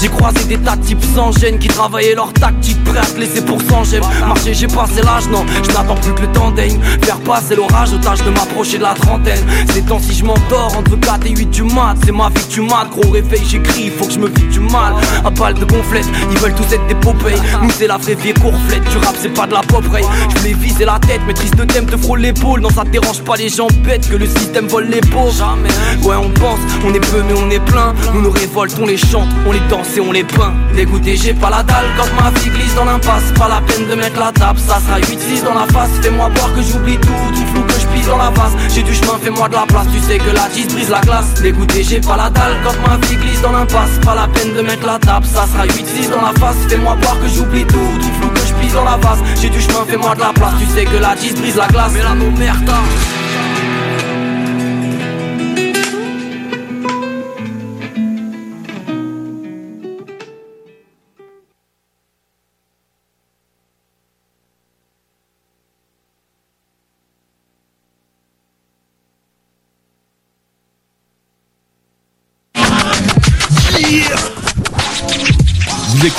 J'ai 0.00 0.08
croisé 0.08 0.44
des 0.44 0.58
tas 0.58 0.76
de 0.76 0.84
types 0.84 1.04
sans 1.14 1.32
gêne 1.32 1.58
Qui 1.58 1.68
travaillaient 1.68 2.14
leur 2.14 2.32
tactique 2.32 2.82
prêts 2.84 2.98
à 2.98 3.18
laisser 3.18 3.42
pour 3.42 3.60
sans 3.62 3.84
gêne. 3.84 4.02
Marcher 4.26 4.54
j'ai 4.54 4.66
passé 4.66 5.02
l'âge, 5.02 5.28
non. 5.28 5.44
Je 5.62 5.72
n'attends 5.72 5.96
plus 5.96 6.14
que 6.14 6.22
le 6.22 6.32
temps 6.32 6.50
daigne. 6.50 6.78
Faire 7.02 7.20
passer 7.20 7.56
l'orage 7.56 7.90
tâche 8.02 8.22
de 8.24 8.30
m'approcher 8.30 8.78
de 8.78 8.82
la 8.82 8.94
trentaine. 8.94 9.44
C'est 9.72 9.86
temps 9.86 10.00
si 10.00 10.14
je 10.14 10.24
m'endors 10.24 10.76
entre 10.76 10.98
4 10.98 11.26
et 11.26 11.30
8 11.30 11.46
du 11.46 11.62
mat. 11.62 11.96
C'est 12.04 12.12
ma 12.12 12.28
vie 12.28 12.34
que 12.34 12.52
tu 12.52 12.60
gros 12.62 13.10
réveil 13.10 13.42
j'écris. 13.44 13.90
Faut 13.90 14.06
que 14.06 14.12
je 14.12 14.18
me 14.18 14.28
vide 14.28 14.57
du 14.58 14.72
mal. 14.72 14.94
À 15.24 15.30
balle 15.30 15.54
de 15.54 15.64
gonflette, 15.64 16.06
ils 16.30 16.38
veulent 16.38 16.54
tous 16.54 16.72
être 16.72 16.86
des 16.86 16.94
popées 16.94 17.36
Nous 17.62 17.70
c'est 17.76 17.86
la 17.86 17.96
vraie 17.96 18.14
vie 18.14 18.34
courflette. 18.34 18.84
Du 18.90 18.98
rap 18.98 19.14
c'est 19.20 19.32
pas 19.32 19.46
de 19.46 19.52
la 19.52 19.60
pop 19.60 19.84
Je 19.84 20.38
voulais 20.38 20.54
viser 20.54 20.84
la 20.84 20.98
tête, 20.98 21.20
maîtrise 21.26 21.50
de 21.52 21.64
thème 21.64 21.86
te 21.86 21.96
frôle 21.96 22.20
l'épaule. 22.20 22.60
Non 22.60 22.70
ça 22.70 22.84
dérange 22.84 23.22
pas 23.22 23.36
les 23.36 23.48
gens 23.48 23.68
bêtes 23.84 24.08
que 24.08 24.16
le 24.16 24.26
système 24.26 24.66
vole 24.66 24.88
les 24.88 25.00
pauvres 25.00 25.32
Jamais. 25.32 25.68
Ouais 26.02 26.16
on 26.16 26.30
pense, 26.30 26.60
on 26.84 26.92
est 26.94 27.00
peu 27.00 27.22
mais 27.26 27.34
on 27.38 27.50
est 27.50 27.64
plein. 27.64 27.94
Nous 28.14 28.22
nous 28.22 28.30
révoltons, 28.30 28.82
on 28.82 28.86
les 28.86 28.96
chante, 28.96 29.28
on 29.46 29.52
les 29.52 29.60
danse 29.68 29.96
et 29.96 30.00
on 30.00 30.12
les 30.12 30.24
peint. 30.24 30.54
Dégoûté 30.74 31.16
j'ai 31.16 31.34
pas 31.34 31.50
la 31.50 31.62
dalle. 31.62 31.86
Quand 31.96 32.22
ma 32.22 32.30
vie 32.30 32.50
glisse 32.50 32.74
dans 32.74 32.84
l'impasse 32.84 33.32
Pas 33.38 33.48
la 33.48 33.60
peine 33.60 33.86
de 33.88 33.94
mettre 33.94 34.18
la 34.18 34.32
table, 34.32 34.58
ça 34.58 34.80
sera 34.80 34.98
8-6 35.00 35.44
dans 35.44 35.54
la 35.54 35.66
face. 35.66 35.90
Fais-moi 36.02 36.28
boire 36.30 36.52
que 36.54 36.62
j'oublie 36.62 36.96
tout, 36.96 37.08
tout 37.08 37.46
flou 37.52 37.62
que 37.62 37.77
la 38.16 38.32
J'ai 38.68 38.82
du 38.82 38.94
chemin, 38.94 39.18
fais-moi 39.20 39.48
de 39.48 39.54
la 39.54 39.66
place, 39.66 39.86
tu 39.92 40.00
sais 40.00 40.18
que 40.18 40.30
la 40.30 40.48
10 40.48 40.68
brise 40.68 40.88
la 40.88 41.00
glace. 41.00 41.34
Dégoûté 41.42 41.82
j'ai 41.82 42.00
pas 42.00 42.16
la 42.16 42.30
dalle. 42.30 42.56
Quand 42.64 42.74
ma 42.88 42.96
vie 43.06 43.16
glisse 43.16 43.42
dans 43.42 43.52
l'impasse 43.52 43.98
Pas 44.04 44.14
la 44.14 44.28
peine 44.28 44.54
de 44.54 44.62
mettre 44.62 44.86
la 44.86 44.98
table, 44.98 45.26
ça 45.26 45.46
sera 45.46 45.66
8-6 45.66 46.10
dans 46.10 46.22
la 46.22 46.32
face. 46.38 46.56
Fais-moi 46.68 46.94
boire 46.96 47.20
que 47.20 47.28
j'oublie 47.28 47.64
tout, 47.66 47.76
tout 48.00 48.12
flou 48.20 48.28
que 48.30 48.40
je 48.40 48.54
pisse 48.54 48.72
dans 48.72 48.84
la 48.84 48.96
vase. 48.96 49.18
J'ai 49.40 49.50
du 49.50 49.60
chemin, 49.60 49.84
fais-moi 49.86 50.14
de 50.14 50.20
la 50.20 50.32
place, 50.32 50.54
tu 50.58 50.66
sais 50.74 50.84
que 50.84 50.96
la 50.96 51.14
10 51.14 51.34
brise 51.34 51.56
la 51.56 51.66
glace. 51.68 51.92
Mais 51.94 52.02
là 52.02 52.14
nos 52.14 52.30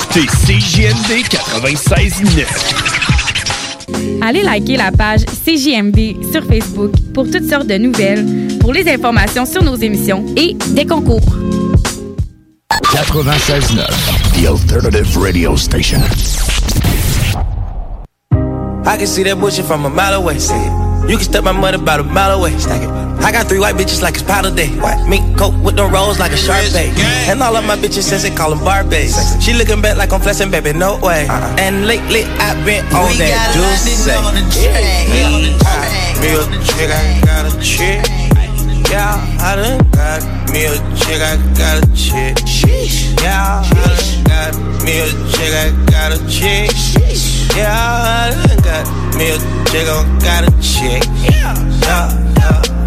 écoutez 0.09 0.27
CJMD 0.27 1.23
96.9. 1.27 2.45
Allez 4.21 4.43
liker 4.43 4.77
la 4.77 4.91
page 4.91 5.25
CJMD 5.25 6.23
sur 6.31 6.45
Facebook 6.45 6.91
pour 7.13 7.29
toutes 7.29 7.49
sortes 7.49 7.67
de 7.67 7.77
nouvelles, 7.77 8.25
pour 8.59 8.73
les 8.73 8.91
informations 8.91 9.45
sur 9.45 9.63
nos 9.63 9.75
émissions 9.75 10.25
et 10.35 10.55
des 10.69 10.85
concours. 10.85 11.21
96.9, 12.91 14.41
the 14.41 14.47
alternative 14.47 15.15
radio 15.17 15.55
station. 15.55 16.01
I 18.85 18.97
can 18.97 19.05
see 19.05 19.23
that 19.23 19.35
bullshit 19.35 19.65
from 19.65 19.85
a 19.85 19.89
mile 19.89 20.15
away. 20.15 20.37
It. 20.37 20.88
You 21.07 21.17
can 21.17 21.25
step 21.25 21.43
my 21.43 21.51
money 21.51 21.77
about 21.77 21.99
a 21.99 22.03
mile 22.03 22.37
away. 22.37 22.57
Stack 22.57 22.81
it. 22.83 22.89
I 23.23 23.31
got 23.31 23.47
three 23.47 23.59
white 23.59 23.75
bitches 23.75 24.01
like 24.01 24.13
it's 24.15 24.23
powder 24.23 24.53
day. 24.53 24.69
Mink 25.07 25.37
coat 25.37 25.53
with 25.63 25.75
the 25.75 25.85
rolls 25.85 26.19
like 26.19 26.31
a 26.31 26.37
sharp. 26.37 26.63
And 26.73 27.41
all 27.41 27.55
of 27.55 27.65
my 27.65 27.75
bitches 27.75 28.03
since 28.03 28.23
they 28.23 28.29
call 28.29 28.51
them 28.51 28.59
Barbies. 28.59 29.15
She 29.41 29.53
looking 29.53 29.81
back 29.81 29.97
like 29.97 30.13
I'm 30.13 30.21
flexing, 30.21 30.51
baby, 30.51 30.73
no 30.73 30.99
way. 30.99 31.27
And 31.59 31.85
lately 31.87 32.23
I've 32.39 32.63
been 32.65 32.85
on 32.93 33.17
that 33.17 33.53
juice. 33.53 34.07
Me 36.19 36.35
a 36.35 36.43
chick, 36.63 36.89
I 36.89 37.21
got 37.25 37.45
a 37.45 37.59
chick. 37.61 38.05
Yeah, 38.89 39.21
I 39.39 39.55
done 39.55 39.77
got 39.91 40.23
me 40.51 40.65
a 40.65 40.75
chick, 40.95 41.21
I 41.21 41.37
got 41.57 41.83
a 41.83 41.87
chick. 41.95 42.37
Yeah, 43.21 43.61
I 43.61 43.71
done 43.71 44.23
got 44.25 44.83
me 44.83 44.99
a 44.99 45.07
chick, 45.31 45.53
I 45.53 45.71
got 45.91 46.11
a 46.13 46.27
chick. 46.27 47.28
Yeah, 47.55 47.71
I 47.71 48.47
done 48.47 48.61
got 48.63 48.85
me 49.17 49.31
a 49.31 49.37
chick, 49.69 49.87
I 49.87 50.03
got 50.23 50.43
a 50.47 50.51
chick. 50.61 51.03
Yeah, 51.21 51.53
yeah. 51.83 52.07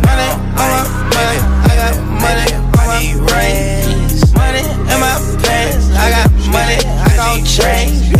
Money 0.06 0.28
on 0.56 0.68
my 0.72 0.82
money, 1.12 1.38
I 1.62 1.72
got 1.76 1.94
money 2.22 2.46
on 2.54 2.86
my 2.88 3.00
rings. 3.32 4.32
Money 4.34 4.62
in 4.62 4.98
my 5.00 5.14
pants, 5.42 5.90
I 5.92 6.10
got 6.10 6.30
money, 6.50 6.78
I 6.78 7.10
got 7.16 7.44
change. 7.44 8.16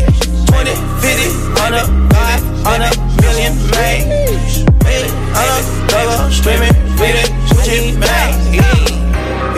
20, 0.47 0.75
50, 1.01 1.33
100, 1.57 1.89
100 2.13 2.97
million, 3.23 3.53
man. 3.73 4.03
On 5.33 5.47
a 5.49 5.59
double, 5.89 6.31
streaming, 6.31 6.75
with 7.01 7.17
it, 7.17 7.31
switching 7.49 7.99
back. 8.01 8.22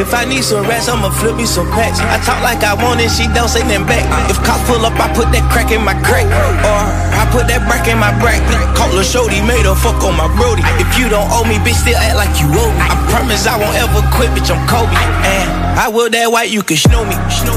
If 0.04 0.12
I 0.12 0.28
need 0.28 0.44
some 0.44 0.68
rats, 0.68 0.84
I'ma 0.84 1.08
flip 1.08 1.32
me 1.40 1.48
some 1.48 1.64
packs. 1.72 1.96
I 1.96 2.20
talk 2.20 2.44
like 2.44 2.60
I 2.60 2.76
want 2.76 3.00
it, 3.00 3.08
she 3.08 3.24
don't 3.32 3.48
say 3.48 3.64
nothing 3.64 3.88
back. 3.88 4.04
If 4.28 4.36
cops 4.44 4.60
pull 4.68 4.84
up, 4.84 4.92
I 5.00 5.08
put 5.16 5.32
that 5.32 5.48
crack 5.48 5.72
in 5.72 5.80
my 5.80 5.96
crack. 6.04 6.28
Or 6.28 6.76
I 7.16 7.24
put 7.32 7.48
that 7.48 7.64
brack 7.64 7.88
in 7.88 7.96
my 7.96 8.12
brack. 8.20 8.44
Call 8.76 8.92
a 8.92 9.00
shorty, 9.00 9.40
made 9.40 9.64
her 9.64 9.72
fuck 9.72 10.04
on 10.04 10.12
my 10.12 10.28
brody. 10.36 10.60
If 10.76 10.92
you 11.00 11.08
don't 11.08 11.24
owe 11.32 11.48
me, 11.48 11.56
bitch, 11.64 11.80
still 11.80 11.96
act 11.96 12.20
like 12.20 12.36
you 12.36 12.52
owe 12.52 12.68
me. 12.76 12.84
I 12.84 13.00
promise 13.08 13.48
I 13.48 13.56
won't 13.56 13.72
ever 13.80 14.04
quit, 14.12 14.28
bitch, 14.36 14.52
I'm 14.52 14.60
Kobe. 14.68 14.92
And 14.92 15.48
I 15.80 15.88
will 15.88 16.12
that 16.12 16.28
white, 16.28 16.52
you 16.52 16.60
can 16.60 16.76
snow 16.76 17.00
me. 17.08 17.16
Snow 17.32 17.56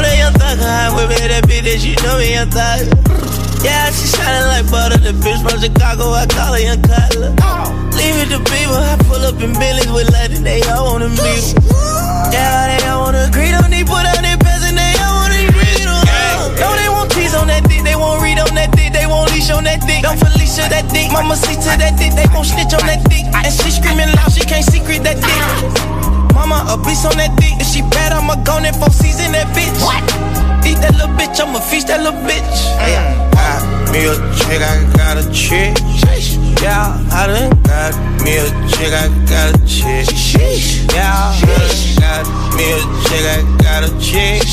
that 0.00 0.16
young 0.16 0.32
thug, 0.32 0.64
I 0.64 0.96
whip 0.96 1.12
it, 1.12 1.28
that 1.28 1.44
bitch, 1.44 1.68
that 1.68 1.84
you 1.84 1.92
know 2.00 2.16
me, 2.16 2.32
young 2.32 2.48
thug. 2.48 2.88
Yeah, 3.60 3.92
she 3.92 4.08
shining 4.08 4.48
like 4.48 4.64
butter. 4.72 4.96
The 4.96 5.12
bitch 5.12 5.44
from 5.44 5.60
Chicago, 5.60 6.16
I 6.16 6.24
call 6.24 6.56
her 6.56 6.62
young 6.64 6.80
Cutler. 6.80 7.36
Leave 7.94 8.16
it 8.24 8.32
to 8.32 8.40
people. 8.48 8.80
I 8.80 8.96
pull 9.04 9.20
up 9.28 9.36
in 9.44 9.52
Billy's 9.52 9.92
with 9.92 10.08
Latin. 10.10 10.42
They 10.42 10.64
all 10.72 10.88
wanna 10.88 11.12
meet. 11.12 11.81
Yeah, 12.32 12.68
they 12.70 12.80
all 12.88 13.04
wanna 13.04 13.28
agree. 13.28 13.50
Don't 13.50 13.70
need 13.70 13.86
put 13.86 14.04
on 14.04 14.22
their 14.22 14.38
pants 14.38 14.64
and 14.66 14.76
they 14.76 14.94
all 15.02 15.14
wanna 15.22 15.48
read 15.58 15.86
on. 15.86 16.04
No, 16.58 16.68
they 16.78 16.88
want 16.88 17.12
cheese 17.12 17.34
on 17.34 17.46
that 17.48 17.64
dick. 17.68 17.82
They 17.84 17.96
won't 17.96 18.22
read 18.22 18.38
on 18.38 18.54
that 18.54 18.72
dick. 18.72 18.92
They 18.92 19.06
won't 19.06 19.30
leash 19.32 19.50
on 19.50 19.64
that 19.64 19.80
dick. 19.86 20.02
Don't 20.02 20.18
Felicia 20.18 20.68
that 20.68 20.88
dick. 20.92 21.10
Mama 21.12 21.36
see 21.36 21.56
to 21.56 21.72
that 21.78 21.98
dick. 21.98 22.12
They 22.14 22.26
won't 22.32 22.46
snitch 22.46 22.72
on 22.74 22.86
that 22.86 23.02
dick. 23.08 23.26
And 23.32 23.52
she 23.52 23.70
screaming 23.70 24.10
loud. 24.14 24.32
She 24.32 24.44
can't 24.44 24.64
secret 24.64 25.02
that 25.04 25.18
dick. 25.20 25.42
Mama 26.34 26.64
a 26.72 26.76
beast 26.80 27.04
on 27.06 27.16
that 27.18 27.34
dick. 27.36 27.54
If 27.60 27.68
she 27.68 27.82
bad, 27.92 28.12
I'ma 28.12 28.36
go 28.42 28.58
in 28.58 28.74
for 28.74 28.90
season 28.90 29.32
that 29.32 29.48
bitch. 29.54 29.76
What? 29.82 30.02
Eat 30.66 30.78
that 30.80 30.94
little 30.94 31.12
bitch. 31.18 31.40
I'ma 31.40 31.60
feast 31.60 31.88
that 31.88 32.00
little 32.00 32.20
bitch. 32.24 32.56
Mm. 32.80 33.92
Me 33.92 34.06
a 34.06 34.14
chick, 34.34 34.62
I 34.62 34.88
got 34.96 35.18
a 35.18 35.24
chick. 35.30 36.41
Yeah, 36.62 36.94
I 37.10 37.26
done 37.26 37.50
got 37.66 37.90
me 38.22 38.38
a 38.38 38.46
chick, 38.70 38.94
I 38.94 39.10
got 39.26 39.50
a 39.50 39.58
chick. 39.66 40.06
Yeah, 40.94 41.10
I 41.10 41.42
done 41.42 41.98
got 41.98 42.22
me 42.54 42.70
a 42.70 42.78
chick, 43.02 43.26
I 43.26 43.42
got 43.58 43.82
a 43.82 43.90
chick. 43.98 44.46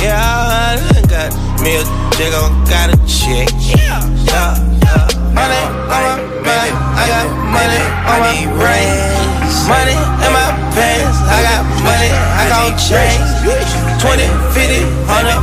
Yeah, 0.00 0.16
I 0.16 0.80
done 0.80 1.04
got 1.12 1.36
me 1.60 1.76
a 1.76 1.84
chick, 2.16 2.32
I 2.32 2.48
got 2.64 2.88
a 2.88 2.96
chick. 3.04 3.52
Yeah, 3.68 4.00
yeah. 4.24 4.56
Money 5.36 5.60
on 5.92 6.00
my 6.00 6.16
money, 6.40 6.72
I 6.72 7.04
got 7.04 7.28
money 7.52 7.84
on 7.84 8.16
my 8.24 8.40
rings. 8.56 9.68
Money 9.68 9.92
in 9.92 10.32
my 10.32 10.56
pants, 10.72 11.20
I 11.20 11.44
got 11.44 11.60
money, 11.84 12.08
I 12.16 12.48
got 12.48 12.80
change. 12.80 13.44
20, 14.00 14.24
50, 14.56 14.88
100, 15.04 15.36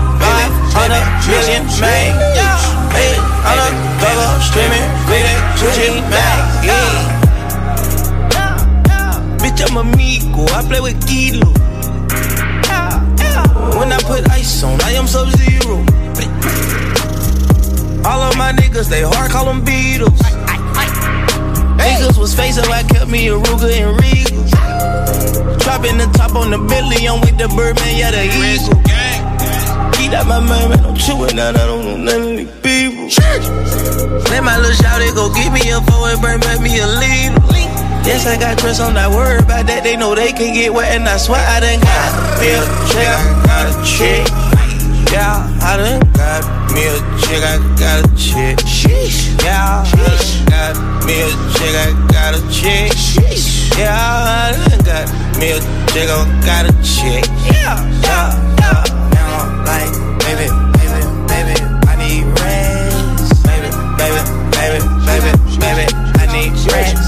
500 0.73 1.05
million, 1.29 1.69
man. 1.77 2.17
Hey, 2.89 3.32
I'm 3.45 3.59
a 3.59 3.69
double 3.99 4.39
streaming, 4.41 4.87
with 5.09 5.27
it, 5.27 5.39
switching 5.59 6.01
back. 6.09 6.63
Yeah. 6.63 7.19
Bitch, 9.37 9.59
I'm 9.67 9.77
a 9.77 9.83
Migo, 9.97 10.49
I 10.51 10.63
play 10.65 10.79
with 10.79 10.99
Kilo. 11.05 11.51
When 13.77 13.91
I 13.91 13.99
put 14.03 14.29
ice 14.31 14.63
on, 14.63 14.79
I 14.81 14.91
am 14.91 15.07
sub 15.07 15.29
zero. 15.31 15.83
All 18.05 18.21
of 18.21 18.37
my 18.37 18.51
niggas, 18.53 18.87
they 18.89 19.01
hard, 19.01 19.31
call 19.31 19.45
them 19.45 19.65
Beatles. 19.65 20.19
Niggas 21.77 22.17
was 22.17 22.33
facing, 22.33 22.65
I 22.71 22.83
kept 22.83 23.09
me 23.09 23.27
a 23.27 23.33
Ruger 23.33 23.71
and 23.71 23.99
Regal. 23.99 24.43
Dropping 25.59 25.97
the 25.97 26.09
top 26.13 26.35
on 26.35 26.51
the 26.51 26.57
Billy, 26.57 27.07
I'm 27.07 27.19
with 27.21 27.37
the 27.37 27.47
Birdman, 27.49 27.97
yeah, 27.97 28.11
the 28.11 28.23
Eagle. 28.23 28.92
That 30.13 30.29
my 30.29 30.37
man, 30.37 30.69
man, 30.69 30.85
I'm 30.85 30.93
chewing 30.93 31.41
out, 31.41 31.57
I 31.57 31.65
don't 31.65 31.81
know 31.81 31.97
none 31.97 32.21
of 32.21 32.37
these 32.37 32.53
people. 32.61 33.09
Let 34.29 34.45
my 34.45 34.61
little 34.61 34.77
shout 34.77 35.01
go 35.17 35.33
give 35.33 35.49
me 35.49 35.65
a 35.73 35.81
phone 35.89 36.13
and 36.13 36.21
burn 36.21 36.37
back 36.37 36.61
me 36.61 36.77
a 36.77 36.85
lead. 36.85 37.33
Yes, 38.05 38.29
I 38.29 38.37
got 38.37 38.61
dress 38.61 38.77
on 38.77 38.93
that 38.93 39.09
word 39.09 39.41
about 39.41 39.65
that. 39.65 39.81
They 39.81 39.97
know 39.97 40.13
they 40.13 40.29
can 40.29 40.53
get 40.53 40.69
wet, 40.69 40.93
and 40.93 41.09
I 41.09 41.17
swear 41.17 41.41
I 41.41 41.57
done 41.65 41.81
got 41.81 42.13
me 42.37 42.53
a 42.53 42.61
chick. 42.93 43.09
I 43.09 43.25
got 43.41 43.65
a 43.65 43.75
chick. 43.81 44.29
Yeah, 45.09 45.49
I 45.65 45.81
done 45.81 46.05
got 46.13 46.45
me 46.77 46.85
a 46.85 46.97
chick. 47.17 47.41
I 47.41 47.57
got 47.73 48.05
a 48.05 48.09
chick. 48.13 48.61
Yeah, 49.41 49.81
I 49.81 49.89
done 49.97 50.45
got 50.45 50.77
me 51.09 51.25
a 51.25 51.29
chick. 51.57 51.73
I 51.73 51.89
got 52.13 52.37
a 52.37 52.41
chick. 52.53 52.93
Yeah, 53.81 53.97
I 53.97 54.61
done 54.61 54.77
got 54.85 55.09
me 55.41 55.57
a 55.57 55.59
chick. 55.89 56.05
I 56.05 56.21
got 56.45 56.69
a 56.69 56.73
chick. 56.85 57.25
Yeah, 57.49 57.81
yeah, 58.05 58.29
yeah. 58.61 58.85
yeah! 58.85 59.02
Like, 59.65 59.93
baby, 60.19 60.47
baby, 60.77 61.01
baby, 61.27 61.55
I 61.87 61.95
need 61.95 62.25
rest. 62.39 63.43
Baby, 63.43 63.69
baby, 63.97 64.21
baby, 64.51 64.79
baby, 65.07 65.31
baby, 65.59 65.85
I 66.19 66.25
need 66.31 66.53
rest. 66.71 67.02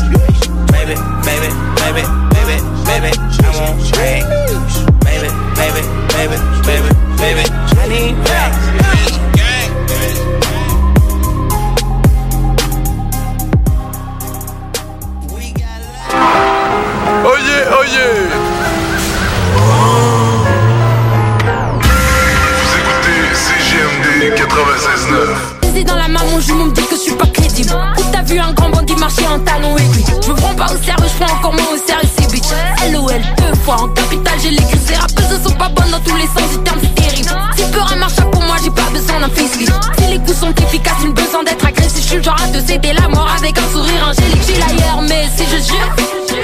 Je 29.36 30.32
me 30.32 30.36
prends 30.36 30.56
pas 30.56 30.66
au 30.66 30.78
sérieux, 30.78 31.10
je 31.12 31.24
prends 31.24 31.36
encore 31.36 31.54
moins 31.54 31.74
au 31.74 31.78
sérieux 31.86 32.10
ces 32.18 32.28
bitches. 32.28 32.92
LOL, 32.92 33.22
deux 33.38 33.60
fois 33.64 33.82
en 33.82 33.90
capital, 33.90 34.34
j'ai 34.42 34.52
l'écrit. 34.52 34.80
Ces 34.88 34.96
rappeuses 34.96 35.44
sont 35.44 35.56
pas 35.56 35.68
bonnes 35.70 35.92
dans 35.92 36.00
tous 36.00 36.16
les 36.16 36.28
sens 36.28 36.50
du 36.52 36.64
terme, 36.64 36.80
c'est 36.82 36.96
terrible. 36.96 37.30
Si 37.58 37.64
peur 37.72 37.92
un 37.92 37.96
marche 37.98 38.16
pour 38.16 38.42
moi, 38.44 38.56
j'ai 38.64 38.72
pas 38.72 38.90
besoin 38.94 39.20
d'un 39.20 39.30
facelift. 39.30 39.74
Si 39.98 40.08
les 40.08 40.20
coups 40.20 40.40
sont 40.40 40.54
efficaces, 40.54 41.04
une 41.04 41.14
besoin 41.14 41.44
d'être 41.44 41.66
agressif. 41.66 42.02
Je 42.02 42.08
suis 42.08 42.16
le 42.18 42.24
genre 42.24 42.38
à 42.42 42.48
te 42.48 42.66
céder 42.66 42.94
la 42.94 43.10
mort 43.10 43.30
avec 43.38 43.58
un 43.58 43.72
sourire 43.74 44.08
angélique. 44.10 44.42
J'suis 44.42 44.54
l'ailleurs, 44.54 45.02
mais 45.02 45.28
si 45.36 45.44
je 45.44 45.58
jure, 45.58 45.96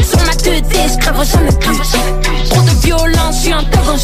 sur 0.06 0.26
ma 0.26 0.36
tête, 0.36 0.66
je 0.70 0.98
crève 0.98 1.24
jamais 1.24 1.58
plus. 1.60 1.78
Trop 2.50 2.62
de 2.62 2.86
violence, 2.86 3.36
je 3.38 3.42
suis 3.42 3.54
un 3.54 3.64
tag 3.64 3.88
en. 3.88 3.96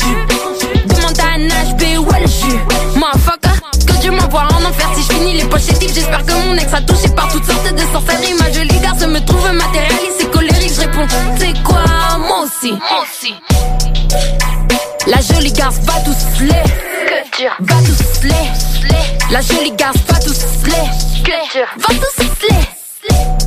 Demande 0.87 1.19
à 1.19 1.35
un 1.35 1.73
HB 1.73 1.99
où 1.99 2.15
est 2.15 2.21
le 2.21 2.27
jus. 2.27 2.59
Motherfucker, 2.95 3.59
Dieu 4.07 4.15
m'envoie 4.15 4.43
en 4.43 4.63
enfer 4.63 4.89
si 4.95 5.01
je 5.03 5.13
finis 5.13 5.33
les 5.33 5.43
poches. 5.43 5.63
J'espère 5.81 6.25
que 6.25 6.31
mon 6.31 6.55
ex 6.55 6.73
a 6.73 6.79
touché 6.79 7.09
par 7.13 7.29
toutes 7.29 7.43
sortes 7.43 7.73
de 7.73 7.81
sorcelleries. 7.91 8.35
Ma 8.35 8.49
jolie 8.53 8.79
garce 8.79 9.05
me 9.05 9.19
trouve 9.19 9.51
matérialiste 9.51 10.21
et 10.21 10.27
colérique. 10.27 10.71
Je 10.73 10.79
réponds, 10.79 11.07
c'est 11.37 11.61
quoi, 11.61 11.83
moi 12.17 12.45
aussi. 12.45 12.71
Moi 12.71 13.03
aussi. 13.03 13.35
La 15.07 15.19
jolie 15.19 15.51
garce 15.51 15.79
va 15.79 15.99
tout 16.05 16.13
souffler. 16.13 16.63
Va 17.59 17.75
tout 17.81 17.95
souffler. 17.95 18.31
La 19.29 19.41
jolie 19.41 19.71
garce 19.71 19.97
va 20.07 20.19
tout 20.21 20.33
souffler. 20.33 20.83
Va 21.75 21.93
tout 21.93 22.23
souffler. 22.23 22.76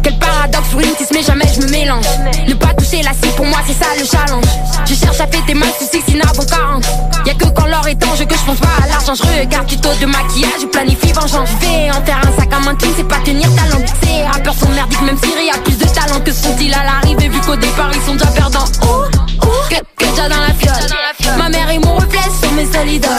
Quel 0.02 0.18
paradoxe 0.18 0.68
pour 0.70 0.80
une 0.80 1.22
jamais 1.22 1.44
je 1.54 1.60
me 1.60 1.70
mélange. 1.70 2.06
Ne 2.46 2.54
pas 2.54 2.72
toucher 2.74 3.02
la 3.02 3.12
cible 3.12 3.34
pour 3.36 3.46
moi 3.46 3.58
c'est 3.66 3.74
ça 3.74 3.86
le 3.98 4.04
challenge. 4.04 4.44
Je 4.86 4.94
cherche 4.94 5.20
à 5.20 5.26
fêter 5.26 5.54
ma 5.54 5.66
soucis 5.66 6.02
si 6.06 6.20
avant 6.20 6.44
40 6.44 6.84
Y'a 7.26 7.34
que 7.34 7.48
quand 7.48 7.66
l'or 7.66 7.86
est 7.86 8.02
en 8.04 8.14
jeu 8.16 8.24
que 8.24 8.34
je 8.34 8.44
pense 8.44 8.58
pas 8.58 8.68
à 8.82 8.86
l'argent. 8.86 9.14
Je 9.14 9.40
regarde 9.40 9.66
tuto 9.66 9.88
de 10.00 10.06
maquillage, 10.06 10.60
je 10.62 10.66
planifie 10.66 11.12
vengeance. 11.12 11.48
Je 11.60 11.66
vais 11.66 11.90
en 11.90 12.02
faire 12.04 12.18
un 12.18 12.40
sac 12.40 12.52
à 12.52 12.60
main 12.60 12.76
c'est 12.96 13.08
pas 13.08 13.18
tenir 13.24 13.48
talent 13.54 13.84
Ces 14.02 14.22
rappeurs 14.24 14.54
sont 14.54 14.68
merdiques 14.70 15.02
même 15.02 15.18
Siri 15.18 15.50
a 15.50 15.58
plus 15.58 15.76
de 15.76 15.84
talent 15.84 16.20
que 16.24 16.32
sont-ils 16.32 16.72
à 16.74 16.84
l'arrivée 16.84 17.28
Vu 17.28 17.40
qu'au 17.40 17.56
départ 17.56 17.90
ils 17.92 18.00
sont 18.02 18.14
déjà 18.14 18.30
perdants. 18.30 18.64
Ouh, 18.82 19.46
ouh, 19.46 19.68
que, 19.68 19.76
que 19.96 20.10
déjà 20.10 20.28
dans 20.28 20.40
la 20.40 20.54
fiole. 20.54 21.38
Ma 21.38 21.48
mère 21.48 21.70
et 21.70 21.78
mon 21.78 21.94
reflet 21.94 22.18
sont 22.40 22.52
mes 22.52 22.66
seuls 22.72 22.88
idoles. 22.88 23.10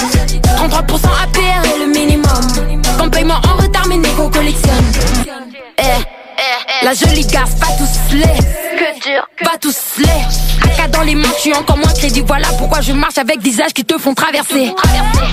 33% 0.58 0.70
APR 1.24 1.66
est 1.66 1.80
le 1.80 1.88
minimum. 1.88 2.84
Quand 2.98 3.10
paiement 3.10 3.40
en 3.48 3.62
retard 3.62 3.88
mes 3.88 3.98
négos 3.98 4.30
collectionnent. 4.30 4.92
Eh 5.78 6.21
la 6.84 6.94
jolie 6.94 7.26
garce 7.26 7.52
va 7.52 7.68
tout 7.78 7.86
souffler 7.86 8.34
Va 9.44 9.58
tout 9.60 9.72
souffler 9.72 10.10
AK 10.80 10.92
dans 10.92 11.02
les 11.02 11.16
mains, 11.16 11.30
je 11.36 11.42
suis 11.42 11.54
encore 11.54 11.78
moins 11.78 11.94
crédible. 11.94 12.28
Voilà 12.28 12.48
pourquoi 12.58 12.82
je 12.82 12.94
marche 12.94 13.18
avec 13.18 13.42
des 13.42 13.62
âges 13.62 13.74
qui 13.74 13.84
te 13.84 13.98
font 13.98 14.14
traverser. 14.14 14.74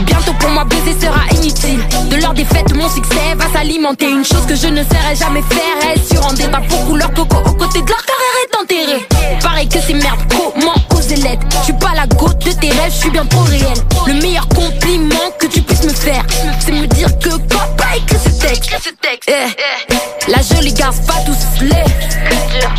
Bientôt 0.04 0.32
pour 0.34 0.50
moi 0.50 0.64
baiser 0.64 0.96
sera 1.00 1.20
inutile. 1.34 1.80
De 2.10 2.16
leur 2.16 2.34
défaite 2.34 2.74
mon 2.74 2.88
succès 2.88 3.34
va 3.36 3.46
s'alimenter. 3.52 4.10
Une 4.10 4.24
chose 4.24 4.46
que 4.46 4.54
je 4.54 4.66
ne 4.68 4.82
saurais 4.82 5.16
jamais 5.18 5.42
faire 5.42 5.92
Est 5.94 6.12
sur 6.12 6.26
un 6.26 6.34
débat 6.34 6.60
pour 6.68 6.84
couleur 6.86 7.12
coco. 7.14 7.36
Aux 7.36 7.54
côtés 7.54 7.82
de 7.82 7.88
leur 7.88 8.04
carrière 8.04 8.36
est 8.44 8.56
enterré. 8.56 9.08
Pareil 9.40 9.68
que 9.68 9.80
ces 9.80 9.94
merdes, 9.94 10.20
comment 10.30 10.74
oser 10.96 11.16
l'être? 11.16 11.46
Je 11.60 11.64
suis 11.64 11.72
pas 11.74 11.94
la 11.94 12.06
goutte 12.06 12.38
de 12.44 12.52
tes 12.52 12.70
rêves, 12.70 12.92
je 12.92 12.98
suis 12.98 13.10
bien 13.10 13.24
trop 13.26 13.42
réel. 13.42 13.78
Le 14.06 14.14
meilleur 14.14 14.48
compliment 14.48 15.30
que 15.38 15.46
tu 15.46 15.62
puisses 15.62 15.84
me 15.84 15.92
faire 15.92 16.24
C'est 16.60 16.72
me 16.72 16.86
dire 16.86 17.18
que 17.18 17.30
papa 17.48 17.96
écrit 17.96 18.18
ce 18.18 18.90
texte. 18.90 19.30
Eh. 19.30 19.94
La 20.28 20.42
jolie 20.42 20.74
garce 20.74 21.00
va 21.06 21.14
tout 21.24 21.32
souffler 21.32 21.82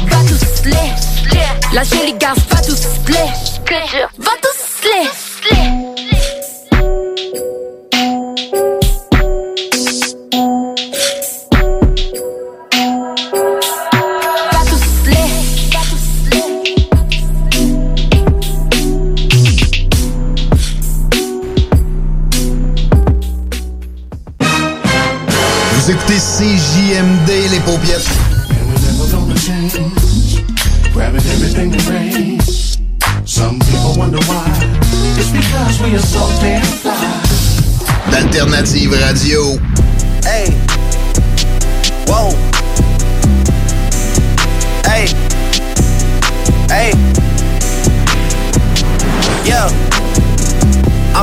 Va 0.07 0.17
tout 0.27 0.37
souffler 0.37 0.93
La 1.73 1.83
jolie 1.83 2.13
garce 2.13 2.41
va 2.49 2.61
tout 2.61 2.75
souffler 2.75 3.25
Va 4.19 4.31
tout 4.41 4.58
CJMD, 27.85 28.09
les 28.77 28.97
paupiètes. 28.97 29.79
Grabbing 30.93 31.21
everything 31.21 31.71
that 31.71 31.87
rains. 31.89 32.77
Some 33.25 33.59
people 33.59 33.93
wonder 33.97 34.19
why. 34.25 34.45
It's 35.17 35.29
because 35.31 35.81
we 35.81 35.95
are 35.95 35.99
so 35.99 36.27
damn 36.41 36.63
fly. 36.63 36.95
D'Alternative 38.11 38.91
Radio. 38.91 39.57
Hey. 40.23 40.51
Whoa. 42.07 42.31
Hey. 44.85 45.07
Hey. 46.67 47.08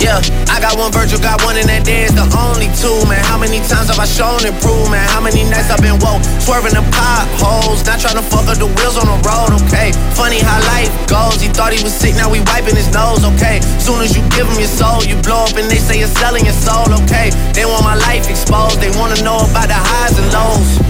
Yeah, 0.00 0.16
I 0.48 0.64
got 0.64 0.80
one 0.80 0.88
Virgil, 0.92 1.20
got 1.20 1.44
one, 1.44 1.60
and 1.60 1.68
that 1.68 1.84
day 1.84 2.08
the 2.08 2.24
only 2.32 2.72
two, 2.72 3.04
man. 3.04 3.20
How 3.20 3.36
many 3.36 3.60
times 3.68 3.92
have 3.92 4.00
I 4.00 4.08
shown 4.08 4.40
improvement? 4.48 5.04
How 5.12 5.20
many 5.20 5.44
nights 5.44 5.68
I've 5.68 5.84
been 5.84 6.00
woke, 6.00 6.24
swerving 6.40 6.72
the 6.72 6.80
potholes, 6.88 7.84
not 7.84 8.00
trying 8.00 8.16
to 8.16 8.24
fuck 8.24 8.48
up 8.48 8.56
the 8.56 8.64
wheels 8.64 8.96
on 8.96 9.04
the 9.04 9.20
road, 9.20 9.52
okay? 9.60 9.92
Funny 10.16 10.40
how 10.40 10.56
life 10.72 10.88
goes. 11.04 11.36
He 11.44 11.52
thought 11.52 11.76
he 11.76 11.84
was 11.84 11.92
sick, 11.92 12.16
now 12.16 12.32
we 12.32 12.40
wiping 12.48 12.80
his 12.80 12.88
nose, 12.88 13.28
okay? 13.36 13.60
Soon 13.76 14.00
as 14.00 14.16
you 14.16 14.24
give 14.32 14.48
him 14.48 14.56
your 14.56 14.72
soul, 14.72 15.04
you 15.04 15.20
blow 15.20 15.44
up 15.44 15.54
and 15.60 15.68
they 15.68 15.76
say 15.76 16.00
you're 16.00 16.16
selling 16.16 16.48
your 16.48 16.56
soul, 16.56 16.88
okay? 17.04 17.28
They 17.52 17.68
want 17.68 17.84
my 17.84 17.94
life 17.94 18.24
exposed, 18.24 18.80
they 18.80 18.90
wanna 18.96 19.20
know 19.20 19.44
about 19.44 19.68
the 19.68 19.76
highs 19.76 20.16
and 20.16 20.28
lows. 20.32 20.89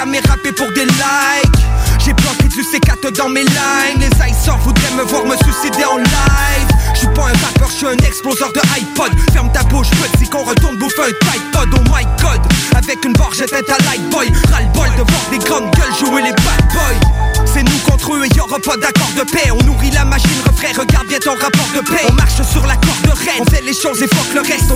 jamais 0.00 0.20
rappé 0.20 0.50
pour 0.52 0.72
des 0.72 0.86
likes. 0.86 1.60
J'ai 1.98 2.14
planté 2.14 2.48
du 2.48 2.62
C4 2.62 3.14
dans 3.18 3.28
mes 3.28 3.42
lines. 3.42 4.00
Les 4.00 4.30
iceors 4.30 4.56
voudraient 4.64 4.96
me 4.96 5.02
voir 5.02 5.26
me 5.26 5.36
suicider 5.36 5.84
en 5.84 5.98
live. 5.98 6.68
Je 6.94 7.00
suis 7.00 7.08
pas 7.08 7.28
un 7.28 7.36
rappeur, 7.44 7.68
je 7.68 7.76
suis 7.76 7.86
un 7.86 7.96
exploseur 8.08 8.50
de 8.54 8.60
iPod. 8.78 9.12
Ferme 9.34 9.52
ta 9.52 9.62
bouche 9.64 9.90
petit 9.90 10.26
qu'on 10.30 10.44
retourne 10.44 10.78
bouffer 10.78 11.02
un 11.02 11.26
Tide 11.26 11.42
Pod 11.52 11.68
Oh 11.74 11.82
my 11.92 12.04
god, 12.22 12.40
avec 12.74 13.04
une 13.04 13.12
j'éteins 13.36 13.60
ta 13.60 13.76
light 13.84 14.08
boy. 14.10 14.32
Ras-le-bol 14.50 14.88
de 14.96 15.04
voir 15.10 15.24
des 15.30 15.38
grandes 15.38 15.70
gueules 15.76 15.94
jouer 15.98 16.22
les 16.22 16.32
bad 16.32 16.64
boys. 16.72 17.44
C'est 17.44 17.62
nous 17.62 17.78
contre 17.86 18.14
eux 18.14 18.24
et 18.24 18.36
y'aura 18.36 18.58
pas 18.58 18.76
d'accord 18.78 19.12
de 19.16 19.22
paix. 19.30 19.50
On 19.52 19.62
nourrit 19.64 19.90
la 19.90 20.06
machine, 20.06 20.40
refrain, 20.46 20.80
regarde 20.80 21.08
bien 21.08 21.18
ton 21.18 21.32
rapport 21.32 21.68
de 21.74 21.80
paix. 21.80 22.06
On 22.08 22.14
marche 22.14 22.40
sur 22.50 22.66
la 22.66 22.76
corde 22.76 23.18
raide, 23.18 23.40
on 23.40 23.50
fait 23.50 23.62
les 23.62 23.74
choses 23.74 24.00
et 24.02 24.08
fuck 24.08 24.32
le 24.34 24.40
reste 24.40 24.72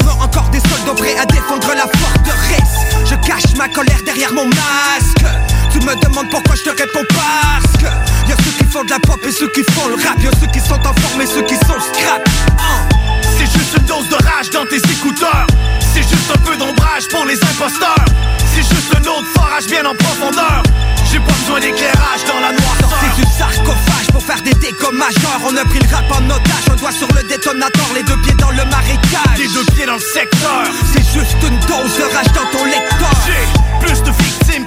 réponds 6.76 7.06
parce 7.09 7.72
que 7.78 8.14
Y'a 8.28 8.36
ceux 8.42 8.52
qui 8.52 8.64
font 8.72 8.84
de 8.84 8.90
la 8.90 8.98
pop 9.01 9.20
et 9.26 9.32
ceux 9.32 9.48
qui 9.48 9.62
font 9.72 9.88
le 9.88 9.96
rap. 9.96 10.18
Y'a 10.22 10.30
ceux 10.40 10.46
qui 10.46 10.60
sont 10.60 10.80
en 10.80 10.94
forme 10.94 11.20
et 11.20 11.26
ceux 11.26 11.42
qui 11.42 11.56
sont 11.56 11.78
scrap. 11.78 12.26
Hein. 12.59 12.88
C'est 13.36 13.46
juste 13.46 13.76
une 13.76 13.84
dose 13.84 14.09
de 14.09 14.14
rage 14.14 14.51
dans 14.51 14.64
tes 14.64 14.78
écouteurs. 14.78 15.46
C'est 15.92 16.02
juste 16.02 16.30
un 16.32 16.38
peu 16.38 16.56
d'ombrage 16.56 17.09
pour 17.10 17.26
les 17.26 17.36
imposteurs. 17.42 18.05
C'est 18.55 18.62
juste 18.62 18.94
un 18.96 19.01
autre 19.01 19.28
forage 19.34 19.66
bien 19.66 19.84
en 19.84 19.94
profondeur. 19.94 20.62
J'ai 21.10 21.18
pas 21.18 21.32
besoin 21.32 21.60
d'éclairage 21.60 22.24
dans 22.26 22.40
la 22.40 22.52
noirceur. 22.52 22.90
Sorti 22.90 23.20
du 23.20 23.26
sarcophage 23.38 24.06
pour 24.10 24.22
faire 24.22 24.40
des 24.42 24.55
dégâts 24.55 24.92
majeurs. 24.94 25.40
On 25.44 25.56
a 25.56 25.64
pris 25.64 25.80
le 25.80 25.94
rap 25.94 26.10
en 26.10 26.24
otage, 26.30 26.64
un 26.72 26.76
doigt 26.76 26.92
sur 26.92 27.09
le 27.09 27.22
détonateur. 27.28 27.86
Les 27.94 28.02
deux 28.02 28.16
pieds 28.22 28.34
dans 28.34 28.51
le 28.51 28.64
marécage. 28.64 29.38
Les 29.38 29.48
deux 29.48 29.64
pieds 29.74 29.86
dans 29.86 30.01
le 30.01 30.09
secteur. 30.14 30.64
C'est 30.92 31.05
juste 31.12 31.36
une 31.42 31.59
dose 31.68 31.98
de 31.98 32.05
rage 32.14 32.32
dans 32.32 32.48
ton 32.56 32.64
lecteur. 32.64 33.12
J'ai 33.26 33.86
plus 33.86 34.02
de 34.02 34.12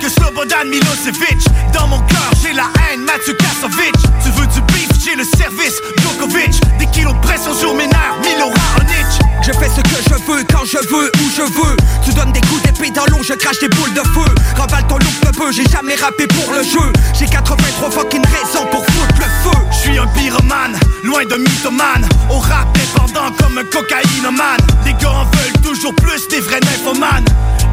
que 0.07 0.13
Slobodan 0.13 0.65
Milosevic 0.69 1.39
Dans 1.73 1.87
mon 1.87 1.99
cœur 1.99 2.31
j'ai 2.41 2.53
la 2.53 2.69
haine 2.89 3.03
Mathieu 3.03 3.33
Kasovic 3.33 3.93
Tu 4.23 4.29
veux 4.31 4.47
du 4.47 4.61
beef, 4.73 4.89
j'ai 5.03 5.15
le 5.15 5.23
service 5.23 5.81
Djokovic. 6.01 6.61
Des 6.79 6.85
kilos 6.87 7.13
de 7.13 7.19
pression 7.19 7.53
sur 7.53 7.73
mes 7.73 7.87
nerfs 7.87 8.17
Milo 8.23 8.47
Raonic 8.47 9.07
Je 9.41 9.51
fais 9.51 9.69
ce 9.69 9.81
que 9.81 10.01
je 10.09 10.15
veux, 10.31 10.43
quand 10.51 10.65
je 10.65 10.77
veux, 10.89 11.11
où 11.19 11.29
je 11.35 11.41
veux. 11.41 11.77
Tu 12.05 12.13
donnes 12.13 12.31
des 12.31 12.41
coups 12.41 12.61
d'épée 12.63 12.91
dans 12.91 13.05
l'eau, 13.05 13.23
je 13.23 13.33
crache 13.33 13.59
des 13.59 13.69
boules 13.69 13.93
de 13.93 14.01
feu. 14.01 14.29
Ravale 14.55 14.85
ton 14.87 14.97
look 14.97 15.19
de 15.25 15.37
peu, 15.37 15.51
j'ai 15.51 15.65
jamais 15.65 15.95
rappé 15.95 16.27
pour 16.27 16.53
le 16.53 16.63
jeu. 16.63 16.93
J'ai 17.13 17.25
83 17.25 17.91
fucking 17.91 18.23
raisons 18.25 18.65
pour 18.71 18.85
foutre 18.85 19.19
le 19.19 19.49
feu. 19.49 19.57
Je 19.71 19.77
suis 19.77 19.97
un 19.97 20.07
pyromane, 20.07 20.77
loin 21.03 21.25
de 21.25 21.35
mythomane. 21.35 22.07
Au 22.29 22.39
rap 22.39 22.67
dépendant 22.73 23.31
comme 23.39 23.57
un 23.57 23.65
cocaïnomane. 23.65 24.61
Les 24.85 24.93
gars 24.93 25.11
en 25.11 25.23
veulent 25.23 25.61
toujours 25.63 25.95
plus 25.95 26.27
des 26.29 26.39
vrais 26.39 26.59
nymphomanes. 26.59 27.25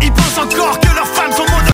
Ils 0.02 0.12
pensent 0.12 0.38
encore 0.38 0.80
que 0.80 0.94
leurs 0.94 1.08
femmes 1.08 1.32
sont 1.32 1.50
modernes 1.52 1.73